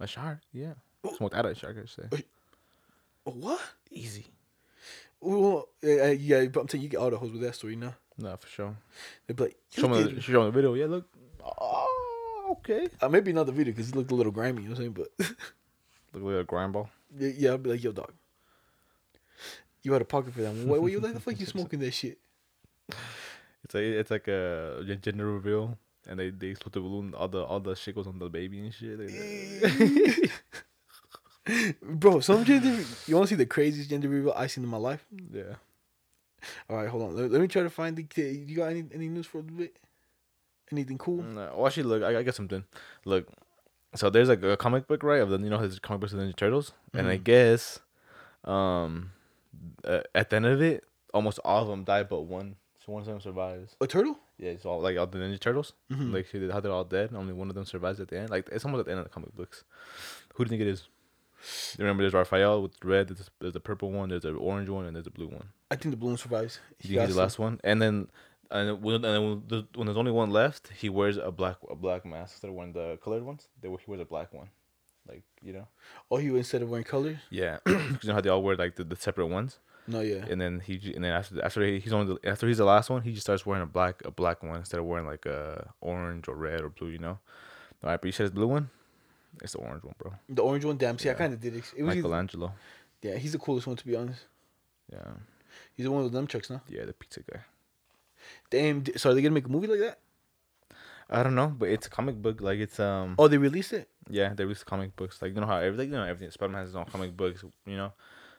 A 0.00 0.06
shark, 0.06 0.40
yeah. 0.52 0.74
Smoked 1.16 1.34
out 1.34 1.44
of 1.46 1.52
a 1.52 1.54
shark, 1.54 1.76
I 1.82 1.86
say. 1.86 2.24
What? 3.24 3.60
Easy. 3.90 4.26
Well, 5.20 5.68
yeah, 5.82 6.10
yeah, 6.10 6.44
but 6.46 6.60
I'm 6.60 6.66
telling 6.66 6.82
you, 6.82 6.86
you 6.86 6.90
get 6.90 6.98
all 6.98 7.10
the 7.10 7.16
hoes 7.16 7.30
with 7.32 7.40
that 7.42 7.54
story 7.54 7.76
now. 7.76 7.94
No, 8.18 8.36
for 8.36 8.48
sure. 8.48 8.76
They'd 9.26 9.36
be 9.36 9.44
like, 9.44 9.56
Show 9.70 9.88
me, 9.88 10.02
the, 10.02 10.20
show 10.20 10.40
me 10.40 10.46
the 10.46 10.50
video. 10.52 10.74
Yeah, 10.74 10.86
look. 10.86 11.06
Oh, 11.44 12.56
okay. 12.58 12.88
uh, 13.00 13.08
maybe 13.08 13.32
not 13.32 13.46
the 13.46 13.52
video 13.52 13.72
because 13.72 13.88
he 13.88 13.92
looked 13.92 14.10
a 14.10 14.14
little 14.14 14.32
grimy, 14.32 14.62
you 14.62 14.68
know 14.68 14.74
what 14.74 14.84
I'm 14.84 14.94
saying? 14.96 15.08
But 15.18 15.26
Look 16.12 16.22
like 16.24 16.42
a 16.42 16.44
grind 16.44 16.72
ball. 16.72 16.90
yeah, 17.18 17.30
yeah, 17.36 17.54
I'd 17.54 17.62
be 17.62 17.70
like, 17.70 17.82
yo, 17.84 17.92
dog, 17.92 18.12
you 19.82 19.92
had 19.92 20.02
a 20.02 20.06
pocket 20.06 20.34
for 20.34 20.42
that. 20.42 20.54
What, 20.54 20.82
what 20.82 20.90
you 20.92 21.00
like? 21.00 21.14
The 21.14 21.20
fuck 21.20 21.38
you 21.38 21.46
smoking 21.54 21.78
that 21.80 21.92
shit? 21.94 22.18
It's 23.66 23.74
like 23.74 23.82
it's 23.82 24.10
like 24.12 24.28
a 24.28 24.96
gender 25.02 25.26
reveal, 25.26 25.76
and 26.08 26.20
they 26.20 26.30
they 26.30 26.54
split 26.54 26.72
the 26.74 26.80
balloon. 26.80 27.14
All 27.14 27.26
the 27.26 27.42
all 27.42 27.58
the 27.58 27.74
shit 27.74 27.96
goes 27.96 28.06
on 28.06 28.20
the 28.20 28.28
baby 28.28 28.60
and 28.60 28.72
shit. 28.72 28.96
Bro, 31.82 32.20
some 32.20 32.44
gender. 32.44 32.84
You 33.06 33.16
want 33.16 33.28
to 33.28 33.34
see 33.34 33.36
the 33.36 33.46
craziest 33.46 33.90
gender 33.90 34.08
reveal 34.08 34.32
I 34.36 34.46
seen 34.46 34.62
in 34.64 34.70
my 34.70 34.76
life? 34.78 35.04
yeah. 35.32 35.54
All 36.70 36.76
right, 36.76 36.88
hold 36.88 37.02
on. 37.02 37.16
Let, 37.16 37.30
let 37.32 37.40
me 37.40 37.48
try 37.48 37.62
to 37.62 37.70
find 37.70 37.96
the. 37.96 38.06
You 38.24 38.56
got 38.56 38.66
any 38.70 38.84
any 38.94 39.08
news 39.08 39.26
for 39.26 39.40
a 39.40 39.42
bit? 39.42 39.76
Anything 40.70 40.98
cool? 40.98 41.22
No, 41.22 41.52
well, 41.56 41.66
actually, 41.66 41.84
look, 41.84 42.02
I, 42.04 42.18
I 42.18 42.22
got 42.22 42.34
something. 42.36 42.62
Look, 43.04 43.26
so 43.96 44.10
there's 44.10 44.28
like 44.28 44.42
a 44.44 44.56
comic 44.56 44.86
book, 44.86 45.02
right? 45.02 45.20
Of 45.20 45.30
the 45.30 45.38
you 45.38 45.50
know 45.50 45.58
his 45.58 45.78
comic 45.80 46.02
books 46.02 46.12
of 46.12 46.20
the 46.20 46.24
Ninja 46.24 46.36
Turtles, 46.36 46.72
and 46.94 47.08
I 47.08 47.18
Mhm. 47.18 47.24
guess, 47.24 47.80
um, 48.44 49.10
uh, 49.84 50.00
at 50.14 50.30
the 50.30 50.36
end 50.36 50.46
of 50.46 50.62
it, 50.62 50.84
almost 51.14 51.38
all 51.44 51.62
of 51.62 51.68
them 51.68 51.82
die, 51.84 52.02
but 52.04 52.22
one, 52.22 52.56
so 52.86 52.92
one 52.92 53.02
of 53.02 53.06
them 53.06 53.20
survives. 53.20 53.74
A 53.80 53.86
turtle? 53.86 54.16
Yeah, 54.38 54.50
it's 54.50 54.64
all 54.64 54.80
like 54.80 54.96
all 54.96 55.06
the 55.06 55.18
Ninja 55.18 55.40
Turtles. 55.40 55.72
Mhm. 55.90 56.12
Like 56.12 56.28
how 56.52 56.60
they're 56.60 56.72
all 56.72 56.84
dead. 56.84 57.10
Only 57.14 57.32
one 57.32 57.48
of 57.48 57.54
them 57.56 57.64
survives 57.64 57.98
at 58.00 58.08
the 58.08 58.18
end. 58.18 58.30
Like 58.30 58.48
it's 58.52 58.64
almost 58.64 58.80
at 58.80 58.86
the 58.86 58.92
end 58.92 59.00
of 59.00 59.04
the 59.06 59.10
comic 59.10 59.34
books. 59.34 59.64
Who 60.34 60.44
do 60.44 60.48
you 60.48 60.50
think 60.58 60.68
it 60.68 60.70
is? 60.72 60.88
You 61.78 61.84
remember 61.84 62.02
there's 62.02 62.14
Raphael 62.14 62.62
with 62.62 62.72
red. 62.82 63.08
There's, 63.08 63.30
there's 63.40 63.52
the 63.52 63.60
purple 63.60 63.90
one. 63.92 64.08
There's 64.08 64.22
the 64.22 64.32
orange 64.32 64.68
one, 64.68 64.86
and 64.86 64.96
there's 64.96 65.04
the 65.04 65.10
blue 65.10 65.28
one. 65.28 65.48
I 65.70 65.76
think 65.76 65.92
the 65.92 65.96
blue 65.96 66.10
one 66.10 66.18
survives. 66.18 66.60
You 66.82 66.90
think 66.90 67.06
he's 67.06 67.14
the 67.14 67.20
last 67.20 67.38
one? 67.38 67.60
And 67.62 67.80
then, 67.82 68.08
and 68.50 68.82
when, 68.82 68.94
and 68.96 69.04
then 69.04 69.22
when, 69.22 69.42
there's, 69.46 69.64
when 69.74 69.86
there's 69.86 69.98
only 69.98 70.12
one 70.12 70.30
left, 70.30 70.70
he 70.78 70.88
wears 70.88 71.16
a 71.18 71.30
black 71.30 71.56
a 71.68 71.74
black 71.74 72.04
mask 72.06 72.34
instead 72.36 72.48
of 72.48 72.54
wearing 72.54 72.72
the 72.72 72.98
colored 73.02 73.22
ones. 73.22 73.48
They, 73.60 73.68
he 73.68 73.76
wears 73.86 74.00
a 74.00 74.04
black 74.06 74.32
one, 74.32 74.48
like 75.08 75.24
you 75.42 75.52
know. 75.52 75.68
Oh, 76.10 76.16
he 76.16 76.28
instead 76.28 76.62
of 76.62 76.70
wearing 76.70 76.84
colors? 76.84 77.18
Yeah, 77.30 77.58
you 77.66 77.98
know 78.04 78.14
how 78.14 78.20
they 78.20 78.30
all 78.30 78.42
wear 78.42 78.56
like 78.56 78.76
the, 78.76 78.84
the 78.84 78.96
separate 78.96 79.26
ones. 79.26 79.58
No, 79.88 80.00
yeah. 80.00 80.24
And 80.28 80.40
then 80.40 80.60
he 80.60 80.92
and 80.94 81.04
then 81.04 81.12
after 81.12 81.42
after 81.44 81.64
he's 81.64 81.92
only 81.92 82.14
the, 82.14 82.28
after 82.28 82.48
he's 82.48 82.58
the 82.58 82.64
last 82.64 82.90
one, 82.90 83.02
he 83.02 83.12
just 83.12 83.22
starts 83.26 83.46
wearing 83.46 83.62
a 83.62 83.66
black 83.66 84.02
a 84.04 84.10
black 84.10 84.42
one 84.42 84.56
instead 84.56 84.80
of 84.80 84.86
wearing 84.86 85.06
like 85.06 85.26
a 85.26 85.72
orange 85.80 86.28
or 86.28 86.34
red 86.34 86.60
or 86.62 86.70
blue. 86.70 86.88
You 86.88 86.98
know. 86.98 87.18
All 87.84 87.90
right, 87.90 88.00
but 88.00 88.06
you 88.06 88.12
said 88.12 88.26
it's 88.26 88.34
blue 88.34 88.46
one. 88.48 88.70
It's 89.42 89.52
the 89.52 89.58
orange 89.58 89.84
one, 89.84 89.94
bro. 89.98 90.12
The 90.28 90.42
orange 90.42 90.64
one, 90.64 90.76
damn. 90.78 90.98
See, 90.98 91.10
I 91.10 91.14
kind 91.14 91.32
of 91.34 91.40
did 91.40 91.54
it. 91.54 91.64
It 91.76 91.82
was 91.82 91.94
either, 91.94 92.08
Michelangelo. 92.08 92.52
yeah. 93.02 93.16
He's 93.16 93.32
the 93.32 93.38
coolest 93.38 93.66
one 93.66 93.76
to 93.76 93.86
be 93.86 93.94
honest. 93.94 94.24
Yeah, 94.90 95.00
He's 95.74 95.84
the 95.84 95.90
one 95.92 96.02
with 96.04 96.12
the 96.12 96.20
nunchucks, 96.20 96.48
no? 96.50 96.60
yeah, 96.68 96.84
the 96.84 96.92
pizza 96.92 97.20
guy. 97.20 97.40
Damn. 98.50 98.84
So 98.96 99.10
are 99.10 99.14
they 99.14 99.22
gonna 99.22 99.34
make 99.34 99.46
a 99.46 99.50
movie 99.50 99.66
like 99.66 99.80
that? 99.80 99.98
I 101.08 101.22
don't 101.22 101.34
know, 101.34 101.48
but 101.56 101.68
it's 101.68 101.86
a 101.86 101.90
comic 101.90 102.16
book. 102.20 102.40
Like 102.40 102.58
it's 102.58 102.80
um. 102.80 103.14
Oh, 103.18 103.28
they 103.28 103.38
released 103.38 103.72
it. 103.72 103.88
Yeah, 104.08 104.34
they 104.34 104.44
released 104.44 104.66
comic 104.66 104.96
books. 104.96 105.20
Like 105.22 105.34
you 105.34 105.40
know 105.40 105.46
how 105.46 105.58
everything, 105.58 105.90
you 105.90 105.96
know 105.96 106.02
everything. 106.04 106.30
Spider 106.30 106.52
Man 106.52 106.60
has 106.62 106.70
his 106.70 106.76
own 106.76 106.86
comic 106.86 107.16
books. 107.16 107.44
You 107.66 107.76
know, 107.76 107.92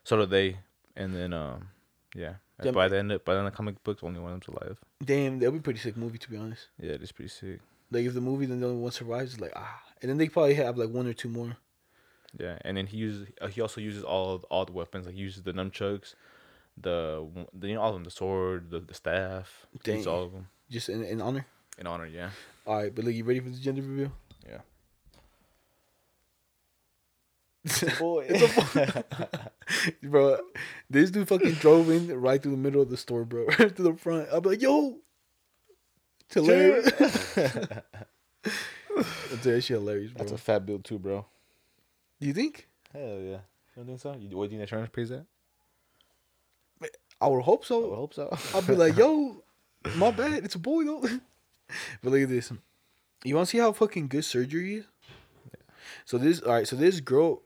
so 0.04 0.18
do 0.18 0.26
they. 0.26 0.58
And 0.98 1.16
then 1.16 1.32
um, 1.32 1.70
yeah. 2.16 2.34
By 2.74 2.88
the 2.88 2.98
end, 2.98 3.12
of, 3.12 3.24
by 3.24 3.34
the 3.34 3.39
end 3.39 3.48
of 3.48 3.54
the 3.54 3.58
comic 3.58 3.84
books, 3.84 4.02
only 4.04 4.20
one 4.20 4.34
of 4.34 4.39
them's 4.41 4.58
alive. 4.58 4.80
Damn, 5.06 5.38
that'd 5.38 5.54
be 5.54 5.60
a 5.60 5.62
pretty 5.62 5.80
sick 5.80 5.95
movie 5.95 6.18
to 6.18 6.30
be 6.30 6.38
honest. 6.38 6.68
Yeah, 6.82 6.93
it's 6.93 7.12
pretty 7.12 7.30
sick. 7.30 7.60
Like 7.91 8.06
if 8.06 8.16
the 8.16 8.22
movie 8.22 8.48
then 8.48 8.60
the 8.60 8.68
only 8.68 8.82
one 8.82 8.91
survives, 8.91 9.34
it's 9.34 9.41
like 9.41 9.54
ah, 9.56 9.80
and 10.02 10.10
then 10.10 10.18
they 10.18 10.28
probably 10.28 10.56
have 10.56 10.78
like 10.78 10.89
one 10.89 11.08
or 11.08 11.14
two 11.14 11.30
more. 11.30 11.56
Yeah, 12.38 12.58
and 12.62 12.76
then 12.76 12.88
he 12.88 12.98
uses. 12.98 13.28
Uh, 13.39 13.48
he 13.48 13.62
also 13.62 13.80
uses 13.80 14.04
all 14.04 14.43
all 14.50 14.66
the 14.66 14.74
weapons. 14.74 15.06
Like 15.06 15.16
he 15.16 15.22
uses 15.22 15.43
the 15.43 15.54
nunchucks, 15.54 16.16
the, 16.76 17.28
the 17.54 17.68
you 17.70 17.76
know 17.76 17.82
all 17.82 17.89
of 17.89 17.95
them, 17.95 18.04
the 18.04 18.12
sword, 18.12 18.72
the, 18.72 18.80
the 18.80 18.93
staff. 18.93 19.68
Dang. 19.84 20.06
all 20.08 20.24
of 20.24 20.32
them 20.34 20.48
Just 20.70 20.89
in, 20.89 21.04
in 21.04 21.22
honor. 21.22 21.45
in 21.78 21.88
honor. 21.88 22.08
Yeah. 22.08 22.32
All 22.66 22.76
right, 22.78 22.93
but 22.93 23.06
look, 23.06 23.14
you 23.14 23.24
ready 23.24 23.39
for 23.39 23.50
the 23.50 23.58
gender 23.58 23.82
reveal? 23.82 24.12
Yeah. 27.82 27.99
boy. 27.99 28.28
bro, 30.03 30.39
this 30.89 31.11
dude 31.11 31.28
fucking 31.28 31.53
drove 31.53 31.89
in 31.89 32.20
right 32.20 32.41
through 32.41 32.51
the 32.51 32.57
middle 32.57 32.82
of 32.82 32.89
the 32.89 32.97
store, 32.97 33.26
bro, 33.26 33.45
right 33.59 33.76
to 33.76 33.84
the 33.84 33.95
front. 33.95 34.30
I'm 34.32 34.41
like, 34.43 34.61
yo, 34.61 34.97
it's 36.26 36.34
hilarious. 36.36 36.91
That's 39.30 39.43
that 39.43 39.61
shit 39.61 39.78
hilarious, 39.78 40.11
bro. 40.11 40.20
That's 40.20 40.32
a 40.32 40.38
fat 40.38 40.65
build 40.65 40.84
too, 40.86 40.99
bro. 40.99 41.26
Do 42.20 42.28
you 42.28 42.34
think? 42.34 42.68
Hell 42.93 43.01
yeah. 43.01 43.39
You 43.39 43.39
don't 43.78 43.86
think 43.86 43.99
so? 43.99 44.15
You, 44.20 44.38
what 44.38 44.49
do 44.49 44.55
you 44.55 44.59
think 44.59 44.61
insurance 44.61 44.89
pays 44.91 45.09
that? 45.09 45.26
I 47.20 47.28
would 47.28 47.43
hope 47.43 47.65
so. 47.65 47.86
I 47.86 47.88
would 47.89 47.95
hope 47.95 48.13
so. 48.13 48.38
I'll 48.53 48.61
be 48.61 48.76
like, 48.76 48.95
yo, 48.95 49.43
my 49.95 50.11
bad. 50.11 50.43
It's 50.45 50.55
a 50.55 50.59
boy 50.59 50.84
though. 50.84 51.01
but 51.01 52.11
look 52.11 52.22
at 52.22 52.30
this. 52.30 52.51
You 53.24 53.36
want 53.36 53.47
to 53.47 53.51
see 53.51 53.57
how 53.57 53.72
fucking 53.72 54.07
good 54.07 54.26
surgery 54.26 54.76
is? 54.76 54.86
Yeah. 55.45 55.76
So 56.05 56.18
this, 56.18 56.41
all 56.41 56.53
right. 56.53 56.68
So 56.68 56.76
this 56.76 56.99
girl, 56.99 57.41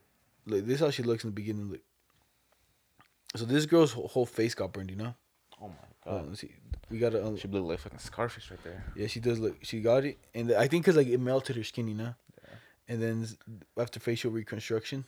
like 0.45 0.65
this, 0.65 0.75
is 0.75 0.79
how 0.81 0.89
she 0.89 1.03
looks 1.03 1.23
in 1.23 1.29
the 1.29 1.35
beginning. 1.35 1.69
Look. 1.69 1.81
So 3.35 3.45
this 3.45 3.65
girl's 3.65 3.93
whole, 3.93 4.25
face 4.25 4.53
got 4.55 4.73
burned. 4.73 4.89
You 4.91 4.97
know. 4.97 5.15
oh 5.61 5.67
my 5.69 6.11
god. 6.11 6.27
let's 6.27 6.41
see. 6.41 6.53
We 6.89 6.99
gotta. 6.99 7.25
Um, 7.25 7.37
She 7.37 7.47
look 7.47 7.63
like 7.63 7.79
fucking 7.79 7.99
Scarface 7.99 8.51
right 8.51 8.63
there. 8.63 8.83
yeah, 8.95 9.07
she 9.07 9.19
does 9.19 9.39
look. 9.39 9.57
She 9.61 9.81
got 9.81 10.03
it, 10.03 10.17
and 10.33 10.51
I 10.53 10.67
think 10.67 10.83
because 10.83 10.97
like 10.97 11.07
it 11.07 11.19
melted 11.19 11.55
her 11.55 11.63
skin, 11.63 11.87
you 11.87 11.95
know. 11.95 12.13
Yeah. 12.43 12.55
And 12.89 13.01
then 13.01 13.27
after 13.77 13.99
facial 13.99 14.31
reconstruction, 14.31 15.05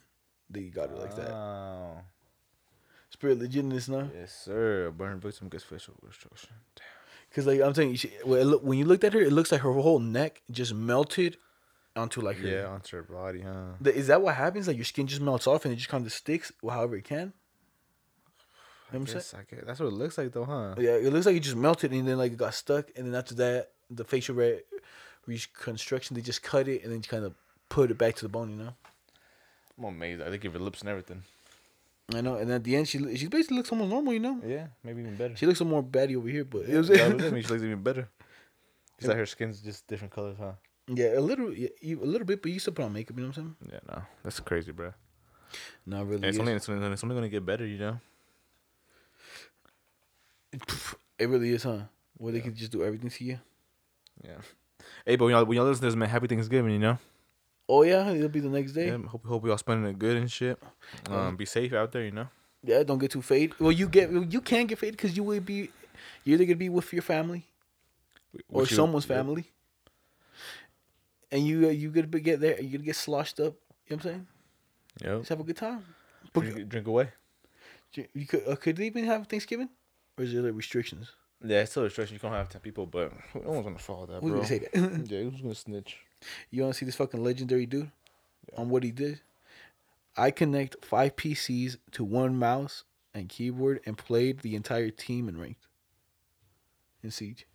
they 0.50 0.64
got 0.64 0.90
it 0.90 0.98
like 0.98 1.16
that. 1.16 1.32
Oh. 1.32 1.98
Spirit 3.10 3.40
legitness 3.40 3.90
now. 3.90 4.10
Yes, 4.16 4.34
sir. 4.34 4.92
Burn 4.92 5.20
victim 5.20 5.50
gets 5.50 5.64
facial 5.64 5.94
reconstruction. 6.02 6.50
Because 7.30 7.46
like 7.46 7.62
I'm 7.62 7.74
telling 7.74 7.92
you, 7.92 7.98
she, 7.98 8.12
look, 8.26 8.64
when 8.64 8.78
you 8.78 8.86
looked 8.86 9.04
at 9.04 9.14
her, 9.14 9.22
it 9.22 9.32
looks 9.34 9.52
like 9.52 9.62
her 9.62 9.72
whole 9.74 10.00
neck 10.00 10.42
just 10.50 10.74
melted 10.74 11.38
onto 11.96 12.22
like 12.22 12.38
her. 12.38 12.48
Yeah, 12.48 12.68
onto 12.68 12.98
her 12.98 13.04
body, 13.04 13.42
huh? 13.42 13.74
The- 13.82 13.94
Is 13.96 14.08
that 14.08 14.22
what 14.22 14.36
happens? 14.36 14.68
Like 14.68 14.78
your 14.78 14.86
skin 14.86 15.08
just 15.08 15.22
melts 15.22 15.48
off 15.48 15.66
and 15.66 15.74
it 15.74 15.78
just 15.78 15.90
kind 15.90 16.06
of 16.06 16.12
sticks, 16.14 16.52
however 16.62 16.96
it 16.96 17.04
can. 17.06 17.34
You 18.92 19.00
know 19.00 19.00
I'm? 19.00 19.04
Guess 19.06 19.34
I 19.34 19.44
guess- 19.50 19.64
that's 19.66 19.80
what 19.80 19.88
it 19.88 19.94
looks 19.94 20.18
like, 20.18 20.32
though, 20.32 20.46
huh? 20.46 20.76
Yeah, 20.78 20.92
it 20.96 21.12
looks 21.14 21.26
like 21.26 21.36
it 21.36 21.42
just 21.42 21.56
melted 21.56 21.92
and 21.92 22.08
then 22.08 22.18
like 22.18 22.32
it 22.34 22.38
got 22.38 22.54
stuck, 22.54 22.90
and 22.96 23.08
then 23.08 23.16
after 23.16 23.36
that, 23.36 23.72
the 23.90 24.04
facial 24.04 24.36
re- 24.36 24.62
reconstruction, 25.26 26.16
they 26.16 26.22
just 26.22 26.44
cut 26.44 26.68
it 26.68 26.84
and 26.84 26.92
then 26.92 27.02
kind 27.02 27.26
of 27.26 27.34
put 27.70 27.92
it 27.92 27.98
back 27.98 28.16
to 28.16 28.22
the 28.26 28.30
bone. 28.30 28.50
You 28.52 28.56
know. 28.58 28.74
I'm 29.78 29.86
amazed. 29.86 30.22
I 30.22 30.30
think 30.30 30.46
of 30.46 30.54
her 30.54 30.60
lips 30.60 30.82
and 30.82 30.90
everything. 30.90 31.24
I 32.14 32.22
know, 32.22 32.36
and 32.36 32.52
at 32.52 32.64
the 32.64 32.76
end, 32.76 32.88
she 32.88 32.98
she 33.16 33.28
basically 33.28 33.58
looks 33.58 33.72
almost 33.72 33.90
normal. 33.90 34.14
You 34.14 34.20
know. 34.20 34.42
Yeah, 34.46 34.68
maybe 34.84 35.02
even 35.02 35.16
better. 35.16 35.36
She 35.36 35.46
looks 35.46 35.62
a 35.62 35.66
more 35.66 35.82
baddie 35.84 36.16
over 36.18 36.28
here, 36.28 36.44
but 36.46 36.64
it 36.68 36.78
was, 36.78 36.90
it. 36.90 37.00
I 37.02 37.10
mean, 37.10 37.42
she 37.42 37.48
looks 37.50 37.64
even 37.64 37.82
better. 37.82 38.10
It's 39.00 39.08
like 39.08 39.18
her 39.18 39.26
skin's 39.26 39.60
just 39.60 39.86
different 39.88 40.14
colors, 40.14 40.38
huh? 40.40 40.54
Yeah, 40.88 41.18
a 41.18 41.22
little, 41.22 41.54
yeah, 41.54 41.70
you- 41.82 42.02
a 42.04 42.06
little 42.06 42.26
bit, 42.26 42.42
but 42.42 42.52
you 42.52 42.60
still 42.60 42.74
put 42.74 42.86
on 42.86 42.94
makeup. 42.94 43.16
You 43.18 43.24
know 43.24 43.30
what 43.30 43.38
I'm 43.38 43.56
saying? 43.62 43.72
Yeah, 43.74 43.80
no, 43.96 44.02
that's 44.24 44.40
crazy, 44.40 44.72
bro. 44.72 44.94
Not 45.86 46.06
really. 46.08 46.16
And 46.18 46.26
it's 46.26 46.36
is. 46.36 46.40
only 46.40 46.54
it's 46.54 46.70
only, 46.70 46.88
it's 46.92 47.04
only 47.04 47.16
gonna 47.16 47.30
get 47.30 47.46
better, 47.46 47.66
you 47.66 47.78
know. 47.78 48.00
It 51.20 51.30
really 51.30 51.50
is, 51.52 51.64
huh? 51.64 51.80
Where 52.18 52.32
they 52.34 52.42
could 52.42 52.56
just 52.56 52.72
do 52.72 52.84
everything 52.84 53.10
to 53.10 53.24
you. 53.24 53.40
Yeah. 54.24 54.38
Hey, 55.06 55.16
but 55.16 55.26
when 55.26 55.34
y'all 55.34 55.46
when 55.46 55.56
y'all 55.58 55.66
listen 55.66 55.82
to 55.82 55.88
this, 55.88 55.96
man, 55.96 56.10
happy 56.10 56.28
Thanksgiving, 56.28 56.72
you 56.74 56.80
know. 56.80 56.98
Oh 57.70 57.84
yeah, 57.84 58.10
it'll 58.12 58.30
be 58.30 58.40
the 58.40 58.50
next 58.50 58.74
day. 58.74 58.88
Yeah, 58.88 58.98
hope 59.08 59.26
hope 59.26 59.46
y'all 59.46 59.58
spending 59.58 59.90
it 59.90 59.98
good 59.98 60.18
and 60.18 60.32
shit. 60.32 60.60
Um, 61.10 61.36
be 61.36 61.46
safe 61.46 61.74
out 61.74 61.92
there, 61.92 62.04
you 62.04 62.12
know. 62.12 62.28
Yeah, 62.64 62.84
don't 62.84 62.98
get 63.00 63.12
too 63.12 63.22
faded. 63.22 63.60
Well, 63.60 63.72
you 63.72 63.88
get 63.88 64.12
you 64.12 64.42
can 64.42 64.68
get 64.68 64.80
faded 64.80 64.98
because 64.98 65.16
you 65.16 65.24
will 65.24 65.40
be 65.40 65.70
you're 66.24 66.36
either 66.36 66.46
gonna 66.46 66.56
be 66.58 66.70
with 66.70 66.92
your 66.94 67.02
family 67.02 67.46
or 68.50 68.62
you- 68.62 68.68
someone's 68.68 69.06
family, 69.06 69.46
and 71.34 71.46
you 71.46 71.68
uh, 71.68 71.72
you 71.72 71.90
gonna 71.90 72.08
be- 72.08 72.22
get 72.22 72.40
there. 72.40 72.62
You 72.62 72.70
gonna 72.70 72.86
get 72.86 72.96
sloshed 72.96 73.40
up. 73.42 73.56
You 73.88 73.96
know 73.98 73.98
what 73.98 74.06
I'm 74.06 74.12
saying? 74.12 74.28
Yep. 75.04 75.18
Just 75.20 75.30
have 75.30 75.40
a 75.40 75.44
good 75.44 75.58
time. 75.58 75.84
Drink, 76.34 76.70
drink 76.70 76.88
away. 76.88 77.10
you 78.14 78.26
could 78.26 78.48
uh, 78.48 78.56
could 78.56 78.78
they 78.78 78.86
even 78.86 79.06
have 79.06 79.28
Thanksgiving, 79.28 79.70
or 80.18 80.24
is 80.24 80.32
there 80.34 80.42
like 80.44 80.56
restrictions? 80.56 81.12
Yeah, 81.46 81.62
it's 81.62 81.72
still 81.72 81.84
restriction. 81.84 82.16
You 82.16 82.20
can't 82.22 82.34
have 82.34 82.50
ten 82.50 82.62
people, 82.62 82.86
but 82.86 83.12
no 83.36 83.52
one's 83.52 83.66
gonna 83.66 83.78
follow 83.80 84.06
that, 84.06 84.22
Who's 84.22 84.30
bro. 84.32 84.36
gonna 84.38 84.48
say 84.48 84.60
that? 84.60 84.74
yeah, 85.12 85.24
who's 85.24 85.42
gonna 85.42 85.56
snitch? 85.56 85.98
You 86.52 86.62
want 86.64 86.74
to 86.74 86.78
see 86.80 86.86
this 86.86 86.96
fucking 86.96 87.22
legendary 87.22 87.66
dude 87.66 87.92
on 88.58 88.70
what 88.70 88.84
he 88.84 88.92
did? 88.92 89.20
I 90.16 90.32
connect 90.32 90.86
five 90.86 91.16
PCs 91.18 91.78
to 91.92 92.04
one 92.06 92.38
mouse 92.38 92.84
and 93.14 93.28
keyboard 93.28 93.82
and 93.86 93.98
played 93.98 94.40
the 94.40 94.56
entire 94.56 94.90
team 94.92 95.28
in 95.28 95.38
ranked 95.38 95.68
in 97.04 97.12
Siege. 97.12 97.46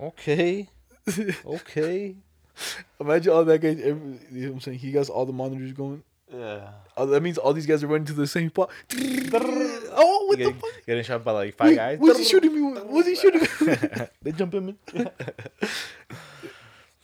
Okay, 0.00 0.70
okay. 1.46 2.16
Imagine 3.00 3.32
all 3.32 3.44
that 3.44 3.58
guys. 3.60 3.80
Every, 3.80 4.18
you 4.32 4.40
know 4.42 4.46
what 4.48 4.54
I'm 4.54 4.60
saying? 4.60 4.78
He 4.78 4.92
has 4.92 5.08
all 5.10 5.26
the 5.26 5.32
monitors 5.32 5.72
going. 5.72 6.02
Yeah. 6.32 6.70
Oh, 6.96 7.06
that 7.06 7.22
means 7.22 7.38
all 7.38 7.52
these 7.52 7.66
guys 7.66 7.84
are 7.84 7.86
running 7.86 8.06
to 8.06 8.12
the 8.12 8.26
same 8.26 8.48
spot. 8.48 8.70
oh, 8.92 10.24
what 10.26 10.38
the 10.38 10.44
Getting, 10.44 10.54
fuck? 10.60 10.70
getting 10.86 11.04
shot 11.04 11.22
by 11.24 11.32
like 11.32 11.56
five 11.56 11.68
Wait, 11.68 11.76
guys. 11.76 11.98
was 11.98 12.18
he 12.18 12.24
shooting 12.24 12.54
me? 12.54 12.62
with? 12.72 12.84
Was 12.86 13.06
he 13.06 13.14
shooting 13.14 13.40
me? 13.66 14.06
they 14.22 14.32
jump 14.32 14.54
in. 14.54 14.66
Me. 14.66 14.74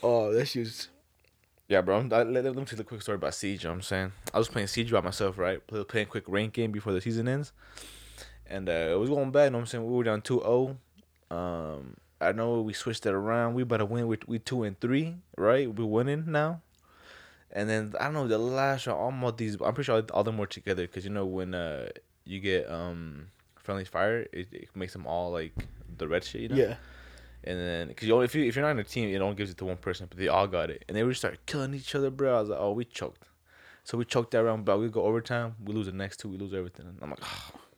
Oh, 0.03 0.33
that 0.33 0.47
shit's. 0.47 0.89
Yeah, 1.69 1.83
bro. 1.83 1.99
I, 1.99 2.23
let, 2.23 2.25
let 2.27 2.45
me 2.57 2.65
tell 2.65 2.77
you 2.79 2.81
a 2.81 2.85
quick 2.85 3.03
story 3.03 3.17
about 3.17 3.35
Siege. 3.35 3.63
You 3.65 3.69
know 3.69 3.73
what 3.75 3.77
I'm 3.77 3.83
saying 3.83 4.13
I 4.33 4.39
was 4.39 4.49
playing 4.49 4.69
Siege 4.69 4.91
by 4.91 5.01
myself, 5.03 5.37
right? 5.39 5.65
Play, 5.67 5.85
playing 5.85 6.07
quick 6.07 6.25
rank 6.27 6.55
game 6.55 6.73
before 6.73 6.93
the 6.95 7.01
season 7.03 7.29
ends, 7.29 7.53
and 8.47 8.69
uh, 8.69 8.73
it 8.73 8.99
was 8.99 9.11
going 9.11 9.31
bad. 9.31 9.45
You 9.45 9.51
know 9.51 9.59
what 9.59 9.63
I'm 9.63 9.67
saying 9.67 9.87
we 9.87 9.93
were 9.93 10.05
down 10.05 10.23
2-0. 10.23 10.77
Um, 11.31 11.97
I 12.21 12.33
know 12.33 12.61
we 12.61 12.73
switched 12.73 13.07
it 13.07 13.15
around. 13.15 13.55
We 13.55 13.63
about 13.63 13.79
to 13.79 13.87
win. 13.87 14.07
We 14.07 14.19
we 14.27 14.39
two 14.39 14.63
and 14.65 14.79
three, 14.81 15.17
right? 15.37 15.73
We 15.73 15.85
winning 15.85 16.25
now. 16.29 16.61
And 17.53 17.69
then 17.69 17.95
I 17.99 18.05
don't 18.05 18.15
know 18.15 18.29
the 18.29 18.39
last 18.39 18.87
round. 18.87 19.01
Almost 19.01 19.37
these. 19.39 19.55
I'm 19.55 19.75
pretty 19.75 19.85
sure 19.85 19.97
all, 19.97 20.07
all 20.13 20.25
them 20.25 20.39
were 20.39 20.47
together 20.47 20.87
because 20.87 21.05
you 21.05 21.11
know 21.11 21.27
when 21.27 21.55
uh 21.55 21.89
you 22.25 22.41
get 22.41 22.71
um 22.71 23.29
friendly 23.57 23.85
fire, 23.85 24.27
it, 24.33 24.49
it 24.53 24.69
makes 24.75 24.93
them 24.93 25.07
all 25.07 25.31
like 25.31 25.53
the 25.99 26.09
red 26.09 26.25
shit. 26.25 26.43
You 26.43 26.49
know? 26.49 26.57
Yeah. 26.57 26.77
And 27.43 27.59
then, 27.59 27.95
cause 27.95 28.07
you 28.07 28.13
only, 28.13 28.27
if 28.27 28.35
you 28.35 28.45
if 28.45 28.55
you're 28.55 28.65
not 28.65 28.73
in 28.73 28.79
a 28.79 28.85
team, 28.85 29.09
it 29.09 29.19
only 29.23 29.35
gives 29.35 29.51
it 29.51 29.57
to 29.59 29.65
one 29.65 29.79
person, 29.79 30.07
but 30.11 30.19
they 30.19 30.29
all 30.29 30.47
got 30.47 30.69
it, 30.69 30.85
and 30.89 30.97
they 30.97 31.03
would 31.03 31.17
start 31.17 31.39
killing 31.47 31.73
each 31.73 31.95
other, 31.95 32.11
bro. 32.11 32.37
I 32.37 32.41
was 32.41 32.51
like, 32.51 32.59
oh, 32.61 32.73
we 32.73 32.85
choked. 32.85 33.25
So 33.85 33.97
we 33.97 34.05
choked 34.05 34.33
that 34.33 34.45
round, 34.45 34.67
but 34.67 34.79
we 34.79 34.89
go 34.89 35.03
overtime. 35.05 35.57
We 35.65 35.73
lose 35.73 35.87
the 35.87 35.93
next 35.93 36.19
two. 36.19 36.29
We 36.29 36.37
lose 36.37 36.53
everything. 36.53 36.87
And 36.87 36.99
I'm 37.01 37.11
like, 37.11 37.21
oh. 37.23 37.53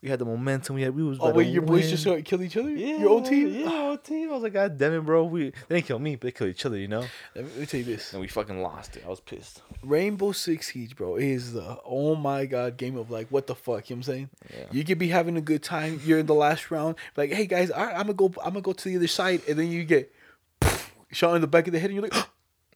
we 0.00 0.08
had 0.08 0.20
the 0.20 0.24
momentum. 0.24 0.76
We 0.76 0.82
had 0.82 0.94
we 0.94 1.02
was. 1.02 1.18
Oh 1.20 1.32
wait, 1.32 1.44
to 1.44 1.50
your 1.50 1.62
boys 1.62 1.82
win. 1.82 1.90
just 1.90 2.02
started 2.02 2.24
kill 2.24 2.40
each 2.42 2.56
other. 2.56 2.70
Yeah, 2.70 2.98
your 2.98 3.08
old 3.08 3.26
team. 3.26 3.48
Yeah, 3.52 3.68
our 3.68 3.90
own 3.90 3.98
team. 3.98 4.30
I 4.30 4.32
was 4.32 4.42
like, 4.44 4.52
God 4.52 4.78
damn 4.78 4.92
it, 4.92 5.00
bro. 5.00 5.24
We 5.24 5.50
they 5.66 5.76
didn't 5.76 5.86
kill 5.86 5.98
me, 5.98 6.14
but 6.14 6.22
they 6.22 6.32
killed 6.32 6.50
each 6.50 6.64
other, 6.64 6.78
you 6.78 6.86
know. 6.86 7.04
Let 7.34 7.44
me, 7.44 7.50
let 7.50 7.58
me 7.58 7.66
tell 7.66 7.78
you 7.78 7.86
this: 7.86 8.12
And 8.12 8.20
we 8.20 8.28
fucking 8.28 8.62
lost 8.62 8.96
it. 8.96 9.02
I 9.04 9.08
was 9.08 9.18
pissed. 9.18 9.62
Rainbow 9.82 10.30
Six 10.30 10.72
Siege, 10.72 10.94
bro, 10.94 11.16
is 11.16 11.52
the 11.52 11.78
oh 11.84 12.14
my 12.14 12.46
god 12.46 12.76
game 12.76 12.96
of 12.96 13.10
like 13.10 13.26
what 13.28 13.48
the 13.48 13.56
fuck. 13.56 13.90
You 13.90 13.96
know 13.96 14.00
what 14.00 14.08
I'm 14.08 14.12
saying? 14.14 14.30
Yeah. 14.56 14.64
You 14.70 14.84
could 14.84 14.98
be 14.98 15.08
having 15.08 15.36
a 15.36 15.40
good 15.40 15.64
time. 15.64 16.00
You're 16.04 16.20
in 16.20 16.26
the 16.26 16.34
last 16.34 16.70
round. 16.70 16.94
Like, 17.16 17.32
hey 17.32 17.46
guys, 17.46 17.72
all 17.72 17.84
right, 17.84 17.94
I'm 17.94 18.02
gonna 18.02 18.14
go. 18.14 18.26
I'm 18.44 18.50
gonna 18.50 18.60
go 18.60 18.72
to 18.72 18.88
the 18.88 18.96
other 18.96 19.08
side, 19.08 19.42
and 19.48 19.58
then 19.58 19.72
you 19.72 19.82
get 19.84 20.14
shot 21.10 21.34
in 21.34 21.40
the 21.40 21.48
back 21.48 21.66
of 21.66 21.72
the 21.72 21.80
head, 21.80 21.90
and 21.90 21.94
you're 22.00 22.08
like. 22.08 22.28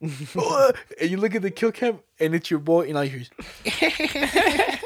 and 1.01 1.11
you 1.11 1.17
look 1.17 1.35
at 1.37 1.43
the 1.43 1.51
kill 1.51 1.71
cam, 1.73 2.01
and 2.19 2.35
it's 2.35 2.51
your 2.51 2.59
boy, 2.61 2.89
and 2.89 2.99
I 2.99 3.07
hear, 3.07 3.23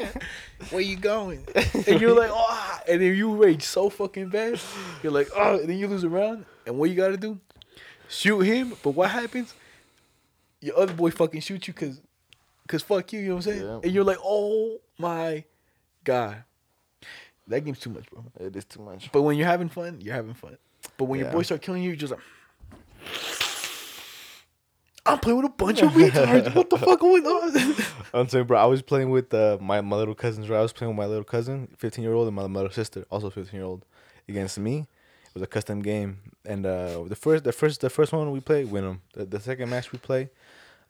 "Where 0.71 0.83
you 0.83 0.97
going?" 0.97 1.47
And 1.87 2.01
you're 2.01 2.15
like, 2.15 2.31
"Oh!" 2.33 2.79
And 2.89 3.01
then 3.01 3.15
you 3.17 3.35
rage 3.35 3.63
so 3.63 3.89
fucking 3.89 4.29
bad. 4.29 4.61
You're 5.03 5.13
like, 5.13 5.29
"Oh!" 5.35 5.59
And 5.59 5.69
then 5.69 5.79
you 5.79 5.89
lose 5.89 6.05
a 6.05 6.09
round, 6.09 6.45
and 6.67 6.79
what 6.79 6.91
you 6.91 6.97
gotta 6.97 7.17
do? 7.17 7.39
Shoot 8.09 8.41
him. 8.41 8.75
But 8.83 8.91
what 8.91 9.11
happens? 9.11 9.55
Your 10.61 10.79
other 10.79 10.93
boy 10.93 11.11
fucking 11.11 11.41
shoot 11.41 11.67
you 11.67 11.73
because, 11.75 12.01
cause 12.69 12.83
fuck 12.83 13.13
you. 13.13 13.21
You 13.21 13.29
know 13.29 13.35
what 13.37 13.47
I'm 13.47 13.53
saying? 13.53 13.67
Yeah. 13.67 13.81
And 13.85 13.93
you're 13.93 14.05
like, 14.05 14.19
"Oh 14.23 14.79
my 14.99 15.45
god." 16.05 16.45
That 17.49 17.61
game's 17.65 17.79
too 17.79 17.91
much, 17.91 18.11
bro. 18.11 18.25
It 18.41 18.57
is 18.57 18.65
too 18.65 18.81
much. 18.83 19.11
But 19.13 19.23
when 19.23 19.37
you're 19.39 19.47
having 19.47 19.69
fun, 19.69 20.01
you're 20.01 20.15
having 20.15 20.35
fun. 20.35 20.59
But 20.99 21.05
when 21.05 21.21
your 21.21 21.29
Yeah. 21.29 21.35
boys 21.35 21.47
start 21.47 21.63
killing 21.63 21.83
you, 21.83 21.91
you're 21.91 21.97
just 21.97 22.11
like, 22.13 22.21
I'm 25.07 25.19
playing 25.19 25.43
with 25.43 25.47
a 25.47 25.55
bunch 25.55 25.83
of 25.83 25.93
retards. 25.93 26.55
What 26.55 26.71
the 26.71 26.79
fuck 26.79 27.01
going 27.01 27.25
on? 27.25 27.77
I'm 28.15 28.29
saying, 28.29 28.47
bro. 28.47 28.59
I 28.59 28.67
was 28.67 28.83
playing 28.83 29.11
with 29.11 29.33
uh, 29.33 29.59
my 29.61 29.81
my 29.81 29.97
little 29.97 30.15
cousins. 30.15 30.49
Right, 30.49 30.59
I 30.59 30.63
was 30.63 30.73
playing 30.73 30.97
with 30.97 30.99
my 30.99 31.07
little 31.07 31.25
cousin, 31.25 31.69
15 31.77 32.03
year 32.03 32.13
old, 32.15 32.27
and 32.27 32.37
my, 32.37 32.45
little 32.45 32.71
sister, 32.71 33.05
also 33.11 33.31
15 33.31 33.59
year 33.59 33.67
old, 33.67 33.85
against 34.29 34.59
me. 34.59 34.79
It 34.79 35.35
was 35.35 35.43
a 35.43 35.47
custom 35.47 35.83
game, 35.83 36.19
and 36.45 36.65
uh, 36.65 37.05
the 37.05 37.17
first, 37.17 37.45
the 37.45 37.53
first, 37.53 37.81
the 37.83 37.91
first 37.91 38.13
one 38.13 38.31
we 38.31 38.41
played, 38.41 38.71
win 38.71 38.85
them. 38.85 39.03
The, 39.13 39.27
the 39.27 39.41
second 39.41 39.69
match 39.69 39.93
we 39.93 39.99
play, 39.99 40.31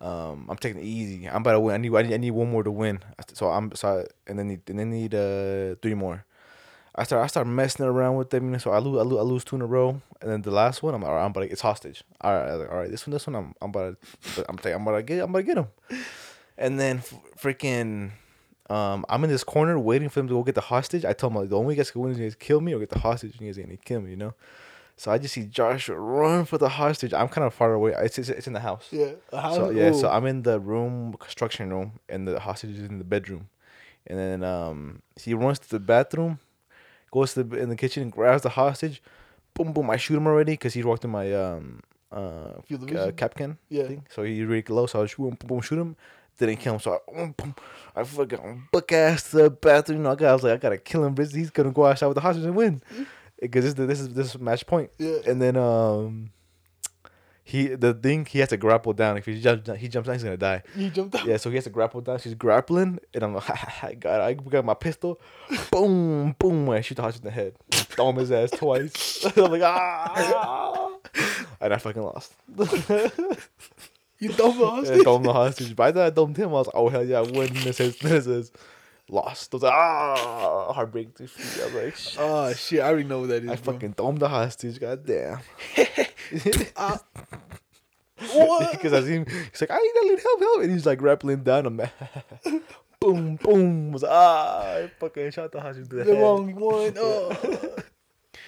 um, 0.01 0.47
I'm 0.49 0.57
taking 0.57 0.81
it 0.81 0.85
easy. 0.85 1.29
I'm 1.29 1.43
about 1.43 1.53
to 1.53 1.61
win. 1.61 1.75
I 1.75 1.79
need, 1.79 1.95
I 1.95 2.03
need, 2.03 2.15
I 2.15 2.17
need 2.19 2.31
one 2.31 2.51
more 2.51 2.63
to 2.63 2.71
win. 2.71 3.01
So 3.35 3.49
I'm 3.49 3.75
so, 3.75 4.01
I, 4.01 4.31
and 4.31 4.39
then 4.39 4.49
need, 4.49 4.61
and 4.69 4.79
then 4.79 4.91
need 4.91 5.15
uh 5.15 5.75
three 5.83 5.95
more. 5.95 6.25
I 6.97 7.05
start, 7.05 7.23
I 7.23 7.27
start 7.27 7.47
messing 7.47 7.85
around 7.87 8.17
with 8.17 8.31
them. 8.31 8.45
You 8.47 8.51
know, 8.53 8.59
so 8.59 8.71
I 8.71 8.79
lose, 8.79 8.99
I 8.99 9.03
lose, 9.03 9.19
I 9.19 9.23
lose 9.23 9.45
two 9.45 9.57
in 9.57 9.63
a 9.63 9.67
row, 9.67 10.01
and 10.21 10.31
then 10.31 10.43
the 10.43 10.51
last 10.51 10.83
one, 10.83 10.95
I'm, 10.95 11.05
all 11.05 11.15
right, 11.15 11.25
I'm 11.25 11.31
about 11.31 11.43
to, 11.43 11.51
it's 11.51 11.61
hostage. 11.61 12.05
All 12.21 12.33
right, 12.33 12.55
like, 12.55 12.71
all 12.71 12.79
right, 12.79 12.91
this 12.91 13.07
one, 13.07 13.13
this 13.13 13.27
one, 13.27 13.37
I'm, 13.37 13.55
I'm 13.61 13.71
about 13.71 13.97
to, 14.37 14.45
I'm, 14.49 14.59
I'm 14.65 14.83
about 14.87 14.97
to 14.97 15.03
get, 15.03 15.23
I'm 15.23 15.31
about 15.31 15.39
to 15.41 15.43
get 15.45 15.59
him. 15.59 15.67
And 16.59 16.81
then 16.81 16.99
f- 16.99 17.15
freaking, 17.39 18.13
um, 18.71 19.05
I'm 19.09 19.23
in 19.25 19.31
this 19.31 19.45
corner 19.45 19.79
waiting 19.79 20.09
for 20.09 20.21
them 20.21 20.29
to 20.29 20.35
go 20.35 20.43
get 20.43 20.55
the 20.55 20.61
hostage. 20.63 21.05
I 21.05 21.13
tell 21.13 21.29
them 21.29 21.39
like, 21.39 21.51
the 21.51 21.57
only 21.57 21.69
way 21.69 21.73
you 21.75 21.77
guys 21.77 21.91
can 21.91 22.01
win 22.01 22.19
is 22.19 22.35
kill 22.35 22.61
me 22.61 22.75
or 22.75 22.79
get 22.79 22.91
the 22.91 22.99
hostage. 22.99 23.39
And 23.39 23.49
are 23.49 23.63
gonna 23.63 23.77
kill 23.77 24.01
me, 24.01 24.11
you 24.11 24.17
know. 24.17 24.35
So 24.97 25.11
I 25.13 25.19
just 25.19 25.35
see 25.35 25.45
Joshua 25.45 25.99
run 25.99 26.47
for 26.47 26.57
the 26.57 26.71
hostage. 26.71 27.13
I'm 27.13 27.29
kind 27.29 27.47
of 27.47 27.53
far 27.53 27.75
away. 27.75 27.93
It's 27.99 28.19
it's, 28.19 28.31
it's 28.31 28.47
in 28.47 28.55
the 28.55 28.61
house. 28.61 28.89
yeah. 28.91 29.13
How, 29.31 29.55
So 29.55 29.71
yeah, 29.71 29.93
so. 29.93 30.09
I'm 30.09 30.25
in 30.27 30.43
the 30.43 30.59
room, 30.59 31.15
construction 31.19 31.69
room, 31.71 32.01
and 32.09 32.27
the 32.27 32.41
hostage 32.41 32.71
is 32.71 32.89
in 32.89 32.99
the 32.99 33.05
bedroom. 33.05 33.49
And 34.07 34.19
then 34.19 34.43
um, 34.43 35.03
he 35.21 35.35
runs 35.35 35.59
to 35.59 35.69
the 35.69 35.81
bathroom, 35.81 36.39
goes 37.11 37.35
to 37.35 37.45
the 37.45 37.57
in 37.59 37.69
the 37.69 37.77
kitchen 37.77 38.03
and 38.03 38.13
grabs 38.13 38.43
the 38.43 38.51
hostage. 38.51 39.03
Boom, 39.55 39.73
boom! 39.73 39.91
I 39.91 39.97
shoot 39.97 40.17
him 40.17 40.27
already 40.27 40.53
because 40.53 40.75
he 40.75 40.83
walked 40.83 41.05
in 41.05 41.11
my 41.11 41.33
um 41.33 41.81
uh, 42.13 42.61
Field 42.67 42.83
of 42.83 42.89
uh 42.91 43.07
vision? 43.07 43.13
capcan. 43.13 43.57
Yeah. 43.69 43.87
Thing. 43.89 44.07
So 44.15 44.23
he 44.23 44.45
really 44.45 44.65
low. 44.69 44.87
So 44.87 45.03
I 45.03 45.07
shoot 45.07 45.27
him, 45.27 45.35
boom, 45.35 45.49
boom, 45.49 45.61
shoot 45.61 45.79
him. 45.79 45.97
Didn't 46.39 46.57
kill 46.57 46.75
him. 46.75 46.81
So 46.81 46.93
I, 46.93 47.13
boom, 47.13 47.35
boom, 47.37 47.55
I 47.95 48.05
fucking 48.05 48.69
book 48.71 48.93
ass 48.93 49.31
to 49.31 49.37
the 49.37 49.51
bathroom. 49.51 49.99
You 49.99 50.05
know, 50.05 50.13
I, 50.13 50.15
got, 50.17 50.31
I 50.31 50.33
was 50.35 50.43
like, 50.43 50.53
I 50.53 50.57
gotta 50.57 50.79
kill 50.79 51.05
him. 51.05 51.15
Bitch. 51.15 51.35
He's 51.35 51.51
gonna 51.51 51.73
go 51.73 51.87
outside 51.87 52.07
with 52.09 52.17
the 52.17 52.21
hostage 52.21 52.45
and 52.45 52.55
win. 52.55 52.83
Because 53.41 53.65
this, 53.65 53.75
this 53.75 54.01
is 54.01 54.09
this 54.11 54.35
is 54.35 54.41
match 54.41 54.67
point. 54.67 54.91
Yeah. 54.99 55.19
And 55.27 55.41
then 55.41 55.57
um, 55.57 56.31
he 57.49 57.69
the 57.69 57.95
thing 57.95 58.27
he 58.27 58.41
has 58.41 58.49
to 58.49 58.57
grapple 58.57 58.93
down. 58.93 59.17
If 59.17 59.25
he 59.25 59.41
jumps 59.41 59.71
he 59.79 59.87
jumps 59.87 60.09
down, 60.09 60.17
he's 60.17 60.25
gonna 60.25 60.37
die. 60.37 60.65
He 60.75 60.91
jumped 60.91 61.15
out. 61.15 61.25
Yeah, 61.25 61.37
so 61.37 61.49
he 61.49 61.55
has 61.55 61.63
to 61.63 61.71
grapple 61.71 62.01
down. 62.01 62.19
She's 62.19 62.35
grappling, 62.35 62.99
and 63.15 63.23
I'm 63.23 63.35
like, 63.35 63.49
I 63.85 63.95
got, 63.95 64.21
I 64.21 64.35
got 64.35 64.65
my 64.65 64.75
pistol, 64.75 65.21
boom, 65.71 66.35
boom. 66.41 66.69
I 66.71 66.81
shoot 66.81 66.97
the 66.97 67.03
hostage 67.03 67.23
in 67.23 67.27
the 67.27 67.31
head, 67.31 67.55
thumb 67.71 68.17
his 68.17 68.33
ass 68.33 68.51
twice. 68.51 69.25
I'm 69.37 69.53
like, 69.53 69.63
ah, 69.63 70.91
and 71.61 71.73
I 71.73 71.79
fucking 71.79 72.03
lost. 72.03 72.35
You 74.19 74.31
dumb 74.31 74.53
I 74.53 74.65
hostage. 74.65 75.05
thumb 75.05 75.23
the 75.25 75.33
hostage. 75.33 75.77
By 75.77 75.91
the 75.91 76.01
time 76.01 76.07
I 76.07 76.11
thumbed 76.11 76.37
him, 76.39 76.49
I 76.49 76.53
was 76.53 76.67
like, 76.69 76.75
oh 76.75 76.89
hell 76.89 77.05
yeah, 77.05 77.19
I 77.19 77.21
win. 77.21 77.55
And 77.55 77.67
it 77.67 77.75
says, 77.75 77.99
then 77.99 78.15
it 78.15 78.51
lost. 79.11 79.53
I 79.53 79.57
was 79.57 79.63
like, 79.63 79.73
ah, 79.75 80.73
heartbreak. 80.73 81.11
I 81.21 81.23
was 81.25 81.75
like. 81.75 81.95
Oh 82.19 82.53
shit! 82.55 82.81
I 82.81 82.89
already 82.89 83.05
know 83.05 83.21
what 83.21 83.29
that 83.29 83.45
is. 83.45 83.51
I 83.51 83.57
bro. 83.57 83.75
fucking 83.75 83.93
thumbed 83.93 84.21
the 84.21 84.29
hostage. 84.31 84.81
God 84.81 85.05
damn. 85.05 85.41
Uh, 86.77 86.99
what? 88.33 88.73
Because 88.73 88.93
I 88.93 89.03
see 89.03 89.13
him, 89.15 89.27
he's 89.27 89.61
like, 89.61 89.71
I 89.71 89.77
need, 89.79 90.11
need 90.11 90.21
help, 90.23 90.41
help. 90.41 90.63
And 90.63 90.71
he's 90.73 90.87
like 90.87 90.99
grappling 90.99 91.43
down. 91.43 91.67
I'm 91.67 91.77
boom, 93.01 93.37
boom. 93.37 93.91
I 93.91 93.93
was 93.93 94.03
like, 94.03 94.13
ah, 94.13 94.75
I 94.77 94.91
fucking 94.99 95.31
shot 95.33 95.53
the 95.53 95.61
hostage 95.61 95.89
to 95.91 95.97
the, 95.97 96.05
the 96.05 96.15
head. 96.15 96.23
wrong 96.23 96.55
one. 96.55 96.95
Oh. 96.99 97.77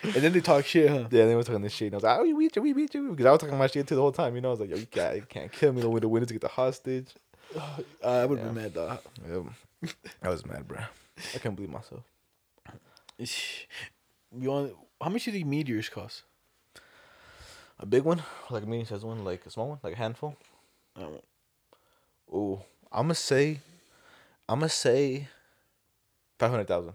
and 0.03 0.15
then 0.15 0.33
they 0.33 0.41
talk 0.41 0.65
shit, 0.65 0.89
huh? 0.89 1.07
Yeah, 1.11 1.27
they 1.27 1.35
were 1.35 1.43
talking 1.43 1.61
this 1.63 1.73
shit. 1.73 1.87
And 1.93 1.95
I 1.95 1.97
was 1.97 2.05
like, 2.05 2.19
oh, 2.19 2.23
we 2.23 2.33
beat 2.33 2.57
you, 2.57 2.63
we 2.63 2.73
beat 2.73 2.95
you. 2.95 3.11
Because 3.11 3.27
I 3.27 3.31
was 3.33 3.41
talking 3.41 3.59
my 3.59 3.67
shit 3.67 3.87
too 3.87 3.95
the 3.95 4.01
whole 4.01 4.13
time. 4.13 4.35
You 4.35 4.41
know, 4.41 4.49
I 4.49 4.51
was 4.53 4.61
like, 4.61 4.71
yo, 4.71 4.77
you 4.77 4.87
can't, 4.87 5.17
you 5.17 5.23
can't 5.29 5.53
kill 5.53 5.73
me. 5.73 5.83
The 5.83 5.89
way 5.89 6.01
to 6.01 6.09
to 6.27 6.33
get 6.33 6.41
the 6.41 6.49
hostage. 6.49 7.15
Uh, 7.55 7.61
I 8.05 8.25
would 8.25 8.39
have 8.39 8.49
Yeah. 8.49 8.53
been 8.53 8.63
mad 8.63 8.75
though. 8.75 8.99
Yep. 9.83 9.93
I 10.23 10.29
was 10.31 10.47
mad, 10.47 10.67
bro. 10.67 10.79
I 11.35 11.39
can't 11.39 11.55
believe 11.57 11.71
myself. 11.71 12.03
You 13.19 14.51
want? 14.51 14.73
How 15.01 15.11
much 15.11 15.25
do 15.25 15.31
these 15.31 15.45
meteors 15.45 15.89
cost? 15.89 16.23
A 17.81 17.87
big 17.87 18.03
one, 18.03 18.23
like 18.51 18.65
a 18.65 18.67
medium 18.67 18.87
sized 18.87 19.05
one, 19.05 19.25
like 19.25 19.47
a 19.47 19.51
small 19.51 19.69
one, 19.69 19.79
like 19.83 19.95
a 19.95 19.97
handful. 19.97 20.37
Know. 20.97 21.21
Ooh, 22.35 22.61
I'm 22.91 23.05
gonna 23.05 23.15
say, 23.15 23.61
I'm 24.49 24.59
gonna 24.59 24.69
say, 24.69 25.29
five 26.39 26.51
hundred 26.51 26.69
thousand. 26.69 26.95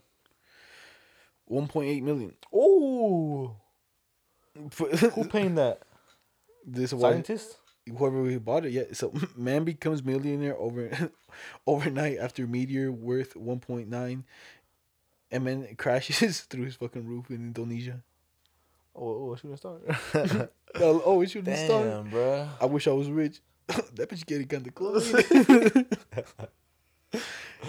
One 1.45 1.67
point 1.67 1.89
eight 1.89 2.03
million. 2.03 2.33
Ooh, 2.53 3.55
who 4.55 5.23
paying 5.25 5.55
that? 5.55 5.81
this 6.65 6.93
why 6.93 7.11
Scientist? 7.11 7.57
whoever 7.97 8.21
we 8.21 8.37
bought 8.37 8.65
it. 8.65 8.71
Yeah. 8.71 8.83
So 8.93 9.13
man 9.35 9.63
becomes 9.63 10.03
millionaire 10.03 10.57
over 10.57 11.11
overnight 11.67 12.17
after 12.17 12.47
meteor 12.47 12.91
worth 12.91 13.35
one 13.35 13.59
point 13.59 13.89
nine, 13.89 14.23
and 15.31 15.45
then 15.45 15.75
crashes 15.77 16.41
through 16.49 16.65
his 16.65 16.75
fucking 16.75 17.07
roof 17.07 17.29
in 17.29 17.37
Indonesia. 17.37 18.01
Oh, 18.95 19.07
oh, 19.07 19.31
oh 19.31 19.35
shooting 19.35 19.57
star. 19.57 20.49
Oh, 20.75 21.01
oh, 21.05 21.21
it 21.21 21.29
shouldn't 21.29 21.57
start. 21.57 21.85
Damn, 21.85 22.09
bro. 22.09 22.47
I 22.59 22.65
wish 22.65 22.87
I 22.87 22.91
was 22.91 23.09
rich. 23.09 23.39
that 23.67 24.09
bitch 24.09 24.25
getting 24.25 24.47
kind 24.47 24.65
of 24.67 24.75
close. 24.75 25.11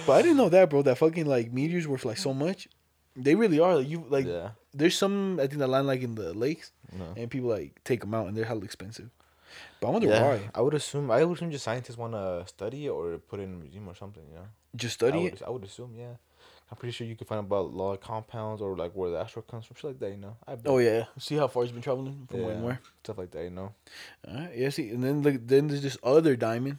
but 0.07 0.09
I 0.09 0.22
didn't 0.22 0.38
know 0.38 0.48
that, 0.48 0.70
bro. 0.70 0.82
That 0.82 0.98
fucking 0.98 1.26
like 1.26 1.52
meteors 1.52 1.86
worth 1.86 2.05
like 2.05 2.18
so 2.18 2.34
much. 2.34 2.68
They 3.16 3.34
really 3.34 3.61
are. 3.61 3.76
Like 3.76 3.88
you 3.88 4.05
like. 4.09 4.26
yeah. 4.26 4.50
There's 4.72 4.96
some 4.98 5.38
I 5.38 5.46
think 5.46 5.59
that 5.59 5.68
line 5.68 5.86
like 5.86 6.02
in 6.02 6.14
the 6.16 6.34
lakes, 6.34 6.72
No. 6.92 7.05
and 7.16 7.30
people 7.30 7.48
like 7.50 7.78
take 7.84 8.00
them 8.00 8.12
out, 8.14 8.26
and 8.26 8.36
they're 8.36 8.44
hella 8.44 8.62
expensive. 8.64 9.11
But 9.80 9.88
I 9.88 9.90
wonder 9.90 10.09
Yeah, 10.09 10.22
why. 10.26 10.40
I 10.55 10.61
would 10.62 10.74
assume. 10.74 11.11
I 11.12 11.22
would 11.24 11.36
assume 11.36 11.50
just 11.52 11.64
scientists 11.64 11.96
want 11.96 12.14
to 12.14 12.44
study 12.48 12.86
it 12.86 12.90
or 12.90 13.18
put 13.18 13.38
it 13.38 13.44
in 13.44 13.55
a 13.55 13.57
museum 13.57 13.88
or 13.88 13.94
something. 13.94 14.24
You 14.28 14.34
know. 14.36 14.46
Just 14.74 15.00
I 15.02 15.07
study 15.09 15.22
would, 15.24 15.34
it. 15.34 15.42
I 15.46 15.50
would 15.50 15.62
assume. 15.64 15.94
Yeah. 15.96 16.14
I'm 16.70 16.76
pretty 16.78 16.92
sure 16.92 17.06
you 17.06 17.14
can 17.14 17.26
find 17.26 17.40
about 17.40 17.66
a 17.66 17.68
lot 17.76 17.92
of 17.92 18.00
compounds 18.00 18.60
or 18.62 18.76
like 18.76 18.92
where 18.92 19.10
the 19.10 19.18
asteroid 19.18 19.46
comes 19.48 19.66
from, 19.66 19.76
shit 19.76 19.84
like 19.84 19.98
that. 20.00 20.10
You 20.10 20.16
know. 20.16 20.36
I 20.46 20.54
bet. 20.56 20.70
Oh 20.72 20.78
yeah. 20.78 21.04
See 21.18 21.36
how 21.36 21.46
far 21.46 21.62
he's 21.62 21.72
been 21.72 21.82
traveling 21.82 22.26
from 22.28 22.40
where 22.42 22.50
and 22.52 22.60
Yeah. 22.60 22.66
where. 22.66 22.80
Stuff 23.04 23.18
like 23.18 23.30
that. 23.32 23.44
You 23.44 23.50
know. 23.50 23.74
Alright, 24.26 24.56
yeah, 24.56 24.68
see, 24.70 24.88
and 24.90 25.02
then 25.04 25.22
like 25.22 25.46
then 25.46 25.68
there's 25.68 25.82
this 25.82 25.98
other 26.02 26.34
diamond, 26.36 26.78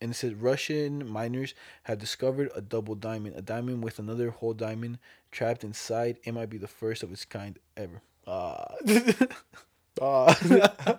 and 0.00 0.10
it 0.12 0.14
says 0.14 0.34
Russian 0.34 1.08
miners 1.08 1.54
have 1.84 1.98
discovered 1.98 2.50
a 2.54 2.60
double 2.60 2.94
diamond, 2.94 3.34
a 3.36 3.42
diamond 3.42 3.82
with 3.82 3.98
another 3.98 4.30
whole 4.30 4.52
diamond 4.54 4.98
trapped 5.32 5.64
inside. 5.64 6.18
It 6.24 6.32
might 6.32 6.50
be 6.50 6.58
the 6.58 6.68
first 6.68 7.02
of 7.02 7.10
its 7.10 7.24
kind 7.24 7.58
ever. 7.76 8.02
Ah, 8.26 8.74
ah, 10.00 10.98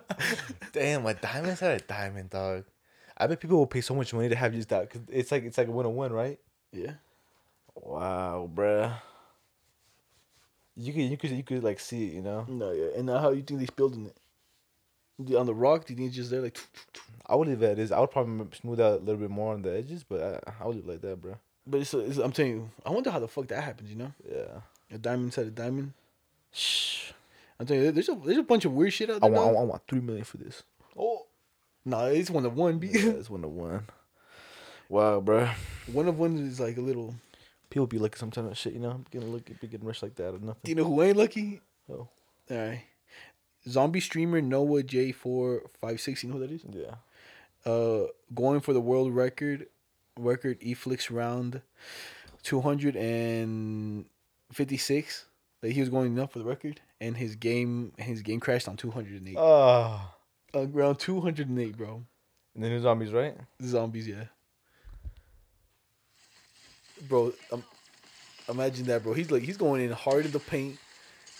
Damn, 0.72 1.06
a 1.06 1.14
diamond's 1.14 1.62
not 1.62 1.70
a 1.72 1.78
diamond, 1.78 2.30
dog. 2.30 2.64
I 3.16 3.26
bet 3.26 3.40
people 3.40 3.56
will 3.58 3.66
pay 3.66 3.80
so 3.80 3.94
much 3.94 4.12
money 4.12 4.28
to 4.28 4.36
have 4.36 4.52
just 4.52 4.68
that 4.68 4.82
because 4.90 5.02
it's 5.10 5.32
like 5.32 5.44
it's 5.44 5.56
like 5.58 5.68
a 5.68 5.70
win 5.70 5.94
win, 5.94 6.12
right? 6.12 6.38
yeah. 6.72 6.92
Wow, 7.76 8.50
bruh. 8.52 8.92
You 10.76 10.92
could 10.92 11.02
you 11.02 11.16
could 11.16 11.30
you 11.30 11.42
could 11.42 11.62
like 11.64 11.80
see 11.80 12.06
it, 12.08 12.12
you 12.14 12.22
know. 12.22 12.44
No, 12.48 12.72
yeah, 12.72 12.88
and 12.96 13.06
now 13.06 13.18
how 13.18 13.30
you 13.30 13.42
think 13.42 13.60
they're 13.60 13.68
building 13.76 14.06
it? 14.06 14.16
The- 15.18 15.38
On 15.38 15.46
the 15.46 15.54
rock? 15.54 15.86
Do 15.86 15.92
you 15.92 15.96
think 15.96 16.08
it's 16.08 16.16
just 16.16 16.30
there 16.30 16.42
like? 16.42 16.58
I 17.26 17.34
would 17.34 17.48
leave 17.48 17.62
it 17.62 17.78
as 17.78 17.92
I 17.92 18.00
would 18.00 18.10
probably 18.10 18.46
smooth 18.60 18.80
out 18.80 19.00
a 19.00 19.02
little 19.02 19.16
bit 19.20 19.30
more 19.30 19.54
on 19.54 19.62
the 19.62 19.72
edges, 19.76 20.04
but 20.04 20.42
I, 20.46 20.62
I 20.62 20.66
would 20.66 20.76
leave 20.76 20.84
it 20.84 20.90
like 20.90 21.00
that, 21.00 21.20
bro. 21.22 21.36
But 21.66 21.80
it's, 21.80 21.94
it's 21.94 22.18
I'm 22.18 22.32
telling 22.32 22.52
you, 22.52 22.70
I 22.84 22.90
wonder 22.90 23.10
how 23.10 23.18
the 23.18 23.26
fuck 23.28 23.48
that 23.48 23.64
happens. 23.64 23.90
You 23.90 23.96
know, 23.96 24.12
Yeah. 24.30 24.60
a 24.94 24.98
diamond 24.98 25.26
inside 25.26 25.46
a 25.46 25.50
diamond. 25.50 25.92
Shh. 26.52 27.12
I'm 27.58 27.66
telling 27.66 27.84
you, 27.84 27.92
there's 27.92 28.08
a 28.10 28.14
there's 28.14 28.38
a 28.38 28.42
bunch 28.42 28.66
of 28.66 28.72
weird 28.72 28.92
shit 28.92 29.08
out 29.10 29.16
I 29.22 29.28
there. 29.28 29.30
want, 29.30 29.48
I 29.48 29.52
want 29.52 29.56
I 29.56 29.70
want 29.70 29.82
three 29.88 30.00
million 30.00 30.24
for 30.24 30.36
this. 30.36 30.62
Oh, 30.98 31.26
nah, 31.84 32.04
it's 32.06 32.30
one 32.30 32.44
of 32.44 32.54
one. 32.54 32.78
B. 32.78 32.88
Yeah, 32.92 33.10
it's 33.12 33.30
one 33.30 33.44
of 33.44 33.50
one. 33.50 33.84
Wow, 34.90 35.20
bro. 35.20 35.48
one 35.90 36.06
of 36.06 36.18
one 36.18 36.36
is 36.38 36.60
like 36.60 36.76
a 36.76 36.80
little. 36.82 37.14
People 37.70 37.86
be 37.86 37.98
looking 37.98 38.18
sometimes 38.18 38.50
at 38.50 38.56
shit, 38.56 38.72
you 38.74 38.78
know. 38.80 38.90
I'm 38.90 39.06
getting 39.10 39.32
look, 39.32 39.44
be 39.60 39.66
getting 39.66 39.86
rich 39.86 40.02
like 40.02 40.14
that 40.16 40.28
or 40.34 40.38
nothing. 40.38 40.60
Do 40.64 40.70
you 40.70 40.74
know 40.76 40.84
who 40.84 41.02
ain't 41.02 41.16
lucky? 41.16 41.60
Oh. 41.90 42.08
All 42.50 42.56
right. 42.56 42.84
Zombie 43.68 44.00
streamer 44.00 44.40
Noah 44.40 44.82
J 44.84 45.10
four 45.12 45.62
five 45.80 46.00
six. 46.00 46.22
You 46.22 46.30
know 46.30 46.36
who 46.38 46.46
that 46.46 46.52
is? 46.52 46.62
Yeah. 46.70 47.70
Uh, 47.70 48.06
going 48.34 48.60
for 48.60 48.72
the 48.72 48.80
world 48.80 49.12
record, 49.14 49.66
record 50.16 50.60
eFlix 50.60 51.10
round, 51.10 51.62
two 52.44 52.60
hundred 52.60 52.94
and 52.96 54.04
fifty 54.52 54.76
six. 54.76 55.26
That 55.62 55.72
he 55.72 55.80
was 55.80 55.88
going 55.88 56.16
up 56.20 56.32
for 56.32 56.38
the 56.38 56.44
record, 56.44 56.80
and 57.00 57.16
his 57.16 57.34
game 57.34 57.92
his 57.98 58.22
game 58.22 58.38
crashed 58.38 58.68
on 58.68 58.76
two 58.76 58.92
hundred 58.92 59.14
and 59.20 59.28
eight. 59.30 59.36
Ah. 59.38 60.14
On 60.54 60.70
ground 60.70 61.00
two 61.00 61.20
hundred 61.20 61.48
and 61.48 61.58
eight, 61.58 61.76
bro. 61.76 62.04
and 62.54 62.62
then 62.62 62.72
the 62.72 62.80
zombies, 62.80 63.12
right? 63.12 63.34
Zombies, 63.62 64.06
yeah. 64.06 64.24
Bro, 67.08 67.32
um, 67.52 67.62
imagine 68.48 68.86
that, 68.86 69.02
bro. 69.02 69.12
He's 69.12 69.30
like 69.30 69.42
he's 69.42 69.56
going 69.56 69.82
in 69.82 69.92
hard 69.92 70.24
in 70.24 70.30
the 70.32 70.40
paint. 70.40 70.78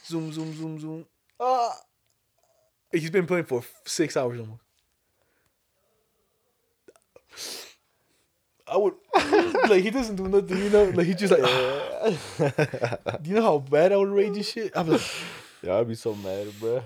Zoom, 0.07 0.33
zoom, 0.33 0.55
zoom, 0.55 0.79
zoom. 0.81 1.07
Ah. 1.41 1.73
He's 2.93 3.11
been 3.11 3.27
playing 3.27 3.45
for 3.45 3.63
six 3.85 4.17
hours 4.17 4.41
almost. 4.41 4.63
I 8.69 8.77
would 8.77 8.95
like 9.69 9.83
he 9.83 9.91
doesn't 9.91 10.17
do 10.17 10.27
nothing, 10.29 10.59
you 10.59 10.71
know. 10.71 10.85
Like 10.91 11.07
he 11.07 11.15
just 11.15 11.33
like, 11.33 11.43
do 13.23 13.31
you 13.31 13.37
know 13.37 13.43
how 13.43 13.59
bad 13.59 13.93
I 13.93 13.97
would 13.97 14.09
rage 14.09 14.37
and 14.37 14.45
shit? 14.45 14.73
I'm 14.77 14.89
like, 14.89 15.01
Yeah, 15.63 15.79
I'd 15.79 15.87
be 15.89 15.95
so 15.95 16.15
mad, 16.17 16.49
bro. 16.59 16.83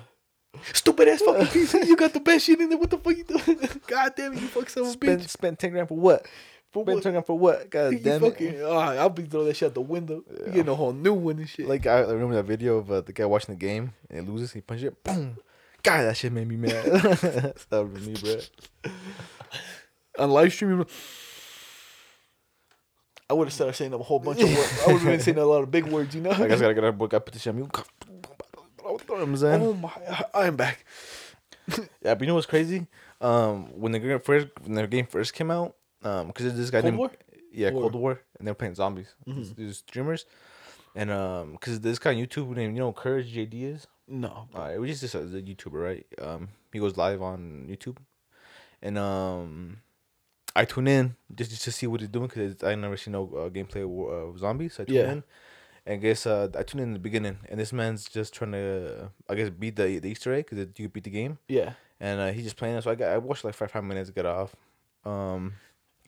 stupid 0.75 1.09
ass 1.09 1.23
fucking 1.23 1.47
piece. 1.47 1.73
You 1.75 1.97
got 1.97 2.13
the 2.13 2.21
best 2.21 2.45
shit 2.45 2.61
in 2.61 2.69
there. 2.69 2.79
What 2.79 2.91
the 2.91 2.99
fuck 2.99 3.17
you 3.17 3.25
doing? 3.25 3.59
God 3.87 4.13
damn 4.17 4.35
it, 4.35 4.41
you 4.43 4.49
fuck 4.49 4.69
son 4.69 4.83
of 4.83 4.89
a 4.91 4.93
Spend 4.93 5.21
bitch. 5.23 5.29
spend 5.31 5.59
ten 5.59 5.71
grand 5.71 5.89
for 5.89 5.97
what? 5.97 6.27
For 6.73 6.85
Spend 6.85 6.95
what? 6.97 7.03
ten 7.03 7.23
for 7.25 7.39
what? 7.39 7.69
God 7.71 7.95
damn 8.03 8.21
fucking, 8.21 8.47
it! 8.55 8.61
oh, 8.63 8.79
I'll 8.79 9.09
be 9.11 9.25
throwing 9.25 9.47
that 9.49 9.57
shit 9.57 9.67
out 9.69 9.75
the 9.75 9.81
window. 9.81 10.23
You 10.31 10.37
Yeah. 10.47 10.53
getting 10.53 10.69
a 10.69 10.75
whole 10.77 10.93
new 10.93 11.13
one 11.15 11.39
and 11.39 11.49
shit. 11.49 11.67
Like 11.67 11.87
I 11.87 12.01
remember 12.01 12.35
that 12.37 12.45
video 12.45 12.77
of 12.79 12.91
uh, 12.93 13.01
the 13.01 13.13
guy 13.13 13.25
watching 13.27 13.55
the 13.55 13.59
game 13.59 13.93
and 14.09 14.25
he 14.27 14.33
loses, 14.33 14.53
he 14.53 14.61
punches 14.61 14.85
it, 14.85 15.03
boom. 15.03 15.37
God, 15.83 16.03
that 16.03 16.17
shit 16.17 16.31
made 16.33 16.47
me 16.47 16.57
mad. 16.57 16.85
that 16.85 17.89
was 17.93 18.07
me, 18.07 18.15
bro. 18.21 18.93
on 20.19 20.31
live 20.31 20.53
streaming. 20.53 20.87
I 23.29 23.33
would 23.33 23.47
have 23.47 23.55
started 23.55 23.75
saying 23.75 23.93
a 23.95 23.99
whole 23.99 24.19
bunch 24.19 24.41
of 24.43 24.49
words. 24.49 24.83
I 24.87 24.93
would 24.93 25.03
have 25.03 25.11
been 25.11 25.21
saying 25.21 25.39
a 25.39 25.45
lot 25.45 25.63
of 25.63 25.71
big 25.71 25.87
words, 25.87 26.15
you 26.15 26.21
know. 26.21 26.31
I 26.31 26.49
guess 26.49 26.59
I 26.59 26.63
gotta 26.63 26.75
get 26.75 26.85
our 26.85 26.93
book. 26.93 27.15
I 27.15 27.19
put 27.21 27.33
the 27.33 27.39
shit 27.41 27.51
on 27.53 27.57
mute. 27.57 27.71
Throw 29.07 29.23
him, 29.23 29.37
Zen. 29.37 29.63
oh 29.63 29.75
my, 29.75 29.91
I 30.35 30.47
am 30.47 30.57
back. 30.57 30.85
Yeah, 32.03 32.15
but 32.15 32.21
you 32.23 32.27
know 32.27 32.35
what's 32.35 32.47
crazy? 32.47 32.87
Um, 33.21 33.67
when 33.81 33.93
the 33.93 34.01
game 34.01 34.19
first 34.21 34.49
when 34.65 34.75
the 34.75 34.87
game 34.89 35.07
first 35.07 35.33
came 35.33 35.51
out, 35.51 35.77
um, 36.03 36.29
because 36.29 36.55
this 36.57 36.71
guy 36.71 36.81
Cold 36.81 36.93
named 36.93 36.99
War? 36.99 37.11
yeah 37.53 37.71
Cold 37.71 37.95
War, 37.95 38.21
and 38.39 38.47
they're 38.47 38.55
playing 38.55 38.75
zombies. 38.75 39.15
Mm-hmm. 39.27 39.55
These, 39.57 39.79
streamers, 39.79 40.25
and 40.95 41.11
um, 41.11 41.53
because 41.53 41.81
this 41.81 41.99
guy 41.99 42.11
on 42.11 42.17
YouTube 42.17 42.55
named 42.57 42.75
you 42.77 42.81
know 42.81 42.93
Courage 42.93 43.35
JD 43.35 43.55
is. 43.75 43.87
No, 44.13 44.49
Uh, 44.57 44.71
it 44.75 44.79
was 44.81 45.01
just 45.01 45.15
a, 45.15 45.21
a 45.21 45.23
YouTuber, 45.41 45.81
right? 45.81 46.07
Um, 46.21 46.49
he 46.73 46.81
goes 46.81 46.97
live 46.97 47.23
on 47.23 47.67
YouTube, 47.71 47.97
and 48.83 48.99
um, 48.99 49.77
I 50.57 50.65
tune 50.65 50.89
in 50.89 51.15
just, 51.33 51.51
just 51.51 51.63
to 51.63 51.71
see 51.73 51.87
what 51.87 52.01
he's 52.01 52.09
doing 52.09 52.27
because 52.27 52.65
I 52.65 52.75
never 52.75 52.97
seen 52.97 53.13
no 53.13 53.27
uh, 53.27 53.49
gameplay 53.51 53.85
of 53.85 54.35
uh, 54.35 54.39
zombies. 54.39 54.75
So 54.75 54.83
I 54.83 54.87
tune 54.87 54.97
Yeah. 54.97 55.13
in, 55.13 55.23
and 55.87 56.03
guess 56.03 56.27
uh, 56.27 56.49
I 56.59 56.65
tune 56.65 56.81
in 56.81 56.89
in 56.89 56.93
the 56.95 56.99
beginning, 56.99 57.39
and 57.49 57.61
this 57.61 57.73
man's 57.73 58.07
just 58.09 58.35
trying 58.35 58.51
to, 58.53 59.11
I 59.29 59.37
guess, 59.37 59.49
beat 59.51 59.77
the 59.77 60.01
the 60.01 60.09
Easter 60.11 60.33
egg 60.33 60.47
because 60.51 60.59
you 60.77 60.87
could 60.87 60.93
beat 60.93 61.05
the 61.05 61.11
game, 61.11 61.39
yeah, 61.47 61.75
and 62.01 62.21
uh, 62.21 62.33
he's 62.33 62.45
just 62.45 62.57
playing 62.57 62.75
it. 62.77 62.83
So 62.83 62.91
I 62.91 62.97
got 62.97 63.11
I 63.13 63.19
watched 63.19 63.45
like 63.45 63.55
five 63.55 63.71
five 63.71 63.85
minutes, 63.85 64.11
get 64.11 64.27
off. 64.27 64.57
Um, 65.05 65.55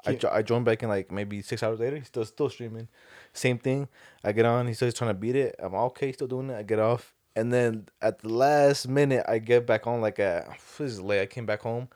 I 0.04 0.14
jo- 0.14 0.30
I 0.32 0.42
joined 0.42 0.64
back 0.64 0.82
in 0.82 0.88
like 0.88 1.10
maybe 1.12 1.42
six 1.42 1.62
hours 1.62 1.78
later. 1.80 1.96
He's 1.96 2.06
still 2.08 2.24
still 2.24 2.48
streaming, 2.50 2.88
same 3.32 3.58
thing. 3.58 3.88
I 4.24 4.32
get 4.32 4.44
on. 4.44 4.66
He's 4.66 4.76
still 4.78 4.90
trying 4.92 5.10
to 5.10 5.14
beat 5.14 5.36
it. 5.36 5.54
I'm 5.58 5.74
okay, 5.74 6.12
still 6.12 6.26
doing 6.26 6.50
it. 6.50 6.56
I 6.56 6.62
get 6.62 6.78
off, 6.78 7.14
and 7.36 7.52
then 7.52 7.86
at 8.00 8.18
the 8.20 8.28
last 8.28 8.88
minute, 8.88 9.24
I 9.28 9.38
get 9.38 9.66
back 9.66 9.86
on. 9.86 10.00
Like 10.00 10.18
at 10.18 10.48
this 10.78 10.92
is 10.92 11.00
late. 11.00 11.20
I 11.20 11.26
came 11.26 11.46
back 11.46 11.60
home, 11.62 11.88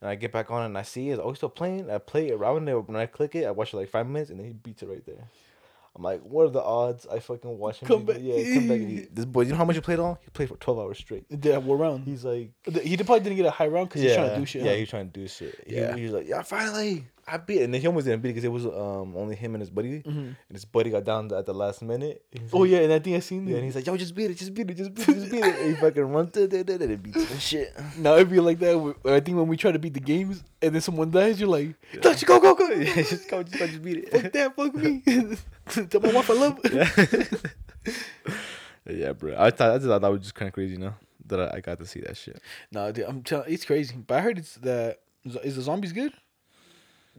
and 0.00 0.08
I 0.08 0.14
get 0.14 0.32
back 0.32 0.50
on, 0.50 0.62
and 0.62 0.78
I 0.78 0.82
see 0.82 1.10
it. 1.10 1.18
Oh, 1.22 1.28
he's 1.28 1.38
still 1.38 1.48
playing. 1.50 1.90
I 1.90 1.98
play 1.98 2.28
it 2.28 2.32
around 2.34 2.64
there. 2.64 2.80
When 2.80 2.96
I 2.96 3.06
click 3.06 3.34
it, 3.34 3.44
I 3.46 3.50
watch 3.50 3.74
it 3.74 3.76
like 3.76 3.88
five 3.90 4.06
minutes, 4.06 4.30
and 4.30 4.38
then 4.40 4.46
he 4.46 4.52
beats 4.54 4.82
it 4.82 4.88
right 4.88 5.04
there. 5.04 5.28
I'm 5.96 6.04
like, 6.04 6.20
what 6.20 6.44
are 6.46 6.50
the 6.50 6.62
odds? 6.62 7.04
I 7.12 7.18
fucking 7.18 7.58
watch 7.58 7.80
him. 7.82 7.88
Come 7.88 8.04
back. 8.04 8.18
Yeah, 8.20 8.54
come 8.54 8.68
back. 8.68 8.78
Beat- 8.78 9.14
this 9.14 9.24
boy, 9.24 9.42
you 9.42 9.50
know 9.50 9.56
how 9.56 9.64
much 9.64 9.74
he 9.74 9.82
played 9.82 9.98
on? 9.98 10.16
He 10.22 10.30
played 10.30 10.48
for 10.48 10.56
twelve 10.56 10.78
hours 10.78 10.98
straight. 10.98 11.24
yeah, 11.28 11.56
what 11.56 11.80
round? 11.80 12.04
He's 12.04 12.24
like, 12.24 12.52
He 12.64 12.96
probably 12.96 13.20
didn't 13.20 13.36
get 13.36 13.46
a 13.46 13.50
high 13.50 13.66
round 13.66 13.88
because 13.88 14.02
he's 14.02 14.14
trying 14.14 14.30
to 14.30 14.36
do 14.36 14.46
shit. 14.46 14.62
yeah, 14.62 14.70
huh? 14.70 14.76
he's 14.76 14.88
trying 14.88 15.10
to 15.10 15.20
do 15.20 15.26
shit. 15.26 15.64
Yeah. 15.66 15.80
Yeah, 15.80 15.96
he, 15.96 16.04
was 16.04 16.12
like, 16.12 16.28
yeah, 16.28 16.42
finally, 16.42 17.06
I 17.32 17.36
beat 17.38 17.60
it. 17.60 17.64
And 17.64 17.74
then 17.74 17.80
he 17.80 17.86
almost 17.86 18.06
didn't 18.06 18.22
beat 18.22 18.30
it 18.30 18.32
because 18.34 18.44
it 18.44 18.52
was 18.52 18.66
um 18.66 19.16
only 19.16 19.36
him 19.36 19.54
and 19.54 19.62
his 19.62 19.70
buddy. 19.70 20.02
Mhm. 20.02 20.06
And 20.08 20.36
his 20.52 20.64
buddy 20.64 20.90
got 20.90 21.04
down 21.04 21.32
at 21.32 21.46
the 21.46 21.54
last 21.54 21.82
minute. 21.82 22.22
Oh 22.52 22.58
like- 22.58 22.70
yeah, 22.70 22.78
and 22.78 22.92
I 22.92 22.98
think 22.98 23.16
I 23.16 23.20
seen 23.20 23.46
yeah. 23.46 23.54
it. 23.54 23.56
And 23.58 23.64
he's 23.66 23.74
like, 23.76 23.86
yo, 23.86 23.96
just 23.96 24.14
beat 24.14 24.30
it, 24.30 24.34
just 24.38 24.52
beat 24.54 24.68
it, 24.70 24.74
just 24.74 24.94
beat 24.94 25.08
it, 25.08 25.14
just 25.14 25.30
beat 25.30 25.44
it. 25.44 25.58
And 25.60 25.68
he 25.74 25.74
fucking 25.80 26.02
runs 26.02 26.32
to 26.32 26.42
it 26.44 26.68
and 26.70 27.02
beats 27.02 27.24
the 27.28 27.38
shit. 27.40 27.72
now 27.98 28.14
it'd 28.16 28.30
be 28.30 28.40
like 28.40 28.58
that. 28.58 28.94
I 29.06 29.20
think 29.20 29.36
when 29.36 29.46
we 29.48 29.56
try 29.56 29.72
to 29.72 29.78
beat 29.78 29.94
the 29.94 30.00
games 30.00 30.42
and 30.60 30.74
then 30.74 30.80
someone 30.82 31.10
dies, 31.10 31.38
you're 31.40 31.48
like, 31.48 31.74
"No, 31.94 32.00
just 32.00 32.26
go, 32.26 32.40
go, 32.40 32.54
go, 32.54 32.68
yeah, 32.70 32.94
just 32.94 33.28
go, 33.28 33.42
just 33.42 33.58
go, 33.58 33.66
just 33.66 33.82
beat 33.82 34.08
fuck 34.10 34.24
it. 34.24 34.32
that, 34.32 34.56
fuck 34.56 34.74
me. 34.74 35.02
Tell 35.88 36.00
my 36.00 36.12
wife 36.12 36.30
I 36.30 36.34
love. 36.34 36.58
her. 36.64 37.26
yeah, 38.90 39.12
bro. 39.12 39.34
I 39.38 39.50
thought 39.50 39.70
I 39.72 39.76
just 39.76 39.86
thought 39.86 40.00
that 40.02 40.10
was 40.10 40.20
just 40.22 40.34
kind 40.34 40.48
of 40.48 40.54
crazy, 40.54 40.72
you 40.74 40.78
know, 40.80 40.94
that 41.26 41.40
I, 41.40 41.56
I 41.58 41.60
got 41.60 41.78
to 41.78 41.86
see 41.86 42.00
that 42.00 42.16
shit. 42.16 42.40
No, 42.72 42.90
dude, 42.92 43.04
I'm 43.06 43.22
telling. 43.22 43.52
It's 43.52 43.64
crazy. 43.64 43.94
But 43.96 44.18
I 44.18 44.20
heard 44.20 44.38
it's 44.38 44.54
that 44.56 45.00
is 45.44 45.56
the 45.56 45.62
zombies 45.62 45.92
good? 45.92 46.12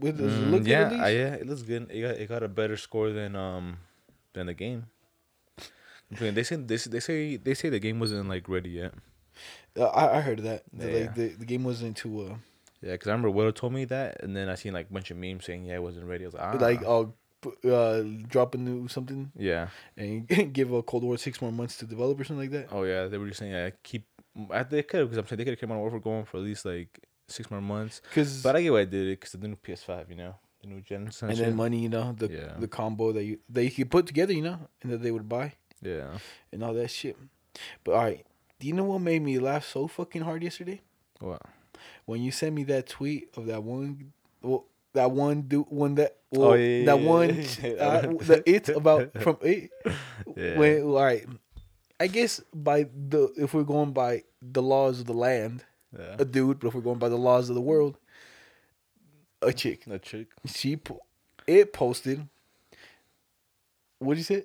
With 0.01 0.19
Mm, 0.19 0.51
good 0.51 0.67
yeah, 0.67 0.81
at 0.81 0.91
least? 0.91 1.03
I, 1.03 1.09
yeah, 1.09 1.33
it 1.35 1.47
looks 1.47 1.61
good. 1.61 1.87
It 1.91 2.01
got 2.01 2.15
it 2.17 2.27
got 2.27 2.43
a 2.43 2.47
better 2.47 2.75
score 2.77 3.11
than 3.11 3.35
um 3.35 3.77
than 4.33 4.47
the 4.47 4.53
game. 4.53 4.87
They 6.19 6.43
say 6.43 6.57
they 6.57 6.77
say 6.77 6.89
they 6.89 6.99
say 6.99 7.37
they 7.37 7.53
say 7.53 7.69
the 7.69 7.79
game 7.79 7.99
wasn't 7.99 8.27
like 8.27 8.49
ready 8.49 8.71
yet. 8.71 8.93
Uh, 9.77 9.85
I, 9.85 10.17
I 10.17 10.21
heard 10.21 10.39
that. 10.43 10.63
The, 10.73 10.87
Yeah. 10.87 10.99
like 10.99 11.15
the, 11.15 11.27
the 11.29 11.45
game 11.45 11.63
wasn't 11.63 11.95
too 11.95 12.21
uh 12.21 12.35
Yeah, 12.81 12.91
because 12.93 13.07
I 13.07 13.11
remember 13.11 13.29
Willow 13.29 13.51
told 13.51 13.71
me 13.73 13.85
that, 13.85 14.21
and 14.21 14.35
then 14.35 14.49
I 14.49 14.55
seen 14.55 14.73
like 14.73 14.89
a 14.89 14.93
bunch 14.93 15.11
of 15.11 15.17
memes 15.17 15.45
saying 15.45 15.65
yeah 15.65 15.75
it 15.75 15.83
wasn't 15.83 16.05
ready. 16.07 16.25
I 16.25 16.27
was 16.27 16.33
like, 16.35 16.43
ah. 16.43 16.57
like 16.57 16.83
oh 16.83 17.13
uh 17.63 18.03
drop 18.27 18.53
a 18.53 18.57
new 18.57 18.87
something 18.87 19.31
yeah, 19.37 19.69
and 19.97 20.27
give 20.53 20.73
a 20.73 20.83
Cold 20.83 21.03
War 21.03 21.17
six 21.17 21.41
more 21.41 21.51
months 21.51 21.77
to 21.77 21.85
develop 21.85 22.19
or 22.19 22.23
something 22.23 22.51
like 22.51 22.51
that. 22.51 22.67
oh 22.75 22.83
yeah, 22.83 23.07
they 23.07 23.17
were 23.17 23.27
just 23.27 23.39
saying 23.39 23.51
yeah 23.53 23.69
keep. 23.83 24.05
I 24.49 24.63
they 24.63 24.83
could 24.83 25.05
because 25.05 25.17
I'm 25.17 25.27
saying 25.27 25.37
they 25.37 25.43
could 25.45 25.51
have 25.53 25.59
kept 25.59 25.71
on 25.71 25.77
over 25.77 25.99
going 25.99 26.25
for 26.25 26.37
at 26.37 26.43
least 26.43 26.65
like 26.65 26.99
six 27.31 27.49
more 27.51 27.61
months. 27.61 28.01
Cause 28.13 28.41
But 28.43 28.55
I 28.55 28.61
get 28.61 28.71
why 28.73 28.81
I 28.81 28.85
did 28.85 29.07
it 29.07 29.19
because 29.19 29.33
of 29.33 29.41
the 29.41 29.47
new 29.47 29.55
PS5, 29.57 30.09
you 30.09 30.15
know, 30.15 30.35
the 30.61 30.67
new 30.67 30.81
gen. 30.81 31.09
and 31.21 31.37
then 31.37 31.55
money, 31.55 31.79
you 31.79 31.89
know, 31.89 32.13
the 32.17 32.27
Yeah. 32.29 32.55
the 32.59 32.67
combo 32.67 33.11
that 33.13 33.23
you 33.23 33.39
that 33.49 33.63
you 33.63 33.71
could 33.71 33.89
put 33.89 34.05
together, 34.07 34.33
you 34.33 34.41
know, 34.43 34.59
and 34.81 34.91
that 34.91 35.01
they 35.01 35.11
would 35.11 35.27
buy 35.29 35.53
yeah, 35.81 36.17
and 36.51 36.63
all 36.63 36.73
that 36.73 36.89
shit. 36.89 37.17
But 37.83 37.91
all 37.93 38.03
right, 38.03 38.25
do 38.59 38.67
you 38.67 38.73
know 38.73 38.83
what 38.85 38.99
made 39.01 39.21
me 39.21 39.39
laugh 39.39 39.65
so 39.65 39.87
fucking 39.87 40.21
hard 40.21 40.43
yesterday? 40.43 40.81
what? 41.19 41.41
When 42.05 42.21
you 42.21 42.31
sent 42.31 42.53
me 42.55 42.63
that 42.65 42.87
tweet 42.87 43.29
of 43.37 43.45
that 43.47 43.63
one, 43.63 44.13
well, 44.41 44.65
that 44.93 45.09
one 45.11 45.41
dude, 45.43 45.65
one 45.69 45.95
that 45.95 46.17
Oh, 46.33 46.39
well, 46.51 46.57
yeah, 46.57 46.65
yeah, 46.79 46.85
that 46.85 47.01
yeah, 47.01 47.07
one 47.09 47.29
yeah. 47.63 47.69
uh, 47.85 48.01
the 48.29 48.43
it 48.45 48.69
about 48.69 49.11
from 49.21 49.37
it. 49.41 49.69
Yeah. 50.37 50.57
When 50.57 50.83
all 50.83 51.03
right, 51.03 51.25
I 51.99 52.07
guess 52.07 52.39
by 52.53 52.83
the 53.09 53.33
if 53.37 53.53
we're 53.53 53.63
going 53.63 53.91
by 53.93 54.23
the 54.41 54.61
laws 54.61 54.99
of 55.01 55.05
the 55.07 55.13
land, 55.13 55.63
yeah. 55.97 56.15
a 56.19 56.25
dude. 56.25 56.59
But 56.59 56.67
if 56.67 56.73
we're 56.73 56.81
going 56.81 56.99
by 56.99 57.09
the 57.09 57.17
laws 57.17 57.49
of 57.49 57.55
the 57.55 57.61
world, 57.61 57.97
a 59.41 59.53
chick. 59.53 59.87
A 59.87 59.99
chick. 59.99 60.27
She 60.45 60.75
po- 60.75 61.01
it 61.47 61.73
posted. 61.73 62.27
What 63.99 64.15
did 64.15 64.19
you 64.19 64.23
say? 64.23 64.43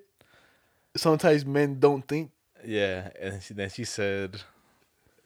Sometimes 0.96 1.44
men 1.44 1.78
don't 1.78 2.06
think. 2.06 2.30
Yeah, 2.64 3.10
and 3.20 3.42
she, 3.42 3.54
then 3.54 3.70
she 3.70 3.84
said, 3.84 4.40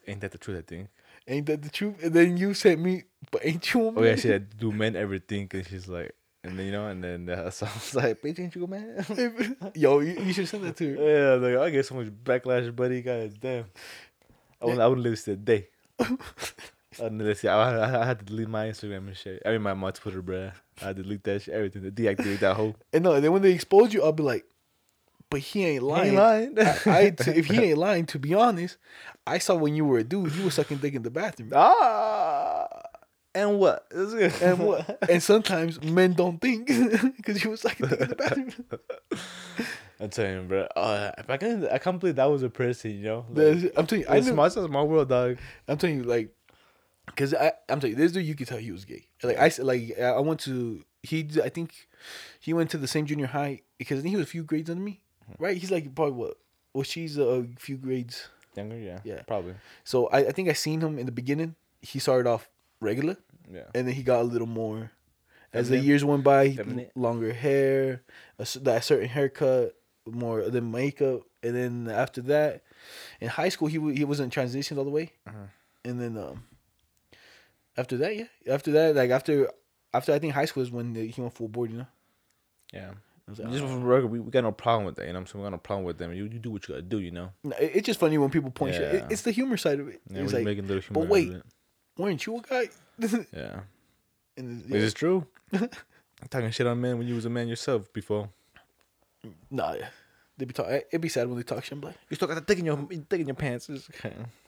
"Ain't 0.07 0.21
that 0.21 0.33
the 0.33 0.39
truth?" 0.39 0.59
I 0.59 0.63
think. 0.63 0.89
Ain't 1.29 1.47
that 1.47 1.63
the 1.63 1.71
truth? 1.71 2.03
And 2.03 2.13
then 2.13 2.37
you 2.37 2.55
sent 2.55 2.81
me, 2.81 3.05
but 3.31 3.45
ain't 3.45 3.73
you 3.73 3.89
a 3.89 3.95
Oh 3.95 4.03
yeah, 4.03 4.17
she 4.17 4.23
said, 4.23 4.59
"Do 4.59 4.73
men 4.73 4.97
ever 4.97 5.19
think?" 5.19 5.55
And 5.55 5.67
she's 5.67 5.89
like, 5.89 6.15
and 6.43 6.59
then 6.59 6.67
you 6.67 6.73
know, 6.73 6.87
and 6.87 7.05
then 7.05 7.29
uh, 7.29 7.51
so 7.55 7.67
I 7.67 7.73
was 7.73 7.95
like, 7.95 8.23
"Bitch, 8.23 8.41
ain't 8.41 8.55
you 8.55 8.65
a 8.65 8.67
man?" 8.67 9.05
Yo, 9.75 10.01
you, 10.01 10.21
you 10.21 10.33
should 10.33 10.49
send 10.49 10.65
that 10.65 10.77
to 10.77 10.97
her. 10.97 11.41
yeah, 11.41 11.49
like 11.49 11.57
I 11.57 11.71
get 11.71 11.87
so 11.87 11.95
much 11.95 12.09
backlash, 12.09 12.75
buddy. 12.75 13.03
God 13.03 13.33
damn. 13.41 13.67
I 14.61 14.65
wouldn't, 14.67 14.83
I 14.83 14.87
wouldn't 14.89 15.05
live 15.05 15.25
this 15.25 15.39
day. 15.39 15.69
I, 17.01 18.01
I, 18.01 18.05
had 18.05 18.19
to 18.19 18.25
delete 18.25 18.49
my 18.49 18.67
Instagram 18.67 19.09
and 19.09 19.17
shit. 19.17 19.43
I 19.47 19.51
mean, 19.51 19.63
my, 19.63 19.75
my 19.75 19.91
Twitter, 19.91 20.23
bruh. 20.23 20.53
I 20.83 20.87
had 20.87 20.97
to 20.97 21.03
delete 21.03 21.25
that 21.25 21.43
shit, 21.43 21.55
everything, 21.55 21.83
to 21.83 21.91
deactivate 21.91 22.41
that 22.41 22.57
whole. 22.57 22.75
And 22.93 23.05
no, 23.05 23.13
and 23.13 23.25
then 23.25 23.33
when 23.33 23.43
they 23.43 23.53
expose 23.53 23.95
you, 23.95 24.03
I'll 24.03 24.13
be 24.13 24.23
like, 24.23 24.45
but 25.31 25.41
he 25.41 25.65
ain't 25.65 25.85
lying. 25.85 26.17
lying. 26.17 26.59
I, 26.59 26.79
I 26.87 27.11
to, 27.17 27.39
if 27.39 27.47
he 27.47 27.63
ain't 27.63 27.79
lying, 27.79 28.07
to 28.07 28.19
be 28.19 28.35
honest, 28.35 28.77
I 29.27 29.39
saw 29.39 29.55
when 29.55 29.77
you 29.77 29.85
were 29.85 29.99
a 29.99 30.05
dude, 30.05 30.35
you 30.35 30.45
were 30.45 30.51
sucking 30.51 30.79
dick 30.79 30.95
in 30.95 31.03
the 31.03 31.11
bathroom. 31.11 31.53
ah, 31.55 32.67
and 33.33 33.61
what? 33.61 33.87
And 33.93 34.59
what? 34.59 34.99
And 35.09 35.23
sometimes 35.23 35.81
men 35.83 36.15
don't 36.15 36.41
think 36.41 36.67
because 37.17 37.45
you 37.45 37.51
was 37.51 37.61
sucking 37.61 37.87
dick 37.87 38.01
in 38.01 38.09
the 38.09 38.17
bathroom. 38.17 38.53
I'm 40.01 40.09
telling 40.11 40.35
you, 40.35 40.43
bro. 40.43 40.63
Uh, 40.75 41.13
I 41.29 41.37
can't, 41.37 41.65
I 41.71 41.79
can't 41.79 42.01
believe 42.01 42.17
that 42.17 42.25
was 42.25 42.43
a 42.43 42.49
person, 42.51 42.93
you 42.93 43.03
know. 43.03 43.27
Like, 43.31 43.73
I'm 43.77 43.87
telling 43.87 44.05
you, 44.05 44.09
I 44.09 44.17
it's 44.17 44.27
knew, 44.27 44.35
my, 44.35 44.47
it's 44.47 44.57
my 44.57 44.83
world, 44.83 45.09
dog. 45.11 45.37
I'm 45.69 45.77
telling 45.77 45.99
you, 45.99 46.05
like, 46.05 46.35
because 47.07 47.35
I, 47.35 47.53
I'm 47.69 47.81
telling 47.81 47.97
you, 47.97 48.03
this 48.03 48.13
dude, 48.13 48.25
you 48.25 48.35
could 48.35 48.49
tell 48.49 48.59
he 48.59 48.73
was 48.73 48.85
gay. 48.85 49.09
Like 49.23 49.39
I, 49.39 49.51
like 49.63 49.99
I 49.99 50.19
went 50.21 50.41
to 50.41 50.85
he, 51.03 51.29
I 51.43 51.49
think 51.49 51.89
he 52.39 52.53
went 52.53 52.71
to 52.71 52.79
the 52.79 52.87
same 52.89 53.07
junior 53.07 53.27
high 53.27 53.63
because 53.79 53.99
I 53.99 54.03
think 54.03 54.11
he 54.11 54.17
was 54.17 54.27
a 54.27 54.31
few 54.31 54.45
grades 54.45 54.71
under 54.71 54.83
me, 54.83 55.01
right? 55.39 55.57
He's 55.57 55.71
like 55.71 55.95
probably 55.95 56.13
what, 56.15 56.37
well, 56.73 56.85
she's 56.85 57.19
a 57.19 57.47
few 57.59 57.77
grades. 57.77 58.29
Younger, 58.57 58.79
yeah, 58.79 58.99
Yeah. 59.05 59.23
probably, 59.27 59.55
So 59.85 60.07
I, 60.09 60.19
I 60.19 60.33
think 60.33 60.49
I 60.49 60.55
seen 60.55 60.81
him 60.81 60.99
in 60.99 61.07
the 61.07 61.13
beginning. 61.13 61.55
He 61.83 61.99
started 61.99 62.29
off 62.29 62.49
regular, 62.81 63.17
yeah. 63.51 63.63
and 63.75 63.87
then 63.87 63.95
he 63.95 64.03
got 64.03 64.21
a 64.21 64.25
little 64.25 64.47
more. 64.47 64.91
As 65.53 65.69
the 65.69 65.79
years 65.79 66.05
went 66.05 66.23
by, 66.23 66.57
longer 66.95 67.33
hair, 67.33 68.03
a, 68.39 68.47
that 68.61 68.85
certain 68.85 69.09
haircut, 69.09 69.75
more 70.07 70.49
than 70.51 70.71
makeup, 70.71 71.23
and 71.43 71.55
then 71.55 71.89
after 71.95 72.21
that, 72.23 72.63
in 73.21 73.29
high 73.29 73.49
school 73.51 73.69
he 73.69 73.79
wa- 73.79 73.91
he 73.93 74.05
wasn't 74.05 74.33
transitioned 74.33 74.79
all 74.79 74.85
the 74.85 74.91
way, 74.91 75.13
Uh-huh. 75.27 75.37
and 75.85 76.01
then 76.01 76.17
um, 76.17 76.45
after 77.77 77.97
that, 77.99 78.17
yeah, 78.17 78.25
after 78.49 78.73
that, 78.73 78.95
like 78.97 79.11
after 79.11 79.51
after 79.93 80.13
I 80.13 80.19
think 80.19 80.35
high 80.35 80.45
school 80.45 80.63
is 80.63 80.71
when 80.71 80.95
he 80.95 81.21
went 81.21 81.35
full 81.35 81.49
board, 81.49 81.71
you 81.71 81.79
know. 81.79 81.87
Yeah. 82.73 82.91
Like, 83.27 83.37
Just 83.53 83.65
"Ah." 83.65 83.69
for 83.69 83.79
record, 83.79 84.09
we, 84.11 84.19
we 84.21 84.31
got 84.31 84.43
no 84.43 84.51
problem 84.53 84.87
with 84.87 84.97
that, 84.97 85.07
you 85.07 85.13
know. 85.13 85.21
I'm 85.21 85.27
saying 85.27 85.41
we 85.43 85.47
got 85.47 85.53
no 85.53 85.59
problem 85.59 85.85
with 85.85 85.99
them. 85.99 86.13
You, 86.13 86.25
you 86.25 86.39
do 86.41 86.51
what 86.51 86.67
you 86.69 86.75
gotta 86.75 86.83
do, 86.83 86.99
you 86.99 87.11
know. 87.13 87.31
No, 87.45 87.55
it- 87.57 87.73
it's 87.77 87.87
just 87.87 88.01
funny 88.01 88.19
when 88.19 88.31
people 88.31 88.51
point 88.51 88.75
shit. 88.75 88.83
It- 88.95 89.05
it's 89.11 89.23
the 89.23 89.31
humor 89.31 89.57
side 89.57 89.79
of 89.81 89.89
it. 89.89 90.01
Yeah, 90.11 90.23
it's 90.23 90.33
like, 90.33 90.45
making 90.45 90.67
little 90.67 90.83
humor 90.83 91.01
but 91.01 91.09
wait. 91.09 91.29
it. 91.31 91.43
weren't 91.97 92.25
you 92.27 92.37
a 92.39 92.41
guy? 92.41 92.69
Yeah. 93.33 93.61
and 94.37 94.63
Is 94.63 94.69
this 94.69 94.95
true? 94.95 95.27
Talking 96.31 96.51
shit 96.51 96.67
on 96.67 96.81
men 96.81 96.99
when 96.99 97.07
you 97.07 97.15
was 97.15 97.25
a 97.25 97.31
man 97.31 97.47
yourself 97.49 97.93
before. 97.93 98.29
Nah, 99.51 99.75
yeah. 99.75 99.89
They 100.37 100.47
be 100.47 100.55
talk. 100.55 100.69
It'd 100.69 101.01
be 101.01 101.09
sad 101.09 101.29
when 101.29 101.37
they 101.37 101.43
talk 101.43 101.65
shit. 101.65 101.73
I'm 101.73 101.81
like, 101.83 101.97
You 102.09 102.17
still 102.17 102.29
got 102.29 102.35
the 102.35 102.41
dick 102.41 102.59
in 102.59 102.65
your 102.65 102.77
dick 102.77 103.21
in 103.21 103.27
your 103.27 103.35
pants. 103.35 103.71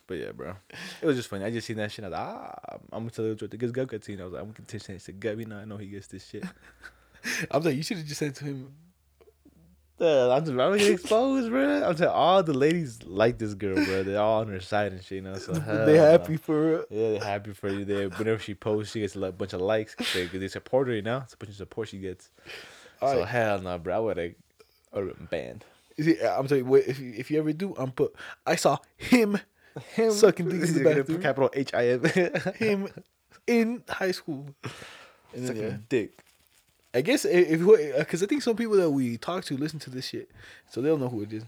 But 0.07 0.19
yeah, 0.19 0.33
bro. 0.33 0.55
It 1.01 1.07
was 1.07 1.17
just 1.17 1.29
funny. 1.29 1.45
I 1.45 1.51
just 1.51 1.67
seen 1.67 1.77
that 1.77 1.93
shit. 1.93 2.05
I 2.05 2.09
was 2.09 2.13
like, 2.13 2.27
ah, 2.27 2.55
I'm 2.93 3.01
gonna 3.01 3.11
tell 3.11 3.25
you 3.25 3.35
the 3.35 3.47
truth. 3.47 3.59
Gets 3.59 3.73
gut 3.73 3.89
cutscene. 3.89 4.21
I 4.21 4.25
was 4.25 4.33
like, 4.33 4.41
I'm 4.43 4.49
gonna 4.49 4.55
continue 4.67 4.99
to 4.99 5.13
Gub. 5.13 5.39
You 5.39 5.47
know, 5.47 5.59
I 5.59 5.65
know 5.65 5.77
he 5.77 5.87
gets 5.87 6.09
this 6.09 6.27
shit. 6.27 6.45
I'm 7.51 7.63
like, 7.63 7.77
you 7.77 7.83
should 7.83 7.99
have 7.99 8.07
just 8.07 8.19
said 8.19 8.35
to 8.37 8.45
him, 8.45 8.73
I'm 10.03 10.41
just 10.41 10.51
I'm 10.51 10.57
gonna 10.57 10.79
get 10.79 10.91
exposed, 10.91 11.51
bro. 11.51 11.85
I'm 11.85 11.95
telling 11.95 12.15
all 12.15 12.43
the 12.43 12.53
ladies 12.53 13.03
like 13.05 13.39
this 13.39 13.55
girl, 13.55 13.75
bro. 13.75 14.03
They're 14.03 14.21
all 14.21 14.41
on 14.41 14.49
her 14.49 14.61
side 14.61 14.93
and 14.93 15.03
shit, 15.03 15.17
you 15.17 15.23
know. 15.23 15.37
So 15.37 15.53
they 15.87 15.97
no. 15.97 16.11
happy 16.11 16.37
for 16.37 16.55
her. 16.55 16.87
Yeah, 16.91 17.11
they're 17.11 17.25
happy 17.25 17.53
for 17.53 17.69
you. 17.69 17.85
There, 17.85 18.09
whenever 18.09 18.41
she 18.41 18.55
posts, 18.55 18.93
she 18.93 19.01
gets 19.01 19.15
a 19.15 19.33
bunch 19.33 19.53
of 19.53 19.61
likes. 19.61 19.95
They, 20.15 20.27
they 20.27 20.49
support 20.49 20.89
her, 20.89 20.95
you 20.95 21.03
know. 21.03 21.19
It's 21.19 21.35
a 21.35 21.37
bunch 21.37 21.51
of 21.51 21.57
support 21.57 21.89
she 21.89 21.99
gets. 21.99 22.31
so 23.01 23.07
Alright. 23.07 23.29
hell 23.29 23.61
no, 23.61 23.79
bro. 23.79 23.97
I 23.97 23.99
would 24.01 24.17
have, 24.17 24.27
I 24.29 24.35
would 24.99 25.09
have 25.09 25.17
been 25.19 25.27
banned. 25.27 25.65
Is 25.97 26.07
it- 26.07 26.23
I'm 26.23 26.47
telling 26.49 26.67
you, 26.67 26.75
if 26.77 26.99
you, 26.99 27.13
if 27.17 27.31
you 27.31 27.39
ever 27.39 27.53
do, 27.53 27.75
I'm 27.77 27.93
put. 27.93 28.15
I 28.47 28.57
saw 28.57 28.79
him, 28.97 29.39
him 29.95 30.11
sucking 30.11 30.49
dick 30.49 30.69
in 30.69 30.75
the 30.75 30.85
bathroom. 30.85 31.23
Capital 31.23 31.51
H 31.53 31.75
I 31.75 31.89
M. 31.89 32.05
him 32.57 32.89
in 33.47 33.83
high 33.89 34.13
school. 34.13 34.47
And 35.35 35.49
then, 35.49 35.57
yeah. 35.57 35.77
dick. 35.89 36.19
I 36.93 37.01
guess 37.01 37.25
if 37.25 37.61
because 37.97 38.23
I 38.23 38.27
think 38.27 38.43
some 38.43 38.55
people 38.55 38.77
that 38.77 38.91
we 38.91 39.17
talk 39.17 39.45
to 39.47 39.57
listen 39.57 39.79
to 39.79 39.89
this 39.89 40.05
shit, 40.09 40.31
so 40.69 40.83
they'll 40.83 40.99
know 40.99 41.09
who 41.09 41.23
it 41.23 41.33
is. 41.33 41.43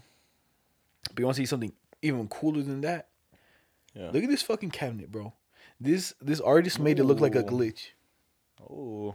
But 1.09 1.19
you 1.19 1.25
want 1.25 1.35
to 1.35 1.41
see 1.43 1.45
something 1.45 1.71
even 2.01 2.27
cooler 2.27 2.63
than 2.63 2.81
that? 2.81 3.09
Yeah. 3.93 4.09
Look 4.11 4.23
at 4.23 4.29
this 4.31 4.41
fucking 4.41 4.71
cabinet, 4.71 5.11
bro. 5.11 5.33
This 5.79 6.15
this 6.19 6.41
artist 6.41 6.79
made 6.79 6.97
it 6.99 7.03
look 7.03 7.19
like 7.19 7.35
a 7.35 7.43
glitch. 7.43 7.89
Oh, 8.67 9.13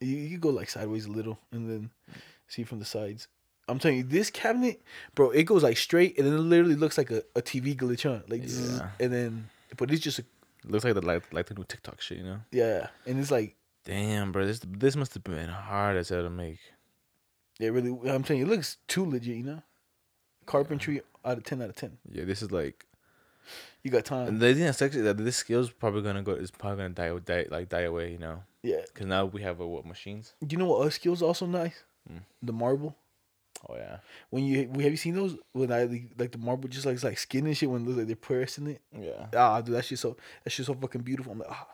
You, 0.00 0.16
you 0.18 0.36
go 0.36 0.50
like 0.50 0.68
sideways 0.68 1.06
a 1.06 1.10
little 1.10 1.38
and 1.50 1.70
then 1.70 1.90
see 2.52 2.64
from 2.64 2.78
the 2.78 2.84
sides. 2.84 3.28
I'm 3.68 3.78
telling 3.78 3.98
you, 3.98 4.02
this 4.04 4.28
cabinet, 4.30 4.82
bro, 5.14 5.30
it 5.30 5.44
goes 5.44 5.62
like 5.62 5.76
straight 5.76 6.18
and 6.18 6.26
then 6.26 6.34
it 6.34 6.38
literally 6.40 6.74
looks 6.74 6.98
like 6.98 7.10
a, 7.10 7.22
a 7.36 7.42
TV 7.42 7.74
glitch 7.76 8.04
on. 8.10 8.22
Like 8.28 8.44
zzz, 8.46 8.78
Yeah. 8.78 8.88
and 9.00 9.12
then 9.12 9.48
but 9.76 9.90
it's 9.90 10.02
just 10.02 10.18
a, 10.18 10.24
looks 10.64 10.84
like 10.84 10.94
the 10.94 11.00
like 11.12 11.32
like 11.32 11.46
the 11.46 11.54
new 11.54 11.64
TikTok 11.64 12.00
shit, 12.00 12.18
you 12.18 12.24
know. 12.24 12.40
yeah. 12.50 12.88
And 13.06 13.18
it's 13.20 13.30
like 13.30 13.56
Damn, 13.84 14.30
bro. 14.32 14.46
This 14.46 14.60
this 14.66 14.94
must 14.96 15.14
have 15.14 15.24
been 15.24 15.48
hard 15.48 15.96
as 15.96 16.08
hell 16.10 16.22
to 16.22 16.30
make. 16.30 16.58
it 17.60 17.72
really 17.72 17.90
I'm 18.10 18.22
telling 18.24 18.40
you, 18.40 18.46
it 18.46 18.50
looks 18.50 18.76
too 18.88 19.04
legit, 19.04 19.36
you 19.36 19.44
know? 19.44 19.62
Carpentry 20.46 21.00
out 21.24 21.38
of 21.38 21.44
ten 21.44 21.62
out 21.62 21.70
of 21.70 21.76
ten. 21.76 21.98
Yeah, 22.10 22.24
this 22.24 22.42
is 22.42 22.50
like 22.52 22.84
You 23.84 23.90
got 23.90 24.04
time. 24.04 24.26
and 24.28 24.40
the 24.40 24.52
thing 24.54 24.64
that's 24.64 24.82
actually 24.82 25.02
that 25.02 25.18
this 25.18 25.36
skill's 25.36 25.70
probably 25.70 26.02
gonna 26.02 26.22
go 26.22 26.32
is 26.32 26.50
probably 26.50 26.78
gonna 26.84 26.94
die 26.94 27.18
die 27.24 27.46
like 27.50 27.68
die 27.68 27.82
away, 27.82 28.10
you 28.12 28.18
know. 28.18 28.42
yeah. 28.62 28.82
Because 28.86 29.06
now 29.06 29.24
we 29.26 29.42
have 29.42 29.60
uh, 29.60 29.66
what 29.66 29.86
machines? 29.86 30.34
Do 30.44 30.52
You 30.54 30.58
know 30.58 30.66
what 30.66 30.80
other 30.82 30.90
skills 30.90 31.22
also 31.22 31.46
nice? 31.46 31.84
Hmm. 32.08 32.18
The 32.42 32.52
marble. 32.52 32.96
Oh 33.68 33.76
yeah, 33.76 33.98
When 34.30 34.44
you 34.44 34.68
have 34.68 34.90
you 34.90 34.96
seen 34.96 35.14
those 35.14 35.36
when 35.52 35.70
I 35.70 35.84
like 36.18 36.32
the 36.32 36.38
marble 36.38 36.68
just 36.68 36.84
like 36.84 37.00
like 37.04 37.16
skin 37.18 37.46
and 37.46 37.56
shit 37.56 37.70
when 37.70 37.82
it 37.82 37.84
looks 37.86 37.98
like 37.98 38.06
they're 38.08 38.16
pressing 38.16 38.66
it? 38.66 38.80
yeah, 38.98 39.26
Ah, 39.36 39.60
dude, 39.60 39.76
that 39.76 39.84
shit 39.84 40.00
so 40.00 40.16
that 40.42 40.50
shit 40.50 40.66
so 40.66 40.74
fucking 40.74 41.02
beautiful. 41.02 41.32
I'm 41.32 41.38
like, 41.38 41.48
ah, 41.50 41.68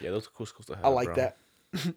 yeah. 0.00 0.10
Those 0.10 0.26
are 0.26 0.30
cool 0.34 0.46
skills 0.46 0.66
to 0.66 0.74
have. 0.76 0.84
I 0.84 0.88
like 0.88 1.14
bro. 1.14 1.14
that. 1.14 1.36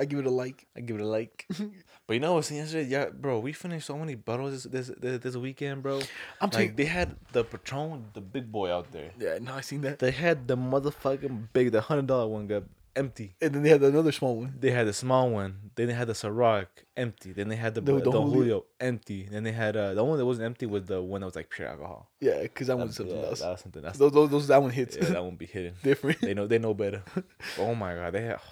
I 0.00 0.04
give 0.04 0.18
it 0.20 0.26
a 0.26 0.30
like. 0.30 0.66
I 0.76 0.80
give 0.80 0.96
it 0.96 1.02
a 1.02 1.06
like. 1.06 1.46
but 2.06 2.12
you 2.14 2.20
know 2.20 2.34
what's 2.34 2.50
yesterday? 2.50 2.88
Yeah, 2.88 3.06
bro, 3.08 3.38
we 3.40 3.52
finished 3.52 3.86
so 3.86 3.96
many 3.96 4.14
bottles 4.16 4.64
this 4.64 4.86
this 4.88 4.96
this, 5.00 5.18
this 5.22 5.36
weekend, 5.36 5.82
bro. 5.82 6.00
I'm 6.40 6.50
telling 6.50 6.68
Like 6.68 6.76
they 6.76 6.84
had 6.84 7.16
the 7.32 7.44
Patron, 7.44 8.04
the 8.12 8.20
big 8.20 8.52
boy 8.52 8.70
out 8.70 8.92
there. 8.92 9.10
Yeah, 9.18 9.38
no, 9.40 9.54
I 9.54 9.62
seen 9.62 9.80
that. 9.80 9.98
They 9.98 10.10
had 10.10 10.46
the 10.46 10.56
motherfucking 10.58 11.48
big, 11.54 11.72
the 11.72 11.80
hundred 11.80 12.06
dollar 12.06 12.28
one 12.28 12.46
got 12.46 12.64
empty. 12.98 13.34
And 13.40 13.54
then 13.54 13.62
they 13.62 13.70
had 13.70 13.82
another 13.82 14.12
small 14.12 14.36
one. 14.36 14.54
They 14.58 14.70
had 14.70 14.86
a 14.88 14.92
small 14.92 15.30
one. 15.30 15.70
Then 15.76 15.86
they 15.88 15.94
had 15.94 16.08
the 16.08 16.12
Ciroc 16.14 16.66
empty. 16.96 17.32
Then 17.32 17.48
they 17.48 17.56
had 17.56 17.74
the 17.74 17.80
The- 17.80 17.92
the, 17.92 17.98
the 18.00 18.10
Julio. 18.10 18.30
Julio. 18.34 18.64
empty. 18.80 19.28
Then 19.30 19.44
they 19.44 19.52
had 19.52 19.76
uh, 19.76 19.94
the 19.94 20.04
one 20.04 20.18
that 20.18 20.26
wasn't 20.26 20.46
empty 20.46 20.66
was 20.66 20.84
the 20.84 21.00
one 21.00 21.20
that 21.20 21.26
was 21.26 21.36
like 21.36 21.48
pure 21.50 21.68
alcohol. 21.68 22.10
Yeah, 22.20 22.42
because 22.42 22.66
that 22.66 22.74
That, 22.74 22.78
one's 22.78 22.96
something 22.96 23.16
else. 23.24 23.40
that 23.40 23.50
was 23.50 23.60
something. 23.60 23.82
That's 23.82 23.98
Those, 23.98 24.12
those, 24.12 24.30
those, 24.30 24.46
that 24.48 24.60
one 24.60 24.70
hits 24.72 24.96
yeah, 24.96 25.04
that 25.04 25.22
won't 25.22 25.38
be 25.38 25.46
hidden. 25.46 25.74
different. 25.82 26.20
They 26.20 26.34
know 26.34 26.46
they 26.46 26.58
know 26.58 26.74
better. 26.74 27.02
oh 27.58 27.74
my 27.74 27.94
god, 27.94 28.12
they 28.14 28.22
had. 28.22 28.40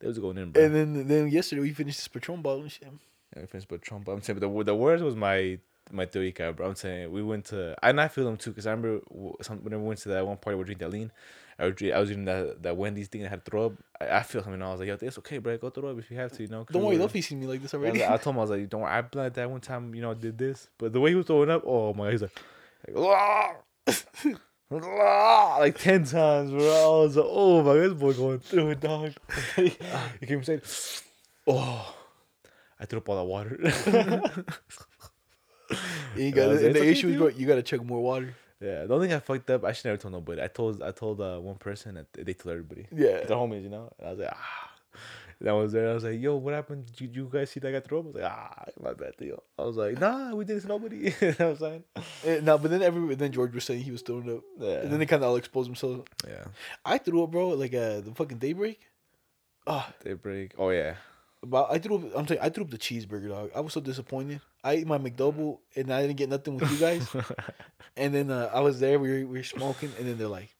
They 0.00 0.08
was 0.08 0.18
going 0.18 0.36
in, 0.36 0.50
bro. 0.50 0.64
And 0.64 0.74
then, 0.74 1.06
then 1.06 1.28
yesterday 1.28 1.62
we 1.62 1.72
finished 1.72 1.98
this 1.98 2.08
Patron 2.08 2.42
bottle 2.42 2.62
and 2.62 2.72
shit. 2.72 2.88
Yeah, 3.36 3.42
we 3.42 3.46
finished 3.46 3.68
Patron 3.68 4.02
Trump. 4.02 4.08
I'm 4.08 4.20
saying, 4.20 4.36
but 4.40 4.48
the 4.48 4.64
the 4.64 4.74
worst 4.74 5.04
was 5.04 5.14
my 5.14 5.58
my 5.92 6.06
guy, 6.06 6.50
bro. 6.50 6.66
I'm 6.68 6.74
saying 6.74 7.10
we 7.12 7.22
went 7.22 7.44
to. 7.46 7.76
And 7.82 8.00
I 8.00 8.08
feel 8.08 8.24
them 8.24 8.36
too 8.36 8.50
because 8.50 8.66
I 8.66 8.72
remember 8.72 9.00
some, 9.42 9.58
whenever 9.62 9.80
we 9.82 9.88
went 9.88 10.00
to 10.00 10.08
that 10.08 10.26
one 10.26 10.38
party 10.38 10.56
we 10.58 10.64
drinking 10.64 10.88
that 10.88 10.92
lean. 10.92 11.12
I 11.58 11.66
was, 11.66 11.74
I 11.82 11.98
was 11.98 12.10
eating 12.10 12.24
that, 12.24 12.62
that 12.62 12.76
Wendy's 12.76 13.08
thing 13.08 13.22
that 13.22 13.28
had 13.28 13.44
to 13.44 13.50
throw 13.50 13.66
up. 13.66 13.72
I, 14.00 14.18
I 14.18 14.22
feel 14.22 14.42
something. 14.42 14.54
And 14.54 14.64
I 14.64 14.70
was 14.70 14.80
like, 14.80 14.88
yo, 14.88 14.98
it's 15.00 15.18
okay, 15.18 15.38
bro. 15.38 15.56
Go 15.58 15.70
throw 15.70 15.90
up 15.90 15.98
if 15.98 16.10
you 16.10 16.16
have 16.16 16.32
to, 16.32 16.42
you 16.42 16.48
know. 16.48 16.66
Don't 16.70 16.82
worry, 16.82 16.96
they'll 16.96 17.08
be 17.08 17.22
seeing 17.22 17.40
me 17.40 17.46
like 17.46 17.62
this 17.62 17.74
I, 17.74 17.78
already. 17.78 18.00
like- 18.00 18.10
I 18.10 18.16
told 18.18 18.34
him 18.34 18.38
I 18.38 18.42
was 18.42 18.50
like, 18.50 18.68
don't 18.68 18.80
worry. 18.82 18.92
I've 18.92 19.10
that 19.10 19.50
one 19.50 19.60
time. 19.60 19.94
You 19.94 20.02
know, 20.02 20.10
I 20.12 20.14
did 20.14 20.38
this, 20.38 20.68
but 20.78 20.92
the 20.92 21.00
way 21.00 21.10
he 21.10 21.16
was 21.16 21.26
throwing 21.26 21.50
up, 21.50 21.62
oh 21.66 21.94
my, 21.94 22.04
god, 22.04 22.12
he's 22.12 22.22
like, 22.22 22.32
like, 22.88 24.38
like 25.60 25.78
ten 25.78 26.04
times, 26.04 26.50
bro. 26.50 26.60
I 26.60 27.04
was 27.04 27.16
like, 27.16 27.26
oh 27.28 27.62
my, 27.62 27.74
god, 27.74 27.80
this 27.80 27.92
boy 27.94 28.12
going 28.14 28.38
through 28.40 28.70
it, 28.70 28.80
dog. 28.80 29.12
he 29.56 30.26
came 30.26 30.42
saying, 30.42 30.62
oh, 31.46 31.94
I 32.80 32.86
threw 32.86 32.98
up 32.98 33.08
all 33.08 33.16
that 33.16 33.24
water. 33.24 33.56
you 36.16 36.32
got, 36.32 36.48
was 36.48 36.60
like, 36.60 36.66
and 36.66 36.74
the 36.74 36.80
okay, 36.80 36.90
issue 36.90 37.08
is, 37.08 37.16
bro, 37.16 37.28
you 37.28 37.46
got 37.46 37.56
to 37.56 37.62
chug 37.62 37.86
more 37.86 38.02
water. 38.02 38.34
Yeah, 38.62 38.84
the 38.86 38.94
only 38.94 39.08
thing 39.08 39.16
I 39.16 39.20
fucked 39.20 39.50
up, 39.50 39.64
I 39.64 39.72
should 39.72 39.86
never 39.86 39.96
told 39.96 40.12
nobody. 40.12 40.40
I 40.42 40.46
told 40.46 40.82
I 40.82 40.92
told 40.92 41.20
uh, 41.20 41.38
one 41.38 41.56
person 41.56 41.94
that 41.96 42.06
they 42.12 42.32
told 42.34 42.52
everybody. 42.52 42.86
Yeah. 42.94 43.24
They're 43.24 43.36
homies, 43.36 43.64
you 43.64 43.70
know. 43.70 43.90
And 43.98 44.06
I 44.08 44.10
was 44.12 44.20
like, 44.20 44.30
ah. 44.32 44.68
And 45.40 45.48
I 45.48 45.52
was 45.54 45.72
there. 45.72 45.90
I 45.90 45.94
was 45.94 46.04
like, 46.04 46.20
yo, 46.20 46.36
what 46.36 46.54
happened? 46.54 46.86
Did 46.86 47.00
you, 47.00 47.08
you 47.24 47.30
guys 47.32 47.50
see 47.50 47.58
that 47.58 47.72
guy 47.72 47.80
throw 47.80 47.98
up? 47.98 48.04
I 48.04 48.06
was 48.06 48.14
like, 48.14 48.24
ah, 48.32 48.64
my 48.80 48.92
bad, 48.92 49.16
Theo. 49.18 49.42
I 49.58 49.62
was 49.62 49.76
like, 49.76 49.98
nah, 49.98 50.34
we 50.36 50.44
did 50.44 50.58
it 50.58 50.60
to 50.60 50.68
nobody. 50.68 50.96
you 50.98 51.12
know 51.20 51.28
what 51.30 51.40
I'm 51.40 51.56
saying? 51.56 51.84
Eh, 52.24 52.40
no, 52.44 52.58
but 52.58 52.70
then 52.70 52.82
every 52.82 53.16
then 53.16 53.32
George 53.32 53.52
was 53.52 53.64
saying 53.64 53.82
he 53.82 53.90
was 53.90 54.02
throwing 54.02 54.30
up. 54.36 54.44
Yeah. 54.60 54.82
And 54.82 54.92
then 54.92 55.00
they 55.00 55.06
kind 55.06 55.24
of 55.24 55.30
all 55.30 55.36
exposed 55.36 55.68
themselves. 55.68 56.02
yeah. 56.28 56.44
I 56.84 56.98
threw 56.98 57.24
up, 57.24 57.32
bro, 57.32 57.48
like 57.48 57.74
uh, 57.74 58.00
the 58.02 58.12
fucking 58.14 58.38
daybreak. 58.38 58.78
Ah, 59.66 59.92
They 60.04 60.12
break. 60.14 60.52
Oh 60.58 60.70
yeah. 60.70 60.94
But 61.44 61.68
I 61.70 61.78
threw 61.78 61.96
up. 61.96 62.02
I'm 62.14 62.26
saying 62.26 62.40
I 62.42 62.48
threw 62.48 62.64
up 62.64 62.70
the 62.70 62.78
cheeseburger, 62.78 63.28
dog. 63.28 63.50
I 63.54 63.60
was 63.60 63.72
so 63.72 63.80
disappointed. 63.80 64.40
I 64.62 64.74
ate 64.74 64.86
my 64.86 64.98
McDouble 64.98 65.58
and 65.74 65.92
I 65.92 66.02
didn't 66.02 66.16
get 66.16 66.28
nothing 66.28 66.56
with 66.56 66.70
you 66.70 66.78
guys. 66.78 67.08
and 67.96 68.14
then 68.14 68.30
uh, 68.30 68.50
I 68.52 68.60
was 68.60 68.78
there. 68.80 68.98
We 68.98 69.08
were, 69.08 69.26
we 69.26 69.38
were 69.38 69.44
smoking, 69.44 69.90
and 69.98 70.06
then 70.08 70.18
they're 70.18 70.28
like, 70.28 70.54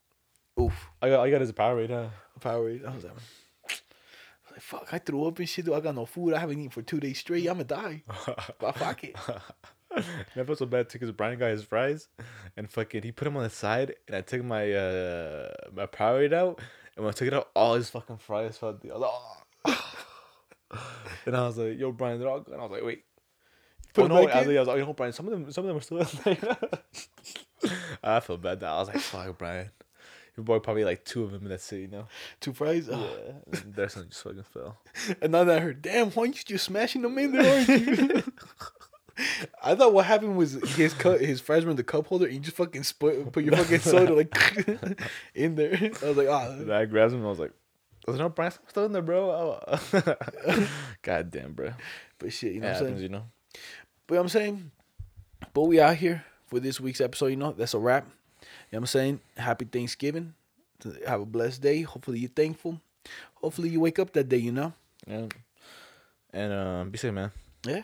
"Oof, 0.60 0.74
I 1.00 1.08
got 1.08 1.20
I 1.20 1.30
got 1.30 1.40
his 1.40 1.52
power 1.52 1.76
right 1.76 1.88
now. 1.88 2.10
Powerade." 2.40 2.84
I 2.84 2.94
was 2.94 3.04
like, 3.04 3.12
I 3.12 3.68
was 3.68 4.52
like, 4.52 4.60
"Fuck!" 4.60 4.88
I 4.92 4.98
threw 4.98 5.24
up 5.26 5.38
and 5.38 5.48
shit. 5.48 5.64
Dude. 5.64 5.74
I 5.74 5.80
got 5.80 5.94
no 5.94 6.04
food. 6.06 6.34
I 6.34 6.40
haven't 6.40 6.58
eaten 6.58 6.70
for 6.70 6.82
two 6.82 6.98
days 6.98 7.18
straight. 7.18 7.48
I'ma 7.48 7.62
die. 7.62 8.02
but 8.58 8.72
fuck 8.76 9.04
it. 9.04 9.16
I 9.94 10.44
felt 10.44 10.58
so 10.58 10.66
bad 10.66 10.88
too 10.88 10.98
because 10.98 11.12
Brian 11.12 11.38
got 11.38 11.50
his 11.50 11.62
fries, 11.62 12.08
and 12.56 12.68
fucking 12.68 13.02
he 13.02 13.12
put 13.12 13.26
them 13.26 13.36
on 13.36 13.44
the 13.44 13.50
side, 13.50 13.94
and 14.08 14.16
I 14.16 14.22
took 14.22 14.42
my 14.42 14.72
uh 14.72 15.52
my 15.72 15.86
Powerade 15.86 16.32
out, 16.32 16.60
and 16.96 17.04
when 17.04 17.12
I 17.12 17.16
took 17.16 17.28
it 17.28 17.34
out, 17.34 17.50
all 17.54 17.74
his 17.74 17.90
fucking 17.90 18.16
fries 18.16 18.58
fell. 18.58 18.70
I 18.70 18.72
was 18.72 18.82
like, 18.82 18.92
oh. 18.94 19.41
and 21.26 21.36
I 21.36 21.46
was 21.46 21.58
like, 21.58 21.78
"Yo, 21.78 21.92
Brian, 21.92 22.18
they're 22.18 22.28
all 22.28 22.40
gone." 22.40 22.58
I 22.58 22.62
was 22.62 22.70
like, 22.70 22.84
"Wait." 22.84 23.04
Put 23.94 24.04
oh, 24.04 24.06
no, 24.06 24.14
I 24.14 24.20
was, 24.20 24.26
like, 24.26 24.34
I 24.34 24.58
was 24.58 24.68
like, 24.68 24.78
"Yo, 24.78 24.92
Brian, 24.94 25.12
some 25.12 25.28
of 25.28 25.32
them, 25.32 25.52
some 25.52 25.64
of 25.64 25.68
them 25.68 25.76
are 25.76 25.80
still 25.80 25.98
in 25.98 26.06
there." 26.24 26.58
I 28.02 28.20
felt 28.20 28.42
bad. 28.42 28.60
Now 28.60 28.76
I 28.76 28.78
was 28.80 28.88
like, 28.88 28.98
"Fuck, 28.98 29.38
Brian." 29.38 29.70
Your 30.36 30.44
boy 30.44 30.60
probably 30.60 30.84
like 30.84 31.04
two 31.04 31.24
of 31.24 31.30
them. 31.30 31.42
in 31.42 31.50
that 31.50 31.60
city 31.60 31.86
know. 31.86 32.06
Two 32.40 32.54
fries. 32.54 32.88
Yeah, 32.90 33.04
and 33.52 33.74
there's 33.74 33.92
some 33.92 34.08
just 34.08 34.22
fucking 34.22 34.44
fell. 34.44 34.78
And 35.20 35.32
now 35.32 35.44
that 35.44 35.58
I 35.58 35.60
heard, 35.60 35.82
damn, 35.82 36.10
why 36.10 36.22
aren't 36.22 36.38
you 36.38 36.44
just 36.44 36.64
smashing 36.64 37.02
them 37.02 37.18
in 37.18 37.32
there, 37.32 37.54
aren't 37.54 37.68
you? 37.68 38.22
I 39.62 39.74
thought 39.74 39.92
what 39.92 40.06
happened 40.06 40.38
was 40.38 40.54
his 40.74 40.94
cut 40.94 41.20
his 41.20 41.40
fries 41.40 41.66
were 41.66 41.70
in 41.70 41.76
the 41.76 41.84
cup 41.84 42.06
holder 42.06 42.24
and 42.24 42.34
you 42.34 42.40
just 42.40 42.56
fucking 42.56 42.82
split, 42.82 43.30
put 43.30 43.44
your 43.44 43.56
fucking 43.56 43.80
soda 43.80 44.14
like 44.14 44.34
in 45.34 45.54
there. 45.54 45.76
I 46.02 46.06
was 46.06 46.16
like, 46.16 46.28
ah, 46.28 46.50
And 46.50 46.72
I 46.72 46.86
grabbed 46.86 47.12
him 47.12 47.18
and 47.18 47.26
I 47.26 47.30
was 47.30 47.38
like, 47.38 47.52
"There's 48.06 48.18
no 48.18 48.28
Brian 48.28 48.52
still 48.68 48.84
in 48.86 48.92
there, 48.92 49.02
bro." 49.02 49.58
God 51.02 51.30
damn, 51.30 51.52
bro. 51.52 51.72
but 52.18 52.32
shit, 52.32 52.52
you 52.54 52.60
know 52.60 52.68
It 52.68 52.70
what 52.70 52.76
I'm 52.76 52.78
saying? 52.78 52.86
happens, 52.94 53.02
you 53.02 53.08
know. 53.08 53.24
But 54.06 54.18
I'm 54.18 54.28
saying, 54.28 54.70
but 55.54 55.62
we 55.62 55.80
out 55.80 55.96
here 55.96 56.24
for 56.46 56.60
this 56.60 56.80
week's 56.80 57.00
episode. 57.00 57.26
You 57.28 57.36
know, 57.36 57.52
that's 57.52 57.74
a 57.74 57.78
wrap. 57.78 58.04
You 58.04 58.46
know 58.46 58.46
what 58.70 58.78
I'm 58.80 58.86
saying? 58.86 59.20
Happy 59.36 59.64
Thanksgiving. 59.64 60.34
Have 61.06 61.20
a 61.20 61.26
blessed 61.26 61.62
day. 61.62 61.82
Hopefully 61.82 62.18
you're 62.18 62.30
thankful. 62.30 62.80
Hopefully 63.34 63.68
you 63.68 63.80
wake 63.80 63.98
up 63.98 64.12
that 64.14 64.28
day. 64.28 64.38
You 64.38 64.52
know. 64.52 64.72
Yeah. 65.06 65.26
And 66.32 66.52
um, 66.52 66.90
be 66.90 66.98
safe, 66.98 67.12
man. 67.12 67.30
Yeah. 67.66 67.82